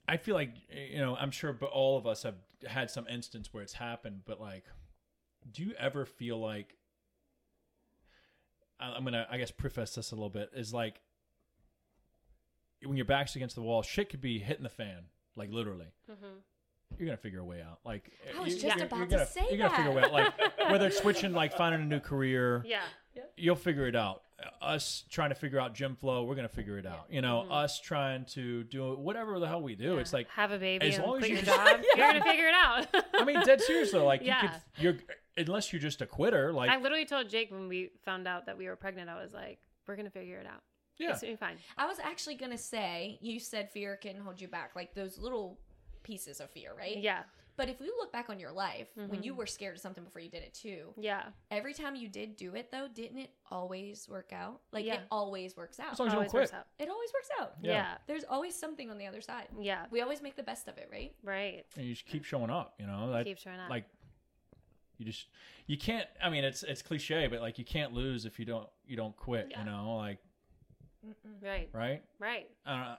I 0.06 0.16
feel 0.16 0.34
like 0.34 0.50
you 0.70 0.98
know, 0.98 1.16
I'm 1.16 1.30
sure, 1.30 1.52
but 1.52 1.70
all 1.70 1.96
of 1.96 2.06
us 2.06 2.22
have 2.24 2.34
had 2.66 2.90
some 2.90 3.06
instance 3.08 3.52
where 3.52 3.62
it's 3.62 3.74
happened. 3.74 4.22
But 4.26 4.40
like, 4.40 4.64
do 5.50 5.62
you 5.62 5.72
ever 5.78 6.04
feel 6.04 6.38
like? 6.38 6.76
I- 8.80 8.92
I'm 8.92 9.04
gonna, 9.04 9.26
I 9.30 9.38
guess, 9.38 9.50
preface 9.50 9.94
this 9.94 10.10
a 10.10 10.14
little 10.14 10.30
bit. 10.30 10.50
Is 10.54 10.72
like 10.74 11.00
when 12.84 12.96
your 12.96 13.06
back's 13.06 13.34
against 13.36 13.54
the 13.54 13.62
wall, 13.62 13.82
shit 13.82 14.10
could 14.10 14.20
be 14.20 14.38
hitting 14.38 14.62
the 14.64 14.68
fan, 14.68 15.04
like 15.36 15.50
literally. 15.50 15.86
Mhm. 16.10 16.40
You're 16.98 17.06
gonna 17.06 17.16
figure 17.16 17.40
a 17.40 17.44
way 17.44 17.62
out. 17.62 17.78
Like 17.84 18.10
I 18.36 18.40
was 18.40 18.54
you- 18.56 18.60
just 18.60 18.76
you're, 18.76 18.86
about 18.86 18.96
you're 18.98 19.06
to 19.06 19.12
gonna, 19.16 19.26
say 19.26 19.46
you're 19.48 19.58
gonna 19.58 19.76
figure 19.76 19.90
a 19.90 19.94
way 19.94 20.02
out. 20.02 20.12
Like 20.12 20.70
whether 20.70 20.86
it's 20.88 20.98
switching, 20.98 21.32
like 21.32 21.56
finding 21.56 21.80
a 21.82 21.84
new 21.84 22.00
career, 22.00 22.62
Yeah. 22.66 22.82
you'll 23.36 23.56
figure 23.56 23.86
it 23.86 23.96
out. 23.96 24.23
Us 24.60 25.04
trying 25.10 25.28
to 25.30 25.34
figure 25.34 25.60
out 25.60 25.74
GymFlo, 25.74 26.26
we're 26.26 26.34
gonna 26.34 26.48
figure 26.48 26.76
it 26.78 26.86
out. 26.86 27.06
You 27.08 27.22
know, 27.22 27.42
mm-hmm. 27.42 27.52
us 27.52 27.80
trying 27.80 28.24
to 28.34 28.64
do 28.64 28.94
whatever 28.94 29.38
the 29.38 29.46
hell 29.46 29.62
we 29.62 29.74
do. 29.76 29.98
It's 29.98 30.12
like, 30.12 30.28
have 30.30 30.50
a 30.50 30.58
baby 30.58 30.86
as 30.86 30.96
and 30.96 31.04
long 31.06 31.22
as 31.22 31.28
you 31.28 31.36
your 31.36 31.44
just- 31.44 31.56
job. 31.56 31.80
You're 31.96 32.10
going 32.10 32.22
to 32.22 32.28
figure 32.28 32.48
it 32.48 32.54
out. 32.54 32.86
I 33.14 33.24
mean, 33.24 33.40
dead 33.44 33.60
serious 33.60 33.92
though. 33.92 34.04
Like 34.04 34.22
Yeah. 34.22 34.42
you 34.42 34.48
could, 34.48 34.82
you're 34.82 34.96
unless 35.46 35.72
you're 35.72 35.80
just 35.80 36.02
a 36.02 36.06
quitter. 36.06 36.52
Like 36.52 36.70
I 36.70 36.78
literally 36.78 37.06
told 37.06 37.28
Jake 37.28 37.50
when 37.50 37.68
we 37.68 37.90
found 38.04 38.26
out 38.26 38.46
that 38.46 38.58
we 38.58 38.66
were 38.66 38.76
pregnant, 38.76 39.08
I 39.08 39.22
was 39.22 39.32
like, 39.32 39.58
we're 39.86 39.96
going 39.96 40.06
to 40.06 40.10
figure 40.12 40.38
it 40.38 40.46
out. 40.46 40.62
yeah, 40.98 41.10
It's 41.12 41.20
gonna 41.20 41.34
be 41.34 41.36
fine. 41.36 41.56
I 41.78 41.86
was 41.86 41.98
actually 42.02 42.34
gonna 42.36 42.58
say 42.58 43.18
you 43.20 43.38
said 43.38 43.70
fear 43.70 43.96
can 43.96 44.16
hold 44.16 44.40
you 44.40 44.48
back, 44.48 44.72
like 44.74 44.94
those 44.94 45.18
little 45.18 45.58
pieces 46.02 46.40
of 46.40 46.50
fear, 46.50 46.72
right? 46.76 46.96
Yeah. 46.98 47.22
But 47.56 47.68
if 47.68 47.80
you 47.80 47.94
look 47.98 48.12
back 48.12 48.30
on 48.30 48.40
your 48.40 48.50
life, 48.52 48.88
when 48.94 49.08
Mm-hmm. 49.08 49.22
you 49.22 49.34
were 49.34 49.46
scared 49.46 49.76
of 49.76 49.80
something 49.80 50.02
before 50.02 50.20
you 50.20 50.28
did 50.28 50.42
it 50.42 50.54
too, 50.54 50.92
Yeah. 50.96 51.22
every 51.50 51.72
time 51.74 51.94
you 51.94 52.08
did 52.08 52.36
do 52.36 52.54
it 52.54 52.70
though, 52.72 52.88
didn't 52.92 53.18
it 53.18 53.30
always 53.50 54.08
work 54.08 54.32
out? 54.32 54.60
Like 54.72 54.84
Yeah. 54.84 54.94
it 54.94 55.00
always 55.10 55.56
works 55.56 55.78
out. 55.78 55.92
as 55.92 55.98
long 56.00 56.08
as 56.08 56.12
you 56.12 56.16
don't 56.16 56.18
Always 56.22 56.30
quit. 56.30 56.40
works 56.42 56.52
out. 56.52 56.66
It 56.78 56.88
always 56.88 57.12
works 57.12 57.28
out. 57.40 57.54
Yeah. 57.62 57.72
Yeah. 57.72 57.98
There's 58.06 58.24
always 58.24 58.54
something 58.58 58.90
on 58.90 58.98
the 58.98 59.06
other 59.06 59.20
side. 59.20 59.48
Yeah. 59.58 59.86
We 59.90 60.00
always 60.00 60.20
make 60.22 60.34
the 60.36 60.42
best 60.42 60.66
of 60.68 60.78
it, 60.78 60.88
right? 60.90 61.14
Right. 61.22 61.64
And 61.76 61.86
you 61.86 61.94
just 61.94 62.06
keep 62.06 62.24
showing 62.24 62.50
up. 62.50 62.74
You 62.80 62.86
know, 62.86 63.12
that, 63.12 63.24
Keep 63.24 63.38
showing 63.38 63.60
up. 63.60 63.70
like 63.70 63.84
you 64.98 65.04
just 65.06 65.26
you 65.66 65.76
can't. 65.76 66.08
I 66.22 66.30
mean, 66.30 66.44
it's 66.44 66.62
it's 66.62 66.82
cliche, 66.82 67.26
but 67.28 67.40
like 67.40 67.58
you 67.58 67.64
can't 67.64 67.92
lose 67.92 68.26
if 68.26 68.38
you 68.38 68.44
don't 68.44 68.68
you 68.86 68.96
don't 68.96 69.16
quit. 69.16 69.48
Yeah. 69.50 69.60
You 69.60 69.64
know, 69.70 69.96
like 69.96 70.18
right. 71.42 71.68
right. 71.72 72.02
Right. 72.18 72.48
uh, 72.66 72.96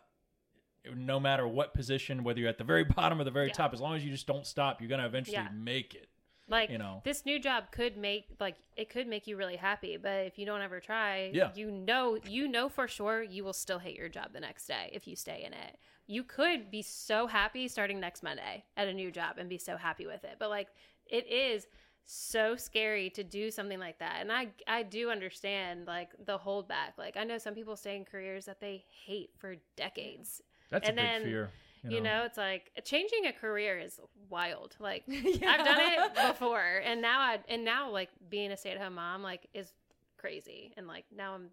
no 0.96 1.20
matter 1.20 1.48
what 1.48 1.74
position, 1.74 2.24
whether 2.24 2.40
you're 2.40 2.50
at 2.50 2.58
the 2.58 2.64
very 2.64 2.84
bottom 2.98 3.20
or 3.20 3.24
the 3.24 3.32
very 3.32 3.48
Yeah. 3.48 3.54
top, 3.54 3.74
as 3.74 3.82
long 3.82 3.96
as 3.96 4.04
you 4.06 4.12
just 4.12 4.28
don't 4.28 4.46
stop, 4.46 4.82
you're 4.82 4.90
gonna 4.90 5.06
eventually 5.06 5.36
Yeah. 5.38 5.50
make 5.54 5.96
it. 5.96 6.10
Like 6.48 6.70
You 6.70 6.78
know. 6.78 7.02
this 7.04 7.26
new 7.26 7.40
job 7.40 7.72
could 7.72 7.98
make 7.98 8.28
like 8.40 8.56
it 8.76 8.90
could 8.90 9.08
make 9.08 9.26
you 9.26 9.36
really 9.36 9.56
happy, 9.56 9.98
but 9.98 10.26
if 10.28 10.38
you 10.38 10.46
don't 10.46 10.62
ever 10.62 10.80
try, 10.80 11.32
Yeah. 11.34 11.52
you 11.56 11.72
know 11.72 12.18
you 12.28 12.48
know 12.48 12.70
for 12.70 12.88
sure 12.88 13.24
you 13.24 13.44
will 13.44 13.54
still 13.54 13.80
hate 13.80 13.98
your 13.98 14.10
job 14.10 14.32
the 14.32 14.40
next 14.40 14.68
day 14.68 14.92
if 14.94 15.08
you 15.08 15.16
stay 15.16 15.44
in 15.44 15.54
it. 15.54 15.80
You 16.06 16.24
could 16.24 16.70
be 16.70 16.84
so 16.84 17.26
happy 17.26 17.68
starting 17.68 18.00
next 18.00 18.22
Monday 18.22 18.64
at 18.78 18.88
a 18.88 18.94
new 18.94 19.12
job 19.12 19.40
and 19.40 19.50
be 19.50 19.58
so 19.58 19.76
happy 19.76 20.06
with 20.06 20.24
it. 20.24 20.36
But 20.38 20.52
like 20.52 20.68
it 21.08 21.26
is 21.26 21.66
so 22.08 22.56
scary 22.56 23.10
to 23.10 23.24
do 23.24 23.50
something 23.50 23.80
like 23.80 23.98
that. 23.98 24.18
And 24.22 24.32
I 24.32 24.50
I 24.68 24.84
do 24.84 25.10
understand 25.10 25.88
like 25.88 26.12
the 26.24 26.38
holdback. 26.38 27.00
Like 27.00 27.18
I 27.18 27.24
know 27.24 27.40
some 27.40 27.56
people 27.56 27.76
stay 27.76 27.96
in 27.96 28.06
careers 28.06 28.46
that 28.46 28.60
they 28.62 28.86
hate 29.06 29.32
for 29.36 29.56
decades. 29.76 30.44
That's 30.70 30.88
And 30.88 30.98
a 30.98 31.02
big 31.02 31.12
then, 31.12 31.24
fear. 31.24 31.50
You 31.88 32.02
know, 32.02 32.24
it's 32.26 32.38
like 32.38 32.72
changing 32.84 33.28
a 33.28 33.32
career 33.32 33.78
is 33.78 34.00
wild. 34.30 34.76
Like 34.80 35.04
Yeah. 35.06 35.20
I've 35.48 35.66
done 35.66 35.80
it 35.80 36.30
before, 36.30 36.82
and 36.84 37.02
now 37.02 37.20
I 37.20 37.40
and 37.48 37.64
now 37.64 37.92
like 37.92 38.10
being 38.30 38.52
a 38.52 38.58
stay 38.58 38.72
at 38.72 38.82
home 38.82 38.96
mom 38.96 39.22
like 39.22 39.48
is 39.54 39.72
crazy, 40.18 40.74
and 40.78 40.88
like 40.88 41.06
now 41.16 41.36
I'm 41.36 41.50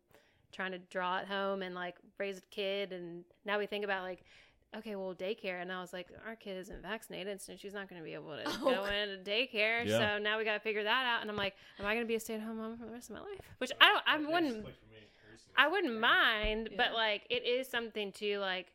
trying 0.53 0.73
to 0.73 0.79
draw 0.79 1.19
at 1.19 1.27
home 1.27 1.61
and 1.63 1.75
like 1.75 1.97
raise 2.19 2.39
a 2.39 2.43
kid, 2.51 2.93
and 2.93 3.25
now 3.45 3.59
we 3.59 3.67
think 3.67 3.85
about 3.85 4.05
like 4.05 4.25
okay, 4.77 4.97
well, 4.97 5.15
daycare. 5.15 5.61
And 5.61 5.71
I 5.71 5.81
was 5.81 5.93
like, 5.93 6.09
our 6.27 6.37
kid 6.37 6.57
isn't 6.59 6.83
vaccinated, 6.83 7.41
so 7.41 7.55
she's 7.57 7.75
not 7.75 7.89
going 7.89 8.01
to 8.01 8.05
be 8.05 8.15
able 8.15 8.31
to 8.31 8.43
Oh, 8.47 8.71
go 8.75 8.85
into 8.87 9.19
daycare. 9.23 9.87
Yeah. 9.87 10.17
So 10.17 10.19
now 10.19 10.39
we 10.39 10.45
got 10.45 10.55
to 10.55 10.61
figure 10.61 10.85
that 10.85 11.07
out. 11.07 11.21
And 11.23 11.31
I'm 11.31 11.37
like, 11.37 11.55
am 11.79 11.87
I 11.87 11.95
going 11.95 12.05
to 12.05 12.09
be 12.09 12.15
a 12.15 12.21
stay 12.21 12.35
at 12.35 12.41
home 12.41 12.59
mom 12.59 12.77
for 12.79 12.87
the 12.87 12.93
rest 12.93 13.11
of 13.11 13.17
my 13.17 13.21
life? 13.21 13.41
Which 13.59 13.71
I 13.81 13.89
don't, 13.89 14.03
I 14.07 14.33
wouldn't, 14.33 14.67
I 15.57 15.69
wouldn't 15.69 16.01
mind, 16.01 16.71
but 16.77 16.93
like, 16.95 17.27
it 17.29 17.45
is 17.47 17.69
something 17.69 18.13
to 18.13 18.39
like, 18.39 18.73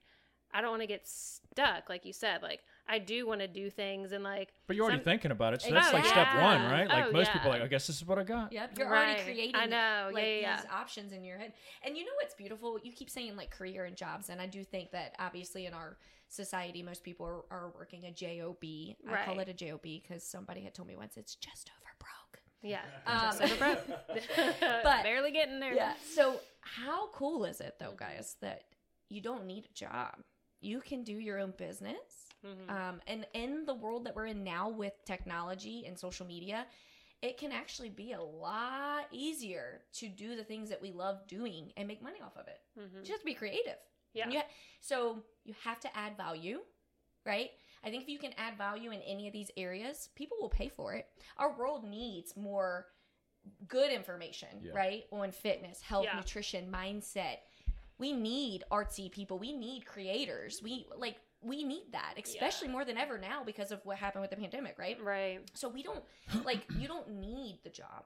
I 0.57 0.61
don't 0.61 0.71
want 0.71 0.81
to 0.81 0.87
get 0.87 1.07
stuck, 1.07 1.87
like 1.87 2.03
you 2.03 2.13
said. 2.13 2.41
Like, 2.41 2.61
I 2.87 2.97
do 2.97 3.27
want 3.27 3.41
to 3.41 3.47
do 3.47 3.69
things 3.69 4.11
and 4.11 4.23
like, 4.23 4.53
But 4.65 4.75
you're 4.75 4.85
already 4.85 4.99
Some- 4.99 5.05
thinking 5.05 5.31
about 5.31 5.53
it, 5.53 5.61
so 5.61 5.71
that's 5.71 5.89
Oh, 5.89 5.93
like 5.97 6.05
step 6.05 6.33
one, 6.35 6.71
right? 6.71 6.87
Like 6.87 7.05
Oh, 7.07 7.11
most 7.11 7.31
people, 7.31 7.49
are 7.51 7.53
like 7.53 7.61
I 7.61 7.67
guess 7.67 7.85
this 7.85 7.97
is 7.97 8.05
what 8.07 8.17
I 8.17 8.23
got. 8.23 8.51
Yep, 8.51 8.77
you're 8.79 8.89
Right. 8.89 9.17
already 9.17 9.23
creating. 9.23 9.55
I 9.55 9.65
know, 9.67 10.09
like 10.13 10.23
yeah, 10.23 10.29
yeah, 10.39 10.55
these 10.55 10.65
yeah. 10.65 10.75
options 10.75 11.11
in 11.13 11.23
your 11.23 11.37
head. 11.37 11.53
And 11.85 11.95
you 11.95 12.03
know 12.05 12.11
what's 12.21 12.33
beautiful? 12.33 12.79
You 12.81 12.91
keep 12.91 13.09
saying 13.09 13.35
like 13.35 13.51
career 13.51 13.85
and 13.85 13.95
jobs, 13.95 14.29
and 14.29 14.41
I 14.41 14.47
do 14.47 14.63
think 14.63 14.91
that 14.91 15.15
obviously 15.19 15.65
in 15.67 15.73
our 15.73 15.97
society, 16.29 16.81
most 16.81 17.03
people 17.03 17.25
are, 17.25 17.43
are 17.51 17.71
working 17.75 18.05
a 18.05 18.11
job. 18.11 18.57
I 18.63 19.25
call 19.25 19.39
it 19.39 19.49
a 19.49 19.53
job 19.53 19.81
because 19.83 20.23
somebody 20.23 20.61
had 20.61 20.73
told 20.73 20.87
me 20.87 20.95
once 20.95 21.17
it's 21.17 21.35
just 21.35 21.69
over 21.69 21.91
broke. 21.99 22.41
yeah, 22.63 22.81
Um, 23.05 23.21
just 23.37 23.41
over 23.43 23.55
broke. 23.57 23.87
but- 24.83 25.03
barely 25.03 25.31
getting 25.31 25.59
there. 25.59 25.73
Yeah. 25.73 25.93
So 26.15 26.39
how 26.61 27.07
cool 27.11 27.45
is 27.45 27.61
it 27.61 27.75
though, 27.79 27.93
guys, 27.95 28.37
that 28.41 28.63
you 29.09 29.21
don't 29.21 29.45
need 29.45 29.65
a 29.69 29.73
job? 29.73 30.15
You 30.59 30.81
can 30.81 31.03
do 31.03 31.13
your 31.13 31.39
own 31.39 31.51
business. 31.57 32.27
Mhm. 32.43 32.69
Um, 32.69 33.01
and 33.07 33.27
in 33.33 33.65
the 33.65 33.73
world 33.73 34.05
that 34.05 34.15
we're 34.15 34.27
in 34.27 34.43
now 34.43 34.69
with 34.69 34.93
technology 35.05 35.85
and 35.85 35.97
social 35.97 36.25
media, 36.25 36.67
it 37.21 37.37
can 37.37 37.51
actually 37.51 37.89
be 37.89 38.11
a 38.11 38.21
lot 38.21 39.07
easier 39.11 39.81
to 39.93 40.07
do 40.07 40.35
the 40.35 40.43
things 40.43 40.69
that 40.69 40.81
we 40.81 40.91
love 40.91 41.25
doing 41.27 41.73
and 41.75 41.87
make 41.87 42.01
money 42.01 42.21
off 42.21 42.37
of 42.37 42.47
it. 42.47 42.61
Mhm. 42.77 43.03
Just 43.03 43.25
be 43.25 43.33
creative. 43.33 43.77
Yeah. 44.13 44.29
You 44.29 44.39
ha- 44.39 44.47
so 44.81 45.23
you 45.43 45.53
have 45.63 45.79
to 45.81 45.97
add 45.97 46.15
value, 46.15 46.63
right? 47.25 47.51
I 47.83 47.89
think 47.89 48.03
if 48.03 48.09
you 48.09 48.19
can 48.19 48.33
add 48.33 48.57
value 48.57 48.91
in 48.91 49.01
any 49.01 49.27
of 49.27 49.33
these 49.33 49.51
areas, 49.57 50.09
people 50.15 50.37
will 50.39 50.49
pay 50.49 50.69
for 50.69 50.93
it. 50.93 51.07
Our 51.37 51.55
world 51.57 51.83
needs 51.83 52.35
more 52.35 52.87
good 53.67 53.91
information, 53.91 54.61
Yeah. 54.61 54.73
right? 54.73 55.07
On 55.11 55.31
fitness, 55.31 55.81
health, 55.81 56.05
Yeah. 56.05 56.17
nutrition, 56.17 56.71
mindset. 56.71 57.39
We 57.99 58.13
need 58.13 58.63
artsy 58.71 59.11
people. 59.11 59.39
We 59.39 59.53
need 59.53 59.85
creators. 59.85 60.61
We 60.61 60.85
like 60.95 61.17
we 61.41 61.63
need 61.63 61.91
that, 61.91 62.15
especially 62.23 62.67
more 62.67 62.83
than 62.85 62.97
ever 62.97 63.17
now 63.17 63.43
because 63.43 63.71
of 63.71 63.85
what 63.85 63.97
happened 63.97 64.21
with 64.21 64.31
the 64.31 64.37
pandemic, 64.37 64.77
right? 64.79 64.97
Right. 65.01 65.39
So 65.53 65.67
we 65.69 65.83
don't 65.83 66.03
like 66.45 66.65
you 66.77 66.87
don't 66.87 67.09
need 67.19 67.59
the 67.63 67.69
job. 67.69 68.03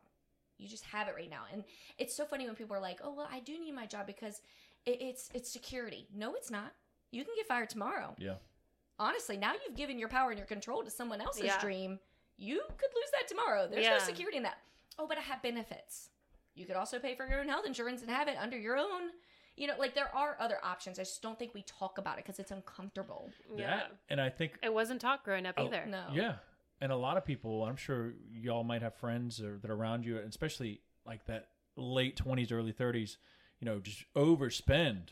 You 0.58 0.68
just 0.68 0.84
have 0.86 1.08
it 1.08 1.16
right 1.16 1.30
now. 1.30 1.44
And 1.52 1.64
it's 1.98 2.16
so 2.16 2.26
funny 2.26 2.46
when 2.46 2.56
people 2.56 2.76
are 2.76 2.80
like, 2.82 3.00
"Oh, 3.04 3.14
well, 3.14 3.28
I 3.32 3.40
do 3.40 3.60
need 3.60 3.74
my 3.74 3.86
job 3.86 4.06
because 4.06 4.42
it, 4.86 5.02
it's 5.02 5.30
it's 5.34 5.52
security." 5.52 6.08
No, 6.14 6.36
it's 6.36 6.52
not. 6.52 6.74
You 7.12 7.26
can 7.26 7.34
get 7.36 7.48
fired 7.48 7.70
tomorrow. 7.70 8.16
Yeah. 8.20 8.36
Honestly, 9.00 9.36
now 9.36 9.54
you've 9.66 9.76
given 9.76 9.98
your 9.98 10.08
power 10.10 10.30
and 10.30 10.38
your 10.38 10.46
control 10.48 10.84
to 10.84 10.92
someone 10.92 11.20
else's 11.22 11.46
Yeah. 11.46 11.60
dream. 11.60 12.00
You 12.38 12.62
could 12.78 12.90
lose 12.96 13.12
that 13.14 13.28
tomorrow. 13.28 13.68
There's 13.68 13.88
no 13.88 13.98
security 14.00 14.38
in 14.38 14.44
that. 14.44 14.58
Oh, 15.00 15.08
but 15.08 15.18
I 15.18 15.22
have 15.22 15.42
benefits. 15.42 16.10
You 16.54 16.66
could 16.66 16.76
also 16.76 17.00
pay 17.00 17.16
for 17.16 17.26
your 17.28 17.40
own 17.40 17.48
health 17.50 17.66
insurance 17.66 18.02
and 18.02 18.10
have 18.12 18.28
it 18.28 18.38
under 18.38 18.58
your 18.58 18.78
own. 18.78 19.12
You 19.62 19.68
know, 19.68 19.76
like 19.78 19.94
there 19.94 20.10
are 20.16 20.36
other 20.40 20.58
options. 20.64 20.98
I 20.98 21.04
just 21.04 21.22
don't 21.22 21.38
think 21.38 21.54
we 21.54 21.62
talk 21.62 22.00
about 22.00 22.18
it 22.18 22.26
because 22.26 22.40
it's 22.40 22.50
uncomfortable. 22.50 23.30
Yeah. 23.56 23.76
That, 23.76 23.92
and 24.10 24.20
I 24.20 24.30
think 24.30 24.58
It 24.64 24.74
wasn't 24.74 25.00
taught 25.02 25.24
growing 25.24 25.46
up 25.46 25.54
Oh, 25.58 25.68
either. 25.68 25.86
No. 25.86 26.06
Yeah, 26.12 26.34
and 26.82 26.92
a 26.92 26.96
lot 26.96 27.16
of 27.16 27.26
people, 27.26 27.64
I'm 27.64 27.76
sure 27.76 28.14
y'all 28.34 28.64
might 28.64 28.82
have 28.82 28.96
friends 28.96 29.40
or, 29.40 29.60
that 29.60 29.70
are 29.70 29.76
around 29.76 30.04
you, 30.04 30.18
especially 30.18 30.82
like 31.06 31.26
that 31.28 31.50
late 31.78 32.18
20s, 32.18 32.52
early 32.52 32.74
30s, 32.74 33.18
you 33.60 33.66
know, 33.66 33.80
just 33.80 34.04
overspend. 34.16 35.10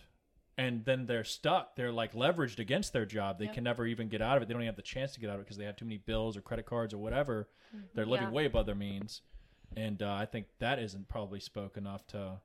And 0.58 0.84
then 0.84 1.06
they're 1.06 1.24
stuck. 1.24 1.76
They're 1.76 1.92
like 1.92 2.14
leveraged 2.14 2.58
against 2.58 2.92
their 2.92 3.06
job. 3.06 3.38
They 3.38 3.46
Yep. 3.46 3.54
can 3.54 3.64
never 3.64 3.86
even 3.86 4.10
get 4.10 4.22
out 4.22 4.36
of 4.38 4.42
it. 4.42 4.48
They 4.48 4.54
don't 4.54 4.64
even 4.64 4.74
have 4.74 4.76
the 4.76 4.82
chance 4.82 5.14
to 5.14 5.20
get 5.20 5.30
out 5.30 5.36
of 5.36 5.42
it 5.42 5.44
because 5.44 5.58
they 5.58 5.66
have 5.66 5.76
too 5.78 5.86
many 5.86 5.98
bills 6.00 6.36
or 6.36 6.42
credit 6.42 6.66
cards 6.66 6.92
or 6.94 6.98
whatever. 6.98 7.48
They're 7.94 8.06
living 8.08 8.28
Yeah. 8.30 8.34
way 8.34 8.46
above 8.46 8.66
their 8.66 8.74
means. 8.74 9.22
And 9.78 10.02
uh, 10.02 10.12
I 10.12 10.26
think 10.26 10.48
that 10.58 10.80
isn't 10.80 11.08
probably 11.08 11.40
spoke 11.40 11.78
enough 11.78 12.08
to. 12.08 12.42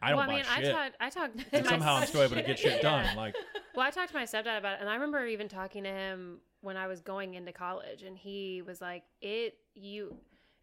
I 0.00 0.10
don't 0.10 0.18
well, 0.18 0.30
I 0.30 0.34
mean, 0.34 0.44
shit. 0.44 0.66
I 0.66 0.70
talked. 0.70 0.96
I 1.00 1.10
talked. 1.10 1.44
and 1.52 1.66
somehow 1.66 1.96
I'm 1.96 2.06
still 2.06 2.22
able 2.22 2.36
to 2.36 2.42
get 2.42 2.58
shit 2.58 2.76
Yeah. 2.76 3.02
done. 3.04 3.16
Like, 3.16 3.34
Well, 3.74 3.86
I 3.86 3.90
talked 3.90 4.10
to 4.10 4.14
my 4.14 4.24
stepdad 4.24 4.58
about 4.58 4.74
it, 4.74 4.80
and 4.80 4.88
I 4.88 4.94
remember 4.94 5.26
even 5.26 5.48
talking 5.48 5.84
to 5.84 5.90
him 5.90 6.38
when 6.60 6.76
I 6.76 6.86
was 6.86 7.00
going 7.00 7.34
into 7.34 7.52
college, 7.52 8.02
and 8.02 8.16
he 8.16 8.62
was 8.66 8.80
like, 8.80 9.04
"It 9.20 9.54
you, 9.74 10.16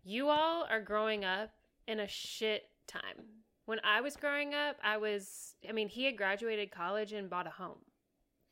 you 0.04 0.30
all 0.30 0.66
are 0.70 0.82
growing 0.82 1.24
up 1.26 1.52
in 1.88 2.00
a 2.00 2.08
shit 2.08 2.64
time. 2.88 3.26
When 3.66 3.80
I 3.84 4.02
was 4.02 4.16
growing 4.16 4.54
up, 4.54 4.78
I 4.84 4.98
was. 4.98 5.56
I 5.68 5.72
mean, 5.72 5.88
he 5.90 6.06
had 6.06 6.18
graduated 6.18 6.72
college 6.72 7.14
and 7.14 7.30
bought 7.30 7.48
a 7.48 7.52
home. 7.52 7.80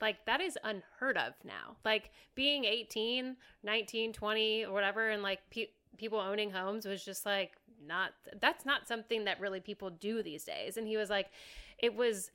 Like 0.01 0.25
that 0.25 0.41
is 0.41 0.57
unheard 0.63 1.17
of 1.17 1.33
now. 1.45 1.77
Like 1.85 2.11
being 2.35 2.65
18, 2.65 3.37
19, 3.63 4.11
20 4.11 4.65
or 4.65 4.73
whatever 4.73 5.09
and 5.09 5.23
like 5.23 5.39
pe- 5.49 5.67
people 5.97 6.19
owning 6.19 6.49
homes 6.51 6.85
was 6.85 7.05
just 7.05 7.25
like 7.25 7.53
not 7.87 8.11
that's 8.41 8.65
not 8.65 8.87
something 8.87 9.25
that 9.25 9.39
really 9.39 9.59
people 9.59 9.89
do 9.89 10.23
these 10.23 10.43
days. 10.43 10.77
And 10.77 10.87
he 10.87 10.97
was 10.97 11.09
like 11.09 11.29
it 11.77 11.95
was 11.95 12.31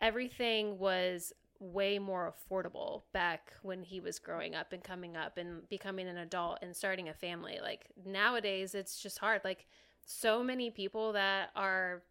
everything 0.00 0.78
was 0.78 1.32
way 1.58 1.98
more 1.98 2.32
affordable 2.32 3.02
back 3.12 3.52
when 3.62 3.82
he 3.82 4.00
was 4.00 4.18
growing 4.18 4.54
up 4.54 4.72
and 4.72 4.82
coming 4.82 5.16
up 5.16 5.36
and 5.36 5.68
becoming 5.68 6.08
an 6.08 6.16
adult 6.16 6.58
and 6.62 6.74
starting 6.74 7.08
a 7.08 7.14
family. 7.14 7.58
Like 7.62 7.86
nowadays 8.04 8.74
it's 8.74 9.00
just 9.02 9.18
hard. 9.18 9.42
Like 9.44 9.66
so 10.06 10.42
many 10.42 10.70
people 10.70 11.12
that 11.12 11.50
are 11.54 12.02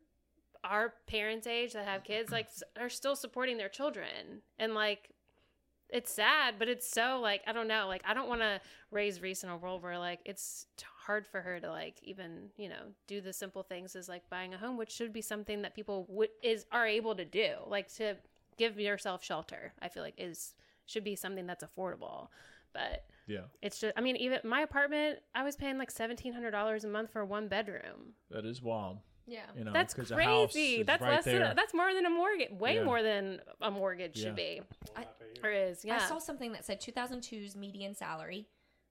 our 0.63 0.93
parents 1.07 1.47
age 1.47 1.73
that 1.73 1.85
have 1.85 2.03
kids 2.03 2.31
like 2.31 2.49
are 2.77 2.89
still 2.89 3.15
supporting 3.15 3.57
their 3.57 3.69
children 3.69 4.41
and 4.57 4.73
like 4.73 5.09
it's 5.89 6.11
sad 6.11 6.55
but 6.59 6.67
it's 6.67 6.89
so 6.89 7.19
like 7.21 7.41
i 7.47 7.53
don't 7.53 7.67
know 7.67 7.87
like 7.87 8.01
i 8.05 8.13
don't 8.13 8.27
want 8.27 8.41
to 8.41 8.59
raise 8.91 9.21
reese 9.21 9.43
in 9.43 9.49
a 9.49 9.57
world 9.57 9.81
where 9.81 9.97
like 9.97 10.19
it's 10.25 10.65
hard 11.09 11.25
for 11.25 11.41
her 11.41 11.59
to 11.59 11.67
like 11.71 11.95
even 12.03 12.51
you 12.55 12.69
know 12.69 12.83
do 13.07 13.19
the 13.19 13.33
simple 13.33 13.63
things 13.63 13.95
as 13.95 14.07
like 14.07 14.29
buying 14.29 14.53
a 14.53 14.57
home 14.59 14.77
which 14.77 14.91
should 14.91 15.11
be 15.11 15.23
something 15.23 15.63
that 15.63 15.73
people 15.73 16.05
would 16.07 16.29
is 16.43 16.67
are 16.71 16.85
able 16.85 17.15
to 17.15 17.25
do 17.25 17.53
like 17.65 17.91
to 17.91 18.15
give 18.57 18.79
yourself 18.79 19.23
shelter 19.23 19.73
i 19.81 19.87
feel 19.89 20.03
like 20.03 20.13
is 20.19 20.53
should 20.85 21.03
be 21.03 21.15
something 21.15 21.47
that's 21.47 21.63
affordable 21.63 22.27
but 22.73 23.05
yeah, 23.25 23.39
it's 23.63 23.79
just 23.79 23.91
i 23.97 24.01
mean 24.01 24.15
even 24.17 24.39
my 24.43 24.61
apartment 24.61 25.17
i 25.33 25.41
was 25.43 25.55
paying 25.55 25.79
like 25.79 25.91
$1700 25.91 26.83
a 26.83 26.87
month 26.87 27.09
for 27.11 27.25
one 27.25 27.47
bedroom 27.47 28.13
that 28.29 28.45
is 28.45 28.61
wild. 28.61 28.99
Yeah. 29.25 29.41
You 29.55 29.63
know, 29.63 29.73
that's 29.73 29.93
'cause 29.95 30.09
a 30.11 30.15
house 30.23 30.53
crazy. 30.53 30.81
That's 30.81 31.01
right 31.03 31.11
less 31.11 31.25
there. 31.25 31.39
than 31.39 31.55
that's 31.55 31.73
more 31.75 31.93
than 31.93 32.05
a 32.07 32.09
mortgage. 32.09 32.49
Way 32.51 32.75
Yeah. 32.77 32.83
more 32.83 33.03
than 33.03 33.39
a 33.61 33.69
mortgage 33.69 34.17
Yeah. 34.17 34.23
should 34.25 34.35
be. 34.35 34.61
I- 34.95 35.05
Or 35.43 35.51
is. 35.51 35.85
Yeah. 35.85 35.97
I 35.97 35.99
saw 35.99 36.17
something 36.17 36.51
that 36.53 36.65
said 36.65 36.81
2002's 36.81 37.55
median 37.55 37.93
salary 37.93 38.47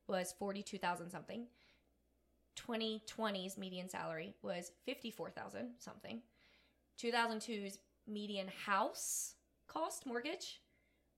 was 0.06 0.32
42,000 0.38 1.10
something. 1.10 1.48
2020's 2.66 3.56
median 3.58 3.88
salary 3.88 4.34
was 4.42 4.72
54,000 4.84 5.70
something. 5.78 6.20
2002's 7.00 7.78
median 8.06 8.48
house 8.66 9.34
cost 9.66 10.06
mortgage 10.06 10.60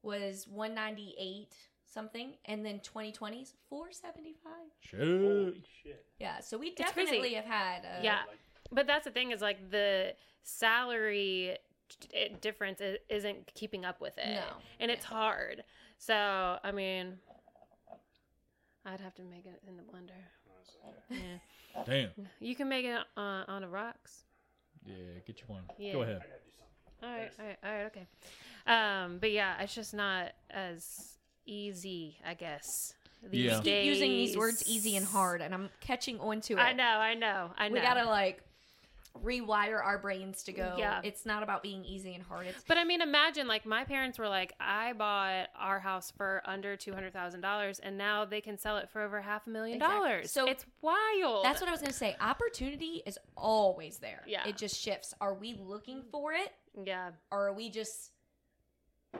was 0.02 0.46
198 0.48 1.54
something 1.84 2.34
and 2.46 2.64
then 2.64 2.80
2020's 2.80 3.54
475. 3.68 4.52
Shit. 4.80 5.64
shit. 5.82 6.04
Yeah, 6.18 6.40
so 6.40 6.58
we 6.58 6.74
definitely 6.74 7.34
have 7.34 7.44
had 7.44 7.84
a, 7.84 8.04
yeah. 8.04 8.20
But 8.72 8.86
that's 8.86 9.04
the 9.04 9.10
thing 9.10 9.30
is 9.32 9.40
like 9.40 9.70
the 9.70 10.14
salary 10.42 11.56
t- 11.88 12.28
difference 12.40 12.80
i- 12.80 12.98
isn't 13.08 13.52
keeping 13.54 13.84
up 13.84 14.00
with 14.00 14.16
it. 14.18 14.28
No. 14.34 14.42
And 14.78 14.90
it's 14.90 15.04
hard. 15.04 15.64
So, 15.98 16.14
I 16.62 16.70
mean, 16.72 17.18
I'd 18.86 19.00
have 19.00 19.14
to 19.16 19.22
make 19.22 19.46
it 19.46 19.60
in 19.68 19.76
the 19.76 19.82
blender. 19.82 20.12
Yeah. 21.10 21.18
Damn. 21.86 22.10
You 22.40 22.54
can 22.54 22.68
make 22.68 22.84
it 22.84 23.00
uh, 23.16 23.44
on 23.48 23.62
the 23.62 23.68
rocks. 23.68 24.24
Yeah, 24.84 24.94
get 25.26 25.40
you 25.40 25.44
one. 25.46 25.62
Yeah. 25.78 25.92
Go 25.92 26.02
ahead. 26.02 26.22
All 27.02 27.08
right, 27.08 27.30
all 27.38 27.46
right, 27.46 27.58
all 27.64 27.70
right, 27.72 27.84
okay. 27.86 28.06
Um, 28.66 29.18
but 29.18 29.32
yeah, 29.32 29.60
it's 29.62 29.74
just 29.74 29.94
not 29.94 30.32
as 30.50 31.14
easy, 31.46 32.18
I 32.26 32.34
guess. 32.34 32.94
These 33.22 33.44
Yeah. 33.46 33.60
keep 33.60 33.84
using 33.84 34.10
these 34.10 34.36
words 34.36 34.64
easy 34.66 34.96
and 34.96 35.06
hard 35.06 35.42
and 35.42 35.52
I'm 35.54 35.70
catching 35.80 36.18
on 36.20 36.40
to 36.42 36.54
it. 36.54 36.58
I 36.60 36.72
know, 36.72 36.84
I 36.84 37.14
know, 37.14 37.50
I 37.56 37.68
know. 37.68 37.74
We 37.74 37.80
got 37.80 37.94
to 37.94 38.04
like 38.04 38.42
rewire 39.22 39.84
our 39.84 39.98
brains 39.98 40.42
to 40.44 40.52
go. 40.52 40.76
Yeah. 40.78 41.00
It's 41.02 41.26
not 41.26 41.42
about 41.42 41.62
being 41.62 41.84
easy 41.84 42.14
and 42.14 42.22
hard. 42.22 42.46
It's 42.46 42.62
But 42.66 42.78
I 42.78 42.84
mean, 42.84 43.00
imagine 43.02 43.46
like 43.48 43.66
my 43.66 43.84
parents 43.84 44.18
were 44.18 44.28
like, 44.28 44.54
I 44.60 44.92
bought 44.92 45.48
our 45.58 45.78
house 45.80 46.10
for 46.16 46.42
under 46.46 46.76
two 46.76 46.92
hundred 46.94 47.12
thousand 47.12 47.40
dollars, 47.40 47.78
and 47.80 47.98
now 47.98 48.24
they 48.24 48.40
can 48.40 48.56
sell 48.56 48.76
it 48.78 48.88
for 48.90 49.02
over 49.02 49.20
half 49.20 49.46
a 49.46 49.50
million 49.50 49.76
Exactly. 49.76 49.96
dollars. 50.08 50.30
So 50.30 50.46
it's 50.46 50.64
wild. 50.80 51.44
That's 51.44 51.60
what 51.60 51.68
I 51.68 51.72
was 51.72 51.80
going 51.80 51.92
to 51.92 51.96
say. 51.98 52.16
Opportunity 52.20 53.02
is 53.04 53.18
always 53.36 53.98
there. 53.98 54.22
Yeah. 54.26 54.46
It 54.48 54.56
just 54.56 54.80
shifts. 54.80 55.12
Are 55.20 55.34
we 55.34 55.54
looking 55.54 56.02
for 56.10 56.32
it 56.32 56.52
yeah, 56.84 57.10
or 57.32 57.48
are 57.48 57.52
we 57.52 57.68
just 57.68 58.12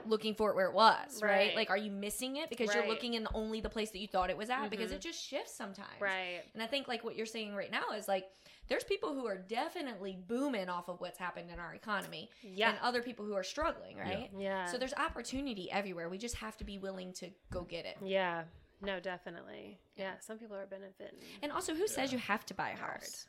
looking 0.05 0.33
for 0.35 0.51
it 0.51 0.55
where 0.55 0.67
it 0.67 0.73
was, 0.73 1.21
right? 1.21 1.29
Right. 1.29 1.55
Like 1.55 1.69
are 1.69 1.77
you 1.77 1.91
missing 1.91 2.37
it 2.37 2.49
because 2.49 2.73
you're 2.73 2.87
looking 2.87 3.13
in 3.15 3.23
the, 3.23 3.33
only 3.33 3.59
the 3.59 3.69
place 3.69 3.91
that 3.91 3.99
you 3.99 4.07
thought 4.07 4.29
it 4.29 4.37
was 4.37 4.49
at 4.49 4.69
because 4.69 4.89
Mhm. 4.91 4.95
it 4.95 5.01
just 5.01 5.21
shifts 5.21 5.53
sometimes. 5.53 5.99
right. 5.99 6.43
And 6.53 6.63
I 6.63 6.67
think 6.67 6.87
like 6.87 7.03
what 7.03 7.17
you're 7.17 7.25
saying 7.25 7.53
right 7.55 7.69
now 7.69 7.91
is 7.91 8.07
like 8.07 8.25
there's 8.67 8.83
people 8.83 9.13
who 9.13 9.27
are 9.27 9.37
definitely 9.37 10.17
booming 10.27 10.69
off 10.69 10.87
of 10.87 11.01
what's 11.01 11.17
happened 11.17 11.49
in 11.51 11.59
our 11.59 11.73
economy, 11.73 12.29
Yeah. 12.41 12.69
and 12.69 12.79
other 12.81 13.01
people 13.01 13.25
who 13.25 13.33
are 13.33 13.43
struggling, 13.43 13.97
right? 13.97 14.29
Yeah. 14.37 14.65
So 14.65 14.77
there's 14.77 14.93
opportunity 14.93 15.69
everywhere. 15.71 16.07
We 16.09 16.17
just 16.17 16.35
have 16.35 16.55
to 16.57 16.63
be 16.63 16.77
willing 16.77 17.11
to 17.13 17.29
go 17.51 17.61
get 17.63 17.85
it. 17.85 17.97
yeah. 18.03 18.43
No, 18.83 18.99
definitely. 18.99 19.77
Yeah. 19.95 20.13
Some 20.21 20.39
people 20.39 20.55
are 20.57 20.65
benefiting. 20.65 21.19
And 21.43 21.51
also, 21.51 21.75
who 21.75 21.87
says 21.87 22.11
you 22.11 22.17
have 22.17 22.47
to 22.47 22.55
buy 22.55 22.71
a 22.71 22.75
house? 22.75 23.27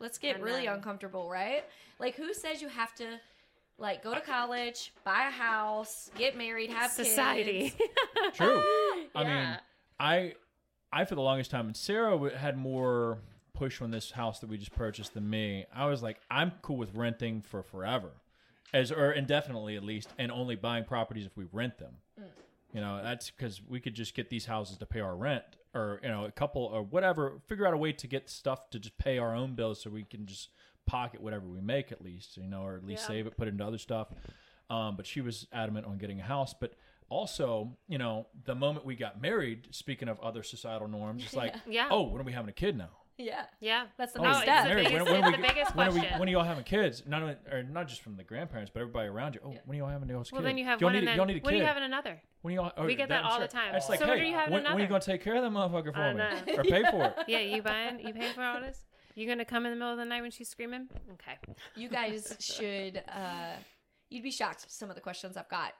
Let's 0.00 0.18
get 0.18 0.36
I 0.36 0.40
really 0.40 0.66
know. 0.66 0.74
uncomfortable, 0.74 1.30
right? 1.30 1.64
Like, 1.98 2.14
who 2.14 2.34
says 2.34 2.60
you 2.60 2.68
have 2.68 2.94
to, 2.96 3.18
like, 3.78 4.02
go 4.04 4.12
to 4.14 4.20
college, 4.20 4.92
buy 5.02 5.28
a 5.28 5.30
house, 5.30 6.10
get 6.18 6.36
married, 6.36 6.68
have 6.68 6.90
Society. 6.90 7.70
kids? 7.70 7.90
True. 8.36 8.58
I 9.14 9.22
Yeah. 9.22 9.24
mean, 9.48 9.58
I, 9.98 10.34
I 10.92 11.04
for 11.06 11.14
the 11.14 11.22
longest 11.22 11.50
time, 11.50 11.68
and 11.68 11.76
Sarah 11.76 12.36
had 12.36 12.58
more 12.58 13.16
push 13.54 13.80
on 13.82 13.90
this 13.90 14.10
house 14.12 14.40
that 14.40 14.48
we 14.48 14.58
just 14.58 14.74
purchased 14.74 15.14
than 15.14 15.28
me. 15.28 15.66
I 15.74 15.86
was 15.86 16.02
like, 16.02 16.18
I'm 16.30 16.52
cool 16.62 16.76
with 16.76 16.94
renting 16.94 17.42
for 17.42 17.62
forever, 17.62 18.10
as 18.72 18.90
or 18.92 19.12
indefinitely 19.12 19.76
at 19.76 19.82
least, 19.84 20.08
and 20.18 20.30
only 20.32 20.56
buying 20.56 20.84
properties 20.84 21.26
if 21.26 21.36
we 21.36 21.44
rent 21.52 21.78
them. 21.78 21.96
You 22.74 22.80
know, 22.80 23.00
that's 23.02 23.30
because 23.30 23.60
we 23.68 23.80
could 23.80 23.94
just 23.94 24.14
get 24.14 24.30
these 24.30 24.46
houses 24.46 24.78
to 24.78 24.86
pay 24.86 25.00
our 25.00 25.14
rent, 25.14 25.44
or 25.74 26.00
you 26.02 26.08
know, 26.08 26.24
a 26.24 26.32
couple 26.32 26.62
or 26.62 26.82
whatever. 26.82 27.34
Figure 27.46 27.66
out 27.66 27.74
a 27.74 27.76
way 27.76 27.92
to 27.92 28.06
get 28.06 28.30
stuff 28.30 28.70
to 28.70 28.78
just 28.78 28.96
pay 28.96 29.18
our 29.18 29.34
own 29.34 29.54
bills, 29.54 29.82
so 29.82 29.90
we 29.90 30.04
can 30.04 30.24
just 30.26 30.48
pocket 30.86 31.20
whatever 31.20 31.46
we 31.46 31.60
make 31.60 31.92
at 31.92 32.02
least, 32.02 32.36
you 32.38 32.44
know, 32.48 32.62
or 32.62 32.76
at 32.76 32.84
least 32.84 33.02
Yeah. 33.02 33.08
save 33.08 33.26
it, 33.26 33.36
put 33.36 33.46
it 33.46 33.52
into 33.52 33.64
other 33.64 33.78
stuff. 33.78 34.08
Um, 34.70 34.96
but 34.96 35.06
she 35.06 35.20
was 35.20 35.46
adamant 35.52 35.86
on 35.86 35.98
getting 35.98 36.18
a 36.18 36.24
house. 36.24 36.54
But 36.58 36.72
also, 37.10 37.76
you 37.88 37.98
know, 37.98 38.26
the 38.46 38.54
moment 38.54 38.86
we 38.86 38.96
got 38.96 39.20
married, 39.20 39.68
speaking 39.70 40.08
of 40.08 40.18
other 40.20 40.42
societal 40.42 40.88
norms, 40.88 41.22
it's 41.24 41.36
like, 41.36 41.54
Yeah. 41.66 41.88
oh, 41.90 42.02
when 42.08 42.20
are 42.20 42.24
we 42.24 42.32
having 42.32 42.48
a 42.48 42.52
kid 42.54 42.76
now? 42.76 42.88
Yeah. 43.18 43.44
Yeah. 43.60 43.86
That's 43.98 44.12
the 44.12 44.20
Oh, 44.20 44.22
next 44.24 44.36
it's 44.38 44.42
step. 44.44 44.62
the 44.64 44.68
married. 44.70 44.86
biggest- 44.88 45.04
when, 45.04 45.12
when 45.12 45.24
are 45.24 45.28
it's 45.28 45.36
we, 45.36 45.42
the 45.42 45.48
biggest 45.48 45.76
when 45.76 45.86
are 45.86 45.92
we? 45.92 45.98
question. 46.00 46.18
When 46.20 46.28
are 46.28 46.32
y'all 46.32 46.44
having 46.44 46.64
kids? 46.64 47.02
Not 47.06 47.22
only, 47.22 47.36
or 47.50 47.62
not 47.62 47.88
just 47.88 48.02
from 48.02 48.16
the 48.16 48.24
grandparents, 48.24 48.70
but 48.72 48.80
everybody 48.80 49.08
around 49.08 49.34
you. 49.34 49.40
Oh, 49.44 49.54
when 49.66 49.76
are 49.76 49.80
y'all 49.82 49.88
having 49.90 50.08
y'all's 50.08 50.32
Well, 50.32 50.40
kid? 50.40 50.48
then 50.48 50.58
you 50.58 50.64
have 50.64 50.80
y'all 50.80 50.88
one, 50.88 50.92
need, 50.94 50.98
and 51.00 51.08
a- 51.08 51.10
then 51.10 51.16
y'all 51.18 51.26
need 51.26 51.36
a 51.36 51.40
when 51.40 51.54
are 51.54 51.58
you 51.58 51.64
having 51.64 51.82
another? 51.84 52.20
When 52.42 52.54
y'all, 52.54 52.72
oh, 52.76 52.84
We 52.86 52.94
get 52.96 53.08
that 53.10 53.24
I'm 53.24 53.30
all 53.30 53.38
the 53.40 53.48
time. 53.48 53.74
It's 53.74 53.88
like, 53.88 54.00
So 54.00 54.06
when 54.08 54.18
hey, 54.18 54.24
are 54.24 54.26
you 54.26 54.34
having 54.34 54.52
when, 54.54 54.62
when 54.64 54.72
are 54.72 54.78
you 54.78 54.84
another? 54.86 54.88
going 54.88 55.00
to 55.02 55.06
take 55.12 55.22
care 55.22 55.36
of 55.36 55.42
that 55.42 55.50
motherfucker 55.52 55.92
for 55.94 56.00
I 56.00 56.12
me 56.12 56.18
know. 56.18 56.54
or 56.58 56.64
pay 56.64 56.82
for 56.90 57.04
it? 57.04 57.14
Yeah, 57.28 57.38
you 57.40 57.62
buying? 57.62 58.00
You 58.00 58.12
paying 58.14 58.32
for 58.34 58.42
all 58.42 58.60
this? 58.60 58.84
You 59.14 59.26
gonna 59.28 59.44
come 59.44 59.66
in 59.66 59.72
the 59.72 59.76
middle 59.76 59.92
of 59.92 59.98
the 59.98 60.06
night 60.06 60.22
when 60.22 60.30
she's 60.30 60.48
screaming? 60.48 60.88
Okay. 61.12 61.36
You 61.76 61.90
guys 61.90 62.34
should. 62.40 63.02
Uh, 63.08 63.56
you'd 64.08 64.22
be 64.22 64.30
shocked 64.30 64.64
some 64.70 64.88
of 64.88 64.94
the 64.96 65.02
questions 65.02 65.36
I've 65.36 65.50
got 65.50 65.74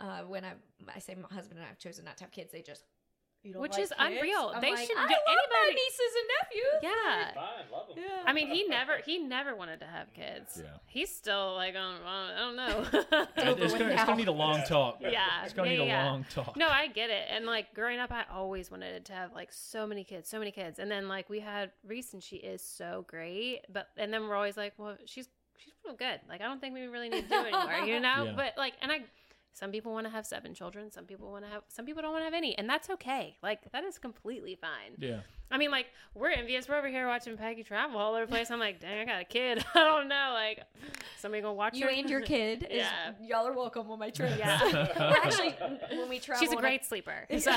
uh, 0.00 0.20
when 0.22 0.46
I 0.46 0.52
I 0.94 0.98
say 0.98 1.14
my 1.14 1.28
husband 1.34 1.58
and 1.58 1.66
I 1.66 1.68
have 1.68 1.78
chosen 1.78 2.06
not 2.06 2.16
to 2.16 2.24
have 2.24 2.30
kids. 2.30 2.52
They 2.52 2.62
just 2.62 2.84
you 2.86 2.86
don't 2.86 2.99
Which 3.42 3.72
like 3.72 3.80
is 3.82 3.88
kids? 3.88 3.94
unreal. 3.98 4.52
I'm 4.54 4.60
They 4.60 4.72
like, 4.72 4.86
should- 4.86 4.96
I 4.98 5.06
do 5.08 5.14
love 5.14 5.22
my 5.26 5.56
anybody- 5.64 5.74
nieces 5.74 6.12
and 6.20 6.28
nephews. 6.40 6.80
Yeah. 6.82 7.34
Fine, 7.34 7.64
love 7.72 7.88
them. 7.88 7.96
Yeah. 8.04 8.22
I 8.26 8.32
mean, 8.34 8.48
he 8.48 8.66
never 8.68 8.98
he 9.04 9.18
never 9.18 9.56
wanted 9.56 9.80
to 9.80 9.86
have 9.86 10.12
kids. 10.12 10.60
Yeah. 10.62 10.70
He's 10.86 11.14
still 11.14 11.54
like, 11.54 11.74
um, 11.74 11.96
I 12.06 12.38
don't 12.38 12.56
know. 12.56 12.84
It's 12.92 13.34
gonna, 13.36 13.54
with 13.54 13.74
it's 13.92 14.04
gonna 14.04 14.16
need 14.16 14.28
a 14.28 14.32
long 14.32 14.62
talk. 14.64 14.98
yeah. 15.00 15.44
It's 15.44 15.54
gonna 15.54 15.70
yeah, 15.70 15.76
need 15.84 15.90
a 15.90 16.04
long 16.10 16.24
talk. 16.30 16.56
No, 16.56 16.68
I 16.68 16.88
get 16.88 17.08
it. 17.10 17.24
And 17.30 17.46
like 17.46 17.72
growing 17.74 17.98
up, 17.98 18.12
I 18.12 18.24
always 18.32 18.70
wanted 18.70 19.04
to 19.06 19.12
have 19.14 19.32
like 19.32 19.52
so 19.52 19.86
many 19.86 20.04
kids, 20.04 20.28
so 20.28 20.38
many 20.38 20.50
kids. 20.50 20.78
And 20.78 20.90
then 20.90 21.08
like 21.08 21.30
we 21.30 21.40
had 21.40 21.70
Reese, 21.86 22.12
and 22.12 22.22
she 22.22 22.36
is 22.36 22.62
so 22.62 23.04
great. 23.08 23.60
But 23.72 23.88
and 23.96 24.12
then 24.12 24.28
we're 24.28 24.36
always 24.36 24.56
like, 24.58 24.74
well, 24.76 24.96
she's 25.06 25.28
she's 25.56 25.72
real 25.86 25.94
good. 25.96 26.20
Like 26.28 26.40
I 26.40 26.44
don't 26.44 26.60
think 26.60 26.74
we 26.74 26.82
really 26.82 27.08
need 27.08 27.22
to 27.24 27.28
do 27.28 27.34
anymore, 27.36 27.86
you 27.86 28.00
know. 28.06 28.24
Yeah. 28.24 28.32
But 28.36 28.54
like, 28.58 28.74
and 28.82 28.92
I, 28.92 29.00
some 29.52 29.70
people 29.70 29.92
want 29.92 30.06
to 30.06 30.10
have 30.10 30.26
seven 30.26 30.54
children. 30.54 30.90
Some 30.90 31.04
people 31.04 31.30
want 31.30 31.44
to 31.44 31.50
have. 31.50 31.62
Some 31.68 31.84
people 31.86 32.02
don't 32.02 32.12
want 32.12 32.22
to 32.22 32.26
have 32.26 32.34
any, 32.34 32.56
and 32.56 32.68
that's 32.68 32.88
okay. 32.90 33.36
Like 33.42 33.70
that 33.72 33.84
is 33.84 33.98
completely 33.98 34.54
fine. 34.54 34.96
Yeah. 34.98 35.20
I 35.50 35.58
mean, 35.58 35.70
like 35.70 35.86
we're 36.14 36.30
envious. 36.30 36.68
We're 36.68 36.76
over 36.76 36.88
here 36.88 37.06
watching 37.06 37.36
Peggy 37.36 37.62
travel 37.62 37.98
all 37.98 38.14
over 38.14 38.26
the 38.26 38.30
place. 38.30 38.50
I'm 38.50 38.60
like, 38.60 38.80
dang, 38.80 39.00
I 39.00 39.04
got 39.04 39.20
a 39.20 39.24
kid. 39.24 39.64
I 39.74 39.78
don't 39.84 40.08
know. 40.08 40.30
Like 40.32 40.62
somebody 41.18 41.42
gonna 41.42 41.54
watch 41.54 41.76
You 41.76 41.86
her? 41.86 41.90
and 41.90 42.08
your 42.08 42.20
kid. 42.20 42.66
Is, 42.70 42.78
Yeah. 42.78 43.12
Y'all 43.22 43.46
are 43.46 43.52
welcome 43.52 43.90
on 43.90 43.98
my 43.98 44.10
trip. 44.10 44.32
Yeah. 44.38 44.60
We're 44.98 45.16
actually 45.22 45.56
when 45.98 46.08
we 46.08 46.18
travel. 46.20 46.40
She's 46.40 46.52
a 46.52 46.56
on 46.56 46.62
great 46.62 46.84
sleeper. 46.84 47.26
So- 47.40 47.52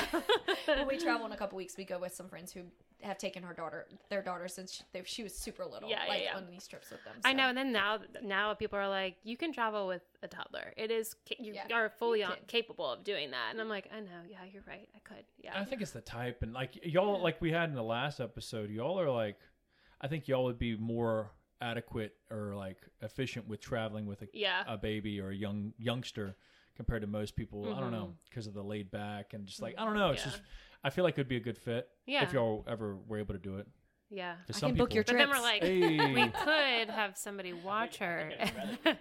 when 0.66 0.86
we 0.88 0.98
travel 0.98 1.26
in 1.26 1.32
a 1.32 1.36
couple 1.36 1.56
weeks, 1.56 1.76
we 1.76 1.84
go 1.84 1.98
with 1.98 2.14
some 2.14 2.28
friends 2.28 2.52
who 2.52 2.62
have 3.02 3.18
taken 3.18 3.42
her 3.42 3.52
daughter, 3.52 3.86
their 4.08 4.22
daughter, 4.22 4.48
since 4.48 4.72
she, 4.76 4.82
they, 4.92 5.02
she 5.04 5.22
was 5.22 5.34
super 5.34 5.64
little. 5.66 5.88
Yeah, 5.90 6.00
yeah, 6.04 6.08
like 6.10 6.22
yeah. 6.24 6.36
on 6.36 6.46
these 6.50 6.66
trips 6.66 6.90
with 6.90 7.04
them. 7.04 7.12
I 7.22 7.34
know, 7.34 7.48
and 7.48 7.56
then 7.58 7.70
now, 7.70 7.98
now 8.22 8.54
people 8.54 8.78
are 8.78 8.88
like, 8.88 9.16
you 9.24 9.36
can 9.36 9.52
travel 9.52 9.86
with 9.86 10.00
a 10.22 10.28
toddler. 10.28 10.72
It 10.78 10.90
is 10.90 11.14
you 11.38 11.52
Yeah, 11.52 11.66
are 11.76 11.90
fully 11.90 12.20
you 12.20 12.26
on, 12.26 12.36
capable 12.46 12.90
of 12.90 13.04
doing 13.04 13.30
that, 13.32 13.48
and 13.50 13.60
I'm 13.60 13.68
like, 13.68 13.90
I 13.94 14.00
know, 14.00 14.22
yeah, 14.28 14.38
you're 14.50 14.62
right, 14.66 14.88
I 14.96 14.98
could, 15.00 15.24
yeah, 15.42 15.52
I 15.54 15.64
think 15.64 15.82
it's 15.82 15.90
the 15.90 16.00
type, 16.00 16.42
and 16.42 16.54
like 16.54 16.80
y'all, 16.82 17.22
like 17.22 17.40
we 17.42 17.52
had 17.52 17.68
in 17.68 17.74
the 17.74 17.82
last 17.84 18.20
episode, 18.20 18.70
y'all 18.70 18.98
are 19.00 19.10
like, 19.10 19.38
I 20.00 20.08
think 20.08 20.28
y'all 20.28 20.44
would 20.44 20.58
be 20.58 20.76
more 20.76 21.30
adequate 21.60 22.14
or 22.30 22.54
like 22.54 22.78
efficient 23.00 23.48
with 23.48 23.60
traveling 23.60 24.06
with 24.06 24.22
a, 24.22 24.28
yeah, 24.32 24.64
a 24.66 24.76
baby 24.76 25.20
or 25.20 25.30
a 25.30 25.34
young 25.34 25.72
youngster 25.78 26.36
compared 26.76 27.02
to 27.02 27.06
most 27.08 27.36
people. 27.36 27.74
I 27.74 27.80
don't 27.80 27.92
know 27.92 27.98
mm-hmm. 27.98 28.28
because 28.28 28.46
of 28.46 28.54
the 28.54 28.62
laid 28.62 28.90
back 28.90 29.32
and 29.32 29.46
just 29.46 29.62
like 29.62 29.74
I 29.78 29.84
don't 29.84 29.94
mm, 29.94 29.98
know. 29.98 30.10
It's 30.10 30.24
Yeah. 30.24 30.32
just 30.32 30.42
I 30.82 30.90
feel 30.90 31.04
like 31.04 31.14
it'd 31.14 31.28
be 31.28 31.36
a 31.36 31.40
good 31.40 31.56
fit 31.56 31.88
yeah, 32.06 32.24
if 32.24 32.32
y'all 32.32 32.64
ever 32.68 32.96
were 32.96 33.18
able 33.18 33.34
to 33.34 33.40
do 33.40 33.56
it. 33.56 33.66
Yeah. 34.10 34.34
I 34.48 34.52
some 34.52 34.70
can 34.70 34.78
book 34.78 34.90
people, 34.90 34.96
your 34.96 35.04
But 35.04 35.16
then 35.16 35.30
we're 35.30 35.42
like, 35.42 35.62
Hey. 35.62 36.14
we 36.14 36.28
could 36.28 36.90
have 36.90 37.16
somebody 37.16 37.52
watch 37.52 37.98
her. 37.98 38.32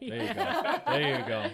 There 0.00 0.22
you 0.22 0.34
go. 0.34 0.80
There 0.86 1.18
you 1.18 1.24
go. 1.26 1.50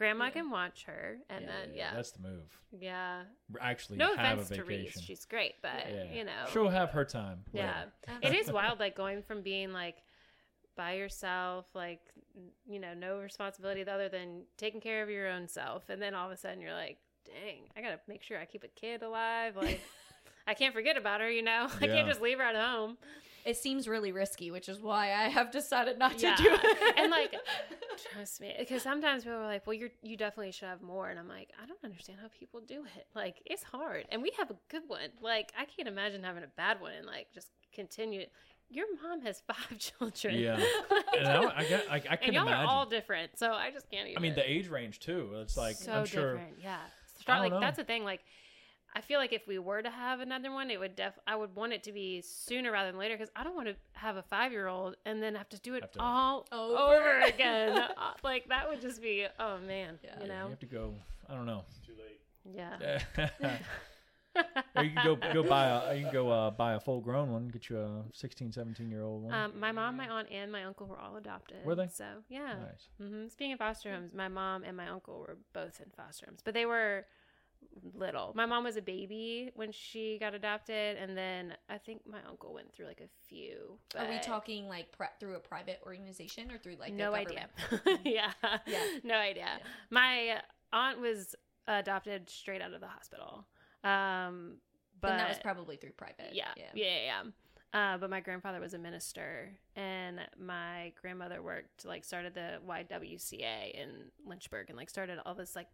Grandma 0.00 0.30
can 0.30 0.50
watch 0.50 0.84
her, 0.86 1.18
and 1.28 1.46
then 1.46 1.74
yeah, 1.74 1.94
that's 1.94 2.10
the 2.12 2.22
move. 2.22 2.58
yeah. 2.72 3.24
Actually, 3.60 3.98
No 3.98 4.16
have 4.16 4.38
offense 4.38 4.50
a 4.52 4.54
to 4.54 4.64
vacation. 4.64 4.92
Reese, 4.96 5.04
she's 5.04 5.24
great, 5.26 5.56
but 5.60 5.86
yeah. 5.90 6.04
you 6.10 6.24
know, 6.24 6.46
she'll 6.50 6.70
have 6.70 6.88
her 6.92 7.04
time. 7.04 7.40
yeah. 7.52 7.82
it 8.22 8.34
is 8.34 8.50
wild 8.58 8.80
like 8.80 8.96
going 8.96 9.22
from 9.22 9.42
being 9.42 9.72
like 9.74 9.96
by 10.76 10.94
yourself 10.94 11.66
like 11.74 12.00
you 12.66 12.80
know 12.80 12.94
no 12.94 13.18
responsibility 13.18 13.82
other 13.86 14.08
than 14.08 14.44
taking 14.56 14.80
care 14.80 15.02
of 15.02 15.10
your 15.10 15.28
own 15.28 15.46
self 15.46 15.90
and 15.90 16.00
then 16.00 16.14
all 16.14 16.24
of 16.26 16.32
a 16.32 16.36
sudden 16.38 16.58
you're 16.62 16.72
like 16.72 16.96
dang 17.26 17.64
i 17.76 17.82
gotta 17.82 18.00
make 18.08 18.22
sure 18.22 18.38
i 18.38 18.46
keep 18.46 18.64
a 18.64 18.68
kid 18.68 19.02
alive 19.02 19.56
like 19.56 19.80
i 20.46 20.54
can't 20.54 20.72
forget 20.72 20.96
about 20.96 21.20
her 21.20 21.28
you 21.28 21.42
know 21.42 21.66
i 21.82 21.86
can't 21.86 22.08
just 22.08 22.22
leave 22.22 22.38
her 22.38 22.44
at 22.44 22.56
home 22.56 22.96
It 23.44 23.56
seems 23.56 23.88
really 23.88 24.12
risky, 24.12 24.50
which 24.50 24.68
is 24.68 24.80
why 24.80 25.06
I 25.12 25.28
have 25.28 25.50
decided 25.50 25.98
not 25.98 26.18
to 26.18 26.34
do 26.36 26.44
it. 26.48 26.94
and 26.98 27.10
like 27.10 27.34
trust 28.14 28.40
me 28.40 28.54
because 28.58 28.82
sometimes 28.82 29.24
people 29.24 29.38
are 29.38 29.46
like 29.46 29.66
well 29.66 29.74
you're 29.74 29.90
you 30.02 30.16
definitely 30.16 30.52
should 30.52 30.68
have 30.68 30.80
more 30.82 31.10
and 31.10 31.18
i'm 31.18 31.28
like 31.28 31.50
i 31.62 31.66
don't 31.66 31.82
understand 31.84 32.18
how 32.20 32.28
people 32.38 32.60
do 32.66 32.82
it 32.96 33.06
like 33.14 33.36
it's 33.44 33.62
hard 33.62 34.06
and 34.10 34.22
we 34.22 34.32
have 34.38 34.50
a 34.50 34.56
good 34.70 34.82
one 34.86 35.10
like 35.20 35.52
i 35.58 35.64
can't 35.66 35.86
imagine 35.86 36.22
having 36.22 36.42
a 36.42 36.46
bad 36.56 36.80
one 36.80 36.92
and 36.92 37.06
like 37.06 37.26
just 37.34 37.48
continue 37.74 38.24
your 38.70 38.86
mom 39.02 39.20
has 39.20 39.42
five 39.46 39.78
children 39.78 40.36
Yeah. 40.38 40.56
Like- 40.90 41.04
And 41.18 41.28
I, 41.28 41.52
I, 41.58 41.64
get- 41.64 41.86
I, 41.90 41.94
I 41.96 41.98
can 42.00 42.18
and 42.22 42.34
y'all 42.34 42.46
imagine. 42.46 42.66
are 42.66 42.70
all 42.70 42.86
different, 42.86 43.38
so 43.38 43.52
I 43.52 43.70
just 43.72 43.90
can't 43.90 44.06
even. 44.08 44.16
I 44.18 44.22
mean, 44.22 44.34
the 44.34 44.48
age 44.50 44.68
range 44.68 45.00
too. 45.00 45.30
It's 45.42 45.56
like 45.56 45.76
so 45.76 45.92
I'm 45.92 46.04
sure. 46.06 46.34
different. 46.36 46.54
Yeah, 46.62 46.76
I 46.78 47.20
Start, 47.20 47.36
don't 47.36 47.42
like 47.42 47.52
know. 47.52 47.60
that's 47.60 47.76
the 47.78 47.84
thing. 47.84 48.04
Like, 48.04 48.20
I 48.94 49.00
feel 49.00 49.18
like 49.20 49.32
if 49.32 49.46
we 49.46 49.58
were 49.58 49.82
to 49.82 49.90
have 49.90 50.20
another 50.20 50.50
one, 50.50 50.70
it 50.70 50.80
would 50.80 50.96
def. 50.96 51.14
I 51.26 51.36
would 51.36 51.54
want 51.54 51.72
it 51.72 51.82
to 51.84 51.92
be 51.92 52.22
sooner 52.22 52.72
rather 52.72 52.90
than 52.90 52.98
later 52.98 53.16
because 53.16 53.30
I 53.36 53.44
don't 53.44 53.54
want 53.54 53.68
to 53.68 53.76
have 53.92 54.16
a 54.16 54.22
five 54.22 54.50
year 54.52 54.66
old 54.66 54.96
and 55.06 55.22
then 55.22 55.34
have 55.36 55.48
to 55.50 55.60
do 55.60 55.74
it 55.74 55.92
to- 55.92 56.00
all 56.00 56.46
Over. 56.52 56.76
over 56.98 57.20
again. 57.26 57.78
Uh, 57.78 57.88
like 58.24 58.48
that 58.48 58.68
would 58.68 58.80
just 58.80 59.00
be 59.00 59.26
oh 59.38 59.58
man, 59.66 59.98
Yeah. 60.02 60.10
you 60.20 60.26
Yeah, 60.26 60.38
know. 60.38 60.44
you 60.44 60.50
have 60.50 60.58
to 60.60 60.66
go. 60.66 60.94
I 61.28 61.34
don't 61.34 61.46
know. 61.46 61.64
Too 61.86 61.92
late. 61.98 62.20
Yeah. 62.56 62.98
or 64.76 64.84
you 64.84 64.90
can 64.92 65.04
go 65.04 65.16
go 65.32 65.42
buy 65.42 65.66
a 65.66 65.94
you 65.96 66.04
can 66.04 66.12
go 66.12 66.30
uh, 66.30 66.50
buy 66.50 66.74
a 66.74 66.80
full 66.80 67.00
grown 67.00 67.32
one. 67.32 67.48
Get 67.48 67.68
you 67.68 67.78
a 67.78 68.02
16, 68.12 68.52
17 68.52 68.88
year 68.90 69.02
old 69.02 69.24
one. 69.24 69.34
Um, 69.34 69.52
my 69.58 69.72
mom, 69.72 69.96
my 69.96 70.08
aunt, 70.08 70.28
and 70.30 70.50
my 70.52 70.64
uncle 70.64 70.86
were 70.86 70.98
all 70.98 71.16
adopted. 71.16 71.64
Were 71.64 71.74
they? 71.74 71.88
So 71.92 72.04
yeah. 72.28 72.54
nice. 72.60 72.88
hmm 73.00 73.28
Speaking 73.28 73.52
of 73.54 73.58
foster 73.58 73.92
homes, 73.92 74.14
my 74.14 74.28
mom 74.28 74.62
and 74.64 74.76
my 74.76 74.88
uncle 74.88 75.18
were 75.20 75.36
both 75.52 75.80
in 75.80 75.90
foster 75.96 76.26
homes, 76.26 76.40
but 76.44 76.54
they 76.54 76.64
were 76.66 77.06
little. 77.94 78.32
My 78.34 78.46
mom 78.46 78.64
was 78.64 78.76
a 78.76 78.82
baby 78.82 79.50
when 79.54 79.72
she 79.72 80.18
got 80.18 80.34
adopted, 80.34 80.96
and 80.96 81.16
then 81.16 81.54
I 81.68 81.78
think 81.78 82.02
my 82.06 82.18
uncle 82.28 82.52
went 82.54 82.72
through 82.74 82.86
like 82.86 83.00
a 83.00 83.08
few. 83.28 83.78
Are 83.98 84.08
we 84.08 84.18
talking 84.18 84.68
like 84.68 84.92
pri- 84.92 85.08
through 85.18 85.36
a 85.36 85.40
private 85.40 85.80
organization 85.86 86.50
or 86.50 86.58
through 86.58 86.76
like 86.78 86.92
no 86.92 87.12
the 87.12 87.18
idea. 87.18 87.48
yeah, 88.04 88.32
Yeah. 88.66 88.78
no 89.04 89.14
idea. 89.16 89.46
Yeah. 89.58 89.66
My 89.90 90.40
aunt 90.72 91.00
was 91.00 91.34
adopted 91.66 92.28
straight 92.28 92.62
out 92.62 92.72
of 92.72 92.80
the 92.80 92.88
hospital. 92.88 93.46
Um, 93.84 94.56
but 95.00 95.08
then 95.08 95.18
that 95.18 95.28
was 95.28 95.38
probably 95.38 95.76
through 95.76 95.92
private. 95.92 96.30
yeah, 96.32 96.48
yeah, 96.56 96.64
yeah. 96.74 96.84
yeah. 97.04 97.22
Uh, 97.72 97.96
but 97.98 98.10
my 98.10 98.18
grandfather 98.20 98.60
was 98.60 98.74
a 98.74 98.78
minister, 98.78 99.52
and 99.76 100.18
my 100.38 100.92
grandmother 101.00 101.40
worked 101.40 101.84
like 101.84 102.04
started 102.04 102.34
the 102.34 102.58
YWCA 102.68 103.70
in 103.74 104.10
Lynchburg, 104.26 104.70
and 104.70 104.76
like 104.76 104.90
started 104.90 105.18
all 105.24 105.34
this 105.34 105.54
like 105.54 105.68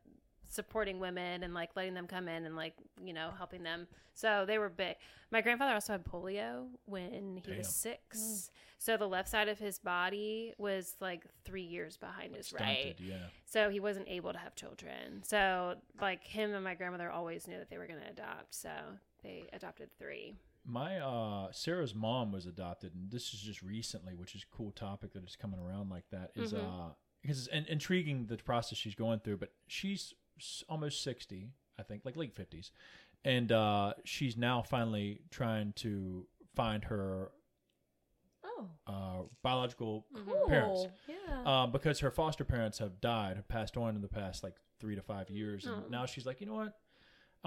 supporting 0.49 0.99
women 1.01 1.43
and 1.43 1.53
like 1.55 1.71
letting 1.77 1.95
them 1.95 2.07
come 2.07 2.29
in 2.29 2.45
and 2.45 2.57
like 2.57 2.75
you 3.03 3.13
know 3.13 3.31
helping 3.37 3.63
them. 3.63 3.87
So 4.15 4.45
they 4.47 4.59
were 4.59 4.69
big. 4.71 4.97
My 5.31 5.41
grandfather 5.43 5.75
also 5.75 5.93
had 5.93 6.05
polio 6.05 6.67
when 6.87 7.41
he 7.45 7.51
Damn. 7.51 7.59
was 7.59 7.69
six, 7.69 8.51
so 8.79 8.97
the 8.97 9.09
left 9.09 9.29
side 9.29 9.49
of 9.49 9.59
his 9.59 9.79
body 9.79 10.55
was 10.57 10.95
like 11.01 11.25
three 11.45 11.63
years 11.65 11.97
behind 11.97 12.35
his 12.35 12.53
right. 12.53 12.95
Yeah. 12.99 13.17
So 13.45 13.69
he 13.71 13.81
wasn't 13.81 14.09
able 14.09 14.33
to 14.33 14.39
have 14.39 14.55
children. 14.55 15.23
So 15.25 15.75
like 16.01 16.23
him 16.25 16.55
and 16.55 16.63
my 16.65 16.75
grandmother 16.75 17.11
always 17.11 17.47
knew 17.49 17.59
that 17.59 17.69
they 17.71 17.77
were 17.79 17.87
going 17.87 18.01
to 18.01 18.09
adopt. 18.11 18.55
So 18.55 18.71
they 19.23 19.49
adopted 19.53 19.91
three. 19.99 20.37
my 20.65 20.99
uh 20.99 21.49
Sarah's 21.53 21.95
mom 21.95 22.33
was 22.33 22.47
adopted, 22.47 22.95
and 22.95 23.11
this 23.11 23.35
is 23.35 23.41
just 23.41 23.63
recently, 23.63 24.15
which 24.15 24.35
is 24.35 24.45
a 24.51 24.57
cool 24.57 24.71
topic 24.73 25.13
that 25.13 25.25
is 25.25 25.37
coming 25.37 25.61
around 25.61 25.91
like 25.91 26.09
that. 26.11 26.31
Is 26.37 26.53
Mhm. 26.55 26.59
uh 26.91 26.93
because 27.23 27.39
it's 27.39 27.49
in- 27.49 27.67
intriguing 27.67 28.27
the 28.27 28.37
process 28.37 28.79
she's 28.79 28.95
going 28.95 29.19
through, 29.21 29.39
but 29.39 29.53
she's 29.67 30.13
s- 30.13 30.15
almost 30.69 31.03
sixty, 31.03 31.51
I 31.79 31.83
think, 31.83 32.05
like 32.05 32.17
late 32.17 32.35
fifties, 32.35 32.71
and 33.25 33.51
uh 33.53 33.95
she's 34.05 34.37
now 34.37 34.63
finally 34.63 35.21
trying 35.31 35.73
to 35.77 36.27
find 36.55 36.85
her 36.85 37.31
Oh, 38.45 38.69
uh 38.87 39.23
biological 39.43 40.07
cool. 40.27 40.47
parents. 40.49 40.87
Yeah. 41.09 41.63
um, 41.63 41.73
because 41.73 42.01
her 42.01 42.11
foster 42.11 42.45
parents 42.45 42.79
have 42.79 43.01
died, 43.01 43.37
have 43.37 43.49
passed 43.49 43.77
on 43.77 43.97
in 43.97 44.03
the 44.03 44.09
past 44.09 44.43
like 44.45 44.55
three 44.81 44.95
to 44.95 45.03
five 45.03 45.29
years, 45.31 45.65
and 45.67 45.85
Oh. 45.87 45.89
now 45.91 46.07
she's 46.07 46.27
like, 46.27 46.41
you 46.41 46.47
know 46.47 46.55
what? 46.55 46.79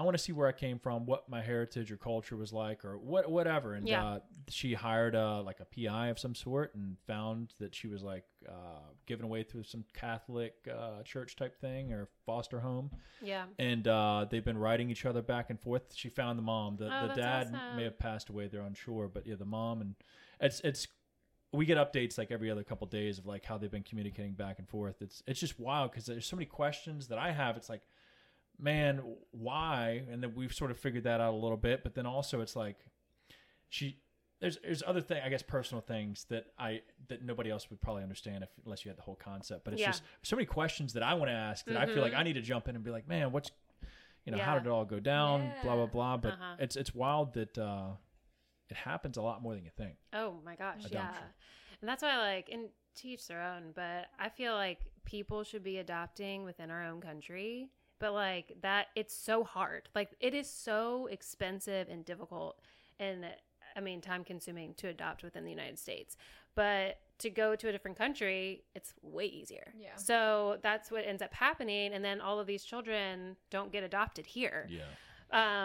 I 0.00 0.02
want 0.02 0.16
to 0.16 0.22
see 0.22 0.32
where 0.32 0.48
I 0.48 0.52
came 0.52 0.78
from, 0.78 1.04
what 1.04 1.28
my 1.28 1.42
heritage 1.42 1.92
or 1.92 1.98
culture 1.98 2.34
was 2.34 2.54
like, 2.54 2.86
or 2.86 2.96
what, 2.96 3.30
whatever. 3.30 3.74
And 3.74 3.86
Yeah. 3.86 4.02
uh, 4.04 4.18
she 4.48 4.72
hired 4.72 5.14
uh, 5.14 5.42
like 5.42 5.60
a 5.60 5.66
PI 5.66 6.08
of 6.08 6.18
some 6.18 6.34
sort, 6.34 6.74
and 6.74 6.96
found 7.06 7.52
that 7.58 7.74
she 7.74 7.86
was 7.86 8.02
like 8.02 8.24
uh, 8.48 8.80
given 9.04 9.26
away 9.26 9.42
through 9.42 9.64
some 9.64 9.84
Catholic 9.92 10.54
uh, 10.74 11.02
church 11.02 11.36
type 11.36 11.60
thing 11.60 11.92
or 11.92 12.08
foster 12.24 12.60
home, 12.60 12.90
Yeah. 13.20 13.44
and 13.58 13.86
uh, 13.86 14.24
they've 14.30 14.44
been 14.44 14.56
writing 14.56 14.90
each 14.90 15.04
other 15.04 15.20
back 15.20 15.50
and 15.50 15.60
forth. 15.60 15.92
She 15.94 16.08
found 16.08 16.38
the 16.38 16.42
mom. 16.42 16.76
The, 16.78 16.86
Oh, 16.90 17.08
the 17.08 17.14
dad 17.14 17.48
awesome. 17.54 17.76
may 17.76 17.84
have 17.84 17.98
passed 17.98 18.30
away. 18.30 18.48
They're 18.48 18.62
unsure, 18.62 19.06
but 19.08 19.26
yeah, 19.26 19.34
the 19.36 19.44
mom 19.44 19.82
and 19.82 19.94
it's 20.40 20.60
it's 20.60 20.88
we 21.52 21.66
get 21.66 21.76
updates 21.76 22.16
like 22.16 22.30
every 22.30 22.50
other 22.50 22.62
couple 22.62 22.86
days 22.86 23.18
of 23.18 23.26
like 23.26 23.44
how 23.44 23.58
they've 23.58 23.70
been 23.70 23.82
communicating 23.82 24.32
back 24.34 24.58
and 24.60 24.68
forth. 24.68 25.02
It's 25.02 25.22
it's 25.26 25.40
just 25.40 25.60
wild 25.60 25.90
because 25.90 26.06
there's 26.06 26.24
so 26.24 26.36
many 26.36 26.46
questions 26.46 27.08
that 27.08 27.18
I 27.18 27.32
have. 27.32 27.56
It's 27.56 27.68
like, 27.68 27.82
man, 28.60 29.00
why? 29.32 30.02
And 30.10 30.22
then 30.22 30.34
we've 30.34 30.52
sort 30.52 30.70
of 30.70 30.78
figured 30.78 31.04
that 31.04 31.20
out 31.20 31.32
a 31.32 31.36
little 31.36 31.56
bit, 31.56 31.82
but 31.82 31.94
then 31.94 32.06
also 32.06 32.40
it's 32.40 32.56
like 32.56 32.76
she. 33.68 33.98
There's, 34.40 34.56
there's 34.62 34.82
other 34.86 35.02
thing 35.02 35.20
I 35.22 35.28
guess 35.28 35.42
personal 35.42 35.82
things 35.82 36.24
that 36.30 36.46
I 36.58 36.80
that 37.08 37.22
nobody 37.22 37.50
else 37.50 37.68
would 37.68 37.78
probably 37.82 38.02
understand 38.02 38.42
if 38.42 38.48
unless 38.64 38.86
you 38.86 38.88
had 38.88 38.96
the 38.96 39.02
whole 39.02 39.14
concept. 39.22 39.64
But 39.64 39.74
it's 39.74 39.80
Yeah. 39.82 39.88
just 39.90 40.02
so 40.22 40.34
many 40.34 40.46
questions 40.46 40.94
that 40.94 41.02
I 41.02 41.12
want 41.12 41.28
to 41.28 41.34
ask 41.34 41.66
that 41.66 41.76
I 41.76 41.84
feel 41.84 42.02
like. 42.02 42.14
I 42.14 42.22
need 42.22 42.32
to 42.34 42.40
jump 42.40 42.66
in 42.66 42.74
and 42.74 42.82
be 42.82 42.90
like, 42.90 43.06
man, 43.06 43.32
what's 43.32 43.50
you 44.24 44.32
know 44.32 44.38
how 44.38 44.54
did 44.54 44.64
it 44.66 44.70
all 44.70 44.86
go 44.86 44.98
down? 44.98 45.52
Blah 45.62 45.76
blah 45.76 45.86
blah. 45.86 46.16
But 46.16 46.32
Uh-huh. 46.34 46.56
it's 46.58 46.76
it's 46.76 46.94
wild 46.94 47.34
that 47.34 47.58
uh, 47.58 47.88
it 48.70 48.76
happens 48.78 49.18
a 49.18 49.22
lot 49.22 49.42
more 49.42 49.54
than 49.54 49.62
you 49.62 49.70
think. 49.76 49.96
Oh 50.14 50.36
my 50.42 50.54
gosh, 50.56 50.86
yeah. 50.90 51.12
And 51.82 51.86
that's 51.88 52.02
why 52.02 52.16
like 52.16 52.48
and 52.50 52.70
teach 52.96 53.26
their 53.28 53.42
own, 53.42 53.72
but 53.74 54.06
I 54.18 54.30
feel 54.30 54.54
like 54.54 54.78
people 55.04 55.44
should 55.44 55.62
be 55.62 55.76
adopting 55.76 56.44
within 56.44 56.70
our 56.70 56.82
own 56.86 57.02
country. 57.02 57.68
But 58.00 58.12
like 58.12 58.56
that 58.62 58.88
it's 58.96 59.14
so 59.14 59.44
hard. 59.44 59.88
Like 59.94 60.10
it 60.20 60.34
is 60.34 60.50
so 60.50 61.06
expensive 61.06 61.88
and 61.88 62.04
difficult 62.04 62.58
and 62.98 63.24
I 63.76 63.80
mean 63.80 64.00
time 64.00 64.24
consuming 64.24 64.74
to 64.78 64.88
adopt 64.88 65.22
within 65.22 65.44
the 65.44 65.50
United 65.50 65.78
States. 65.78 66.16
But 66.56 66.98
to 67.18 67.30
go 67.30 67.54
to 67.54 67.68
a 67.68 67.72
different 67.72 67.96
country, 67.96 68.64
it's 68.74 68.94
way 69.02 69.26
easier. 69.26 69.72
Yeah. 69.78 69.94
So 69.94 70.58
that's 70.62 70.90
what 70.90 71.04
ends 71.06 71.22
up 71.22 71.32
happening 71.32 71.92
and 71.92 72.04
then 72.04 72.20
all 72.20 72.40
of 72.40 72.48
these 72.48 72.64
children 72.64 73.36
don't 73.50 73.70
get 73.70 73.84
adopted 73.84 74.26
here. 74.26 74.68
Yeah. 74.68 74.80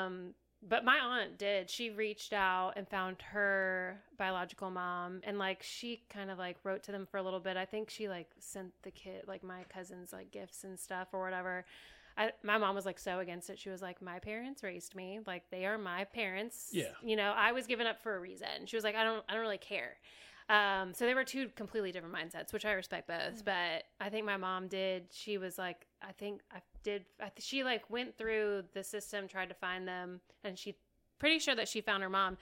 Um, 0.05 0.35
but 0.67 0.83
my 0.83 0.97
aunt 0.97 1.37
did. 1.37 1.69
She 1.69 1.91
reached 1.91 2.33
out 2.33 2.73
and 2.75 2.87
found 2.87 3.21
her 3.21 4.01
biological 4.17 4.71
mom, 4.71 5.21
and 5.23 5.37
like 5.37 5.61
she 5.61 6.01
kind 6.09 6.31
of 6.31 6.39
like 6.39 6.57
wrote 6.63 6.81
to 6.83 6.91
them 6.91 7.05
for 7.05 7.17
a 7.17 7.23
little 7.23 7.39
bit. 7.39 7.55
I 7.55 7.65
think 7.65 7.89
she 7.89 8.09
like 8.09 8.29
sent 8.39 8.71
the 8.81 8.91
kid, 8.91 9.25
like 9.27 9.43
my 9.43 9.63
cousins, 9.63 10.11
like 10.11 10.31
gifts 10.31 10.63
and 10.63 10.79
stuff 10.79 11.09
or 11.13 11.21
whatever. 11.21 11.65
I, 12.17 12.31
my 12.43 12.57
mom 12.57 12.75
was 12.75 12.85
like 12.85 12.99
so 12.99 13.19
against 13.19 13.49
it. 13.49 13.59
She 13.59 13.69
was 13.69 13.81
like, 13.81 14.01
"My 14.01 14.19
parents 14.19 14.63
raised 14.63 14.95
me. 14.95 15.19
Like 15.25 15.43
they 15.51 15.65
are 15.65 15.77
my 15.77 16.05
parents. 16.05 16.69
Yeah. 16.71 16.91
you 17.03 17.15
know, 17.15 17.33
I 17.35 17.51
was 17.51 17.67
given 17.67 17.87
up 17.87 18.01
for 18.01 18.15
a 18.15 18.19
reason." 18.19 18.65
She 18.65 18.75
was 18.77 18.83
like, 18.83 18.95
"I 18.95 19.03
don't, 19.03 19.23
I 19.27 19.33
don't 19.33 19.41
really 19.41 19.57
care." 19.57 19.97
Um, 20.47 20.93
so 20.93 21.05
they 21.05 21.15
were 21.15 21.23
two 21.23 21.49
completely 21.55 21.91
different 21.91 22.13
mindsets, 22.13 22.53
which 22.53 22.65
I 22.65 22.73
respect 22.73 23.07
both. 23.07 23.43
But 23.43 23.83
I 23.99 24.09
think 24.09 24.25
my 24.25 24.37
mom 24.37 24.67
did. 24.67 25.07
She 25.11 25.37
was 25.37 25.57
like, 25.57 25.87
I 26.01 26.11
think 26.11 26.41
I 26.53 26.59
did. 26.83 27.05
I 27.19 27.29
th- 27.29 27.41
she 27.45 27.63
like 27.63 27.89
went 27.89 28.17
through 28.17 28.63
the 28.73 28.83
system, 28.83 29.27
tried 29.27 29.49
to 29.49 29.55
find 29.55 29.87
them, 29.87 30.21
and 30.43 30.57
she 30.57 30.75
pretty 31.17 31.39
sure 31.39 31.55
that 31.55 31.67
she 31.67 31.81
found 31.81 32.03
her 32.03 32.09
mom 32.09 32.37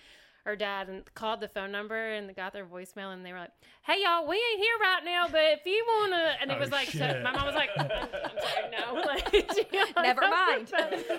or 0.46 0.56
dad 0.56 0.90
and 0.90 1.04
called 1.16 1.40
the 1.40 1.48
phone 1.48 1.72
number 1.72 2.14
and 2.14 2.36
got 2.36 2.52
their 2.54 2.66
voicemail 2.66 3.14
and 3.14 3.26
they 3.26 3.32
were 3.32 3.40
like, 3.40 3.52
"Hey 3.84 4.04
y'all, 4.04 4.28
we 4.28 4.36
ain't 4.36 4.60
here 4.60 4.76
right 4.82 5.02
now, 5.06 5.28
but 5.32 5.42
if 5.42 5.66
you 5.66 5.86
wanna," 6.00 6.36
and 6.42 6.52
it 6.52 6.58
Oh, 6.58 6.60
was 6.60 6.72
like, 6.72 6.90
so, 6.90 7.22
my 7.24 7.32
mom 7.32 7.46
was 7.46 7.56
like, 7.56 7.70
"I'm, 7.78 7.90
I'm 7.90 8.40
sorry, 8.40 8.70
no." 8.72 9.02
Like, 9.06 9.30
she 9.54 9.66
Never 10.02 10.22
mind. 10.28 10.72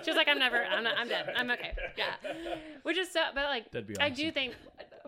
She 0.02 0.10
was 0.10 0.16
like, 0.16 0.28
"I'm 0.28 0.38
never. 0.38 0.62
I'm 0.64 0.84
not. 0.84 0.96
I'm 0.98 1.08
dead. 1.08 1.32
I'm 1.36 1.50
okay." 1.52 1.72
Yeah, 1.96 2.14
which 2.82 2.98
is 2.98 3.10
so. 3.10 3.20
But 3.34 3.44
like, 3.44 3.70
That'd 3.70 3.86
be 3.88 3.98
I 3.98 4.10
do 4.10 4.30
think 4.30 4.54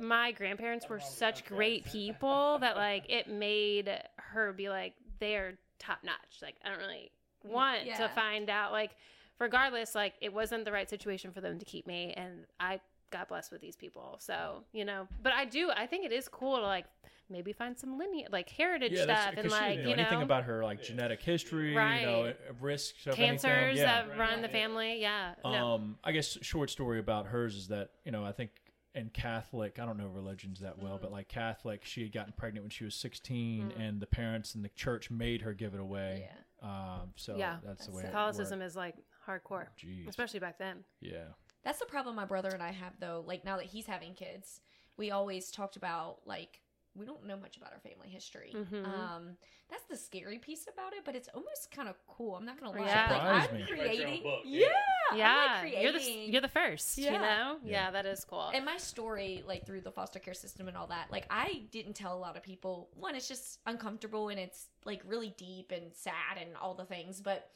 my 0.01 0.33
grandparents 0.33 0.89
were 0.89 1.01
such 1.01 1.45
great 1.45 1.85
people 1.85 2.59
that 2.61 2.77
like 2.77 3.05
it 3.09 3.29
made 3.29 3.91
her 4.17 4.53
be 4.53 4.69
like 4.69 4.95
they're 5.21 5.59
top 5.79 5.99
notch. 6.05 6.41
Like 6.43 6.55
I 6.65 6.71
don't 6.71 6.79
really 6.79 7.11
want 7.45 7.85
to 7.97 8.09
find 8.15 8.51
out 8.51 8.73
like 8.73 8.91
regardless 9.39 9.95
like 9.95 10.15
it 10.21 10.33
wasn't 10.33 10.65
the 10.65 10.73
right 10.73 10.89
situation 10.89 11.31
for 11.33 11.41
them 11.41 11.59
to 11.59 11.65
keep 11.65 11.87
me 11.87 12.13
and 12.17 12.45
I 12.59 12.81
got 13.11 13.29
blessed 13.29 13.53
with 13.53 13.61
these 13.61 13.77
people. 13.77 14.17
So, 14.21 14.65
you 14.73 14.85
know, 14.85 15.07
but 15.23 15.33
I 15.33 15.45
do 15.45 15.71
I 15.75 15.87
think 15.87 16.05
it 16.05 16.13
is 16.13 16.29
cool 16.29 16.57
to 16.57 16.63
like 16.63 16.87
maybe 17.29 17.53
find 17.53 17.77
some 17.79 17.99
lineage 17.99 18.29
like 18.31 18.49
heritage 18.49 18.93
Yeah, 18.93 19.03
stuff 19.05 19.35
and 19.37 19.51
like, 19.51 19.71
didn't 19.71 19.85
know 19.85 19.91
you 19.91 19.97
know, 19.97 20.03
anything 20.03 20.23
about 20.23 20.45
her 20.45 20.63
like 20.65 20.83
genetic 20.83 21.21
history, 21.23 21.75
Right. 21.75 22.01
you 22.01 22.07
know, 22.07 22.33
risks 22.61 23.07
of 23.07 23.15
cancers. 23.15 23.79
Yeah. 23.79 24.07
that 24.07 24.19
run 24.19 24.43
the 24.43 24.49
family. 24.49 25.01
Yeah. 25.01 25.35
No. 25.45 25.75
Um, 25.75 25.99
I 26.05 26.13
guess 26.13 26.39
short 26.43 26.71
story 26.71 26.99
about 26.99 27.27
hers 27.27 27.57
is 27.57 27.69
that 27.69 27.91
you 28.05 28.13
know 28.13 28.25
I 28.25 28.33
think 28.33 28.51
in 28.95 29.11
Catholic, 29.11 29.79
I 29.79 29.85
don't 29.85 29.99
know 29.99 30.07
religions 30.07 30.61
that 30.61 30.79
well, 30.79 30.95
Mm-hmm. 30.95 31.03
but 31.03 31.13
like 31.13 31.29
Catholic, 31.29 31.85
she 31.85 32.03
had 32.03 32.13
gotten 32.13 32.33
pregnant 32.37 32.65
when 32.65 32.71
she 32.71 32.85
was 32.85 32.95
16, 32.95 33.73
Mm. 33.73 33.81
and 33.89 34.01
the 34.01 34.07
parents 34.07 34.55
and 34.55 34.65
the 34.65 34.71
church 34.71 35.11
made 35.11 35.43
her 35.43 35.53
give 35.53 35.75
it 35.75 35.81
away. 35.81 36.31
Um, 36.63 37.13
so 37.17 37.37
Yeah. 37.37 37.59
that's 37.63 37.87
the 37.87 37.93
way. 37.93 38.03
it. 38.03 38.07
it 38.07 38.09
Catholicism 38.09 38.61
worked. 38.61 38.67
is 38.71 38.75
like 38.77 38.95
hardcore, 39.27 39.67
Jeez. 39.79 40.09
especially 40.09 40.41
back 40.41 40.57
then. 40.59 40.83
yeah. 41.01 41.25
That's 41.67 41.81
the 41.81 41.87
problem 41.87 42.15
my 42.15 42.25
brother 42.25 42.51
and 42.51 42.63
I 42.63 42.71
have 42.71 42.93
though. 43.01 43.25
Like 43.27 43.45
now 43.45 43.57
that 43.57 43.67
he's 43.67 43.87
having 43.87 44.15
kids, 44.15 44.61
we 44.97 45.11
always 45.11 45.51
talked 45.51 45.75
about 45.75 46.19
like 46.25 46.61
we 46.95 47.05
don't 47.05 47.27
know 47.27 47.37
much 47.37 47.57
about 47.57 47.73
our 47.73 47.81
family 47.81 48.09
history. 48.09 48.55
Mhm. 48.55 48.87
Um, 48.87 49.37
that's 49.69 49.85
the 49.85 49.97
scary 49.97 50.39
piece 50.39 50.69
about 50.73 50.93
it, 50.95 51.05
but 51.05 51.17
it's 51.17 51.29
almost 51.35 51.73
kind 51.73 51.89
of 51.89 51.97
cool. 52.07 52.37
I'm 52.37 52.47
not 52.47 52.59
gonna 52.61 52.71
lie. 52.71 52.87
Yeah. 52.87 53.09
Like, 53.11 53.23
I'm 53.51 53.55
me. 53.57 53.63
Write 53.63 53.69
your 53.69 53.77
creating. 54.07 54.23
book, 54.23 54.41
yeah, 54.45 54.69
yeah. 55.13 55.17
Yeah. 55.17 55.57
I'm 55.59 55.65
like 55.65 55.83
you're 55.83 55.93
the 55.93 56.11
you're 56.11 56.41
the 56.41 56.49
first, 56.49 56.99
you 56.99 57.11
know? 57.11 57.19
Yeah. 57.19 57.57
Yeah, 57.65 57.91
that 57.91 58.07
is 58.07 58.25
cool. 58.25 58.51
and 58.55 58.65
my 58.65 58.77
story, 58.77 59.43
like 59.45 59.67
through 59.67 59.81
the 59.81 59.91
foster 59.91 60.21
care 60.21 60.35
system 60.35 60.69
and 60.69 60.77
all 60.77 60.87
that, 60.87 61.11
like 61.11 61.27
I 61.31 61.65
didn't 61.73 61.95
tell 61.95 62.17
a 62.17 62.21
lot 62.21 62.37
of 62.37 62.45
people. 62.45 62.91
One, 62.95 63.17
it's 63.17 63.27
just 63.27 63.59
uncomfortable 63.67 64.29
and 64.29 64.39
it's 64.39 64.69
like 64.85 65.03
really 65.05 65.35
deep 65.37 65.73
and 65.73 65.93
sad 65.93 66.39
and 66.41 66.57
all 66.57 66.75
the 66.75 66.85
things. 66.85 67.21
But 67.21 67.51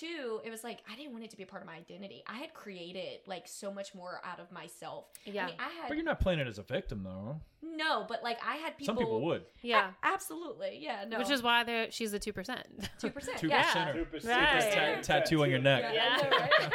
two, 0.00 0.40
it 0.44 0.50
was 0.50 0.64
like 0.64 0.80
I 0.90 0.96
didn't 0.96 1.12
want 1.12 1.24
it 1.24 1.30
to 1.30 1.36
be 1.36 1.42
a 1.42 1.46
part 1.46 1.62
of 1.62 1.66
my 1.66 1.74
identity. 1.76 2.22
I 2.26 2.38
had 2.38 2.54
created 2.54 3.20
like 3.26 3.46
so 3.46 3.72
much 3.72 3.94
more 3.94 4.20
out 4.24 4.40
of 4.40 4.50
myself. 4.50 5.06
Yeah. 5.24 5.44
I, 5.44 5.46
mean, 5.46 5.54
I 5.58 5.62
had 5.80 5.88
But 5.88 5.96
you're 5.96 6.04
not 6.04 6.20
playing 6.20 6.38
it 6.40 6.46
as 6.46 6.58
a 6.58 6.62
victim, 6.62 7.02
though. 7.02 7.40
no, 7.62 8.06
but 8.08 8.22
like 8.22 8.38
I 8.44 8.56
had 8.56 8.78
people. 8.78 8.94
Some 8.94 8.96
people 8.96 9.20
would. 9.22 9.42
yeah. 9.62 9.90
A- 10.02 10.06
absolutely, 10.06 10.78
yeah, 10.80 11.04
no. 11.08 11.18
Which 11.18 11.30
is 11.30 11.42
why 11.42 11.64
they're 11.64 11.90
she's 11.90 12.12
the 12.12 12.18
two 12.18 12.32
percent. 12.32 12.66
two 12.98 13.10
percent. 13.10 13.38
Two 13.38 13.48
percent. 13.48 13.94
Two 13.96 14.04
percent. 14.06 15.04
Tattoo 15.04 15.42
on 15.42 15.50
your 15.50 15.58
neck. 15.60 15.84
Yeah. 15.92 16.16
I 16.18 16.22
know, 16.22 16.30
right? 16.30 16.72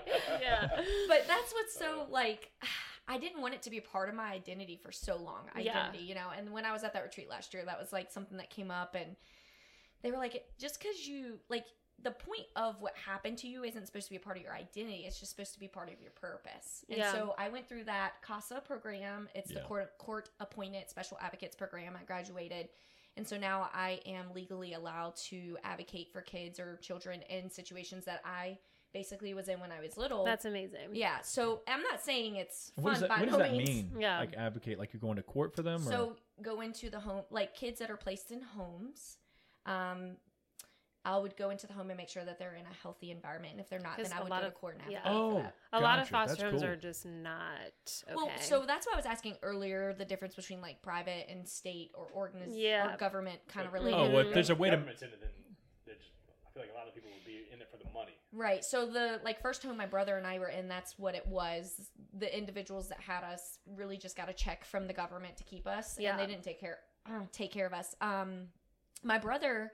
yeah. 0.40 0.68
but 1.08 1.24
that's 1.26 1.52
what's 1.52 1.76
so 1.78 2.06
like 2.10 2.50
I 3.08 3.18
didn't 3.18 3.40
want 3.40 3.54
it 3.54 3.62
to 3.62 3.70
be 3.70 3.78
a 3.78 3.82
part 3.82 4.08
of 4.08 4.14
my 4.14 4.32
identity 4.32 4.78
for 4.82 4.90
so 4.90 5.16
long. 5.16 5.42
Yeah. 5.58 5.86
Identity, 5.86 6.04
you 6.04 6.14
know. 6.14 6.28
And 6.36 6.50
when 6.52 6.64
I 6.64 6.72
was 6.72 6.82
at 6.82 6.92
that 6.94 7.04
retreat 7.04 7.30
last 7.30 7.54
year, 7.54 7.64
that 7.64 7.78
was 7.78 7.92
like 7.92 8.10
something 8.10 8.36
that 8.38 8.50
came 8.50 8.70
up, 8.70 8.96
and 8.96 9.16
they 10.02 10.10
were 10.10 10.18
like, 10.18 10.44
just 10.58 10.80
because 10.80 11.06
you 11.06 11.38
like 11.48 11.66
the 12.02 12.10
point 12.10 12.46
of 12.56 12.80
what 12.80 12.94
happened 12.96 13.38
to 13.38 13.48
you 13.48 13.64
isn't 13.64 13.86
supposed 13.86 14.06
to 14.06 14.10
be 14.10 14.16
a 14.16 14.20
part 14.20 14.36
of 14.36 14.42
your 14.42 14.52
identity. 14.52 15.04
It's 15.06 15.18
just 15.18 15.30
supposed 15.30 15.54
to 15.54 15.60
be 15.60 15.66
part 15.68 15.88
of 15.90 16.00
your 16.00 16.10
purpose. 16.12 16.84
And 16.88 16.98
Yeah. 16.98 17.12
so 17.12 17.34
I 17.38 17.48
went 17.48 17.68
through 17.68 17.84
that 17.84 18.20
CASA 18.22 18.62
program. 18.66 19.28
It's 19.34 19.50
the 19.50 19.60
court 19.60 19.96
court 19.98 20.30
appointed 20.40 20.88
special 20.90 21.18
advocates 21.20 21.56
program. 21.56 21.96
I 22.00 22.04
graduated. 22.04 22.68
And 23.16 23.26
so 23.26 23.38
now 23.38 23.70
I 23.72 24.00
am 24.04 24.26
legally 24.34 24.74
allowed 24.74 25.16
to 25.30 25.56
advocate 25.64 26.12
for 26.12 26.20
kids 26.20 26.60
or 26.60 26.76
children 26.82 27.22
in 27.30 27.48
situations 27.48 28.04
that 28.04 28.20
I 28.26 28.58
basically 28.92 29.32
was 29.32 29.48
in 29.48 29.58
when 29.58 29.72
I 29.72 29.80
was 29.80 29.96
little. 29.96 30.22
That's 30.24 30.44
amazing. 30.44 30.90
Yeah, 30.92 31.20
so 31.22 31.62
I'm 31.66 31.82
not 31.82 32.02
saying 32.02 32.36
it's 32.36 32.72
fun 32.76 32.84
What 32.84 32.90
does 32.92 33.00
that, 33.00 33.08
by 33.08 33.20
what 33.20 33.30
no 33.30 33.38
does 33.38 33.46
that 33.48 33.52
means. 33.52 33.68
mean? 33.68 33.92
Yeah. 33.98 34.18
Like 34.20 34.34
advocate, 34.36 34.78
like 34.78 34.92
you're 34.92 35.00
going 35.00 35.16
to 35.16 35.22
court 35.22 35.54
for 35.56 35.62
them? 35.62 35.80
Or? 35.88 35.90
So 35.90 36.16
go 36.42 36.60
into 36.60 36.90
the 36.90 37.00
home, 37.00 37.22
like 37.30 37.54
kids 37.54 37.78
that 37.78 37.90
are 37.90 37.96
placed 37.96 38.30
in 38.32 38.42
homes. 38.42 39.16
Um, 39.64 40.16
I 41.06 41.16
would 41.16 41.36
go 41.36 41.50
into 41.50 41.68
the 41.68 41.72
home 41.72 41.88
and 41.90 41.96
make 41.96 42.08
sure 42.08 42.24
that 42.24 42.38
they're 42.38 42.56
in 42.56 42.66
a 42.66 42.74
healthy 42.82 43.12
environment. 43.12 43.52
And 43.52 43.60
if 43.60 43.70
they're 43.70 43.78
not, 43.78 43.96
then 43.96 44.12
I 44.12 44.20
would 44.20 44.28
go 44.28 44.34
of- 44.34 44.44
to 44.44 44.50
court 44.50 44.78
and 44.82 44.90
yeah. 44.90 44.98
advocate 44.98 45.16
oh, 45.16 45.30
for 45.36 45.42
that. 45.42 45.54
A 45.72 45.80
lot 45.80 45.98
of 46.00 46.08
foster 46.08 46.46
homes 46.46 46.62
cool. 46.62 46.70
are 46.70 46.76
just 46.76 47.06
not 47.06 48.02
okay. 48.08 48.14
Well, 48.16 48.30
so 48.40 48.64
that's 48.66 48.86
why 48.86 48.94
I 48.94 48.96
was 48.96 49.06
asking 49.06 49.36
earlier 49.42 49.94
the 49.94 50.04
difference 50.04 50.34
between 50.34 50.60
like 50.60 50.82
private 50.82 51.26
and 51.30 51.48
state 51.48 51.92
or 51.94 52.08
organiz- 52.28 52.48
Yeah. 52.54 52.94
or 52.94 52.96
government 52.96 53.38
kind 53.46 53.66
of 53.66 53.72
But- 53.72 53.82
related. 53.82 54.00
Oh, 54.00 54.14
well, 54.14 54.30
there's 54.34 54.50
a 54.50 54.56
way 54.56 54.70
to. 54.70 54.76
Government's 54.76 55.02
in 55.02 55.08
it, 55.10 55.20
then 55.20 55.30
they 55.86 55.92
just- 55.94 56.10
feel 56.52 56.62
like 56.62 56.72
a 56.72 56.74
lot 56.76 56.88
of 56.88 56.94
people 56.94 57.10
would 57.12 57.24
be 57.24 57.46
in 57.52 57.60
it 57.60 57.70
for 57.70 57.76
the 57.76 57.88
money. 57.92 58.18
Right. 58.32 58.64
So 58.64 58.86
the 58.86 59.20
like 59.22 59.40
first 59.40 59.62
home 59.62 59.76
my 59.76 59.86
brother 59.86 60.16
and 60.16 60.26
I 60.26 60.38
were 60.40 60.48
in, 60.48 60.66
that's 60.66 60.98
what 60.98 61.14
it 61.14 61.26
was. 61.26 61.88
The 62.18 62.36
individuals 62.36 62.88
that 62.88 63.00
had 63.00 63.22
us 63.22 63.58
really 63.66 63.96
just 63.96 64.16
got 64.16 64.28
a 64.28 64.32
check 64.32 64.64
from 64.64 64.86
the 64.88 64.92
government 64.92 65.36
to 65.36 65.44
keep 65.44 65.66
us, 65.68 65.98
Yeah. 65.98 66.10
and 66.12 66.20
they 66.20 66.26
didn't 66.26 66.42
take 66.44 66.58
care 66.58 66.80
uh, 67.06 67.20
take 67.30 67.52
care 67.52 67.66
of 67.66 67.72
us. 67.72 67.94
Um, 68.00 68.48
my 69.04 69.18
brother, 69.18 69.70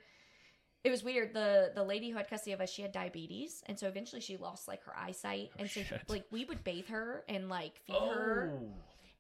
it 0.85 0.91
was 0.91 1.03
weird. 1.05 1.33
the 1.35 1.73
The 1.75 1.85
lady 1.85 2.11
who 2.11 2.17
had 2.17 2.29
custody 2.29 2.53
of 2.53 2.61
us, 2.61 2.71
she 2.71 2.83
had 2.83 2.93
diabetes, 2.93 3.63
and 3.67 3.79
so 3.79 3.87
eventually 3.87 4.21
she 4.21 4.37
lost 4.37 4.67
like 4.69 4.83
her 4.85 4.97
eyesight, 4.97 5.51
and 5.59 5.71
so 5.71 5.83
shit. 5.83 6.03
like 6.09 6.25
we 6.31 6.45
would 6.45 6.65
bathe 6.65 6.89
her 6.89 7.25
and 7.29 7.49
like 7.49 7.81
feed 7.87 7.95
her, 7.97 8.53
Oh. 8.61 8.69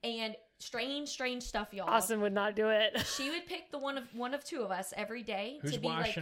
and 0.05 0.34
strange, 0.59 1.09
strange 1.09 1.43
stuff, 1.43 1.72
y'all. 1.72 1.89
Austin 1.89 2.20
would 2.20 2.32
not 2.32 2.56
do 2.56 2.68
it. 2.70 2.98
She 3.16 3.30
would 3.30 3.47
pick 3.47 3.70
the 3.70 3.78
one 3.78 3.97
of 3.98 4.12
one 4.14 4.34
of 4.34 4.44
two 4.44 4.62
of 4.62 4.70
us 4.70 4.93
every 4.97 5.22
day 5.22 5.59
Who's 5.62 5.72
to 5.72 5.80
be 5.80 5.89
like? 5.89 6.16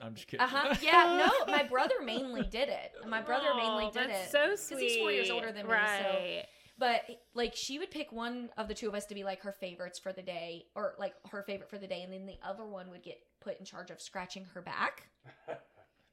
I'm 0.00 0.14
just 0.16 0.26
kidding. 0.26 0.44
uh 0.44 0.48
huh. 0.48 0.74
Yeah. 0.82 1.28
No, 1.46 1.52
my 1.52 1.62
brother 1.62 1.94
mainly 2.04 2.42
did 2.42 2.68
it. 2.68 2.92
My 3.08 3.22
brother 3.22 3.54
mainly 3.56 3.84
Oh, 3.86 3.90
did 3.92 4.10
that's 4.10 4.26
it. 4.28 4.30
So 4.32 4.48
'Cause 4.50 4.60
sweet. 4.60 4.78
Because 4.78 4.92
he's 4.92 5.00
four 5.00 5.12
years 5.12 5.30
older 5.30 5.46
than 5.52 5.66
me, 5.66 5.72
so- 5.72 5.76
right. 5.76 6.44
But 6.76 7.02
like, 7.34 7.54
she 7.54 7.78
would 7.78 7.90
pick 7.90 8.10
one 8.10 8.50
of 8.56 8.66
the 8.68 8.74
two 8.74 8.88
of 8.88 8.94
us 8.94 9.06
to 9.06 9.14
be 9.14 9.22
like 9.24 9.40
her 9.42 9.52
favorites 9.52 9.98
for 9.98 10.12
the 10.12 10.22
day, 10.22 10.66
or 10.74 10.94
like 10.98 11.14
her 11.30 11.42
favorite 11.44 11.70
for 11.70 11.78
the 11.78 11.86
day, 11.86 12.02
and 12.02 12.12
then 12.12 12.26
the 12.26 12.36
other 12.46 12.64
one 12.66 12.90
would 12.90 13.02
get 13.04 13.18
put 13.40 13.58
in 13.60 13.64
charge 13.64 13.90
of 13.90 14.00
scratching 14.00 14.44
her 14.54 14.60
back 14.62 15.08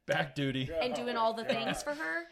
Back 0.08 0.36
duty. 0.36 0.70
and 0.82 0.94
doing 0.94 1.16
all 1.16 1.34
the 1.34 1.46
things 1.46 1.82
for 1.84 1.94
her. 1.94 2.24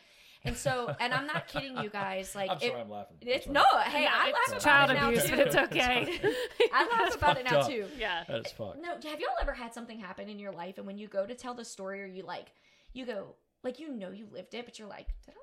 And 0.46 0.56
so, 0.56 0.96
and 1.02 1.14
I'm 1.14 1.28
not 1.28 1.48
kidding 1.48 1.78
you 1.80 1.90
guys. 1.90 2.34
Like, 2.34 2.50
I'm 2.50 2.58
it- 2.62 2.70
sorry, 2.70 2.82
I'm 2.82 2.90
laughing. 2.90 3.18
it's 3.22 3.48
I'm 3.48 3.54
no. 3.54 3.64
Hey, 3.84 4.08
I 4.10 4.30
it's 4.46 4.52
laugh 4.54 4.64
child 4.64 4.90
about 4.92 4.96
it 4.96 5.00
now 5.02 5.08
abuse, 5.10 5.24
too. 5.26 5.36
but 5.36 5.48
it's 5.48 5.56
okay. 5.56 6.20
I 6.74 6.88
laugh 6.88 7.16
about 7.16 7.38
it 7.38 7.46
now 7.50 7.60
up. 7.60 7.68
too. 7.68 7.86
yeah. 7.98 8.24
That 8.28 8.46
is 8.46 8.52
fucked. 8.54 8.82
No, 8.82 8.90
have 8.94 9.20
y'all 9.20 9.30
ever 9.42 9.54
had 9.54 9.74
something 9.74 10.00
happen 10.00 10.30
in 10.30 10.40
your 10.40 10.52
life 10.54 10.78
and 10.78 10.88
when 10.88 10.98
you 10.98 11.08
go 11.08 11.26
to 11.26 11.36
tell 11.36 11.54
the 11.56 11.66
story 11.66 12.02
or 12.02 12.06
you 12.06 12.24
like 12.24 12.54
you 12.94 13.06
go 13.06 13.36
like 13.64 13.80
you 13.80 13.92
know 13.94 14.12
you 14.12 14.28
lived 14.32 14.54
it, 14.54 14.64
but 14.66 14.80
you're 14.80 14.88
like, 14.88 15.08
did 15.26 15.36
I 15.36 15.40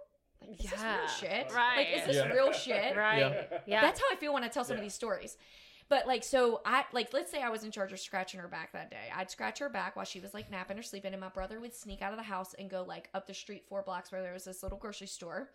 like 0.49 0.61
is 0.65 0.71
this 0.71 0.81
Yeah, 0.81 0.99
real 0.99 1.09
shit? 1.09 1.53
right. 1.55 1.77
Like 1.77 1.89
is 2.01 2.07
this 2.07 2.17
Yeah. 2.17 2.33
real 2.33 2.53
shit? 2.53 2.97
Right. 2.97 3.19
Yeah. 3.19 3.59
Yeah. 3.67 3.81
That's 3.83 4.01
how 4.01 4.07
I 4.13 4.17
feel 4.17 4.33
when 4.35 4.45
I 4.45 4.49
tell 4.49 4.65
some 4.65 4.77
of 4.77 4.83
these 4.83 4.95
stories. 4.95 5.37
But 5.89 6.07
like 6.07 6.25
so 6.25 6.63
I 6.67 6.85
like 6.93 7.13
let's 7.13 7.31
say 7.31 7.43
I 7.43 7.49
was 7.49 7.63
in 7.63 7.71
charge 7.71 7.93
of 7.93 8.01
scratching 8.01 8.41
her 8.41 8.49
back 8.49 8.73
that 8.73 8.91
day. 8.91 9.09
I'd 9.15 9.31
scratch 9.31 9.59
her 9.61 9.69
back 9.69 9.95
while 9.95 10.05
she 10.05 10.19
was 10.21 10.35
like 10.35 10.51
napping 10.51 10.79
or 10.79 10.83
sleeping 10.83 11.13
and 11.13 11.21
my 11.21 11.29
brother 11.29 11.61
would 11.61 11.75
sneak 11.75 12.03
out 12.03 12.13
of 12.13 12.19
the 12.19 12.25
house 12.25 12.55
and 12.59 12.69
go 12.69 12.85
like 12.87 13.09
up 13.15 13.27
the 13.27 13.35
street 13.35 13.65
four 13.69 13.83
blocks 13.83 14.11
where 14.11 14.23
there 14.23 14.33
was 14.33 14.45
this 14.45 14.63
little 14.63 14.79
grocery 14.79 15.07
store 15.07 15.51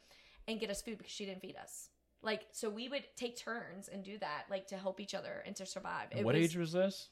and 0.48 0.60
get 0.60 0.70
us 0.70 0.82
food 0.82 0.98
because 0.98 1.12
she 1.12 1.26
didn't 1.26 1.42
feed 1.42 1.58
us. 1.58 1.90
Like 2.24 2.46
so 2.54 2.70
we 2.70 2.88
would 2.88 3.04
take 3.18 3.36
turns 3.38 3.90
and 3.90 4.04
do 4.06 4.18
that 4.20 4.44
like 4.50 4.68
to 4.68 4.78
help 4.78 5.00
each 5.02 5.14
other 5.14 5.44
and 5.46 5.54
to 5.58 5.66
survive. 5.66 6.08
And 6.14 6.24
what 6.26 6.36
age 6.36 6.56
was 6.56 6.72
this? 6.72 7.10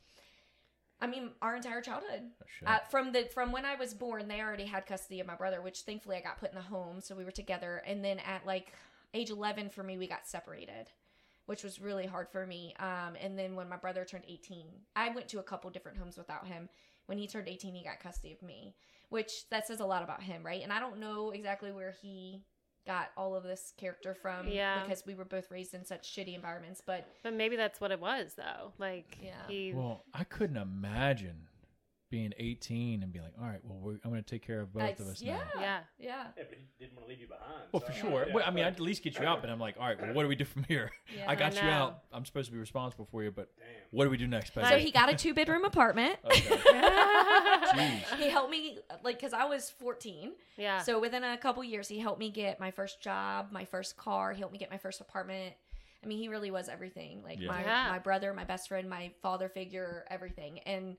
I 1.02 1.08
mean 1.08 1.32
our 1.42 1.56
entire 1.56 1.82
childhood. 1.82 2.24
Oh. 2.66 2.72
Uh, 2.72 2.80
from 2.90 3.12
the 3.12 3.30
from 3.34 3.52
when 3.52 3.66
I 3.66 3.76
was 3.76 3.94
born, 3.94 4.28
they 4.28 4.42
already 4.42 4.66
had 4.66 4.86
custody 4.86 5.20
of 5.20 5.28
my 5.28 5.36
brother, 5.36 5.62
which 5.62 5.82
thankfully 5.82 6.18
I 6.18 6.22
got 6.22 6.40
put 6.40 6.50
in 6.50 6.56
the 6.56 6.62
home, 6.62 7.02
so 7.02 7.16
we 7.16 7.26
were 7.26 7.32
together. 7.32 7.82
And 7.86 8.04
then 8.04 8.20
at 8.20 8.46
like 8.46 8.74
age 9.14 9.30
eleven, 9.30 9.70
for 9.70 9.84
me, 9.84 9.98
we 9.98 10.08
got 10.08 10.28
separated, 10.28 10.92
which 11.46 11.64
was 11.64 11.82
really 11.82 12.06
hard 12.06 12.28
for 12.30 12.46
me. 12.46 12.74
Um, 12.80 13.16
and 13.22 13.40
then 13.40 13.56
when 13.56 13.70
my 13.70 13.78
brother 13.78 14.06
turned 14.06 14.26
eighteen, 14.28 14.68
I 14.96 15.10
went 15.10 15.28
to 15.30 15.40
a 15.40 15.44
couple 15.44 15.70
different 15.70 15.98
homes 15.98 16.18
without 16.18 16.48
him. 16.48 16.70
When 17.06 17.18
he 17.18 17.28
turned 17.28 17.48
eighteen, 17.48 17.74
he 17.74 17.84
got 17.84 18.00
custody 18.00 18.34
of 18.34 18.42
me, 18.42 18.76
which 19.10 19.50
that 19.50 19.68
says 19.68 19.80
a 19.80 19.86
lot 19.86 20.04
about 20.04 20.22
him, 20.22 20.46
right? 20.46 20.62
And 20.62 20.72
I 20.72 20.80
don't 20.80 21.00
know 21.00 21.32
exactly 21.32 21.72
where 21.72 21.96
he 22.02 22.44
got 22.88 23.10
all 23.18 23.36
of 23.36 23.44
this 23.44 23.74
character 23.78 24.14
from, 24.16 24.48
Yeah. 24.48 24.82
because 24.84 25.06
we 25.06 25.14
were 25.14 25.26
both 25.26 25.52
raised 25.52 25.74
in 25.74 25.86
such 25.86 26.10
shitty 26.16 26.34
environments. 26.36 26.82
But 26.82 27.08
But 27.24 27.34
maybe 27.34 27.56
that's 27.56 27.80
what 27.82 27.92
it 27.92 28.00
was, 28.00 28.34
though. 28.36 28.74
Like, 28.78 29.18
Yeah. 29.22 29.48
he. 29.48 29.74
Well, 29.74 30.06
I 30.14 30.24
couldn't 30.24 30.58
imagine 30.58 31.49
being 32.10 32.34
18 32.38 33.04
and 33.04 33.14
being 33.14 33.24
like, 33.24 33.34
all 33.40 33.46
right, 33.48 33.60
well, 33.64 33.78
we're, 33.80 34.00
I'm 34.04 34.10
going 34.10 34.24
to 34.24 34.30
take 34.30 34.46
care 34.46 34.62
of 34.62 34.74
both 34.74 34.82
I- 34.84 34.88
of 34.90 35.02
us 35.02 35.22
yeah, 35.22 35.38
now. 35.38 35.42
yeah. 35.62 35.80
yeah, 36.00 36.24
Yeah, 36.38 36.44
but 36.50 36.58
he 36.58 36.66
didn't 36.80 36.96
want 36.96 37.06
to 37.06 37.10
leave 37.10 37.20
you 37.22 37.28
behind. 37.28 37.62
Well, 37.72 37.82
so- 37.82 37.88
for 37.88 37.94
sure. 37.94 38.26
Yeah, 38.28 38.34
Well, 38.34 38.44
I 38.46 38.50
mean, 38.50 38.64
but- 38.64 38.68
I'd 38.68 38.74
at 38.74 38.80
least 38.80 39.04
get 39.04 39.20
you 39.20 39.26
out, 39.26 39.42
but 39.42 39.50
I'm 39.50 39.60
like, 39.60 39.76
all 39.80 39.86
right, 39.88 40.00
well, 40.02 40.14
what 40.14 40.24
do 40.24 40.28
we 40.30 40.36
do 40.36 40.46
from 40.46 40.64
here? 40.64 40.90
yeah. 41.16 41.26
I 41.28 41.36
got 41.36 41.56
I 41.58 41.62
you 41.64 41.70
out. 41.70 42.00
I'm 42.12 42.26
supposed 42.26 42.48
to 42.48 42.52
be 42.54 42.58
responsible 42.60 43.08
for 43.12 43.24
you, 43.24 43.32
but 43.32 43.50
Damn. 43.58 43.66
what 43.92 44.06
do 44.06 44.10
we 44.10 44.18
do 44.18 44.28
next, 44.28 44.54
So 44.56 44.62
he 44.78 44.92
got 44.92 45.10
a 45.12 45.16
two 45.16 45.34
bedroom 45.34 45.66
apartment. 45.66 46.18
Okay. 47.72 48.04
He 48.18 48.30
helped 48.30 48.50
me 48.50 48.80
like 49.04 49.18
because 49.20 49.34
I 49.34 49.46
was 49.46 49.70
14. 49.70 50.32
yeah. 50.58 50.80
So 50.82 51.00
within 51.00 51.24
a 51.24 51.38
couple 51.38 51.64
years, 51.64 51.88
he 51.88 52.00
helped 52.00 52.20
me 52.20 52.30
get 52.32 52.60
my 52.60 52.72
first 52.72 53.00
job, 53.02 53.50
my 53.52 53.64
first 53.66 53.96
car. 53.96 54.34
He 54.34 54.40
helped 54.40 54.54
me 54.54 54.60
get 54.60 54.72
my 54.72 54.78
first 54.78 55.00
apartment. 55.02 55.54
I 56.04 56.08
mean, 56.08 56.18
he 56.18 56.30
really 56.30 56.50
was 56.52 56.68
everything. 56.70 57.22
Like 57.24 57.40
Yeah. 57.40 57.48
my 57.48 57.62
Yeah. 57.62 57.90
my 57.92 58.00
brother, 58.00 58.34
my 58.34 58.44
best 58.44 58.68
friend, 58.70 58.90
my 58.90 59.12
father 59.22 59.50
figure, 59.50 60.06
everything. 60.10 60.60
And 60.60 60.98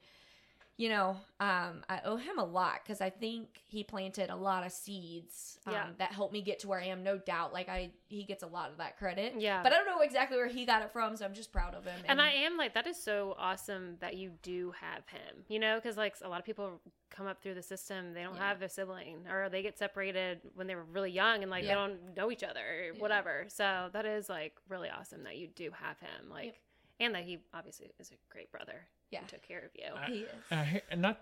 you 0.81 0.89
know, 0.89 1.11
um, 1.41 1.83
I 1.91 2.01
owe 2.07 2.17
him 2.17 2.39
a 2.39 2.45
lot 2.45 2.81
because 2.83 3.03
I 3.03 3.11
think 3.11 3.49
he 3.67 3.85
planted 3.85 4.31
a 4.31 4.35
lot 4.37 4.65
of 4.65 4.73
seeds 4.73 5.59
um, 5.67 5.75
Yeah. 5.75 5.87
that 5.99 6.13
helped 6.13 6.33
me 6.33 6.41
get 6.41 6.61
to 6.61 6.69
where 6.69 6.81
I 6.81 6.87
am. 6.87 7.03
No 7.03 7.19
doubt, 7.19 7.53
like 7.53 7.69
I, 7.69 7.91
he 8.09 8.25
gets 8.25 8.43
a 8.43 8.47
lot 8.47 8.71
of 8.71 8.79
that 8.79 8.97
credit. 8.97 9.35
Yeah. 9.39 9.63
but 9.63 9.73
I 9.73 9.77
don't 9.77 9.85
know 9.85 10.01
exactly 10.01 10.39
where 10.39 10.49
he 10.49 10.65
got 10.65 10.81
it 10.81 10.91
from, 10.91 11.19
so 11.19 11.27
I'm 11.27 11.35
just 11.35 11.53
proud 11.53 11.75
of 11.75 11.85
him. 11.85 12.01
and 12.07 12.19
I 12.19 12.31
am 12.31 12.57
like, 12.57 12.73
that 12.73 12.87
is 12.87 12.97
so 12.97 13.35
awesome 13.39 13.97
that 14.01 14.17
you 14.17 14.31
do 14.43 14.73
have 14.81 15.07
him, 15.09 15.45
you 15.49 15.59
know, 15.59 15.75
because 15.77 15.99
like 15.99 16.15
a 16.23 16.29
lot 16.31 16.39
of 16.41 16.47
people 16.47 16.81
come 17.11 17.27
up 17.27 17.43
through 17.43 17.55
the 17.57 17.63
system, 17.63 18.15
they 18.15 18.23
don't 18.23 18.37
Yeah. 18.37 18.49
have 18.49 18.63
a 18.63 18.69
sibling 18.71 19.27
or 19.31 19.51
they 19.51 19.61
get 19.61 19.77
separated 19.77 20.41
when 20.55 20.67
they 20.67 20.77
were 20.77 20.85
really 20.85 21.11
young 21.11 21.43
and 21.43 21.51
like 21.51 21.63
Yeah. 21.65 21.69
they 21.71 21.75
don't 21.75 22.17
know 22.17 22.31
each 22.31 22.43
other 22.43 22.61
or 22.61 22.99
whatever. 22.99 23.45
So 23.49 23.91
that 23.93 24.07
is 24.07 24.31
like 24.31 24.55
really 24.71 24.89
awesome 24.89 25.25
that 25.25 25.37
you 25.37 25.49
do 25.49 25.71
have 25.73 25.99
him, 26.01 26.31
like, 26.31 26.45
Yep. 26.47 26.55
And 27.01 27.15
that 27.15 27.25
he 27.25 27.39
obviously 27.53 27.91
is 27.99 28.11
a 28.13 28.15
great 28.33 28.53
brother. 28.53 28.87
Yeah. 29.11 29.21
and 29.21 29.29
took 29.29 29.43
care 29.43 29.59
of 29.59 29.71
you. 29.75 29.87
I- 29.97 30.07
he 30.07 30.19
is. 30.21 30.29
And, 30.53 30.61
I, 30.61 30.83
and 30.91 31.03
not. 31.03 31.19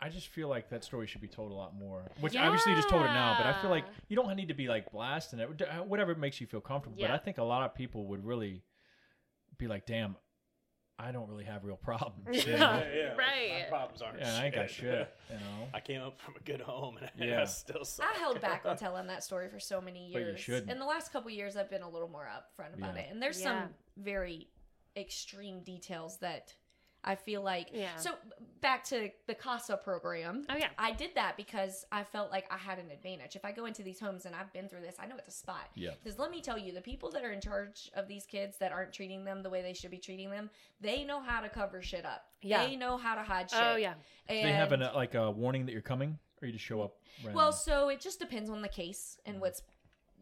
I 0.00 0.08
just 0.08 0.26
feel 0.26 0.48
like 0.48 0.68
that 0.70 0.82
story 0.82 1.06
should 1.06 1.20
be 1.20 1.28
told 1.28 1.52
a 1.52 1.54
lot 1.54 1.76
more. 1.76 2.10
Which 2.18 2.34
obviously 2.34 2.72
you 2.72 2.76
just 2.76 2.88
told 2.88 3.02
it 3.04 3.12
now, 3.12 3.36
but 3.38 3.46
I 3.46 3.60
feel 3.62 3.70
like 3.70 3.84
you 4.08 4.16
don't 4.16 4.34
need 4.34 4.48
to 4.48 4.54
be 4.54 4.66
like 4.66 4.90
blasting 4.90 5.38
it, 5.38 5.62
uh, 5.62 5.84
whatever 5.84 6.16
makes 6.16 6.40
you 6.40 6.48
feel 6.48 6.60
comfortable. 6.60 6.98
Yeah. 6.98 7.06
But 7.06 7.14
I 7.14 7.18
think 7.18 7.38
a 7.38 7.44
lot 7.44 7.62
of 7.62 7.76
people 7.76 8.08
would 8.08 8.24
really 8.26 8.64
be 9.58 9.68
like, 9.68 9.86
"Damn, 9.86 10.16
I 10.98 11.12
don't 11.12 11.28
really 11.28 11.44
have 11.44 11.62
real 11.62 11.76
problems." 11.76 12.44
Yeah. 12.44 12.56
know? 12.56 12.82
Yeah, 12.84 12.94
yeah, 12.96 13.14
Right. 13.14 13.52
My 13.62 13.68
problems 13.68 14.02
aren't. 14.02 14.18
Yeah, 14.18 14.34
I 14.40 14.46
ain't 14.46 14.54
got 14.56 14.70
shit. 14.70 15.14
You 15.30 15.36
know. 15.36 15.68
I 15.72 15.78
came 15.78 16.02
up 16.02 16.20
from 16.20 16.34
a 16.34 16.40
good 16.40 16.60
home 16.60 16.96
and 16.96 17.08
Yeah. 17.28 17.42
I 17.42 17.44
still 17.44 17.84
suck. 17.84 18.04
I 18.12 18.18
held 18.18 18.40
back 18.40 18.62
on 18.64 18.76
telling 18.76 19.06
that 19.06 19.22
story 19.22 19.48
for 19.50 19.60
so 19.60 19.80
many 19.80 20.08
years. 20.08 20.14
But 20.14 20.18
you 20.20 20.26
years. 20.30 20.40
shouldn't. 20.40 20.70
In 20.72 20.80
the 20.80 20.84
last 20.84 21.12
couple 21.12 21.30
years, 21.30 21.56
I've 21.56 21.70
been 21.70 21.82
a 21.82 21.88
little 21.88 22.08
more 22.08 22.26
upfront 22.26 22.74
about 22.76 22.96
Yeah. 22.96 23.02
it, 23.02 23.08
and 23.12 23.22
there's 23.22 23.40
Yeah. 23.40 23.62
some 23.62 23.68
very 23.98 24.48
extreme 24.96 25.60
details 25.60 26.18
that 26.18 26.54
I 27.04 27.16
feel 27.16 27.42
like. 27.42 27.70
Yeah. 27.72 27.96
So 27.96 28.12
back 28.60 28.84
to 28.84 29.10
the 29.26 29.34
CASA 29.34 29.78
program. 29.78 30.44
Oh 30.48 30.56
yeah. 30.56 30.68
I 30.78 30.92
did 30.92 31.10
that 31.16 31.36
because 31.36 31.84
I 31.90 32.04
felt 32.04 32.30
like 32.30 32.46
I 32.50 32.56
had 32.56 32.78
an 32.78 32.90
advantage. 32.92 33.34
If 33.34 33.44
I 33.44 33.50
go 33.50 33.64
into 33.66 33.82
these 33.82 33.98
homes 33.98 34.24
and 34.24 34.34
I've 34.36 34.52
been 34.52 34.68
through 34.68 34.82
this, 34.82 34.94
I 35.00 35.06
know 35.06 35.16
it's 35.18 35.34
a 35.34 35.36
spot. 35.36 35.68
Yeah. 35.74 35.90
Because 36.02 36.18
let 36.18 36.30
me 36.30 36.40
tell 36.40 36.58
you, 36.58 36.72
the 36.72 36.80
people 36.80 37.10
that 37.10 37.24
are 37.24 37.32
in 37.32 37.40
charge 37.40 37.90
of 37.94 38.06
these 38.06 38.24
kids 38.24 38.56
that 38.58 38.70
aren't 38.70 38.92
treating 38.92 39.24
them 39.24 39.42
the 39.42 39.50
way 39.50 39.62
they 39.62 39.74
should 39.74 39.90
be 39.90 39.98
treating 39.98 40.30
them, 40.30 40.48
they 40.80 41.02
know 41.02 41.20
how 41.20 41.40
to 41.40 41.48
cover 41.48 41.82
shit 41.82 42.04
up. 42.04 42.26
Yeah. 42.40 42.64
They 42.66 42.76
know 42.76 42.96
how 42.96 43.16
to 43.16 43.22
hide 43.22 43.50
shit. 43.50 43.60
Oh 43.60 43.76
yeah. 43.76 43.94
And 44.28 44.40
Do 44.40 44.46
they 44.46 44.52
have 44.52 44.72
an, 44.72 44.82
uh, 44.82 44.92
like 44.94 45.14
a 45.14 45.30
warning 45.30 45.66
that 45.66 45.72
you're 45.72 45.82
coming, 45.82 46.18
or 46.40 46.46
you 46.46 46.52
just 46.52 46.64
show 46.64 46.82
up? 46.82 46.94
Randomly? 47.18 47.36
well, 47.36 47.52
so 47.52 47.88
it 47.88 48.00
just 48.00 48.20
depends 48.20 48.48
on 48.48 48.62
the 48.62 48.68
case 48.68 49.18
and 49.26 49.40
what's 49.40 49.62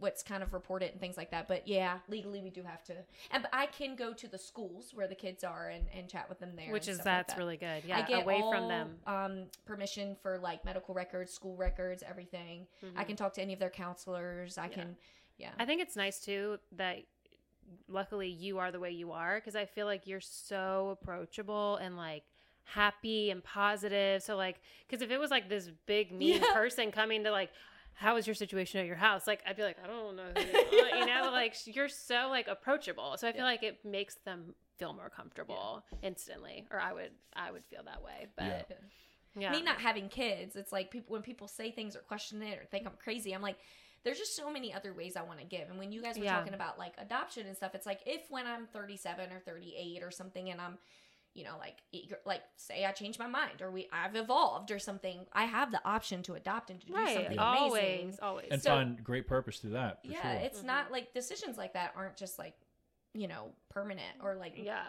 what's 0.01 0.23
kind 0.23 0.43
of 0.43 0.53
reported 0.53 0.91
and 0.91 1.01
things 1.01 1.17
like 1.17 1.31
that. 1.31 1.47
But 1.47 1.69
yeah, 1.69 1.99
legally 2.09 2.41
we 2.43 2.51
do 2.51 2.63
have 2.63 2.83
to. 2.85 2.95
And 3.31 3.47
I 3.53 3.67
can 3.67 3.95
go 3.95 4.13
to 4.15 4.27
the 4.27 4.39
schools 4.39 4.91
where 4.95 5.07
the 5.07 5.15
kids 5.15 5.45
are 5.45 5.69
and, 5.69 5.85
and 5.97 6.09
chat 6.09 6.29
with 6.29 6.41
them 6.41 6.53
there. 6.57 6.73
Which 6.73 6.89
is 6.89 6.97
stuff 6.97 7.07
like 7.07 7.15
that's 7.27 7.35
that. 7.35 7.39
really 7.39 7.57
good. 7.59 7.83
Yeah. 7.87 7.99
I 7.99 8.03
get 8.03 8.23
away 8.23 8.41
all, 8.43 8.51
from 8.51 8.69
them. 8.69 8.97
Um, 9.07 9.45
permission 9.67 10.17
for 10.23 10.39
like 10.39 10.65
medical 10.65 10.95
records, 10.95 11.33
school 11.33 11.55
records, 11.57 12.03
everything. 12.03 12.67
I 12.97 13.05
Mhm. 13.05 13.07
can 13.09 13.17
talk 13.17 13.35
to 13.35 13.43
any 13.43 13.53
of 13.53 13.59
their 13.61 13.71
counselors. 13.71 14.57
I 14.59 14.65
Yeah. 14.65 14.69
can, 14.75 14.97
yeah. 15.39 15.51
I 15.59 15.67
think 15.67 15.83
it's 15.83 15.97
nice 15.97 16.19
too 16.19 16.59
that 16.73 16.99
luckily 17.89 18.29
you 18.29 18.59
are 18.59 18.73
the 18.73 18.81
way 18.81 18.91
you 18.91 19.13
are 19.13 19.37
because 19.37 19.55
I 19.55 19.65
feel 19.67 19.87
like 19.87 20.07
you're 20.07 20.21
so 20.21 20.97
approachable 21.01 21.77
and 21.77 21.97
like 21.97 22.25
happy 22.65 23.31
and 23.31 23.43
positive. 23.45 24.23
So 24.23 24.37
like, 24.37 24.61
because 24.89 25.03
if 25.03 25.11
it 25.11 25.19
was 25.19 25.31
like 25.31 25.49
this 25.49 25.71
big 25.87 26.13
mean 26.13 26.41
Yeah. 26.43 26.53
person 26.55 26.91
coming 26.91 27.25
to 27.25 27.31
like, 27.31 27.51
how 27.95 28.17
is 28.17 28.27
your 28.27 28.35
situation 28.35 28.81
at 28.81 28.87
your 28.87 28.97
house? 28.97 29.27
Like, 29.27 29.43
I'd 29.47 29.57
be 29.57 29.62
like, 29.62 29.77
I 29.83 29.87
don't 29.87 30.17
know, 30.17 30.31
who 30.35 30.41
you 30.77 30.83
are," 30.83 30.99
you 30.99 31.07
know, 31.07 31.31
like 31.33 31.55
you're 31.67 31.89
so 31.89 32.29
like 32.31 32.49
approachable. 32.49 33.17
So 33.19 33.29
I 33.29 33.33
feel 33.33 33.41
Yeah. 33.43 33.47
like 33.47 33.62
it 33.62 33.85
makes 33.85 34.15
them 34.25 34.55
feel 34.79 34.93
more 34.95 35.11
comfortable 35.11 35.85
instantly, 36.03 36.67
or 36.71 36.81
I 36.81 36.93
would, 36.93 37.11
I 37.35 37.51
would 37.51 37.65
feel 37.65 37.83
that 37.85 38.03
way. 38.03 38.29
Yeah. 38.39 38.62
But 38.69 38.79
yeah, 39.39 39.53
Me 39.53 39.62
not 39.62 39.81
having 39.81 40.09
kids, 40.09 40.57
it's 40.57 40.73
like 40.73 40.91
people 40.91 41.12
when 41.12 41.23
people 41.23 41.47
say 41.49 41.71
things 41.71 41.95
or 41.95 42.01
question 42.01 42.43
it 42.43 42.59
or 42.59 42.65
think 42.65 42.87
I'm 42.87 42.97
crazy, 43.03 43.33
I'm 43.35 43.43
like, 43.43 43.59
there's 44.03 44.19
just 44.19 44.35
so 44.35 44.51
many 44.51 44.73
other 44.73 44.95
ways 44.95 45.15
I 45.15 45.23
want 45.23 45.41
to 45.41 45.45
give. 45.45 45.69
And 45.69 45.79
when 45.79 45.93
you 45.93 46.01
guys 46.01 46.17
were 46.19 46.25
Yeah. 46.25 46.39
talking 46.39 46.55
about 46.55 46.79
like 46.79 46.95
adoption 46.97 47.47
and 47.47 47.55
stuff, 47.55 47.75
it's 47.75 47.85
like 47.87 48.01
if 48.07 48.23
when 48.31 48.47
I'm 48.47 48.67
37 48.69 49.31
or 49.31 49.41
38 49.41 50.03
or 50.03 50.11
something, 50.11 50.51
and 50.51 50.59
I'm, 50.61 50.79
you 51.35 51.44
know, 51.44 51.57
like 51.59 51.77
eager, 51.93 52.19
like 52.27 52.43
say 52.57 52.85
I 52.85 52.93
change 52.93 53.19
my 53.19 53.27
mind 53.27 53.62
or 53.62 53.70
we 53.70 53.89
I've 53.93 54.16
evolved 54.16 54.70
or 54.70 54.78
something, 54.78 55.20
I 55.32 55.44
have 55.44 55.70
the 55.70 55.81
option 55.85 56.23
to 56.24 56.35
adopt 56.35 56.70
and 56.70 56.81
to 56.81 56.86
do 56.86 56.94
right, 56.94 57.15
something 57.16 57.39
always, 57.39 57.82
amazing. 57.82 58.19
always. 58.23 58.48
and 58.51 58.62
so- 58.62 58.70
find 58.70 59.02
great 59.05 59.27
purpose 59.27 59.59
through 59.59 59.70
that. 59.73 60.02
For 60.05 60.11
yeah, 60.11 60.23
sure. 60.23 60.40
it's 60.47 60.62
not 60.62 60.90
like 60.90 61.15
decisions 61.15 61.57
like 61.57 61.74
that 61.74 61.93
aren't 61.97 62.16
just 62.16 62.39
like, 62.39 62.55
you 63.15 63.28
know, 63.28 63.52
permanent 63.69 64.16
or 64.23 64.35
like 64.35 64.55
yeah. 64.57 64.85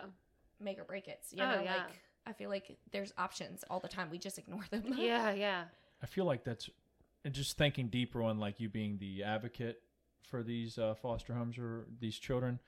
make 0.60 0.80
or 0.80 0.84
break 0.84 1.08
it. 1.08 1.20
You 1.32 1.44
Oh, 1.44 1.52
know, 1.56 1.62
yeah. 1.64 1.76
like 1.76 2.02
I 2.26 2.34
feel 2.34 2.50
like 2.50 2.78
there's 2.92 3.14
options 3.18 3.64
all 3.70 3.80
the 3.80 3.88
time. 3.88 4.10
We 4.12 4.18
just 4.18 4.38
ignore 4.38 4.64
them. 4.72 4.84
Yeah, 4.98 5.32
yeah. 5.32 5.64
I 6.04 6.06
feel 6.08 6.26
like 6.26 6.44
that's 6.44 6.70
and 7.24 7.34
just 7.34 7.56
thinking 7.58 7.88
deeper 7.88 8.24
on 8.24 8.40
like 8.40 8.60
you 8.60 8.68
being 8.70 8.98
the 8.98 9.24
advocate 9.24 9.82
for 10.24 10.42
these 10.42 10.78
uh, 10.80 10.96
foster 10.96 11.34
homes 11.34 11.58
or 11.60 11.86
these 12.00 12.18
children. 12.18 12.60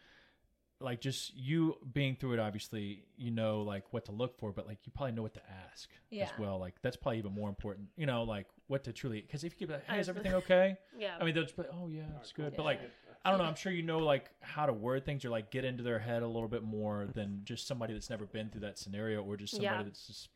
Like 0.84 0.99
just 1.01 1.35
you 1.35 1.77
being 1.93 2.15
through 2.15 2.34
it, 2.34 2.39
obviously 2.39 3.03
you 3.18 3.31
know 3.31 3.61
like 3.61 3.85
what 3.91 4.05
to 4.05 4.11
look 4.11 4.38
for, 4.38 4.51
but 4.51 4.68
like 4.68 4.80
you 4.85 4.91
probably 4.93 5.14
know 5.14 5.22
what 5.23 5.34
to 5.35 5.41
ask 5.72 5.89
Yeah. 6.10 6.26
as 6.26 6.30
well. 6.38 6.60
Like 6.60 6.76
that's 6.81 6.97
probably 6.97 7.19
even 7.19 7.34
more 7.34 7.49
important. 7.49 7.88
You 7.95 8.05
know, 8.05 8.23
like 8.23 8.47
what 8.68 8.84
to 8.85 8.93
truly 8.93 9.22
because 9.22 9.43
if 9.43 9.53
you 9.53 9.60
keep 9.68 9.69
like, 9.73 9.85
hey, 9.89 9.99
is 9.99 10.10
everything 10.10 10.34
okay? 10.35 10.77
Yeah. 10.97 11.15
I 11.19 11.23
mean, 11.26 11.34
they'll 11.34 11.43
just 11.43 11.55
be 11.55 11.64
like, 11.64 11.72
oh 11.73 11.88
yeah, 11.88 12.03
it's 12.19 12.31
good. 12.34 12.53
But 12.55 12.64
like, 12.64 12.81
I 13.26 13.30
don't 13.30 13.39
know. 13.39 13.45
I'm 13.45 13.55
sure 13.55 13.72
you 13.72 13.84
know 13.84 13.99
like 13.99 14.30
how 14.41 14.65
to 14.65 14.73
word 14.73 15.05
things 15.05 15.23
or 15.23 15.30
like 15.30 15.49
get 15.51 15.64
into 15.65 15.81
their 15.84 15.99
head 15.99 16.23
a 16.23 16.27
little 16.27 16.49
bit 16.49 16.64
more 16.64 17.07
than 17.14 17.41
just 17.45 17.65
somebody 17.68 17.93
that's 17.93 18.10
never 18.10 18.26
been 18.26 18.49
through 18.49 18.61
that 18.61 18.77
scenario 18.77 19.23
or 19.23 19.38
just 19.38 19.53
somebody 19.55 19.76
Yeah. 19.77 19.84
that's 19.84 20.07
just 20.07 20.30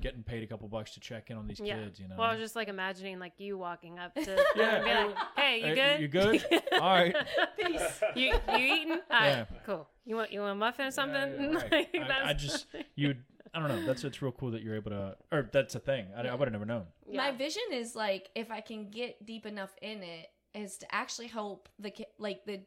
getting 0.00 0.22
paid 0.22 0.42
a 0.42 0.46
couple 0.46 0.68
bucks 0.68 0.92
to 0.94 1.00
check 1.00 1.30
in 1.30 1.36
on 1.36 1.46
these 1.46 1.60
yeah. 1.60 1.78
kids. 1.78 1.98
You 2.00 2.08
know. 2.08 2.16
Well, 2.18 2.28
I 2.28 2.32
was 2.32 2.40
just 2.40 2.56
like 2.56 2.68
imagining 2.68 3.18
like 3.18 3.34
you 3.38 3.56
walking 3.58 3.98
up 3.98 4.14
to 4.14 4.44
Yeah. 4.56 4.76
and 4.76 4.84
be 4.84 4.90
like, 4.90 5.16
"Hey, 5.36 5.58
you 5.58 5.66
Hey, 5.66 5.74
good? 5.74 6.00
you 6.00 6.08
good? 6.08 6.62
All 6.72 6.80
right. 6.80 7.14
Peace. 7.58 8.00
You 8.16 8.32
you 8.56 8.58
eating? 8.58 8.90
All 8.92 8.98
right, 9.10 9.28
Yeah. 9.28 9.44
cool. 9.66 9.88
You 10.04 10.16
want 10.16 10.32
you 10.32 10.40
want 10.40 10.52
a 10.52 10.54
muffin 10.56 10.86
or 10.86 10.90
something? 10.90 11.54
Right. 11.54 11.88
Like, 11.94 12.10
I, 12.10 12.30
I 12.30 12.32
just 12.32 12.66
you. 12.96 13.14
I 13.52 13.60
don't 13.60 13.68
know. 13.68 13.86
That's 13.86 14.02
it's 14.02 14.20
real 14.20 14.32
cool 14.32 14.50
that 14.50 14.62
you're 14.62 14.74
able 14.74 14.90
to, 14.90 15.16
or 15.30 15.48
that's 15.52 15.76
a 15.76 15.78
thing. 15.78 16.06
I, 16.16 16.22
I 16.26 16.34
would 16.34 16.46
have 16.48 16.52
never 16.52 16.64
known. 16.66 16.86
My 17.12 17.30
vision 17.30 17.62
is 17.72 17.94
like 17.94 18.28
if 18.34 18.50
I 18.50 18.60
can 18.60 18.90
get 18.90 19.24
deep 19.24 19.46
enough 19.46 19.70
in 19.80 20.02
it 20.02 20.26
is 20.54 20.76
to 20.78 20.92
actually 20.94 21.28
help 21.28 21.68
the 21.78 21.90
ki- 21.90 22.06
like 22.18 22.44
the 22.46 22.60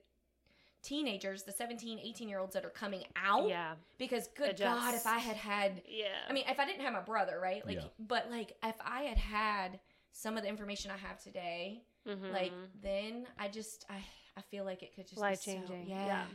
teenagers, 0.88 1.44
the 1.44 1.52
17, 1.52 2.00
18 2.00 2.30
year 2.30 2.40
olds 2.40 2.54
that 2.54 2.66
are 2.66 2.70
coming 2.70 3.04
out 3.16 3.48
yeah, 3.50 3.74
because 3.98 4.28
good 4.36 4.52
Adjust. 4.52 4.82
god 4.82 4.94
if 4.96 5.06
I 5.06 5.18
had 5.18 5.36
had 5.36 5.82
yeah. 5.88 6.08
I 6.30 6.34
mean 6.34 6.46
if 6.48 6.60
I 6.60 6.66
didn't 6.66 6.82
have 6.82 6.94
my 6.94 7.02
brother, 7.02 7.40
right? 7.42 7.66
Like 7.66 7.78
Yeah. 7.78 7.88
but 8.00 8.30
like 8.32 8.54
if 8.64 8.76
I 8.84 9.02
had 9.04 9.18
had 9.18 9.80
some 10.12 10.38
of 10.38 10.44
the 10.44 10.50
information 10.50 10.90
I 10.92 10.98
have 10.98 11.22
today, 11.22 11.84
Mhm. 12.08 12.32
like 12.32 12.54
then 12.82 13.28
I 13.38 13.48
just 13.50 13.86
I 13.90 14.04
I 14.38 14.42
feel 14.42 14.64
like 14.66 14.82
it 14.84 14.96
could 14.96 15.08
just 15.08 15.20
life 15.20 15.44
be 15.44 15.52
so- 15.52 15.58
changing. 15.58 15.88
yeah. 15.90 16.06
yeah. 16.06 16.26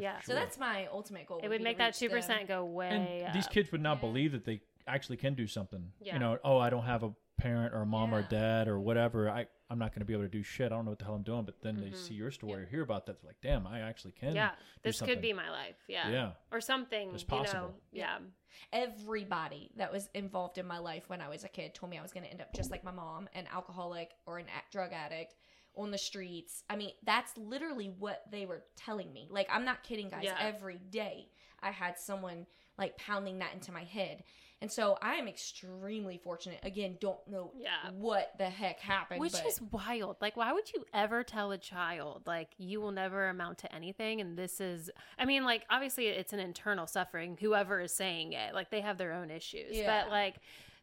Yeah. 0.00 0.18
for 0.20 0.26
So 0.26 0.34
that's 0.34 0.58
my 0.58 0.86
ultimate 0.86 1.26
goal. 1.26 1.40
it 1.42 1.48
would 1.48 1.58
be 1.58 1.64
make 1.64 1.78
that 1.78 1.86
reach 1.88 1.98
two 1.98 2.08
them. 2.08 2.18
percent 2.18 2.48
go 2.48 2.64
way. 2.64 3.22
and 3.24 3.34
these 3.34 3.48
kids 3.48 3.70
would 3.72 3.80
not 3.82 3.96
Yeah. 3.98 4.00
believe 4.02 4.32
that 4.32 4.44
they 4.44 4.60
actually 4.86 5.16
can 5.18 5.34
do 5.34 5.46
something. 5.46 5.92
Yeah. 6.00 6.14
You 6.14 6.18
know, 6.20 6.38
oh, 6.44 6.58
I 6.58 6.70
don't 6.70 6.84
have 6.84 7.02
a 7.02 7.12
parent 7.38 7.74
or 7.74 7.82
a 7.82 7.86
mom 7.86 8.14
or 8.14 8.18
a 8.20 8.22
dad 8.22 8.66
or 8.68 8.78
whatever. 8.80 9.28
I 9.30 9.46
I'm 9.70 9.78
not 9.78 9.92
going 9.92 10.00
to 10.00 10.04
be 10.04 10.12
able 10.12 10.24
to 10.24 10.28
do 10.28 10.42
shit. 10.42 10.66
I 10.66 10.74
don't 10.74 10.84
know 10.84 10.90
what 10.90 10.98
the 10.98 11.04
hell 11.04 11.14
I'm 11.14 11.22
doing. 11.22 11.44
But 11.44 11.62
then 11.62 11.76
they 11.80 11.90
Mhm. 11.90 11.96
see 11.96 12.14
your 12.14 12.30
story 12.32 12.62
or 12.64 12.66
hear 12.66 12.82
about 12.82 13.06
that. 13.06 13.20
They're 13.22 13.28
like, 13.28 13.40
damn, 13.40 13.66
I 13.66 13.80
actually 13.80 14.12
can. 14.12 14.34
Yeah, 14.34 14.50
this 14.82 14.98
something. 14.98 15.14
could 15.14 15.22
be 15.22 15.32
my 15.32 15.48
life. 15.48 15.76
Yeah. 15.86 16.08
Yeah. 16.10 16.32
Or 16.50 16.60
something. 16.60 17.14
It's 17.14 17.22
You 17.22 17.28
know. 17.30 17.36
possible. 17.44 17.74
Yeah. 17.92 18.18
everybody 18.72 19.70
that 19.76 19.92
was 19.92 20.08
involved 20.14 20.58
in 20.58 20.66
my 20.66 20.78
life 20.78 21.08
when 21.08 21.20
I 21.20 21.28
was 21.28 21.44
a 21.44 21.48
kid 21.48 21.74
told 21.74 21.90
me 21.90 21.98
I 21.98 22.02
was 22.02 22.12
going 22.12 22.24
to 22.24 22.30
end 22.30 22.40
up 22.40 22.52
just 22.54 22.70
like 22.70 22.82
my 22.84 22.90
mom, 22.90 23.28
an 23.34 23.46
alcoholic 23.52 24.10
or 24.26 24.38
an 24.38 24.46
a- 24.46 24.72
drug 24.72 24.92
addict 24.92 25.34
on 25.76 25.90
the 25.90 25.98
streets. 25.98 26.64
I 26.68 26.76
mean, 26.76 26.90
that's 27.04 27.36
literally 27.36 27.88
what 27.88 28.22
they 28.30 28.46
were 28.46 28.64
telling 28.76 29.12
me. 29.12 29.28
Like, 29.30 29.48
I'm 29.50 29.64
not 29.64 29.82
kidding, 29.82 30.08
guys. 30.08 30.24
Yeah. 30.24 30.36
Every 30.40 30.78
day 30.78 31.28
I 31.62 31.70
had 31.70 31.98
someone 31.98 32.46
like 32.76 32.96
pounding 32.98 33.38
that 33.38 33.54
into 33.54 33.72
my 33.72 33.84
head. 33.84 34.24
And 34.62 34.70
so 34.70 34.98
I 35.00 35.14
am 35.14 35.26
extremely 35.26 36.18
fortunate. 36.18 36.60
Again, 36.62 36.98
don't 37.00 37.26
know 37.26 37.50
Yeah. 37.56 37.90
what 37.92 38.36
the 38.36 38.50
heck 38.50 38.78
happened. 38.80 39.18
Which 39.20 39.32
but 39.32 39.46
is 39.46 39.60
wild. 39.60 40.18
Like, 40.20 40.36
why 40.36 40.52
would 40.52 40.70
you 40.72 40.84
ever 40.92 41.24
tell 41.24 41.50
a 41.50 41.56
child, 41.58 42.26
like, 42.26 42.50
you 42.58 42.78
will 42.80 42.92
never 42.92 43.28
amount 43.28 43.56
to 43.58 43.74
anything? 43.74 44.20
And 44.20 44.36
this 44.36 44.60
is, 44.60 44.90
I 45.18 45.24
mean, 45.24 45.44
like, 45.44 45.64
obviously 45.70 46.08
it's 46.08 46.34
an 46.34 46.40
internal 46.40 46.86
suffering, 46.86 47.38
whoever 47.40 47.80
is 47.80 47.92
saying 47.92 48.34
it. 48.34 48.54
Like, 48.54 48.70
they 48.70 48.82
have 48.82 48.98
their 48.98 49.14
own 49.14 49.30
issues. 49.30 49.76
Yeah. 49.76 50.02
But, 50.02 50.10
like, 50.10 50.36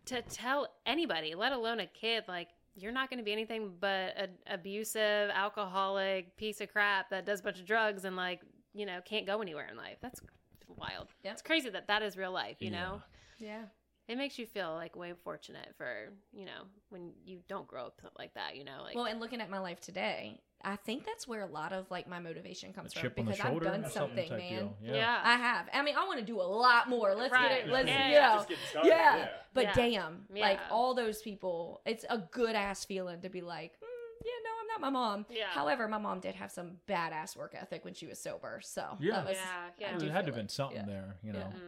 to 0.06 0.24
tell 0.24 0.70
anybody, 0.88 1.36
let 1.36 1.52
alone 1.52 1.80
a 1.80 1.86
kid, 1.88 2.24
like, 2.28 2.50
you're 2.76 2.92
not 2.92 3.10
going 3.12 3.20
to 3.20 3.24
be 3.24 3.32
anything 3.32 3.74
but 3.80 4.16
an 4.18 4.30
abusive, 4.48 5.30
alcoholic 5.32 6.36
piece 6.36 6.62
of 6.62 6.72
crap 6.72 7.10
that 7.12 7.26
does 7.26 7.42
a 7.42 7.44
bunch 7.44 7.60
of 7.60 7.66
drugs 7.66 8.06
and, 8.06 8.16
like, 8.16 8.42
you 8.74 8.88
know, 8.88 9.02
can't 9.06 9.28
go 9.28 9.42
anywhere 9.42 9.68
in 9.70 9.78
life. 9.78 9.98
That's 10.02 10.22
wild. 10.68 11.10
Yeah. 11.24 11.34
It's 11.34 11.42
crazy 11.44 11.70
that 11.70 11.88
that 11.88 12.02
is 12.02 12.18
real 12.18 12.32
life, 12.32 12.58
you 12.60 12.72
Yeah. 12.72 12.82
know? 12.82 13.02
Yeah. 13.40 13.64
It 14.08 14.18
makes 14.18 14.40
you 14.40 14.46
feel 14.46 14.74
like 14.74 14.96
way 14.96 15.12
fortunate 15.26 15.68
for, 15.78 16.14
you 16.32 16.46
know, 16.46 16.64
when 16.90 17.12
you 17.26 17.40
don't 17.50 17.68
grow 17.68 17.88
up 17.88 18.02
like 18.18 18.34
that, 18.36 18.56
you 18.56 18.64
know? 18.64 18.82
Like, 18.82 18.96
Well, 18.96 19.04
and 19.04 19.20
looking 19.20 19.42
at 19.42 19.50
my 19.50 19.60
life 19.60 19.82
today, 19.82 20.40
I 20.64 20.78
think 20.78 21.06
that's 21.06 21.28
where 21.28 21.42
a 21.42 21.46
lot 21.46 21.74
of 21.74 21.92
like 21.92 22.08
my 22.08 22.20
motivation 22.20 22.72
comes 22.72 22.94
from 22.94 23.02
chip 23.02 23.20
on 23.20 23.26
the 23.26 23.32
because 23.32 23.46
I've 23.46 23.60
done 23.62 23.84
or 23.84 23.90
something, 23.90 24.30
man. 24.30 24.40
deal. 24.50 24.78
yeah. 24.82 25.20
I 25.26 25.36
have. 25.36 25.68
I 25.74 25.82
mean, 25.84 25.96
I 25.98 26.06
want 26.08 26.20
to 26.22 26.26
do 26.26 26.40
a 26.40 26.42
lot 26.42 26.88
more. 26.88 27.16
Let's 27.16 27.34
get 27.34 27.52
it. 27.52 27.68
Let's, 27.68 27.90
Yeah, 27.90 28.08
you 28.08 28.14
know. 28.16 28.36
Just 28.38 28.48
getting 28.48 28.64
started. 28.70 28.88
Yeah. 28.90 29.16
Yeah. 29.18 29.28
But 29.54 29.64
Yeah. 29.66 29.74
damn, 29.74 30.26
like 30.34 30.60
all 30.72 30.94
those 30.96 31.22
people, 31.22 31.82
it's 31.86 32.06
a 32.10 32.18
good 32.32 32.56
ass 32.56 32.86
feeling 32.86 33.20
to 33.22 33.30
be 33.30 33.42
like, 33.42 33.74
mm, 33.74 34.26
yeah, 34.26 34.32
no, 34.46 34.50
I'm 34.62 34.68
not 34.68 34.80
my 34.82 34.90
mom. 34.90 35.26
Yeah. 35.30 35.48
However, 35.50 35.86
my 35.90 35.98
mom 35.98 36.22
did 36.22 36.36
have 36.36 36.52
some 36.54 36.78
badass 36.88 37.36
work 37.36 37.54
ethic 37.60 37.84
when 37.84 37.94
she 37.94 38.06
was 38.08 38.20
sober. 38.20 38.62
So 38.64 38.96
Yeah. 39.02 39.16
that 39.18 39.26
was, 39.28 39.36
Yeah, 39.36 39.70
yeah. 39.80 39.88
I 39.88 39.92
Well, 39.92 40.00
do 40.00 40.06
there 40.06 40.16
had 40.16 40.26
to 40.28 40.32
have 40.32 40.36
been 40.38 40.48
something 40.50 40.78
Yeah. 40.78 40.86
there. 40.86 41.18
You 41.24 41.34
know. 41.34 41.52
Yeah. 41.54 41.60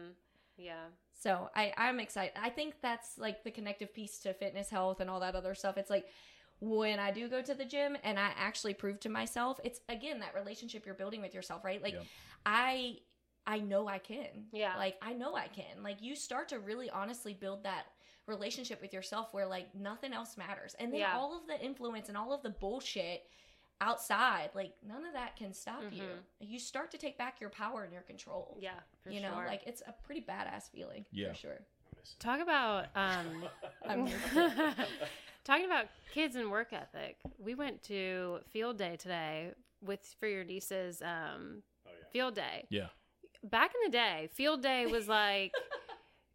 Yeah. 0.60 0.84
So 1.12 1.50
I, 1.54 1.72
I'm 1.76 2.00
excited. 2.00 2.32
I 2.40 2.50
think 2.50 2.74
that's 2.80 3.18
like 3.18 3.44
the 3.44 3.50
connective 3.50 3.92
piece 3.94 4.18
to 4.20 4.32
fitness, 4.34 4.70
health, 4.70 5.00
and 5.00 5.10
all 5.10 5.20
that 5.20 5.34
other 5.34 5.54
stuff. 5.54 5.76
It's 5.76 5.90
like 5.90 6.06
when 6.60 6.98
I 6.98 7.10
do 7.10 7.28
go 7.28 7.42
to 7.42 7.54
the 7.54 7.64
gym 7.64 7.96
and 8.04 8.18
I 8.18 8.30
actually 8.36 8.74
prove 8.74 9.00
to 9.00 9.08
myself, 9.08 9.58
it's 9.64 9.80
again 9.88 10.20
that 10.20 10.34
relationship 10.34 10.84
you're 10.86 10.94
building 10.94 11.20
with 11.20 11.34
yourself, 11.34 11.64
right? 11.64 11.82
Like 11.82 11.94
Yep. 11.94 12.04
I 12.46 12.96
I 13.46 13.58
know 13.60 13.88
I 13.88 13.98
can. 13.98 14.46
Yeah. 14.52 14.76
Like 14.76 14.96
I 15.02 15.12
know 15.12 15.34
I 15.34 15.48
can. 15.48 15.82
Like 15.82 16.02
you 16.02 16.14
start 16.14 16.48
to 16.50 16.58
really 16.58 16.90
honestly 16.90 17.34
build 17.34 17.64
that 17.64 17.84
relationship 18.26 18.80
with 18.80 18.92
yourself 18.92 19.28
where 19.32 19.46
like 19.46 19.74
nothing 19.74 20.12
else 20.12 20.36
matters. 20.36 20.74
And 20.78 20.92
then 20.92 21.00
Yeah. 21.00 21.16
all 21.16 21.36
of 21.36 21.46
the 21.46 21.58
influence 21.64 22.08
and 22.08 22.16
all 22.16 22.32
of 22.32 22.42
the 22.42 22.50
bullshit 22.50 23.22
outside, 23.80 24.50
like 24.54 24.74
none 24.86 25.04
of 25.04 25.12
that 25.14 25.36
can 25.36 25.52
stop 25.52 25.82
you. 25.90 26.02
Mhm. 26.02 26.18
You 26.40 26.58
start 26.58 26.90
to 26.92 26.98
take 26.98 27.16
back 27.18 27.40
your 27.40 27.50
power 27.50 27.82
and 27.84 27.92
your 27.92 28.02
control. 28.02 28.56
Yeah. 28.60 28.72
For 29.02 29.10
you 29.10 29.20
sure. 29.20 29.30
know, 29.30 29.36
like 29.46 29.62
it's 29.66 29.82
a 29.86 29.92
pretty 30.04 30.20
badass 30.20 30.70
feeling 30.70 31.06
Yeah. 31.12 31.28
for 31.30 31.34
sure. 31.34 31.58
talk 32.18 32.40
about 32.40 32.86
um 32.96 33.44
talking 35.44 35.64
about 35.66 35.86
kids 36.12 36.36
and 36.36 36.50
work 36.50 36.72
ethic. 36.72 37.16
We 37.38 37.54
went 37.54 37.82
to 37.84 38.40
field 38.50 38.76
day 38.78 38.96
today 38.96 39.52
with 39.82 40.00
for 40.18 40.26
your 40.26 40.44
niece's 40.44 41.02
um 41.02 41.62
Oh, 41.86 41.90
yeah. 41.98 42.06
field 42.12 42.34
day. 42.34 42.66
Yeah. 42.68 42.88
Back 43.42 43.72
in 43.74 43.80
the 43.90 43.96
day, 43.96 44.28
field 44.34 44.62
day 44.62 44.86
was 44.86 45.08
like 45.08 45.52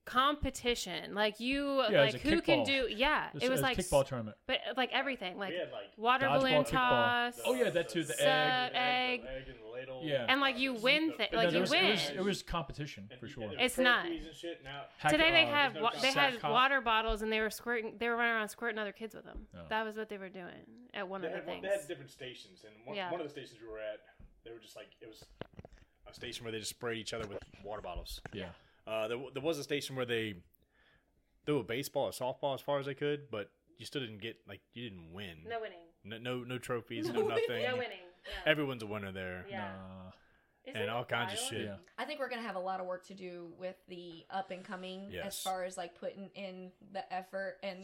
competition. 0.05 1.13
Like 1.13 1.39
you 1.39 1.81
Yeah, 1.89 2.01
like 2.01 2.13
a 2.15 2.17
who 2.19 2.41
can 2.41 2.63
do 2.63 2.87
yeah. 2.89 3.29
This 3.33 3.43
It 3.43 3.49
was 3.49 3.59
is 3.59 3.61
a 3.61 3.63
like 3.63 3.77
kickball 3.77 4.05
tournament. 4.05 4.37
but 4.47 4.59
like 4.77 4.91
everything. 4.93 5.37
Like 5.37 5.53
had 5.53 5.71
like 5.71 5.91
water 5.97 6.25
Dodgeball, 6.27 6.39
balloon 6.39 6.63
kickball. 6.63 6.71
toss. 6.71 7.39
Oh, 7.45 7.53
yeah, 7.55 7.69
that 7.71 7.89
too, 7.89 8.03
the 8.03 8.13
Set, 8.13 8.71
egg. 8.75 9.21
egg. 9.21 9.21
the 9.23 9.29
egg 9.31 9.43
and 9.47 9.55
the 9.65 9.71
ladle. 9.73 10.01
Yeah. 10.03 10.25
And 10.29 10.39
like 10.41 10.57
you 10.57 10.73
win 10.73 11.07
The- 11.09 11.13
thi- 11.13 11.27
but 11.31 11.43
like 11.45 11.53
you 11.53 11.61
was, 11.61 11.69
win. 11.71 11.85
It 11.85 11.91
was, 11.91 12.09
it 12.17 12.23
was 12.23 12.43
competition 12.43 13.07
And 13.11 13.19
for 13.19 13.27
sure. 13.27 13.43
and 13.43 13.51
there 13.53 13.59
was 13.63 13.71
It's 13.71 13.77
not. 13.77 14.01
trophies 14.05 14.25
and 14.27 14.35
shit. 14.35 14.63
Now, 14.63 14.83
Today 15.09 15.31
they 15.31 15.45
had 15.45 15.75
no 15.75 15.81
wa- 15.83 15.91
they 16.01 16.11
had 16.11 16.33
Sack 16.39 16.43
water 16.43 16.81
bottles 16.81 17.21
and 17.21 17.31
they 17.31 17.39
were 17.41 17.49
squirting. 17.49 17.95
They 17.97 18.07
were 18.09 18.15
running 18.15 18.33
around 18.35 18.49
squirting 18.49 18.77
other 18.79 18.91
kids 18.93 19.15
with 19.15 19.25
them. 19.25 19.47
Oh. 19.55 19.59
That 19.69 19.83
was 19.85 19.95
what 19.97 20.09
they 20.09 20.17
were 20.17 20.29
doing 20.29 20.53
at 20.93 21.07
one 21.07 21.21
they 21.21 21.27
of 21.27 21.33
the 21.33 21.39
had, 21.39 21.45
one- 21.47 21.55
things. 21.61 21.63
they 21.63 21.79
had 21.79 21.87
different 21.87 22.11
stations, 22.11 22.63
and 22.63 22.73
one, 22.85 22.95
Yeah. 22.95 23.11
one 23.11 23.19
of 23.19 23.25
the 23.27 23.31
stations 23.31 23.59
we 23.61 23.67
were 23.67 23.79
at, 23.79 23.99
they 24.43 24.51
were 24.51 24.59
just 24.59 24.75
like 24.75 24.87
it 25.01 25.07
was 25.07 25.25
a 26.07 26.13
station 26.13 26.45
where 26.45 26.51
they 26.51 26.59
just 26.59 26.69
sprayed 26.69 26.97
each 26.99 27.13
other 27.13 27.27
with 27.27 27.39
water 27.63 27.81
bottles. 27.81 28.21
Yeah. 28.31 28.49
Uh, 28.87 29.07
there, 29.07 29.17
there 29.33 29.43
was 29.43 29.57
a 29.57 29.63
station 29.63 29.95
where 29.95 30.05
they 30.05 30.35
threw 31.45 31.59
a 31.59 31.63
baseball 31.63 32.05
or 32.05 32.11
softball 32.11 32.53
as 32.53 32.61
far 32.61 32.79
as 32.79 32.85
they 32.85 32.93
could, 32.93 33.29
but 33.31 33.49
you 33.77 33.85
still 33.85 34.01
didn't 34.01 34.21
get 34.21 34.37
like 34.47 34.61
you 34.73 34.89
didn't 34.89 35.11
win. 35.13 35.37
No 35.47 35.59
winning. 35.59 35.79
no, 36.03 36.17
no, 36.17 36.43
no 36.43 36.57
trophies, 36.57 37.07
no 37.07 37.21
nothing. 37.21 37.63
No 37.63 37.73
winning. 37.73 37.99
Yeah. 38.25 38.51
Everyone's 38.51 38.83
a 38.83 38.87
winner 38.87 39.11
there. 39.11 39.45
Yeah. 39.49 39.59
Nah. 39.59 40.11
Isn't 40.67 40.81
and 40.81 40.89
all 40.89 41.05
kinds 41.05 41.33
of 41.33 41.39
shit. 41.39 41.65
Yeah. 41.65 41.75
I 41.97 42.05
think 42.05 42.19
we're 42.19 42.29
gonna 42.29 42.41
have 42.41 42.55
a 42.55 42.59
lot 42.59 42.79
of 42.79 42.87
work 42.87 43.05
to 43.07 43.13
do 43.13 43.49
with 43.59 43.75
the 43.87 44.25
up 44.31 44.49
and 44.49 44.63
coming 44.63 45.11
as 45.23 45.39
far 45.39 45.63
as 45.63 45.77
like 45.77 45.99
putting 45.99 46.29
in 46.33 46.71
the 46.91 47.13
effort 47.13 47.57
and 47.61 47.79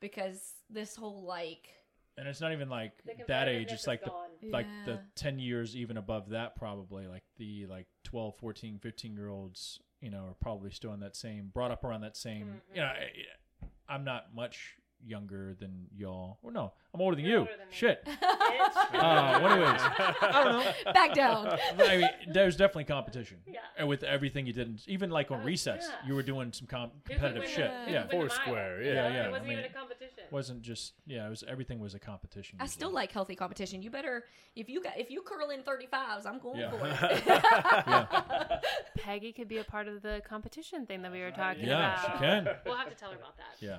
because 0.00 0.54
this 0.70 0.96
whole 0.96 1.22
like 1.24 1.68
And 2.16 2.26
it's 2.26 2.40
not 2.40 2.52
even 2.52 2.70
like 2.70 2.92
that 3.26 3.48
age. 3.48 3.72
It's 3.72 3.86
like 3.86 4.02
the 4.04 4.10
gone. 4.10 4.50
like 4.50 4.66
the 4.86 5.00
10 5.16 5.38
years 5.38 5.76
even 5.76 5.98
above 5.98 6.30
that 6.30 6.56
probably 6.56 7.06
like 7.06 7.24
the 7.36 7.66
like 7.66 7.86
12 8.04 8.36
14 8.36 8.78
15 8.78 9.14
year 9.14 9.28
olds 9.28 9.78
you 10.00 10.10
know 10.10 10.18
are 10.18 10.36
probably 10.40 10.70
still 10.70 10.92
in 10.92 11.00
that 11.00 11.16
same 11.16 11.50
brought 11.52 11.70
up 11.70 11.84
around 11.84 12.00
that 12.00 12.16
same 12.16 12.60
you 12.74 12.80
know 12.80 12.86
mm-hmm. 12.86 13.66
I, 13.88 13.94
i'm 13.94 14.04
not 14.04 14.34
much 14.34 14.74
younger 15.06 15.54
than 15.60 15.86
y'all 15.96 16.38
well 16.42 16.52
no 16.52 16.72
i'm 16.92 17.00
older 17.00 17.14
than 17.16 17.24
You're 17.24 17.34
you 17.34 17.38
older 17.40 17.50
than 17.56 17.66
shit 17.70 18.04
Bitch. 18.04 18.14
uh, 19.00 19.40
what 19.40 19.52
anyways 19.52 19.80
i 19.80 20.40
don't 20.44 20.52
know 20.86 20.92
back 20.92 21.14
down. 21.14 21.56
But, 21.76 21.88
i 21.88 21.96
mean 21.98 22.08
there's 22.32 22.56
definitely 22.56 22.84
competition 22.84 23.38
Yeah. 23.46 23.60
and 23.78 23.88
with 23.88 24.02
everything 24.02 24.46
you 24.46 24.52
did 24.52 24.80
even 24.86 25.10
like 25.10 25.30
on 25.30 25.40
Oh, 25.40 25.44
recess 25.44 25.86
yeah. 25.88 26.08
you 26.08 26.14
were 26.14 26.22
doing 26.22 26.52
some 26.52 26.66
com- 26.66 26.90
competitive 27.04 27.48
shit 27.48 27.70
the- 27.86 27.92
yeah 27.92 28.02
could 28.02 28.18
win 28.18 28.22
the 28.22 28.28
Foursquare, 28.34 28.82
yeah. 28.82 28.92
Yeah, 28.92 29.08
yeah, 29.14 29.26
It 29.26 29.30
wasn't 29.30 29.44
I 29.46 29.48
mean, 29.48 29.58
even 29.60 29.70
a 29.70 29.74
competition. 29.74 30.24
wasn't 30.30 30.62
just 30.62 30.92
yeah 31.06 31.26
it 31.26 31.30
was 31.30 31.44
everything 31.48 31.78
was 31.80 31.94
a 31.94 31.98
competition 31.98 32.58
I 32.60 32.64
usually. 32.64 32.72
still 32.74 32.90
like 32.92 33.12
healthy 33.12 33.34
competition. 33.36 33.80
You 33.82 33.90
better 33.90 34.24
if 34.56 34.68
you 34.68 34.82
got 34.82 34.98
if 34.98 35.10
you 35.10 35.22
curl 35.22 35.50
in 35.50 35.62
thirty 35.62 35.86
fives, 35.86 36.26
I'm 36.26 36.38
going 36.38 36.58
Yeah. 36.60 36.70
for 36.70 36.86
it. 36.86 38.64
Peggy 38.98 39.32
could 39.32 39.48
be 39.48 39.58
a 39.58 39.64
part 39.64 39.88
of 39.88 40.02
the 40.02 40.20
competition 40.28 40.86
thing 40.86 41.02
that 41.02 41.12
we 41.12 41.20
were 41.20 41.30
talking 41.30 41.64
yeah 41.66 41.94
about. 42.04 42.12
she 42.12 42.18
can 42.24 42.48
We'll 42.66 42.76
have 42.76 42.88
to 42.90 42.94
tell 42.96 43.10
her 43.10 43.16
about 43.16 43.36
that. 43.36 43.56
Yeah, 43.60 43.78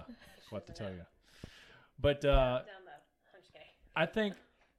what 0.52 0.66
to 0.68 0.74
tell 0.74 0.90
you. 0.92 1.02
But 2.00 2.24
uh, 2.26 2.60
Down 2.60 2.86
the 2.86 3.32
hunch 3.32 3.46
K. 3.54 3.60
I 3.96 4.06
think 4.06 4.36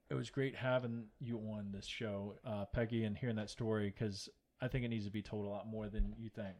it 0.09 0.15
was 0.15 0.29
great 0.29 0.55
having 0.55 1.05
you 1.19 1.37
on 1.37 1.71
this 1.71 1.85
show, 1.85 2.35
uh, 2.45 2.65
Peggy, 2.65 3.03
and 3.05 3.17
hearing 3.17 3.35
that 3.37 3.49
story 3.49 3.93
because 3.95 4.27
I 4.61 4.67
think 4.67 4.83
it 4.85 4.89
needs 4.89 5.05
to 5.05 5.11
be 5.11 5.21
told 5.21 5.45
a 5.45 5.49
lot 5.49 5.67
more 5.67 5.87
than 5.89 6.13
you 6.17 6.29
think. 6.29 6.55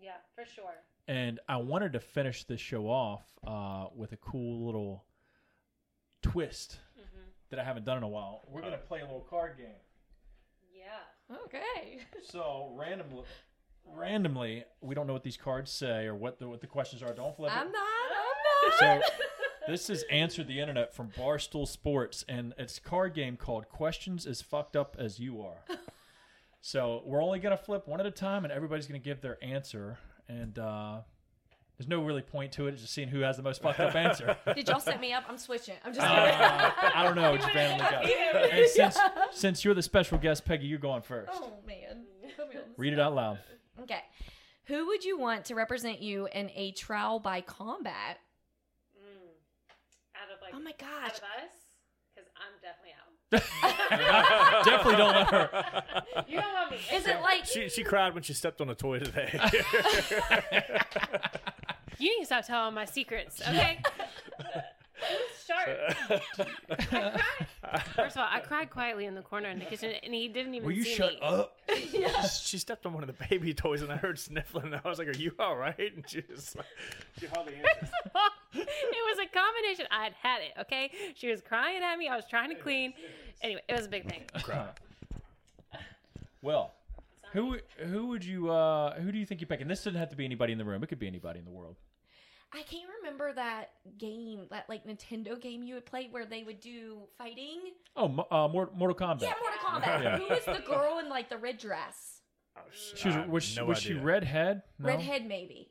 Yeah, 0.00 0.12
for 0.34 0.44
sure. 0.44 0.74
And 1.08 1.40
I 1.48 1.56
wanted 1.56 1.92
to 1.94 2.00
finish 2.00 2.44
this 2.44 2.60
show 2.60 2.84
off 2.88 3.22
uh, 3.46 3.86
with 3.94 4.12
a 4.12 4.16
cool 4.16 4.64
little 4.66 5.04
twist 6.22 6.78
Mm-hmm. 6.98 7.28
that 7.50 7.58
I 7.58 7.64
haven't 7.64 7.84
done 7.84 7.96
in 7.98 8.02
a 8.04 8.08
while. 8.08 8.42
We're 8.48 8.60
gonna 8.62 8.76
play 8.78 9.00
a 9.00 9.04
little 9.04 9.26
card 9.28 9.56
game. 9.56 9.66
Yeah. 10.74 11.36
Okay. 11.44 11.98
So 12.22 12.72
randomly, 12.76 13.24
randomly, 13.84 14.64
we 14.80 14.94
don't 14.94 15.06
know 15.06 15.12
what 15.12 15.22
these 15.24 15.36
cards 15.36 15.70
say 15.72 16.06
or 16.06 16.14
what 16.14 16.38
the 16.38 16.48
what 16.48 16.60
the 16.60 16.66
questions 16.66 17.02
are. 17.02 17.12
Don't 17.12 17.34
flip 17.36 17.50
I'm 17.54 17.66
it. 17.68 17.72
not. 17.72 17.82
I'm 18.62 18.98
not. 18.98 19.04
So 19.04 19.10
this 19.68 19.90
is 19.90 20.04
answer 20.10 20.42
the 20.44 20.60
internet 20.60 20.94
from 20.94 21.10
Barstool 21.10 21.66
Sports, 21.68 22.24
and 22.28 22.54
it's 22.58 22.78
a 22.78 22.80
card 22.80 23.14
game 23.14 23.36
called 23.36 23.68
Questions 23.68 24.26
as 24.26 24.42
Fucked 24.42 24.76
Up 24.76 24.96
as 24.98 25.18
You 25.18 25.42
Are. 25.42 25.56
So 26.64 27.02
we're 27.04 27.20
only 27.20 27.40
gonna 27.40 27.56
flip 27.56 27.88
one 27.88 27.98
at 27.98 28.06
a 28.06 28.10
time, 28.12 28.44
and 28.44 28.52
everybody's 28.52 28.86
gonna 28.86 29.00
give 29.00 29.20
their 29.20 29.36
answer. 29.42 29.98
And 30.28 30.56
uh, 30.56 31.00
there's 31.76 31.88
no 31.88 32.04
really 32.04 32.22
point 32.22 32.52
to 32.52 32.68
it; 32.68 32.74
it's 32.74 32.82
just 32.82 32.94
seeing 32.94 33.08
who 33.08 33.18
has 33.22 33.36
the 33.36 33.42
most 33.42 33.60
fucked 33.60 33.80
up 33.80 33.96
answer. 33.96 34.36
Did 34.54 34.68
y'all 34.68 34.78
set 34.78 35.00
me 35.00 35.12
up? 35.12 35.24
I'm 35.28 35.38
switching. 35.38 35.74
I'm 35.84 35.92
just. 35.92 36.06
Uh, 36.06 36.70
I 36.94 37.02
don't 37.02 37.16
know. 37.16 37.36
Just 37.36 37.52
randomly 37.52 37.90
go. 37.90 38.46
And 38.48 38.68
since 38.70 38.96
since 39.32 39.64
you're 39.64 39.74
the 39.74 39.82
special 39.82 40.18
guest, 40.18 40.44
Peggy, 40.44 40.66
you're 40.68 40.78
going 40.78 41.02
first. 41.02 41.32
oh 41.34 41.54
man. 41.66 42.04
Put 42.36 42.48
me 42.48 42.54
on 42.54 42.62
the 42.68 42.74
Read 42.76 42.92
it 42.92 43.00
out 43.00 43.16
loud. 43.16 43.40
Okay. 43.80 44.02
Who 44.66 44.86
would 44.86 45.04
you 45.04 45.18
want 45.18 45.46
to 45.46 45.56
represent 45.56 46.00
you 46.00 46.28
in 46.32 46.48
a 46.54 46.70
trial 46.70 47.18
by 47.18 47.40
combat? 47.40 48.18
Out 50.52 50.58
of 50.58 50.64
like 50.64 50.82
Oh 50.82 50.86
my 50.86 50.94
out 50.96 51.08
gosh. 51.08 51.18
of 51.18 51.24
us, 51.24 51.54
because 52.14 52.28
I'm 52.36 52.54
definitely 52.60 52.92
out. 52.98 53.08
Definitely 54.64 54.96
don't 54.96 55.14
let 55.14 55.30
her. 55.30 55.64
You 56.28 56.38
don't 56.40 56.52
want 56.52 56.70
me. 56.70 56.76
Is 56.94 57.06
it 57.06 57.20
like 57.22 57.46
She 57.46 57.68
she 57.70 57.82
cried 57.82 58.12
when 58.14 58.22
she 58.22 58.34
stepped 58.34 58.60
on 58.60 58.68
a 58.68 58.74
toy 58.74 58.98
today. 58.98 59.40
You 61.98 62.08
need 62.16 62.22
to 62.22 62.26
stop 62.26 62.46
telling 62.46 62.74
my 62.74 62.84
secrets, 62.84 63.40
okay? 63.42 63.78
Who's? 65.66 66.20
First 67.96 68.16
of 68.16 68.22
all, 68.22 68.28
I 68.30 68.40
cried 68.40 68.70
quietly 68.70 69.06
in 69.06 69.14
the 69.14 69.22
corner 69.22 69.48
in 69.48 69.58
the 69.58 69.64
kitchen, 69.64 69.92
and 70.02 70.12
he 70.14 70.28
didn't 70.28 70.54
even 70.54 70.66
Will 70.66 70.74
you 70.74 70.84
see 70.84 70.94
shut 70.94 71.12
me. 71.14 71.20
up? 71.22 71.58
she 72.42 72.58
stepped 72.58 72.84
on 72.86 72.92
one 72.92 73.02
of 73.02 73.06
the 73.06 73.26
baby 73.28 73.54
toys, 73.54 73.82
and 73.82 73.90
I 73.92 73.96
heard 73.96 74.18
sniffling. 74.18 74.66
And 74.66 74.80
I 74.84 74.88
was 74.88 74.98
like, 74.98 75.08
"Are 75.08 75.16
you 75.16 75.32
all 75.38 75.56
right?" 75.56 75.78
And 75.96 76.04
she 76.08 76.22
was 76.30 76.54
like, 76.56 76.66
she 77.18 77.26
hardly 77.26 77.54
answered. 77.56 77.88
it 78.54 79.16
was 79.16 79.18
a 79.18 79.28
combination. 79.34 79.86
I 79.90 80.04
had 80.04 80.12
had 80.22 80.42
it, 80.42 80.52
okay? 80.62 80.90
She 81.14 81.28
was 81.28 81.40
crying 81.40 81.82
at 81.82 81.96
me. 81.98 82.08
I 82.08 82.16
was 82.16 82.24
trying 82.28 82.50
to 82.50 82.56
clean. 82.56 82.92
Anyway, 83.42 83.62
it 83.68 83.72
was 83.74 83.86
a 83.86 83.88
big 83.88 84.08
thing. 84.08 84.22
Well, 86.42 86.72
who 87.32 87.56
who 87.78 88.08
would 88.08 88.24
you 88.24 88.50
uh 88.50 88.94
who 89.00 89.12
do 89.12 89.18
you 89.18 89.24
think 89.26 89.40
you 89.40 89.46
pick? 89.46 89.60
And 89.60 89.70
this 89.70 89.84
doesn't 89.84 89.98
have 89.98 90.10
to 90.10 90.16
be 90.16 90.24
anybody 90.24 90.52
in 90.52 90.58
the 90.58 90.64
room. 90.64 90.82
It 90.82 90.88
could 90.88 90.98
be 90.98 91.06
anybody 91.06 91.38
in 91.38 91.44
the 91.44 91.50
world. 91.50 91.76
I 92.54 92.62
can't 92.62 92.88
remember 93.00 93.32
that 93.32 93.70
game, 93.98 94.46
that 94.50 94.68
like 94.68 94.84
Nintendo 94.86 95.40
game 95.40 95.62
you 95.62 95.74
would 95.74 95.86
play 95.86 96.08
where 96.10 96.26
they 96.26 96.42
would 96.44 96.60
do 96.60 96.98
fighting. 97.16 97.60
Oh, 97.96 98.04
uh, 98.30 98.48
Mortal 98.48 98.94
Kombat. 98.94 99.22
Yeah, 99.22 99.32
Mortal 99.40 99.58
Kombat. 99.64 100.02
Yeah. 100.02 100.18
Who 100.18 100.28
was 100.28 100.44
the 100.44 100.62
girl 100.66 100.98
in 100.98 101.08
like 101.08 101.28
the 101.30 101.38
red 101.38 101.56
dress? 101.58 102.20
Oh, 102.56 102.60
sh- 102.70 102.98
She 103.00 103.08
was, 103.08 103.16
I 103.16 103.20
have 103.20 103.28
was, 103.30 103.44
she- 103.44 103.56
no 103.60 103.64
was 103.64 103.78
she 103.78 103.94
redhead? 103.94 104.62
No? 104.78 104.88
Redhead, 104.88 105.26
maybe. 105.26 105.70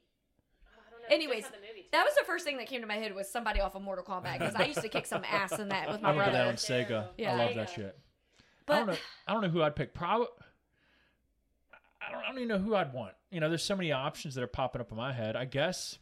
I. 1.10 1.14
Anyways, 1.14 1.44
that 1.91 2.03
was 2.03 2.16
the 2.16 2.24
first 2.26 2.45
thing 2.45 2.58
that 2.58 2.68
came 2.68 2.82
to 2.82 2.88
my 2.88 2.95
head 2.95 3.14
was 3.14 3.30
somebody 3.30 3.60
off 3.60 3.76
of 3.76 3.82
Mortal 3.84 4.03
Kombat 4.06 4.40
because 4.40 4.56
I 4.56 4.64
used 4.66 4.82
to 4.82 4.90
kick 4.90 5.06
some 5.06 5.24
ass 5.30 5.52
in 5.60 5.70
that 5.70 5.91
with 5.91 6.02
my 6.02 6.10
I 6.10 6.14
my 6.14 6.20
remember 6.26 6.32
that 6.38 6.44
brother. 6.45 6.49
on 6.49 6.56
Sega. 7.06 7.08
Yeah. 7.18 7.34
I 7.36 7.45
love 7.45 7.56
that 7.56 7.70
shit. 7.70 7.98
I 8.40 8.44
But 8.66 8.76
don't 8.78 8.88
know. 8.88 8.95
I 9.28 9.34
don't 9.34 9.41
know 9.44 9.49
who 9.49 9.62
I'd 9.62 9.76
pick. 9.76 9.94
Probably. 9.94 10.28
I 12.08 12.12
don't, 12.12 12.22
I 12.24 12.28
don't 12.28 12.38
even 12.38 12.48
know 12.48 12.58
who 12.60 12.76
I'd 12.76 12.94
want. 12.94 13.14
You 13.30 13.40
know, 13.40 13.49
there's 13.49 13.64
so 13.64 13.76
many 13.76 13.91
options 13.91 14.36
that 14.36 14.44
are 14.44 14.48
popping 14.48 14.82
up 14.82 14.90
in 14.91 14.98
my 14.98 15.12
head. 15.14 15.36
I 15.36 15.45
guess. 15.45 15.98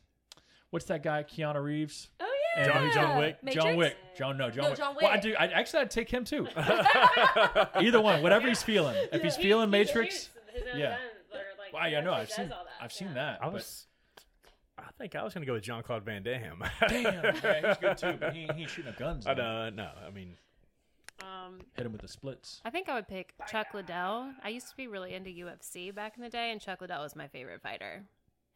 What's 0.72 0.86
that 0.86 1.02
guy? 1.04 1.24
Keanu 1.24 1.64
Reeves. 1.64 2.10
oh 2.20 2.36
yeah, 2.58 2.66
John- 2.68 2.92
John 2.94 3.18
Wick? 3.20 3.38
Matrix? 3.44 3.66
John 3.66 3.76
Wick. 3.78 3.98
John 4.18 4.38
no. 4.38 4.50
John 4.50 4.64
No, 4.64 4.70
Wick. 4.70 4.78
John 4.78 4.96
Well, 5.02 5.12
I 5.12 5.18
do. 5.18 5.36
I 5.40 5.48
actually 5.48 5.80
I'd 5.82 5.92
take 5.92 6.10
him 6.10 6.24
too. 6.24 6.48
Either 6.56 8.02
one, 8.02 8.22
whatever 8.22 8.48
he's 8.48 8.62
feeling. 8.64 8.96
If 9.12 9.22
he's 9.22 9.36
feeling 9.38 9.70
Matrix, 9.70 10.30
yeah. 10.76 10.98
Wow, 11.74 11.86
yeah, 11.86 12.02
no, 12.02 12.14
I've 12.14 12.32
seen, 12.32 12.52
I've 12.82 12.92
seen 12.92 13.14
that. 13.14 13.40
I 13.42 13.46
but- 13.46 13.54
was. 13.54 13.86
I 14.78 14.92
think 14.98 15.16
I 15.16 15.24
was 15.24 15.34
gonna 15.34 15.46
go 15.46 15.54
with 15.54 15.64
John 15.64 15.84
Claude 15.84 16.04
Van 16.04 16.24
Damme. 16.24 16.64
Damn, 16.88 17.04
yeah, 17.04 17.68
he's 17.68 17.78
good 17.78 17.98
too, 17.98 18.18
but 18.20 18.34
he, 18.34 18.42
he 18.56 18.62
ain't 18.62 18.70
shooting 18.70 18.90
up 18.92 18.98
guns. 18.98 19.28
I 19.28 19.34
though. 19.34 19.70
know. 19.70 19.70
No, 19.70 19.90
I 20.06 20.10
mean, 20.10 20.36
Um, 21.22 21.60
Hit 21.76 21.86
him 21.86 21.92
with 21.92 22.02
the 22.02 22.08
splits. 22.08 22.62
I 22.66 22.70
think 22.70 22.88
I 22.90 22.96
would 22.96 23.08
pick 23.08 23.34
Chuck 23.50 23.68
Liddell. 23.74 24.32
I 24.44 24.50
used 24.50 24.70
to 24.70 24.76
be 24.78 24.88
really 24.88 25.14
into 25.14 25.30
UFC 25.32 25.94
back 25.94 26.14
in 26.18 26.24
the 26.24 26.30
day, 26.30 26.52
and 26.52 26.60
Chuck 26.62 26.80
Liddell 26.82 27.02
was 27.04 27.16
my 27.16 27.28
favorite 27.28 27.62
fighter. 27.62 28.04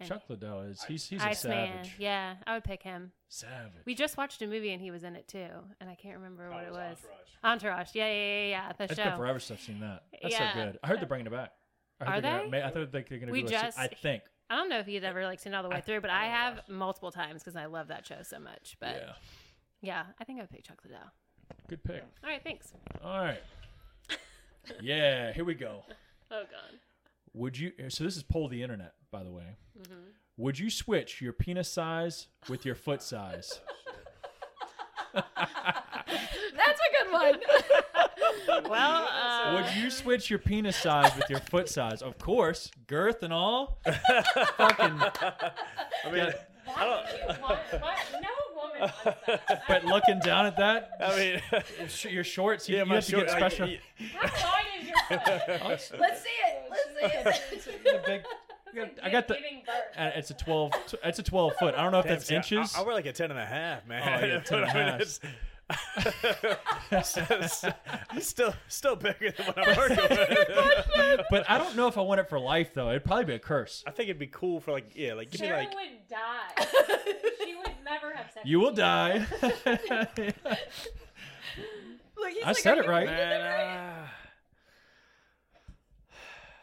And 0.04 0.10
Chuck 0.10 0.24
Liddell 0.30 0.62
is 0.62 0.84
he's 0.84 1.08
he's 1.08 1.22
a 1.22 1.30
Iceman. 1.30 1.68
savage. 1.68 1.96
Yeah, 1.98 2.36
I 2.46 2.54
would 2.54 2.64
pick 2.64 2.84
him. 2.84 3.12
Savage. 3.30 3.72
We 3.86 3.96
just 3.96 4.18
watched 4.18 4.42
a 4.42 4.48
movie 4.48 4.72
and 4.72 4.82
he 4.82 4.92
was 4.92 5.04
in 5.04 5.16
it 5.16 5.28
too, 5.28 5.48
and 5.80 5.90
I 5.90 5.96
can't 5.96 6.18
remember 6.18 6.50
what 6.50 6.64
oh, 6.66 6.68
it 6.68 6.72
was. 6.74 6.98
Entourage. 7.44 7.90
Yeah, 7.94 8.08
yeah, 8.08 8.14
yeah, 8.14 8.48
yeah. 8.50 8.72
The 8.78 8.84
It's 8.86 8.96
show. 8.96 9.04
been 9.04 9.18
forever 9.18 9.40
since 9.40 9.60
I've 9.60 9.66
seen 9.66 9.80
that. 9.82 10.04
That's 10.22 10.34
Yeah. 10.34 10.54
so 10.54 10.60
good. 10.66 10.80
I 10.84 10.88
heard 10.88 10.98
they're 10.98 11.06
uh, 11.06 11.08
bringing 11.08 11.28
it 11.28 11.32
back. 11.34 11.52
I 12.00 12.06
heard 12.06 12.14
Are 12.18 12.22
they're 12.22 12.44
Gonna, 12.46 12.58
I 12.60 12.70
thought 12.70 12.92
they- 12.92 13.02
they're 13.02 13.20
going 13.20 13.28
to 13.28 13.32
We 13.32 13.42
do 13.42 13.48
a 13.48 13.50
just- 13.52 13.78
I 13.80 13.88
think. 13.88 14.24
I 14.50 14.56
don't 14.56 14.70
know 14.70 14.80
if 14.80 14.88
you'd 14.88 15.04
ever 15.04 15.24
like 15.26 15.40
seen 15.40 15.54
it 15.54 15.56
all 15.56 15.64
the 15.64 15.70
way 15.70 15.82
through, 15.82 16.02
but 16.02 16.10
I 16.10 16.26
have 16.26 16.62
multiple 16.70 17.12
times 17.12 17.42
because 17.44 17.56
I 17.56 17.66
love 17.66 17.88
that 17.88 18.06
show 18.06 18.22
so 18.24 18.40
much. 18.40 18.76
But 18.80 18.96
yeah. 18.96 19.14
yeah, 19.82 20.04
I 20.20 20.24
think 20.26 20.40
I 20.40 20.44
would 20.44 20.52
pick 20.52 20.64
Chuck 20.64 20.80
Liddell. 20.84 21.00
Good 21.68 21.84
pick. 21.84 22.04
All 22.24 22.30
right, 22.30 22.44
thanks. 22.44 22.72
All 23.04 23.18
right. 23.20 23.40
Yeah, 24.82 25.34
here 25.34 25.46
we 25.46 25.54
go. 25.56 25.84
Oh 26.32 26.46
god. 26.50 26.80
Would 27.36 27.60
you? 27.60 27.74
So 27.90 28.04
this 28.04 28.18
is 28.18 28.24
poll 28.24 28.48
the 28.48 28.64
internet, 28.64 28.94
by 29.14 29.24
the 29.24 29.32
way. 29.32 29.56
Mm-hmm. 29.80 29.94
Would 30.38 30.60
you 30.60 30.70
switch 30.70 31.22
your 31.22 31.32
penis 31.32 31.72
size 31.72 32.28
with 32.50 32.66
your 32.66 32.76
foot 32.76 33.02
size? 33.02 33.62
That's 35.14 35.26
a 35.30 37.04
good 37.04 37.12
one. 37.14 37.36
Well, 38.70 39.08
uh, 39.12 39.54
Would 39.62 39.76
you 39.76 39.90
switch 39.92 40.30
your 40.30 40.40
penis 40.40 40.76
size 40.78 41.16
with 41.16 41.30
your 41.30 41.40
foot 41.40 41.70
size? 41.70 42.02
Of 42.02 42.18
course, 42.18 42.72
girth 42.88 43.22
and 43.24 43.32
all. 43.34 43.80
Fucking, 43.86 45.02
I 45.02 45.52
mean, 46.12 46.34
why 46.66 47.04
would 47.06 47.20
you 47.20 47.42
want, 47.42 47.60
why, 47.80 47.96
no 48.22 48.30
woman 48.56 48.90
but 49.68 49.86
looking 49.86 50.20
down 50.20 50.46
at 50.46 50.58
that, 50.58 50.92
I 51.00 51.18
mean, 51.18 51.62
sh- 51.90 52.06
your 52.06 52.24
shorts, 52.24 52.68
you, 52.70 52.78
yeah, 52.78 52.84
you 52.84 52.90
my 52.90 52.96
have 52.96 53.06
to 53.06 53.12
get 53.12 53.28
like, 53.28 53.38
special. 53.38 53.68
y- 53.68 53.80
How 54.14 54.50
wide 54.50 54.66
is 54.82 54.88
your 54.88 54.98
foot? 55.20 56.00
Let's 56.00 56.24
see 56.24 56.30
it. 56.30 56.72
Let's 56.72 57.64
see 57.64 57.72
it. 57.72 57.84
The 57.84 58.02
big- 58.06 58.24
I 58.26 58.53
got- 58.74 58.92
I 59.04 59.10
got 59.10 59.28
the. 59.28 59.34
Birth. 59.36 59.98
uh, 59.98 60.12
It's 60.16 60.30
a 60.32 60.34
twelve. 60.34 60.72
It's 61.04 61.20
a 61.20 61.24
twelve 61.24 61.54
foot. 61.60 61.76
I 61.76 61.84
don't 61.84 61.92
know 61.92 62.00
if 62.00 62.06
Damn, 62.06 62.14
that's 62.16 62.28
see, 62.28 62.36
inches. 62.36 62.76
I, 62.76 62.82
I 62.82 62.84
wear 62.84 62.94
like 62.96 63.06
a 63.06 63.14
10 63.14 63.32
and 63.32 63.40
a 63.40 63.46
half, 63.46 63.86
man. 63.88 64.02
Oh, 64.24 64.26
yeah, 64.26 64.40
10 64.46 64.60
and 64.60 64.68
a 64.68 64.72
half. 64.72 65.02
It's- 65.02 65.20
it's 66.92 68.28
still, 68.28 68.54
still 68.68 68.96
bigger 68.98 69.32
than 69.32 69.46
what 69.48 69.58
I'm 69.58 69.78
working 69.78 69.98
with. 69.98 71.22
but 71.32 71.50
I 71.50 71.58
don't 71.58 71.76
know 71.76 71.88
if 71.88 71.98
I 71.98 72.02
want 72.02 72.20
it 72.20 72.28
for 72.30 72.38
life 72.40 72.74
though. 72.74 72.90
It'd 72.90 73.06
probably 73.06 73.26
be 73.26 73.34
a 73.36 73.40
curse. 73.40 73.82
I 73.88 73.92
think 73.92 74.10
it'd 74.10 74.20
be 74.20 74.28
cool 74.28 74.60
for 74.60 74.72
like, 74.74 74.92
yeah, 74.94 75.14
like 75.14 75.32
give 75.32 75.40
me 75.42 75.48
Sharon 75.48 75.66
like, 75.66 75.74
would 75.76 76.08
die. 76.10 76.66
she 77.46 77.56
would 77.56 77.72
never 77.86 78.14
have 78.14 78.30
sex. 78.32 78.46
You 78.46 78.60
will 78.60 78.74
die. 78.74 79.26
Look, 82.18 82.30
he's 82.32 82.44
I 82.44 82.48
like, 82.48 82.58
said 82.58 82.78
it 82.78 82.84
you 82.86 82.90
right. 82.92 83.00
reading 83.08 83.16
man, 83.16 83.42
it 83.42 83.44
right? 83.44 83.78
ah. 83.80 84.10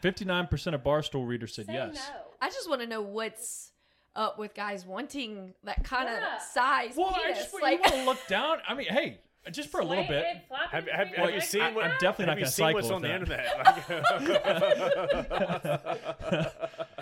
Fifty-nine 0.01 0.47
percent 0.47 0.75
of 0.75 0.83
Barstool 0.83 1.27
readers 1.27 1.53
said 1.55 1.65
Say 1.67 1.73
yes. 1.73 1.95
no. 1.95 2.01
I 2.41 2.49
just 2.49 2.67
want 2.69 2.81
to 2.81 2.87
know 2.87 3.01
what's 3.01 3.71
up 4.15 4.37
with 4.39 4.53
guys 4.53 4.85
wanting 4.85 5.53
that 5.63 5.83
kind 5.83 6.09
of 6.09 6.15
Yeah. 6.19 6.37
size 6.39 6.93
Well, 6.97 7.13
I 7.15 7.19
penis. 7.31 7.37
just 7.37 7.53
like, 7.61 7.73
you 7.77 7.81
want 7.81 7.93
to 7.95 8.03
look 8.05 8.27
down. 8.27 8.57
I 8.67 8.73
mean, 8.73 8.87
hey, 8.87 9.19
just 9.51 9.69
for 9.69 9.79
a 9.79 9.85
little 9.85 10.03
Sway 10.05 10.15
bit. 10.17 10.25
it, 10.25 10.41
flop 10.47 10.69
Have, 10.71 10.87
it 10.87 10.93
have, 10.93 11.07
between 11.09 11.15
have 11.19 11.25
your 11.25 11.27
you 11.29 11.35
legs. 11.39 11.49
seen 11.49 11.61
I- 11.61 11.71
what? 11.71 11.85
I'm 11.85 11.91
definitely 11.99 12.25
not 12.25 12.37
have 12.37 12.39
you 12.39 12.45
gonna 12.45 12.51
seen 12.51 12.65
cycle 12.65 12.73
what's 12.73 12.87
with 12.87 12.95
on 12.95 13.01
the 13.01 13.07
that. 13.07 13.21
internet? 13.21 13.45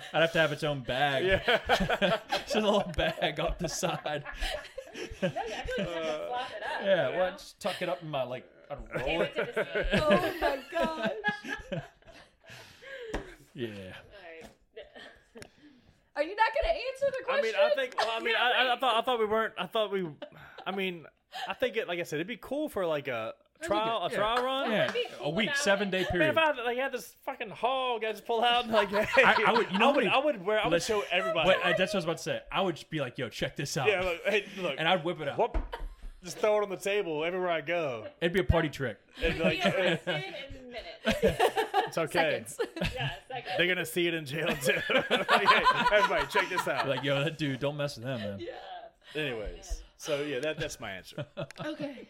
I'd 0.12 0.20
have 0.20 0.32
to 0.32 0.38
have 0.38 0.52
its 0.52 0.64
own 0.64 0.80
bag. 0.80 1.24
yeah. 1.24 2.18
Just 2.42 2.56
a 2.56 2.60
little 2.60 2.90
bag 2.96 3.40
off 3.40 3.58
the 3.58 3.68
side. 3.68 4.24
No, 4.94 5.00
I 5.00 5.06
feel 5.06 5.30
like 5.36 5.48
you 5.48 5.54
have 5.54 5.66
to 5.66 5.84
flop 6.28 6.50
it 6.56 6.62
up. 6.62 6.82
Yeah, 6.84 7.10
you 7.10 7.16
well, 7.18 7.30
know? 7.30 7.36
just 7.36 7.60
tuck 7.60 7.80
it 7.82 7.88
up 7.88 8.02
in 8.02 8.10
my 8.10 8.22
like. 8.24 8.44
I'd 8.70 8.78
roll 9.00 9.22
it. 9.22 9.32
it 9.36 9.54
to 9.54 9.64
the 9.64 9.84
sea. 9.84 10.04
oh 10.04 10.32
my 10.40 10.58
gosh. 10.70 11.82
Yeah. 13.60 13.68
Alright. 13.68 14.52
Are 16.16 16.22
you 16.22 16.34
not 16.36 16.48
going 16.54 16.74
to 16.74 16.80
answer 16.80 17.06
the 17.18 17.24
question? 17.24 17.28
I 17.28 17.40
question? 17.40 17.42
mean, 17.42 17.54
I 17.54 17.74
think. 17.74 17.94
Well, 17.98 18.08
I 18.12 18.20
mean, 18.20 18.34
I, 18.36 18.50
I, 18.70 18.74
I 18.74 18.78
thought 18.78 18.96
I 18.96 19.02
thought 19.02 19.18
we 19.18 19.26
weren't. 19.26 19.54
I 19.58 19.66
thought 19.66 19.92
we. 19.92 20.06
I 20.66 20.70
mean, 20.72 21.04
I 21.48 21.54
think 21.54 21.76
it. 21.76 21.88
Like 21.88 22.00
I 22.00 22.02
said, 22.02 22.16
it'd 22.16 22.26
be 22.26 22.38
cool 22.40 22.68
for 22.68 22.84
like 22.86 23.08
a 23.08 23.34
trial, 23.62 24.04
a 24.06 24.10
yeah. 24.10 24.16
trial 24.16 24.44
run. 24.44 24.70
Yeah, 24.70 24.90
be 24.90 25.04
a 25.20 25.30
week, 25.30 25.48
about 25.48 25.58
seven 25.58 25.88
it. 25.88 25.90
day 25.92 25.98
Man, 26.02 26.06
period. 26.10 26.30
if 26.30 26.36
I 26.38 26.46
had, 26.46 26.56
like 26.64 26.78
had 26.78 26.92
this 26.92 27.14
fucking 27.24 27.50
hog, 27.50 28.04
I 28.04 28.10
just 28.12 28.26
pull 28.26 28.42
out 28.42 28.64
and 28.64 28.72
like, 28.72 28.90
hey, 28.90 29.22
I- 29.24 29.44
I 29.46 29.52
would- 29.52 29.70
you 29.70 29.78
know 29.78 29.90
I 29.90 29.96
would, 29.96 30.04
what 30.04 30.12
I 30.14 30.24
would 30.24 30.44
wear, 30.46 30.60
I 30.60 30.64
would 30.66 30.72
Listen, 30.72 30.96
show 31.00 31.04
everybody. 31.12 31.48
But 31.48 31.58
uh, 31.62 31.74
that's 31.78 31.92
what 31.92 31.94
I 31.94 31.96
was 31.98 32.04
about 32.04 32.16
to 32.18 32.22
say. 32.22 32.40
I 32.50 32.60
would 32.62 32.74
just 32.76 32.90
be 32.90 33.00
like, 33.00 33.16
"Yo, 33.18 33.28
check 33.28 33.56
this 33.56 33.76
out," 33.76 33.88
yeah, 33.88 34.00
look, 34.02 34.18
hey, 34.26 34.44
look, 34.58 34.74
and 34.78 34.88
I'd 34.88 35.04
whip 35.04 35.20
it 35.20 35.28
out. 35.28 35.38
whoop. 35.38 35.58
Just 36.22 36.38
throw 36.38 36.58
it 36.58 36.62
on 36.62 36.68
the 36.68 36.76
table 36.76 37.24
everywhere 37.24 37.50
I 37.50 37.60
go. 37.60 38.06
It'd 38.20 38.32
be 38.32 38.40
a 38.40 38.44
party 38.44 38.68
trick. 38.68 38.98
And 39.22 39.34
be 39.38 39.42
like, 39.42 39.64
in 39.64 39.98
minutes. 40.06 41.40
it's 41.86 41.98
okay. 41.98 42.44
Seconds. 42.46 42.56
yeah, 42.94 43.10
second. 43.28 43.52
They're 43.56 43.66
gonna 43.66 43.86
see 43.86 44.06
it 44.06 44.14
in 44.14 44.24
jail 44.26 44.48
too. 44.62 44.72
Like, 44.90 45.06
hey, 45.30 45.62
everybody, 45.92 46.26
check 46.30 46.48
this 46.48 46.66
out. 46.68 46.88
Like, 46.88 47.02
yo, 47.02 47.22
that 47.24 47.38
dude, 47.38 47.60
don't 47.60 47.76
mess 47.76 47.96
with 47.96 48.06
him, 48.06 48.20
man. 48.20 48.38
Yeah. 48.40 49.20
Anyways, 49.20 49.82
so 49.96 50.22
yeah, 50.22 50.40
that 50.40 50.58
that's 50.58 50.78
my 50.78 50.92
answer. 50.92 51.26
okay. 51.64 52.08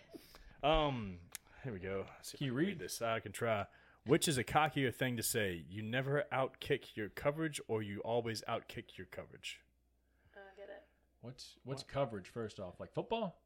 Um, 0.63 1.17
here 1.65 1.73
we 1.73 1.79
go. 1.79 2.05
Let's 2.17 2.31
see 2.31 2.35
if 2.35 2.39
Can 2.39 2.47
you 2.47 2.53
I 2.53 2.61
can 2.61 2.67
read? 2.69 2.79
this? 2.79 3.03
I 3.03 3.21
can 3.21 3.33
try. 3.33 3.67
Which 4.07 4.29
is 4.29 4.39
a 4.39 4.45
cockier 4.45 4.95
thing 4.95 5.17
to 5.19 5.23
say? 5.23 5.65
You 5.69 5.83
never 5.83 6.25
outkick 6.33 6.97
your 6.97 7.09
coverage, 7.11 7.61
or 7.69 7.83
you 7.83 8.01
always 8.01 8.43
outkick 8.49 8.97
your 8.97 9.07
coverage. 9.11 9.61
get 10.57 10.69
it. 10.69 10.83
What's 11.21 11.57
what's 11.65 11.83
coverage 11.83 12.29
first 12.29 12.59
off? 12.61 12.81
Like 12.81 12.93
football? 12.93 13.40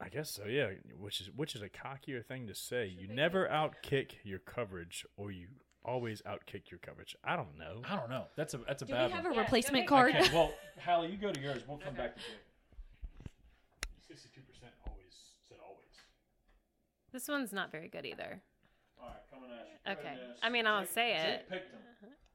I 0.00 0.08
guess 0.08 0.30
so. 0.30 0.44
Yeah. 0.46 0.68
Which 0.98 1.20
is 1.20 1.30
which 1.36 1.54
is 1.54 1.62
a 1.62 1.68
cockier 1.68 2.24
thing 2.24 2.46
to 2.46 2.54
say? 2.54 2.86
You 2.86 3.06
never 3.08 3.46
outkick 3.48 4.12
your 4.24 4.38
coverage, 4.38 5.04
or 5.16 5.30
you 5.30 5.48
always 5.84 6.22
outkick 6.22 6.70
your 6.70 6.78
coverage. 6.80 7.14
I 7.22 7.36
don't 7.36 7.58
know. 7.58 7.82
I 7.88 7.96
don't 7.96 8.08
know. 8.10 8.24
That's 8.36 8.54
a 8.54 8.58
that's 8.66 8.82
a 8.82 8.86
Do 8.86 8.92
bad 8.92 9.06
we 9.10 9.12
have 9.12 9.24
one. 9.24 9.32
a 9.32 9.36
Yeah, 9.36 9.40
replacement 9.42 9.86
go 9.86 9.96
card? 9.96 10.14
Okay, 10.16 10.34
well, 10.34 10.52
Hallie, 10.84 11.10
you 11.10 11.16
go 11.18 11.30
to 11.32 11.40
yours. 11.40 11.62
We'll 11.68 11.78
come 11.78 11.94
back 11.94 12.16
to 12.16 12.20
Jake. 12.22 13.30
Sixty-two 14.08 14.40
percent 14.42 14.72
always 14.86 15.12
said 15.48 15.58
always. 15.64 15.86
This 17.12 17.28
one's 17.28 17.52
not 17.52 17.70
very 17.70 17.88
good 17.88 18.06
either. 18.06 18.40
All 19.00 19.08
right, 19.08 19.16
coming 19.32 19.50
at 19.50 19.96
you. 19.96 20.00
Okay. 20.10 20.18
I 20.42 20.48
mean, 20.50 20.66
I'll 20.66 20.86
say 20.86 21.14
it. 21.14 21.46
Jake 21.48 21.50
picked 21.50 21.72
them. 21.72 21.80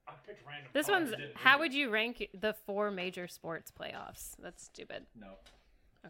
I 0.08 0.12
picked 0.26 0.46
random. 0.48 0.70
This 0.74 0.88
one's 0.88 1.14
how 1.34 1.58
would 1.60 1.74
you 1.74 1.90
rank 1.90 2.28
the 2.40 2.54
four 2.68 2.92
major 2.92 3.28
sports 3.28 3.72
playoffs? 3.72 4.36
That's 4.40 4.64
stupid. 4.64 5.08
No, 5.20 5.30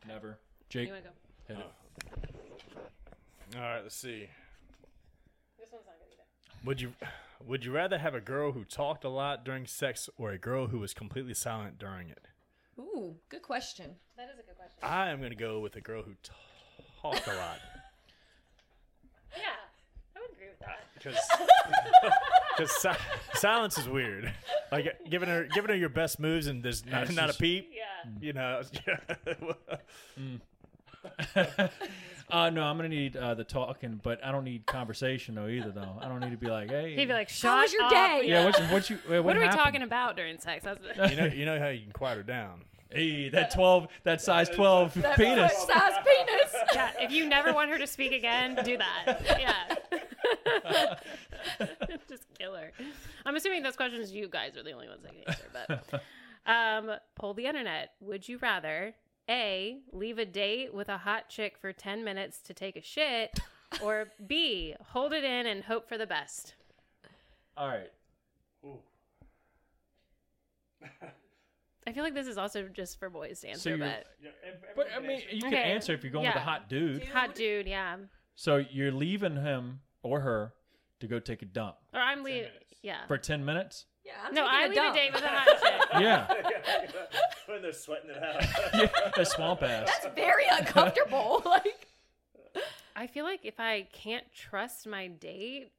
never. 0.05 0.37
Jake, 0.69 0.87
You 0.87 0.93
want 0.93 1.05
to 1.05 1.09
go? 1.11 1.15
Hit 1.47 1.57
it. 1.57 1.65
it. 2.23 3.55
All 3.55 3.61
right. 3.61 3.81
Let's 3.83 3.95
see. 3.95 4.27
This 5.59 5.69
one's 5.71 5.85
not 5.85 5.95
good 5.99 6.13
either. 6.13 6.65
Would 6.65 6.81
you 6.81 6.93
would 7.45 7.65
you 7.65 7.71
rather 7.71 7.97
have 7.97 8.15
a 8.15 8.21
girl 8.21 8.51
who 8.53 8.63
talked 8.63 9.03
a 9.03 9.09
lot 9.09 9.45
during 9.45 9.65
sex, 9.67 10.09
or 10.17 10.31
a 10.31 10.37
girl 10.37 10.67
who 10.67 10.79
was 10.79 10.93
completely 10.93 11.33
silent 11.33 11.77
during 11.77 12.09
it? 12.09 12.27
Ooh, 12.79 13.15
good 13.29 13.41
question. 13.41 13.91
That 14.17 14.29
is 14.33 14.39
a 14.39 14.43
good 14.43 14.55
question. 14.57 14.77
I 14.81 15.09
am 15.11 15.21
gonna 15.21 15.35
go 15.35 15.59
with 15.59 15.75
a 15.75 15.81
girl 15.81 16.01
who 16.03 16.13
talked 17.01 17.27
a 17.27 17.35
lot. 17.35 17.59
yeah, 19.37 19.43
I 20.15 20.19
would 20.19 20.31
agree 20.31 20.47
with 20.49 20.59
that. 20.59 20.79
because 20.95 21.17
because 22.57 22.71
si- 22.81 23.39
silence 23.39 23.77
is 23.77 23.87
weird. 23.87 24.33
Like 24.71 24.97
giving 25.09 25.29
her 25.29 25.47
giving 25.53 25.69
her 25.69 25.75
your 25.75 25.89
best 25.89 26.19
moves 26.19 26.47
and 26.47 26.63
there's 26.63 26.85
not, 26.85 27.03
it's 27.03 27.15
not 27.15 27.29
a 27.29 27.33
peep. 27.33 27.69
Yeah. 27.73 28.11
You 28.19 28.33
know. 28.33 28.61
Mm. 30.17 30.39
uh, 32.29 32.49
no, 32.49 32.63
I'm 32.63 32.77
gonna 32.77 32.89
need 32.89 33.15
uh, 33.17 33.33
the 33.33 33.43
talking, 33.43 33.99
but 34.03 34.23
I 34.23 34.31
don't 34.31 34.43
need 34.43 34.65
conversation 34.65 35.35
though 35.35 35.47
either. 35.47 35.71
Though 35.71 35.97
I 36.01 36.07
don't 36.07 36.19
need 36.19 36.31
to 36.31 36.37
be 36.37 36.47
like, 36.47 36.69
hey, 36.69 36.95
He'd 36.95 37.07
be 37.07 37.13
like, 37.13 37.29
"Shut 37.29 37.51
How 37.51 37.61
was 37.61 37.73
your 37.73 37.83
up." 37.83 37.91
day? 37.91 38.21
yeah, 38.25 38.45
what, 38.45 38.59
what 38.71 38.89
you, 38.89 38.97
what, 39.07 39.23
What 39.23 39.35
are 39.37 39.39
we 39.39 39.45
happened? 39.45 39.61
talking 39.63 39.81
about 39.81 40.15
during 40.15 40.39
sex? 40.39 40.63
That's 40.65 40.79
you 41.11 41.17
know 41.17 41.25
you 41.25 41.45
know 41.45 41.59
how 41.59 41.67
you 41.69 41.81
can 41.81 41.91
quiet 41.91 42.17
her 42.17 42.23
down. 42.23 42.61
Hey, 42.91 43.29
that 43.29 43.51
twelve, 43.51 43.87
that 44.03 44.21
size 44.21 44.47
twelve 44.49 44.93
That's 44.93 45.17
penis. 45.17 45.51
size 45.67 45.93
penis. 46.05 46.55
yeah. 46.73 46.91
If 46.99 47.11
you 47.11 47.27
never 47.27 47.51
want 47.51 47.69
her 47.71 47.77
to 47.77 47.87
speak 47.87 48.11
again, 48.13 48.57
do 48.63 48.77
that. 48.77 49.39
Yeah. 49.39 50.95
Just 52.07 52.25
kill 52.37 52.55
her. 52.55 52.71
I'm 53.25 53.35
assuming 53.35 53.63
those 53.63 53.75
questions 53.75 54.11
you 54.11 54.27
guys 54.29 54.55
are 54.55 54.63
the 54.63 54.71
only 54.71 54.87
ones 54.87 55.01
that 55.03 55.11
can 55.11 55.23
answer. 55.27 55.91
But 55.91 56.01
um, 56.51 56.91
poll 57.15 57.33
the 57.33 57.45
internet. 57.47 57.91
Would 58.01 58.27
you 58.29 58.37
rather 58.37 58.93
a 59.29 59.79
leave 59.91 60.17
a 60.19 60.25
date 60.25 60.73
with 60.73 60.89
a 60.89 60.97
hot 60.99 61.29
chick 61.29 61.57
for 61.57 61.71
10 61.73 62.03
minutes 62.03 62.39
to 62.43 62.53
take 62.53 62.75
a 62.75 62.81
shit, 62.81 63.39
or 63.81 64.07
b 64.25 64.75
hold 64.89 65.13
it 65.13 65.23
in 65.23 65.45
and 65.47 65.63
hope 65.65 65.87
for 65.89 65.97
the 65.97 66.07
best? 66.07 66.55
All 67.57 67.67
right, 67.67 67.91
I 71.87 71.91
feel 71.93 72.03
like 72.03 72.15
this 72.15 72.27
is 72.27 72.37
also 72.37 72.67
just 72.67 72.97
for 72.99 73.09
boys 73.09 73.41
to 73.41 73.49
answer, 73.49 73.69
you're- 73.75 73.79
but 73.79 74.07
but 74.75 74.87
I 74.95 74.99
mean, 74.99 75.21
you 75.31 75.41
can 75.41 75.53
Okay, 75.53 75.63
answer 75.63 75.93
if 75.93 76.03
you're 76.03 76.11
going 76.11 76.25
with 76.25 76.35
a 76.35 76.39
yeah. 76.39 76.43
hot 76.43 76.67
dude. 76.69 77.03
hot 77.05 77.35
dude, 77.35 77.67
yeah. 77.67 77.97
So 78.35 78.57
you're 78.57 78.91
leaving 78.91 79.35
him 79.37 79.81
or 80.01 80.21
her 80.21 80.53
to 80.99 81.07
go 81.07 81.19
take 81.19 81.41
a 81.41 81.45
dump 81.45 81.77
Or 81.93 81.99
I'm 81.99 82.23
leaving. 82.23 82.49
Yeah. 82.81 83.05
for 83.07 83.17
ten 83.17 83.45
minutes. 83.45 83.85
Yeah, 84.05 84.13
I'm 84.23 84.33
No, 84.35 84.43
taking 84.43 84.55
I 84.55 84.65
a 84.65 84.69
leave 84.69 84.77
a 84.77 84.93
date 84.93 85.13
with 85.13 85.23
a 85.23 85.27
hot 85.27 85.47
chick. 85.61 86.01
Yeah, 86.01 86.27
when 87.47 87.61
they're 87.61 87.73
sweating 87.73 88.11
it 88.11 88.21
out. 88.23 88.43
yeah, 88.73 89.21
a 89.21 89.25
swamp 89.25 89.63
ass. 89.63 89.87
That's 89.87 90.15
very 90.15 90.45
uncomfortable. 90.51 91.41
like, 91.45 91.87
I 92.95 93.07
feel 93.07 93.25
like 93.25 93.41
if 93.45 93.59
I 93.59 93.87
can't 93.91 94.25
trust 94.33 94.85
my 94.87 95.07
date 95.07 95.71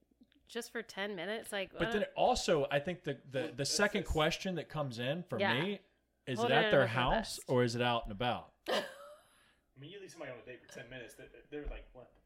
just 0.48 0.72
for 0.72 0.82
10 0.82 1.14
minutes, 1.14 1.52
like, 1.52 1.70
But 1.78 1.88
uh, 1.88 1.92
then 1.92 2.04
also, 2.16 2.66
I 2.70 2.80
think 2.80 3.04
the 3.04 3.16
the, 3.30 3.52
the 3.56 3.64
second 3.64 4.04
question 4.04 4.56
that 4.56 4.68
comes 4.68 4.98
in 4.98 5.22
for 5.28 5.38
Yeah. 5.38 5.54
me 5.62 5.80
is 6.26 6.38
Hold 6.40 6.50
it 6.50 6.54
it 6.54 6.64
at 6.64 6.70
their 6.72 6.86
house 6.88 7.38
or 7.46 7.62
is 7.62 7.76
it 7.76 7.82
out 7.82 8.02
and 8.04 8.12
about? 8.12 8.48
I 8.68 8.82
mean, 9.80 9.90
you 9.90 10.00
leave 10.00 10.10
somebody 10.10 10.32
on 10.32 10.38
a 10.42 10.46
date 10.50 10.60
for 10.66 10.72
ten 10.74 10.88
minutes. 10.90 11.14
They're, 11.14 11.26
they're 11.50 11.70
like, 11.70 11.84
"What 11.92 12.08
the 12.14 12.18
fuck's 12.18 12.25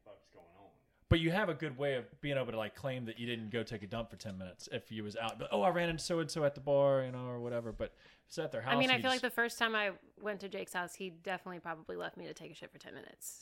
But 1.11 1.19
you 1.19 1.29
have 1.29 1.49
a 1.49 1.53
good 1.53 1.77
way 1.77 1.95
of 1.95 2.05
being 2.21 2.37
able 2.37 2.53
to 2.53 2.57
like 2.57 2.73
claim 2.73 3.03
that 3.05 3.19
you 3.19 3.27
didn't 3.27 3.51
go 3.51 3.63
take 3.63 3.83
a 3.83 3.87
dump 3.87 4.09
for 4.09 4.15
ten 4.15 4.37
minutes 4.37 4.69
if 4.71 4.89
you 4.91 5.03
was 5.03 5.17
out. 5.17 5.37
But 5.37 5.49
oh, 5.51 5.61
I 5.61 5.69
ran 5.69 5.89
into 5.89 6.01
so 6.01 6.19
and 6.19 6.31
so 6.31 6.45
at 6.45 6.55
the 6.55 6.61
bar, 6.61 7.03
you 7.03 7.11
know, 7.11 7.25
or 7.25 7.39
whatever. 7.39 7.73
But 7.73 7.93
if 7.93 8.29
it's 8.29 8.37
at 8.37 8.53
their 8.53 8.61
house. 8.61 8.73
I 8.73 8.79
mean, 8.79 8.89
I 8.89 8.95
you 8.95 9.01
feel 9.01 9.11
like 9.11 9.19
the 9.19 9.29
first 9.29 9.59
time 9.59 9.75
I 9.75 9.91
went 10.21 10.39
to 10.39 10.47
Jake's 10.47 10.71
house, 10.71 10.95
he 10.95 11.09
definitely 11.09 11.59
probably 11.59 11.97
left 11.97 12.15
me 12.15 12.27
to 12.27 12.33
take 12.33 12.49
a 12.49 12.55
shit 12.55 12.71
for 12.71 12.77
10 12.77 12.93
minutes. 12.93 13.41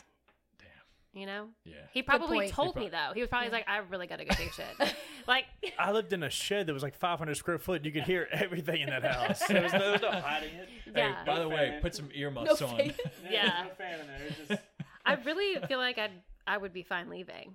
Damn. 0.58 1.22
You 1.22 1.28
know? 1.28 1.50
Yeah. 1.64 1.76
He 1.92 2.02
probably 2.02 2.38
point. 2.38 2.52
told 2.52 2.76
me, 2.76 2.90
though. 2.90 3.12
He 3.14 3.22
was 3.22 3.30
probably 3.30 3.52
like, 3.52 3.70
I 3.70 3.78
really 3.78 4.08
got 4.08 4.18
to 4.18 4.26
go 4.26 4.34
take 4.34 4.50
a 4.50 4.54
shit. 4.54 4.66
like, 5.28 5.46
I 5.78 5.92
lived 5.92 6.12
in 6.12 6.24
a 6.24 6.30
shed 6.32 6.66
that 6.66 6.74
was 6.74 6.82
like 6.82 6.96
500 6.96 7.38
square 7.38 7.60
foot. 7.60 7.86
You 7.86 7.92
could 7.92 8.06
hear 8.06 8.28
everything 8.32 8.82
in 8.82 8.90
that 8.90 9.04
house. 9.04 9.46
There 9.48 9.62
was 9.62 9.74
no, 9.74 9.80
there 9.80 9.92
was 9.92 10.02
no 10.02 10.12
hiding 10.12 10.56
it. 10.56 10.70
yeah. 10.96 11.24
By 11.24 11.38
the 11.38 11.48
way, 11.48 11.78
put 11.84 11.94
some 11.94 12.10
earmuffs 12.16 12.60
no 12.60 12.68
on. 12.68 12.78
faith. 12.78 13.00
Yeah. 13.30 13.66
no 13.68 13.76
fan 13.76 14.00
in 14.00 14.08
there. 14.08 14.48
Just 14.48 14.64
I 15.06 15.14
really 15.24 15.60
feel 15.68 15.78
like 15.78 16.00
I'd, 16.00 16.12
I 16.50 16.58
would 16.58 16.74
be 16.74 16.82
fine 16.84 17.10
leaving. 17.10 17.54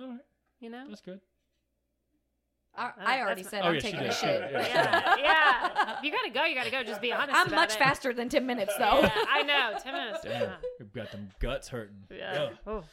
All 0.00 0.08
right, 0.08 0.18
You 0.60 0.68
know? 0.70 0.84
that's 0.88 1.00
good. 1.00 1.20
I, 2.76 2.90
I 2.98 3.20
already 3.20 3.42
said 3.42 3.62
Oh, 3.64 3.68
I'm 3.68 3.74
yeah, 3.74 3.80
taking 3.80 4.00
a 4.00 4.04
did. 4.04 4.14
shit. 4.14 4.50
Yeah, 4.52 4.66
Yeah. 4.68 5.16
yeah. 5.18 5.98
If 5.98 6.04
you 6.04 6.10
got 6.12 6.22
to 6.24 6.30
go, 6.30 6.44
you 6.44 6.54
got 6.54 6.64
to 6.64 6.70
go. 6.70 6.82
Just 6.82 7.00
be 7.00 7.12
honest 7.12 7.36
I'm 7.36 7.46
about 7.48 7.56
much 7.56 7.74
it. 7.74 7.78
faster 7.78 8.12
than 8.14 8.28
10 8.28 8.46
minutes, 8.46 8.72
though. 8.78 9.00
Yeah, 9.00 9.10
I 9.28 9.42
know. 9.42 9.72
10 9.82 9.92
minutes. 9.92 10.18
Damn, 10.24 10.50
we've 10.78 10.92
got 10.92 11.10
them 11.12 11.30
guts 11.40 11.68
hurting. 11.68 12.04
Yeah. 12.10 12.50
Oh. 12.66 12.84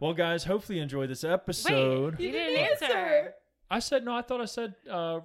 Well, 0.00 0.14
guys, 0.14 0.44
hopefully 0.44 0.76
you 0.78 0.82
enjoyed 0.82 1.10
this 1.10 1.22
Wait, 1.22 1.30
episode. 1.32 2.18
you 2.20 2.32
didn't 2.32 2.58
answer. 2.64 3.34
I 3.70 3.78
said 3.78 4.04
no. 4.04 4.14
I 4.14 4.22
thought 4.22 4.40
I 4.40 4.46
said 4.46 4.74
uh, 4.90 5.20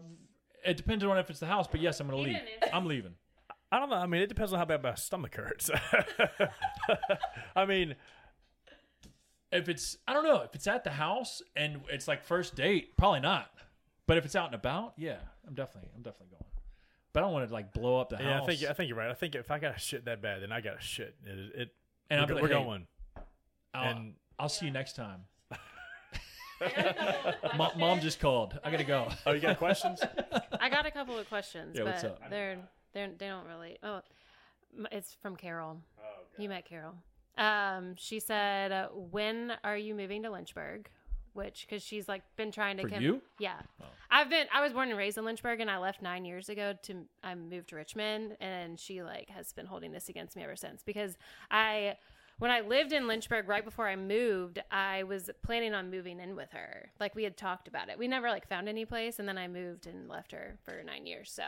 it 0.65 0.75
depends 0.77 1.03
on 1.03 1.17
if 1.17 1.29
it's 1.29 1.39
the 1.39 1.45
house, 1.47 1.67
but 1.71 1.79
yes, 1.81 1.99
I'm 1.99 2.07
gonna 2.07 2.19
You 2.19 2.23
leave. 2.25 2.33
didn't. 2.61 2.75
I'm 2.75 2.85
leaving. 2.85 3.13
I 3.71 3.79
don't 3.79 3.89
know. 3.89 3.95
I 3.95 4.05
mean, 4.05 4.21
it 4.21 4.27
depends 4.27 4.51
on 4.53 4.59
how 4.59 4.65
bad 4.65 4.83
my 4.83 4.95
stomach 4.95 5.35
hurts. 5.35 5.71
I 7.55 7.65
mean, 7.65 7.95
If 9.55 9.69
it's 9.69 9.97
I 10.07 10.13
don't 10.13 10.23
know 10.23 10.41
if 10.41 10.53
it's 10.55 10.67
at 10.67 10.83
the 10.83 10.91
house 10.91 11.41
and 11.55 11.81
it's 11.89 12.07
like 12.07 12.23
first 12.23 12.55
date, 12.55 12.95
probably 12.97 13.21
not. 13.21 13.51
But 14.07 14.17
if 14.17 14.25
it's 14.25 14.35
out 14.35 14.47
and 14.47 14.55
about, 14.55 14.93
yeah, 14.97 15.17
I'm 15.47 15.55
definitely 15.55 15.89
I'm 15.95 16.03
definitely 16.03 16.31
going. 16.31 16.43
But 17.13 17.21
I 17.21 17.25
don't 17.27 17.33
want 17.33 17.47
to 17.47 17.53
like 17.53 17.73
blow 17.73 17.99
up 17.99 18.09
the 18.09 18.17
yeah, 18.19 18.39
house. 18.39 18.43
I 18.43 18.45
think 18.55 18.69
I 18.69 18.73
think 18.73 18.89
you're 18.89 18.97
right. 18.97 19.09
I 19.09 19.13
think 19.13 19.35
if 19.35 19.49
I 19.49 19.59
got 19.59 19.75
a 19.75 19.79
shit 19.79 20.05
that 20.05 20.21
bad, 20.21 20.41
then 20.41 20.51
I 20.51 20.61
got 20.61 20.77
a 20.77 20.81
shit. 20.81 21.15
It, 21.25 21.55
it 21.61 21.69
and 22.09 22.19
we're, 22.19 22.21
I'll 22.21 22.27
be 22.27 22.27
go- 22.27 22.33
like, 22.35 22.41
we're 22.43 22.47
"Hey, 22.49 22.63
going. 22.63 22.87
I'll, 23.73 23.91
and 23.97 24.13
I'll 24.37 24.49
see 24.49 24.65
you 24.65 24.71
next 24.71 24.95
time. 24.95 25.21
Mom, 27.57 27.71
Mom 27.77 27.99
just 27.99 28.19
called. 28.19 28.57
I 28.63 28.71
gotta 28.71 28.83
go. 28.83 29.09
oh, 29.25 29.33
you 29.33 29.41
got 29.41 29.57
questions? 29.57 30.01
I 30.59 30.69
got 30.69 30.85
a 30.85 30.91
couple 30.91 31.17
of 31.17 31.27
questions, 31.27 31.75
Yeah, 31.75 31.83
but 31.83 31.93
what's 31.93 32.03
up? 32.03 32.29
they're 32.29 32.57
they're 32.93 33.09
they 33.17 33.27
don't 33.27 33.45
really. 33.47 33.77
Oh, 33.83 34.01
it's 34.91 35.15
from 35.21 35.35
Carol. 35.35 35.77
oh, 35.99 36.41
You 36.41 36.49
met 36.49 36.65
Carol. 36.65 36.93
Um, 37.37 37.95
she 37.97 38.19
said, 38.19 38.71
uh, 38.71 38.87
"When 38.89 39.53
are 39.63 39.77
you 39.77 39.93
moving 39.95 40.23
to 40.23 40.31
Lynchburg?" 40.31 40.89
Which, 41.33 41.65
because 41.67 41.83
she's 41.83 42.07
like 42.07 42.23
been 42.37 42.51
trying 42.51 42.77
to. 42.77 42.83
For 42.83 42.89
con- 42.89 43.01
you? 43.01 43.21
Yeah, 43.39 43.59
Oh. 43.81 43.85
I've 44.09 44.29
been. 44.29 44.47
I 44.53 44.61
was 44.61 44.71
born 44.71 44.87
and 44.89 44.97
raised 44.97 45.17
in 45.17 45.25
Lynchburg, 45.25 45.59
and 45.59 45.69
I 45.69 45.77
left 45.79 46.01
nine 46.01 46.23
years 46.23 46.47
ago 46.47 46.73
to. 46.83 47.05
I 47.23 47.35
moved 47.35 47.69
to 47.69 47.75
Richmond, 47.75 48.37
and 48.39 48.79
she 48.79 49.03
like 49.03 49.29
has 49.29 49.51
been 49.51 49.65
holding 49.65 49.91
this 49.91 50.07
against 50.07 50.35
me 50.37 50.43
ever 50.43 50.55
since 50.55 50.81
because 50.83 51.17
I. 51.51 51.97
When 52.37 52.51
I 52.51 52.59
lived 52.59 52.91
in 52.91 53.07
Lynchburg 53.07 53.47
right 53.47 53.63
before 53.63 53.87
I 53.87 53.95
moved, 53.95 54.59
I 54.69 55.03
was 55.03 55.29
planning 55.41 55.73
on 55.73 55.89
moving 55.89 56.19
in 56.19 56.35
with 56.35 56.51
her. 56.51 56.89
Like 56.99 57.15
we 57.15 57.23
had 57.23 57.37
talked 57.37 57.69
about 57.69 57.87
it. 57.87 57.97
We 57.97 58.09
never 58.09 58.27
like 58.27 58.45
found 58.49 58.67
any 58.67 58.83
place 58.83 59.19
and 59.19 59.27
then 59.27 59.37
I 59.37 59.47
moved 59.47 59.87
and 59.87 60.09
left 60.09 60.33
her 60.33 60.57
for 60.65 60.83
9 60.83 61.05
years. 61.07 61.31
So, 61.31 61.43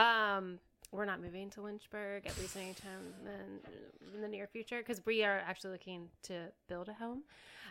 um 0.00 0.58
we're 0.92 1.04
not 1.06 1.20
moving 1.22 1.48
to 1.50 1.62
Lynchburg 1.62 2.26
at 2.26 2.38
least 2.38 2.54
anytime 2.56 3.14
in, 3.24 4.14
in 4.14 4.20
the 4.20 4.28
near 4.28 4.46
future 4.46 4.78
because 4.78 5.04
we 5.06 5.24
are 5.24 5.38
actually 5.46 5.72
looking 5.72 6.08
to 6.24 6.44
build 6.68 6.88
a 6.88 6.92
home. 6.92 7.22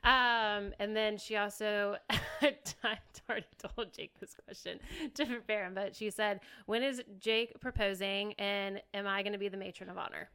Um, 0.03 0.73
and 0.79 0.95
then 0.95 1.17
she 1.19 1.35
also, 1.37 1.97
I 2.41 2.97
already 3.29 3.45
told 3.59 3.93
Jake 3.93 4.19
this 4.19 4.35
question 4.45 4.79
to 5.13 5.25
prepare 5.27 5.65
him, 5.65 5.75
but 5.75 5.95
she 5.95 6.09
said, 6.09 6.39
"When 6.65 6.81
is 6.81 7.03
Jake 7.19 7.59
proposing, 7.59 8.33
and 8.33 8.81
am 8.95 9.05
I 9.05 9.21
going 9.21 9.33
to 9.33 9.39
be 9.39 9.47
the 9.47 9.57
matron 9.57 9.89
of 9.91 9.97
honor?" 9.99 10.29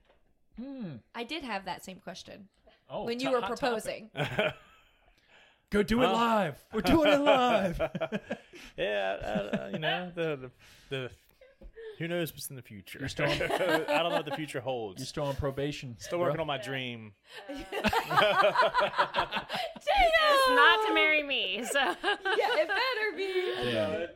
Hmm. 0.56 0.92
I 1.16 1.24
did 1.24 1.42
have 1.42 1.64
that 1.64 1.84
same 1.84 1.98
question 1.98 2.48
Oh, 2.88 3.02
when 3.04 3.18
you 3.18 3.30
to- 3.32 3.40
were 3.40 3.42
proposing. 3.42 4.08
Go 5.70 5.82
do 5.82 6.00
it 6.02 6.06
Huh? 6.06 6.12
live. 6.12 6.64
We're 6.72 6.80
doing 6.82 7.12
it 7.12 7.20
live. 7.20 7.80
yeah, 8.78 9.16
uh, 9.20 9.56
uh, 9.56 9.70
you 9.72 9.78
know 9.80 10.12
the, 10.14 10.36
the 10.36 10.50
the 10.90 11.10
who 11.98 12.08
knows 12.08 12.32
what's 12.32 12.48
in 12.50 12.56
the 12.56 12.62
future. 12.62 12.98
You're 12.98 13.08
still- 13.08 13.26
I 13.30 13.36
don't 13.38 13.88
know 14.10 14.10
what 14.10 14.24
the 14.24 14.34
future 14.36 14.60
holds. 14.60 15.00
You're 15.00 15.06
still 15.06 15.24
on 15.24 15.36
probation. 15.36 15.96
Still 15.98 16.18
working 16.20 16.40
on 16.40 16.46
my 16.46 16.58
dream. 16.58 17.12
It's 17.48 17.70
not 20.50 20.86
to 20.86 20.94
marry 20.94 21.22
me. 21.22 21.64
So 21.64 21.78
yeah, 21.80 21.94
it 22.04 22.68
better 22.68 23.16
be. 23.16 23.70
Yeah. 23.70 24.06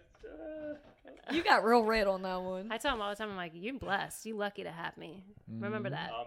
You 1.33 1.43
got 1.45 1.65
real 1.65 1.85
red 1.85 2.07
on 2.07 2.23
that 2.23 2.43
one. 2.43 2.73
I 2.73 2.79
tell 2.79 2.95
him 2.95 3.03
all 3.03 3.11
the 3.11 3.17
time. 3.17 3.31
I'm 3.31 3.37
like, 3.37 3.53
"You're 3.55 3.79
blessed. 3.79 4.27
You 4.27 4.37
lucky 4.37 4.65
to 4.65 4.71
have 4.73 4.97
me. 4.97 5.23
Remember 5.49 5.89
Mm-hmm. 5.89 5.95
that." 5.95 6.11
Um, 6.11 6.27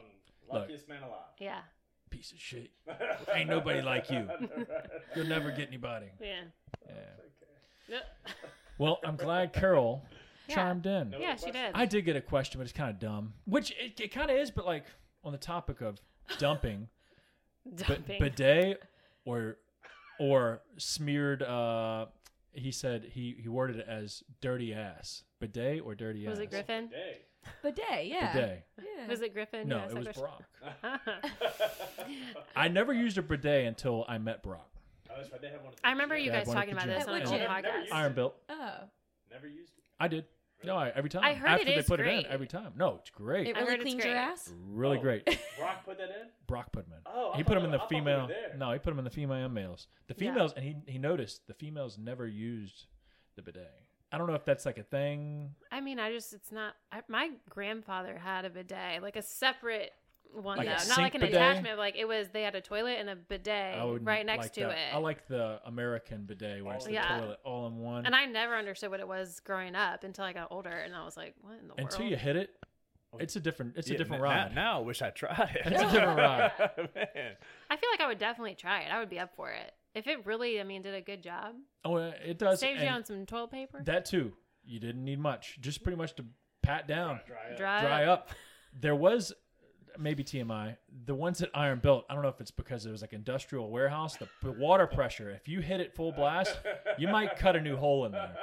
luckiest 0.52 0.88
man 0.88 1.04
alive. 1.04 1.20
Yeah. 1.40 1.60
Piece 2.10 2.32
of 2.32 2.40
shit. 2.40 2.72
Ain't 3.34 3.50
nobody 3.50 3.82
like 3.82 4.10
you. 4.10 4.30
You'll 5.16 5.28
never 5.28 5.52
get 5.52 5.68
anybody. 5.68 6.06
Yeah. 6.22 6.42
Yeah. 6.88 6.94
Yeah. 7.90 8.00
Well, 8.78 9.00
I'm 9.04 9.18
glad 9.18 9.52
Carol 9.52 10.04
Yeah. 10.48 10.56
chimed 10.56 10.86
in. 10.86 11.16
Yeah, 11.20 11.36
she 11.36 11.52
did. 11.52 11.72
I 11.74 11.86
did 11.86 12.04
get 12.04 12.16
a 12.16 12.22
question, 12.22 12.60
but 12.60 12.64
it's 12.64 12.74
kind 12.74 12.90
of 12.90 13.00
dumb. 13.00 13.34
Which 13.46 13.72
it, 13.72 14.00
it 14.00 14.08
kind 14.14 14.30
of 14.30 14.38
is, 14.38 14.52
but 14.52 14.66
like 14.66 14.86
on 15.24 15.32
the 15.32 15.38
topic 15.38 15.82
of 15.82 16.00
dumping, 16.38 16.88
bi- 17.66 17.84
Dumping. 17.86 18.20
bidet 18.20 18.82
or 19.26 19.58
or 20.20 20.62
smeared. 20.78 21.42
uh 21.44 22.08
He 22.52 22.72
said 22.72 23.06
he 23.14 23.36
he 23.42 23.48
worded 23.50 23.78
it 23.78 23.88
as 23.88 24.24
dirty 24.42 24.74
ass. 24.74 25.24
Bidet 25.40 25.82
or 25.82 25.96
dirty 25.96 26.28
was 26.28 26.34
ass. 26.34 26.40
Was 26.40 26.44
it 26.46 26.50
Griffin? 26.52 26.88
Day. 26.90 27.18
Bidet, 27.62 28.08
yeah. 28.08 28.34
Bidet. 28.34 28.66
Yeah. 28.78 29.08
Was 29.08 29.22
it 29.22 29.34
Griffin? 29.34 29.68
No, 29.68 29.80
it 29.80 29.94
was 29.94 30.06
question? 30.08 30.24
Brock. 30.82 31.02
I 32.56 32.68
never 32.70 32.94
used 32.94 33.18
a 33.18 33.22
bidet 33.22 33.66
until 33.66 34.06
I 34.08 34.18
met 34.18 34.44
Brock. 34.44 34.70
Oh, 35.10 35.14
that's 35.18 35.32
right. 35.32 35.42
They 35.42 35.50
have 35.50 35.62
one. 35.64 35.74
I 35.84 35.92
remember 35.92 36.18
you 36.18 36.32
guys 36.32 36.48
talking 36.48 36.72
about 36.74 36.88
this 36.88 37.06
on 37.06 37.16
At 37.22 37.26
the 37.26 37.32
old 37.32 37.42
podcast. 37.42 37.92
Iron 37.92 38.14
built. 38.14 38.36
Oh. 38.50 38.72
Never 39.32 39.48
used 39.48 39.74
it. 39.78 39.84
I 40.00 40.08
did. 40.08 40.26
No, 40.66 40.76
I, 40.78 40.90
every 40.96 41.10
time. 41.10 41.24
I 41.24 41.34
heard 41.34 41.48
After 41.50 41.62
it 41.64 41.66
they 41.66 41.76
is 41.76 41.86
put 41.86 42.00
it 42.00 42.04
great. 42.04 42.26
in, 42.26 42.32
every 42.32 42.48
time. 42.48 42.74
No, 42.78 42.96
it's 43.00 43.10
great. 43.10 43.48
It 43.48 43.56
I 43.56 43.60
really 43.60 43.72
heard 43.72 43.80
it's 43.82 43.84
cleans 43.84 44.04
your 44.06 44.14
great. 44.14 44.20
ass. 44.22 44.54
really 44.68 44.98
Oh. 44.98 45.02
great. 45.02 45.26
Brock 45.60 45.86
put 45.86 45.98
that 45.98 46.10
in. 46.10 46.28
Brock 46.48 46.72
put 46.72 46.86
him 46.86 46.94
in. 46.94 47.00
Oh, 47.06 47.32
I 47.34 47.38
he 47.38 47.44
put 47.44 47.50
thought- 47.54 47.58
him 47.60 47.66
in 47.66 47.72
the 47.72 47.78
I 47.78 47.80
thought 47.82 47.90
we 47.92 47.96
were 47.98 48.02
female. 48.02 48.28
there. 48.28 48.56
No, 48.58 48.72
he 48.72 48.80
put 48.80 48.92
him 48.92 49.00
in 49.00 49.06
the 49.06 49.12
female 49.12 49.46
and 49.46 49.54
males. 49.54 49.88
The 50.08 50.14
Yeah. 50.18 50.32
females, 50.32 50.54
and 50.54 50.64
he 50.66 50.76
he 50.88 50.98
noticed 50.98 51.48
the 51.48 51.54
females 51.54 51.98
never 51.98 52.28
used 52.28 52.86
the 53.36 53.42
bidet. 53.42 53.72
I 54.12 54.18
don't 54.20 54.28
know 54.28 54.36
if 54.36 54.46
that's 54.46 54.66
like 54.66 54.78
a 54.78 54.84
thing. 54.84 55.56
I 55.72 55.82
mean, 55.82 56.00
I 56.00 56.12
just 56.12 56.34
it's 56.34 56.52
not. 56.52 56.76
I, 56.92 57.02
my 57.08 57.32
grandfather 57.50 58.18
had 58.18 58.46
a 58.46 58.50
bidet, 58.50 59.02
like 59.02 59.16
a 59.16 59.24
separate 59.24 59.92
one 60.32 60.58
Like 60.58 60.68
though, 60.68 60.88
not 60.90 60.98
like 60.98 61.16
an 61.16 61.22
bidet? 61.22 61.36
attachment. 61.36 61.78
Like 61.78 61.96
it 61.96 62.08
was, 62.08 62.30
they 62.30 62.42
had 62.44 62.56
a 62.56 62.62
toilet 62.62 62.98
and 63.00 63.10
a 63.10 63.16
bidet 63.16 63.78
right 64.02 64.26
next 64.26 64.46
like 64.46 64.54
to 64.54 64.62
that. 64.62 64.72
it. 64.72 64.94
I 64.94 64.98
like 64.98 65.28
the 65.28 65.60
American 65.66 66.26
bidet 66.26 66.64
where 66.64 66.76
it's 66.76 66.86
the 66.86 66.94
Yeah. 66.94 67.20
toilet 67.20 67.40
all 67.44 67.68
in 67.68 67.78
one. 67.80 68.06
and 68.06 68.16
I 68.16 68.26
never 68.26 68.56
understood 68.56 68.90
what 68.92 69.00
it 69.00 69.08
was 69.08 69.40
growing 69.42 69.76
up 69.76 70.04
until 70.04 70.26
I 70.26 70.34
got 70.34 70.48
older, 70.52 70.70
and 70.72 70.96
I 70.96 71.06
was 71.06 71.16
like, 71.18 71.36
"What 71.42 71.54
in 71.60 71.68
the 71.68 71.74
world? 71.76 71.80
Until 71.80 72.00
world?" 72.00 72.12
you 72.12 72.18
hit 72.18 72.36
it, 72.36 72.50
oh, 73.14 73.18
it's 73.20 73.36
a 73.36 73.40
different. 73.40 73.78
It's 73.78 73.90
a 73.90 73.98
different 73.98 74.24
n- 74.24 74.30
now- 74.30 74.36
ride. 74.46 74.56
Now, 74.56 74.78
I 74.80 74.82
wish 74.82 75.02
I 75.02 75.10
tried 75.12 75.52
it. 75.56 75.62
It's 75.72 75.82
a 75.82 75.92
different 75.92 76.18
ride. 76.18 76.52
Oh, 76.78 76.86
man. 76.96 77.36
I 77.70 77.78
feel 77.78 77.90
like 77.92 78.02
I 78.02 78.08
would 78.08 78.18
definitely 78.20 78.56
try 78.56 78.82
it. 78.82 78.92
I 78.92 79.00
would 79.00 79.10
be 79.10 79.20
up 79.20 79.36
for 79.36 79.52
it 79.52 79.72
if 79.94 80.08
it 80.08 80.26
really, 80.26 80.60
I 80.60 80.64
mean, 80.64 80.82
did 80.82 80.96
a 80.96 81.02
good 81.02 81.22
job. 81.22 81.54
Oh, 81.86 81.98
it 81.98 82.40
does. 82.40 82.60
Saves 82.60 82.82
you 82.82 82.88
on 82.88 83.06
some 83.06 83.26
toilet 83.28 83.52
paper. 83.52 83.82
that 83.84 84.06
too. 84.06 84.34
You 84.66 84.80
didn't 84.80 85.04
need 85.04 85.20
much. 85.20 85.60
Just 85.62 85.84
pretty 85.84 85.98
much 85.98 86.16
to 86.16 86.26
pat 86.64 86.88
down, 86.88 87.20
Dry 87.28 87.52
up. 87.52 87.58
Dry, 87.58 87.82
dry 87.82 88.06
up. 88.06 88.30
There 88.74 88.96
was 88.96 89.34
maybe 89.98 90.24
TMI. 90.24 90.76
The 91.06 91.16
ones 91.16 91.40
that 91.40 91.50
Iron 91.54 91.80
built. 91.80 92.06
I 92.10 92.14
don't 92.14 92.24
know 92.24 92.30
if 92.30 92.40
it's 92.42 92.52
because 92.52 92.86
it 92.86 92.92
was 92.92 93.02
like 93.02 93.14
industrial 93.14 93.70
warehouse. 93.70 94.16
The, 94.18 94.28
the 94.42 94.52
water 94.52 94.88
pressure. 94.88 95.30
If 95.32 95.48
you 95.48 95.60
hit 95.62 95.80
it 95.80 95.94
full 95.96 96.12
blast, 96.12 96.58
you 96.98 97.08
might 97.08 97.38
cut 97.38 97.56
a 97.56 97.62
new 97.62 97.76
hole 97.76 98.06
in 98.06 98.12
there. 98.12 98.36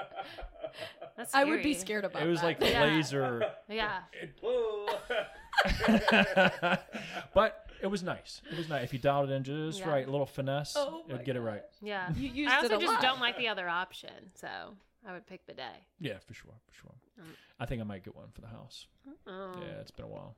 That's 1.17 1.35
I 1.35 1.45
would 1.45 1.63
be 1.63 1.75
scared 1.75 2.05
about 2.05 2.23
It 2.23 2.27
It 2.27 2.31
was 2.31 2.41
that. 2.41 2.47
like 2.47 2.61
Yeah. 2.61 2.83
laser. 2.83 3.45
Yeah, 3.69 4.01
Whoa. 4.43 4.87
but 7.35 7.67
it 7.83 7.87
was 7.87 8.03
nice. 8.03 8.41
It 8.51 8.57
was 8.59 8.69
nice. 8.69 8.85
If 8.85 8.93
you 8.93 8.99
dialed 8.99 9.31
it 9.31 9.33
in 9.35 9.45
just 9.45 9.81
Yeah. 9.81 9.89
right, 9.91 10.07
a 10.07 10.11
little 10.11 10.27
finesse, 10.27 10.75
oh 10.77 11.03
it'd 11.09 11.25
get 11.25 11.37
it 11.37 11.41
right. 11.41 11.63
yeah. 11.83 12.11
You 12.15 12.29
used 12.31 12.53
I 12.53 12.57
also 12.57 12.67
it 12.75 12.77
a 12.77 12.79
just 12.81 12.93
lot. 12.93 13.03
don't 13.03 13.21
like 13.21 13.37
the 13.37 13.49
other 13.49 13.69
option, 13.69 14.31
so 14.35 14.49
I 15.07 15.13
would 15.13 15.27
pick 15.27 15.47
bidet. 15.47 15.67
Yeah, 15.99 16.19
for 16.27 16.35
sure, 16.35 16.53
for 16.69 16.75
sure. 16.75 16.95
Mm. 17.21 17.25
I 17.59 17.67
think 17.67 17.81
I 17.81 17.85
might 17.85 18.05
get 18.05 18.15
one 18.15 18.29
for 18.33 18.41
the 18.41 18.47
house. 18.49 18.87
Oh. 19.27 19.53
Yeah, 19.61 19.81
it's 19.81 19.91
been 19.91 20.07
a 20.07 20.09
while. 20.09 20.37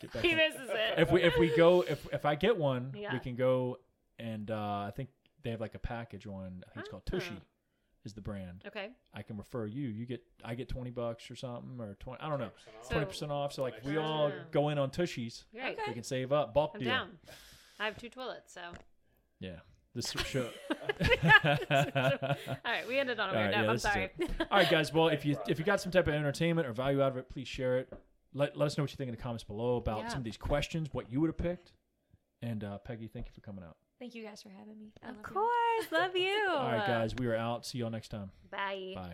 Get 0.00 0.12
back 0.12 0.22
he 0.22 0.30
in- 0.32 0.36
misses 0.36 0.68
it. 0.70 0.98
if 0.98 1.10
we 1.10 1.22
if 1.22 1.36
we 1.38 1.54
go 1.56 1.82
if 1.82 2.06
if 2.12 2.24
I 2.24 2.34
get 2.34 2.56
one, 2.56 2.92
Yeah. 2.96 3.12
we 3.12 3.18
can 3.18 3.34
go 3.36 3.78
and 4.18 4.50
uh, 4.50 4.54
I 4.86 4.92
think 4.94 5.08
they 5.42 5.50
have 5.50 5.60
like 5.60 5.74
a 5.74 5.78
package 5.78 6.26
one. 6.26 6.62
I 6.66 6.70
think 6.72 6.80
it's 6.80 6.88
called 6.88 7.06
Tushy, 7.06 7.34
Oh. 7.36 7.42
is 8.04 8.12
the 8.14 8.20
brand. 8.20 8.62
okay, 8.66 8.90
I 9.14 9.22
can 9.22 9.36
refer 9.36 9.66
you. 9.66 9.88
You 9.88 10.06
get 10.06 10.22
I 10.44 10.54
get 10.54 10.68
twenty 10.68 10.90
bucks 10.90 11.30
or 11.30 11.36
something 11.36 11.80
or 11.80 11.94
twenty. 12.00 12.20
I 12.22 12.28
don't 12.28 12.38
know, 12.40 12.50
So- 12.82 12.90
twenty 12.92 13.06
percent 13.06 13.32
off. 13.32 13.52
So 13.52 13.62
like 13.62 13.84
we 13.84 13.96
all 13.96 14.32
Ah. 14.34 14.44
go 14.50 14.68
in 14.68 14.78
on 14.78 14.90
Tushies. 14.90 15.44
great. 15.52 15.72
Okay. 15.78 15.82
We 15.88 15.94
can 15.94 16.02
save 16.02 16.32
up 16.32 16.54
bulk 16.54 16.72
I'm 16.74 16.80
deal. 16.80 16.90
down. 16.90 17.18
I 17.80 17.84
have 17.86 17.96
two 17.96 18.08
toilets, 18.08 18.52
so. 18.52 18.60
Yeah, 19.40 19.60
this 19.94 20.10
show. 20.26 20.48
All 21.00 21.56
right, 22.64 22.86
we 22.88 22.98
ended 22.98 23.20
on 23.20 23.28
a 23.30 23.32
All 23.32 23.38
weird 23.38 23.52
right, 23.54 23.56
note. 23.56 23.62
yeah, 23.64 23.68
I'm 23.70 23.74
this 23.76 23.84
is 23.84 23.92
sorry. 23.92 24.10
All 24.50 24.58
right, 24.58 24.70
guys. 24.70 24.92
Well, 24.92 25.08
if 25.16 25.24
you 25.24 25.36
if 25.48 25.58
you 25.58 25.64
got 25.64 25.80
some 25.80 25.92
type 25.92 26.08
of 26.08 26.14
entertainment 26.14 26.66
or 26.66 26.72
value 26.72 27.02
out 27.02 27.12
of 27.12 27.18
it, 27.18 27.28
please 27.28 27.46
share 27.48 27.78
it. 27.78 27.92
Let, 28.34 28.56
let 28.56 28.66
us 28.66 28.76
know 28.78 28.84
what 28.84 28.90
you 28.90 28.96
think 28.96 29.08
in 29.08 29.14
the 29.16 29.22
comments 29.22 29.44
below 29.44 29.76
about 29.76 29.98
Yeah. 30.00 30.08
some 30.08 30.18
of 30.18 30.24
these 30.24 30.36
questions, 30.36 30.88
what 30.92 31.10
you 31.10 31.20
would 31.20 31.28
have 31.28 31.38
picked. 31.38 31.72
And 32.42 32.62
uh, 32.62 32.78
Peggy, 32.78 33.08
thank 33.08 33.26
you 33.26 33.32
for 33.34 33.40
coming 33.40 33.64
out. 33.64 33.76
Thank 33.98 34.14
you 34.14 34.22
guys 34.22 34.42
for 34.42 34.50
having 34.50 34.78
me. 34.78 34.92
I 35.02 35.08
of 35.10 35.16
love 35.16 35.24
you. 35.26 35.34
course, 35.34 35.92
love 35.92 36.16
you. 36.16 36.46
All 36.56 36.70
right, 36.70 36.86
guys, 36.86 37.14
we 37.16 37.26
are 37.26 37.34
out. 37.34 37.66
See 37.66 37.78
y'all 37.78 37.90
next 37.90 38.08
time. 38.08 38.30
Bye. 38.50 38.92
Bye. 38.94 39.06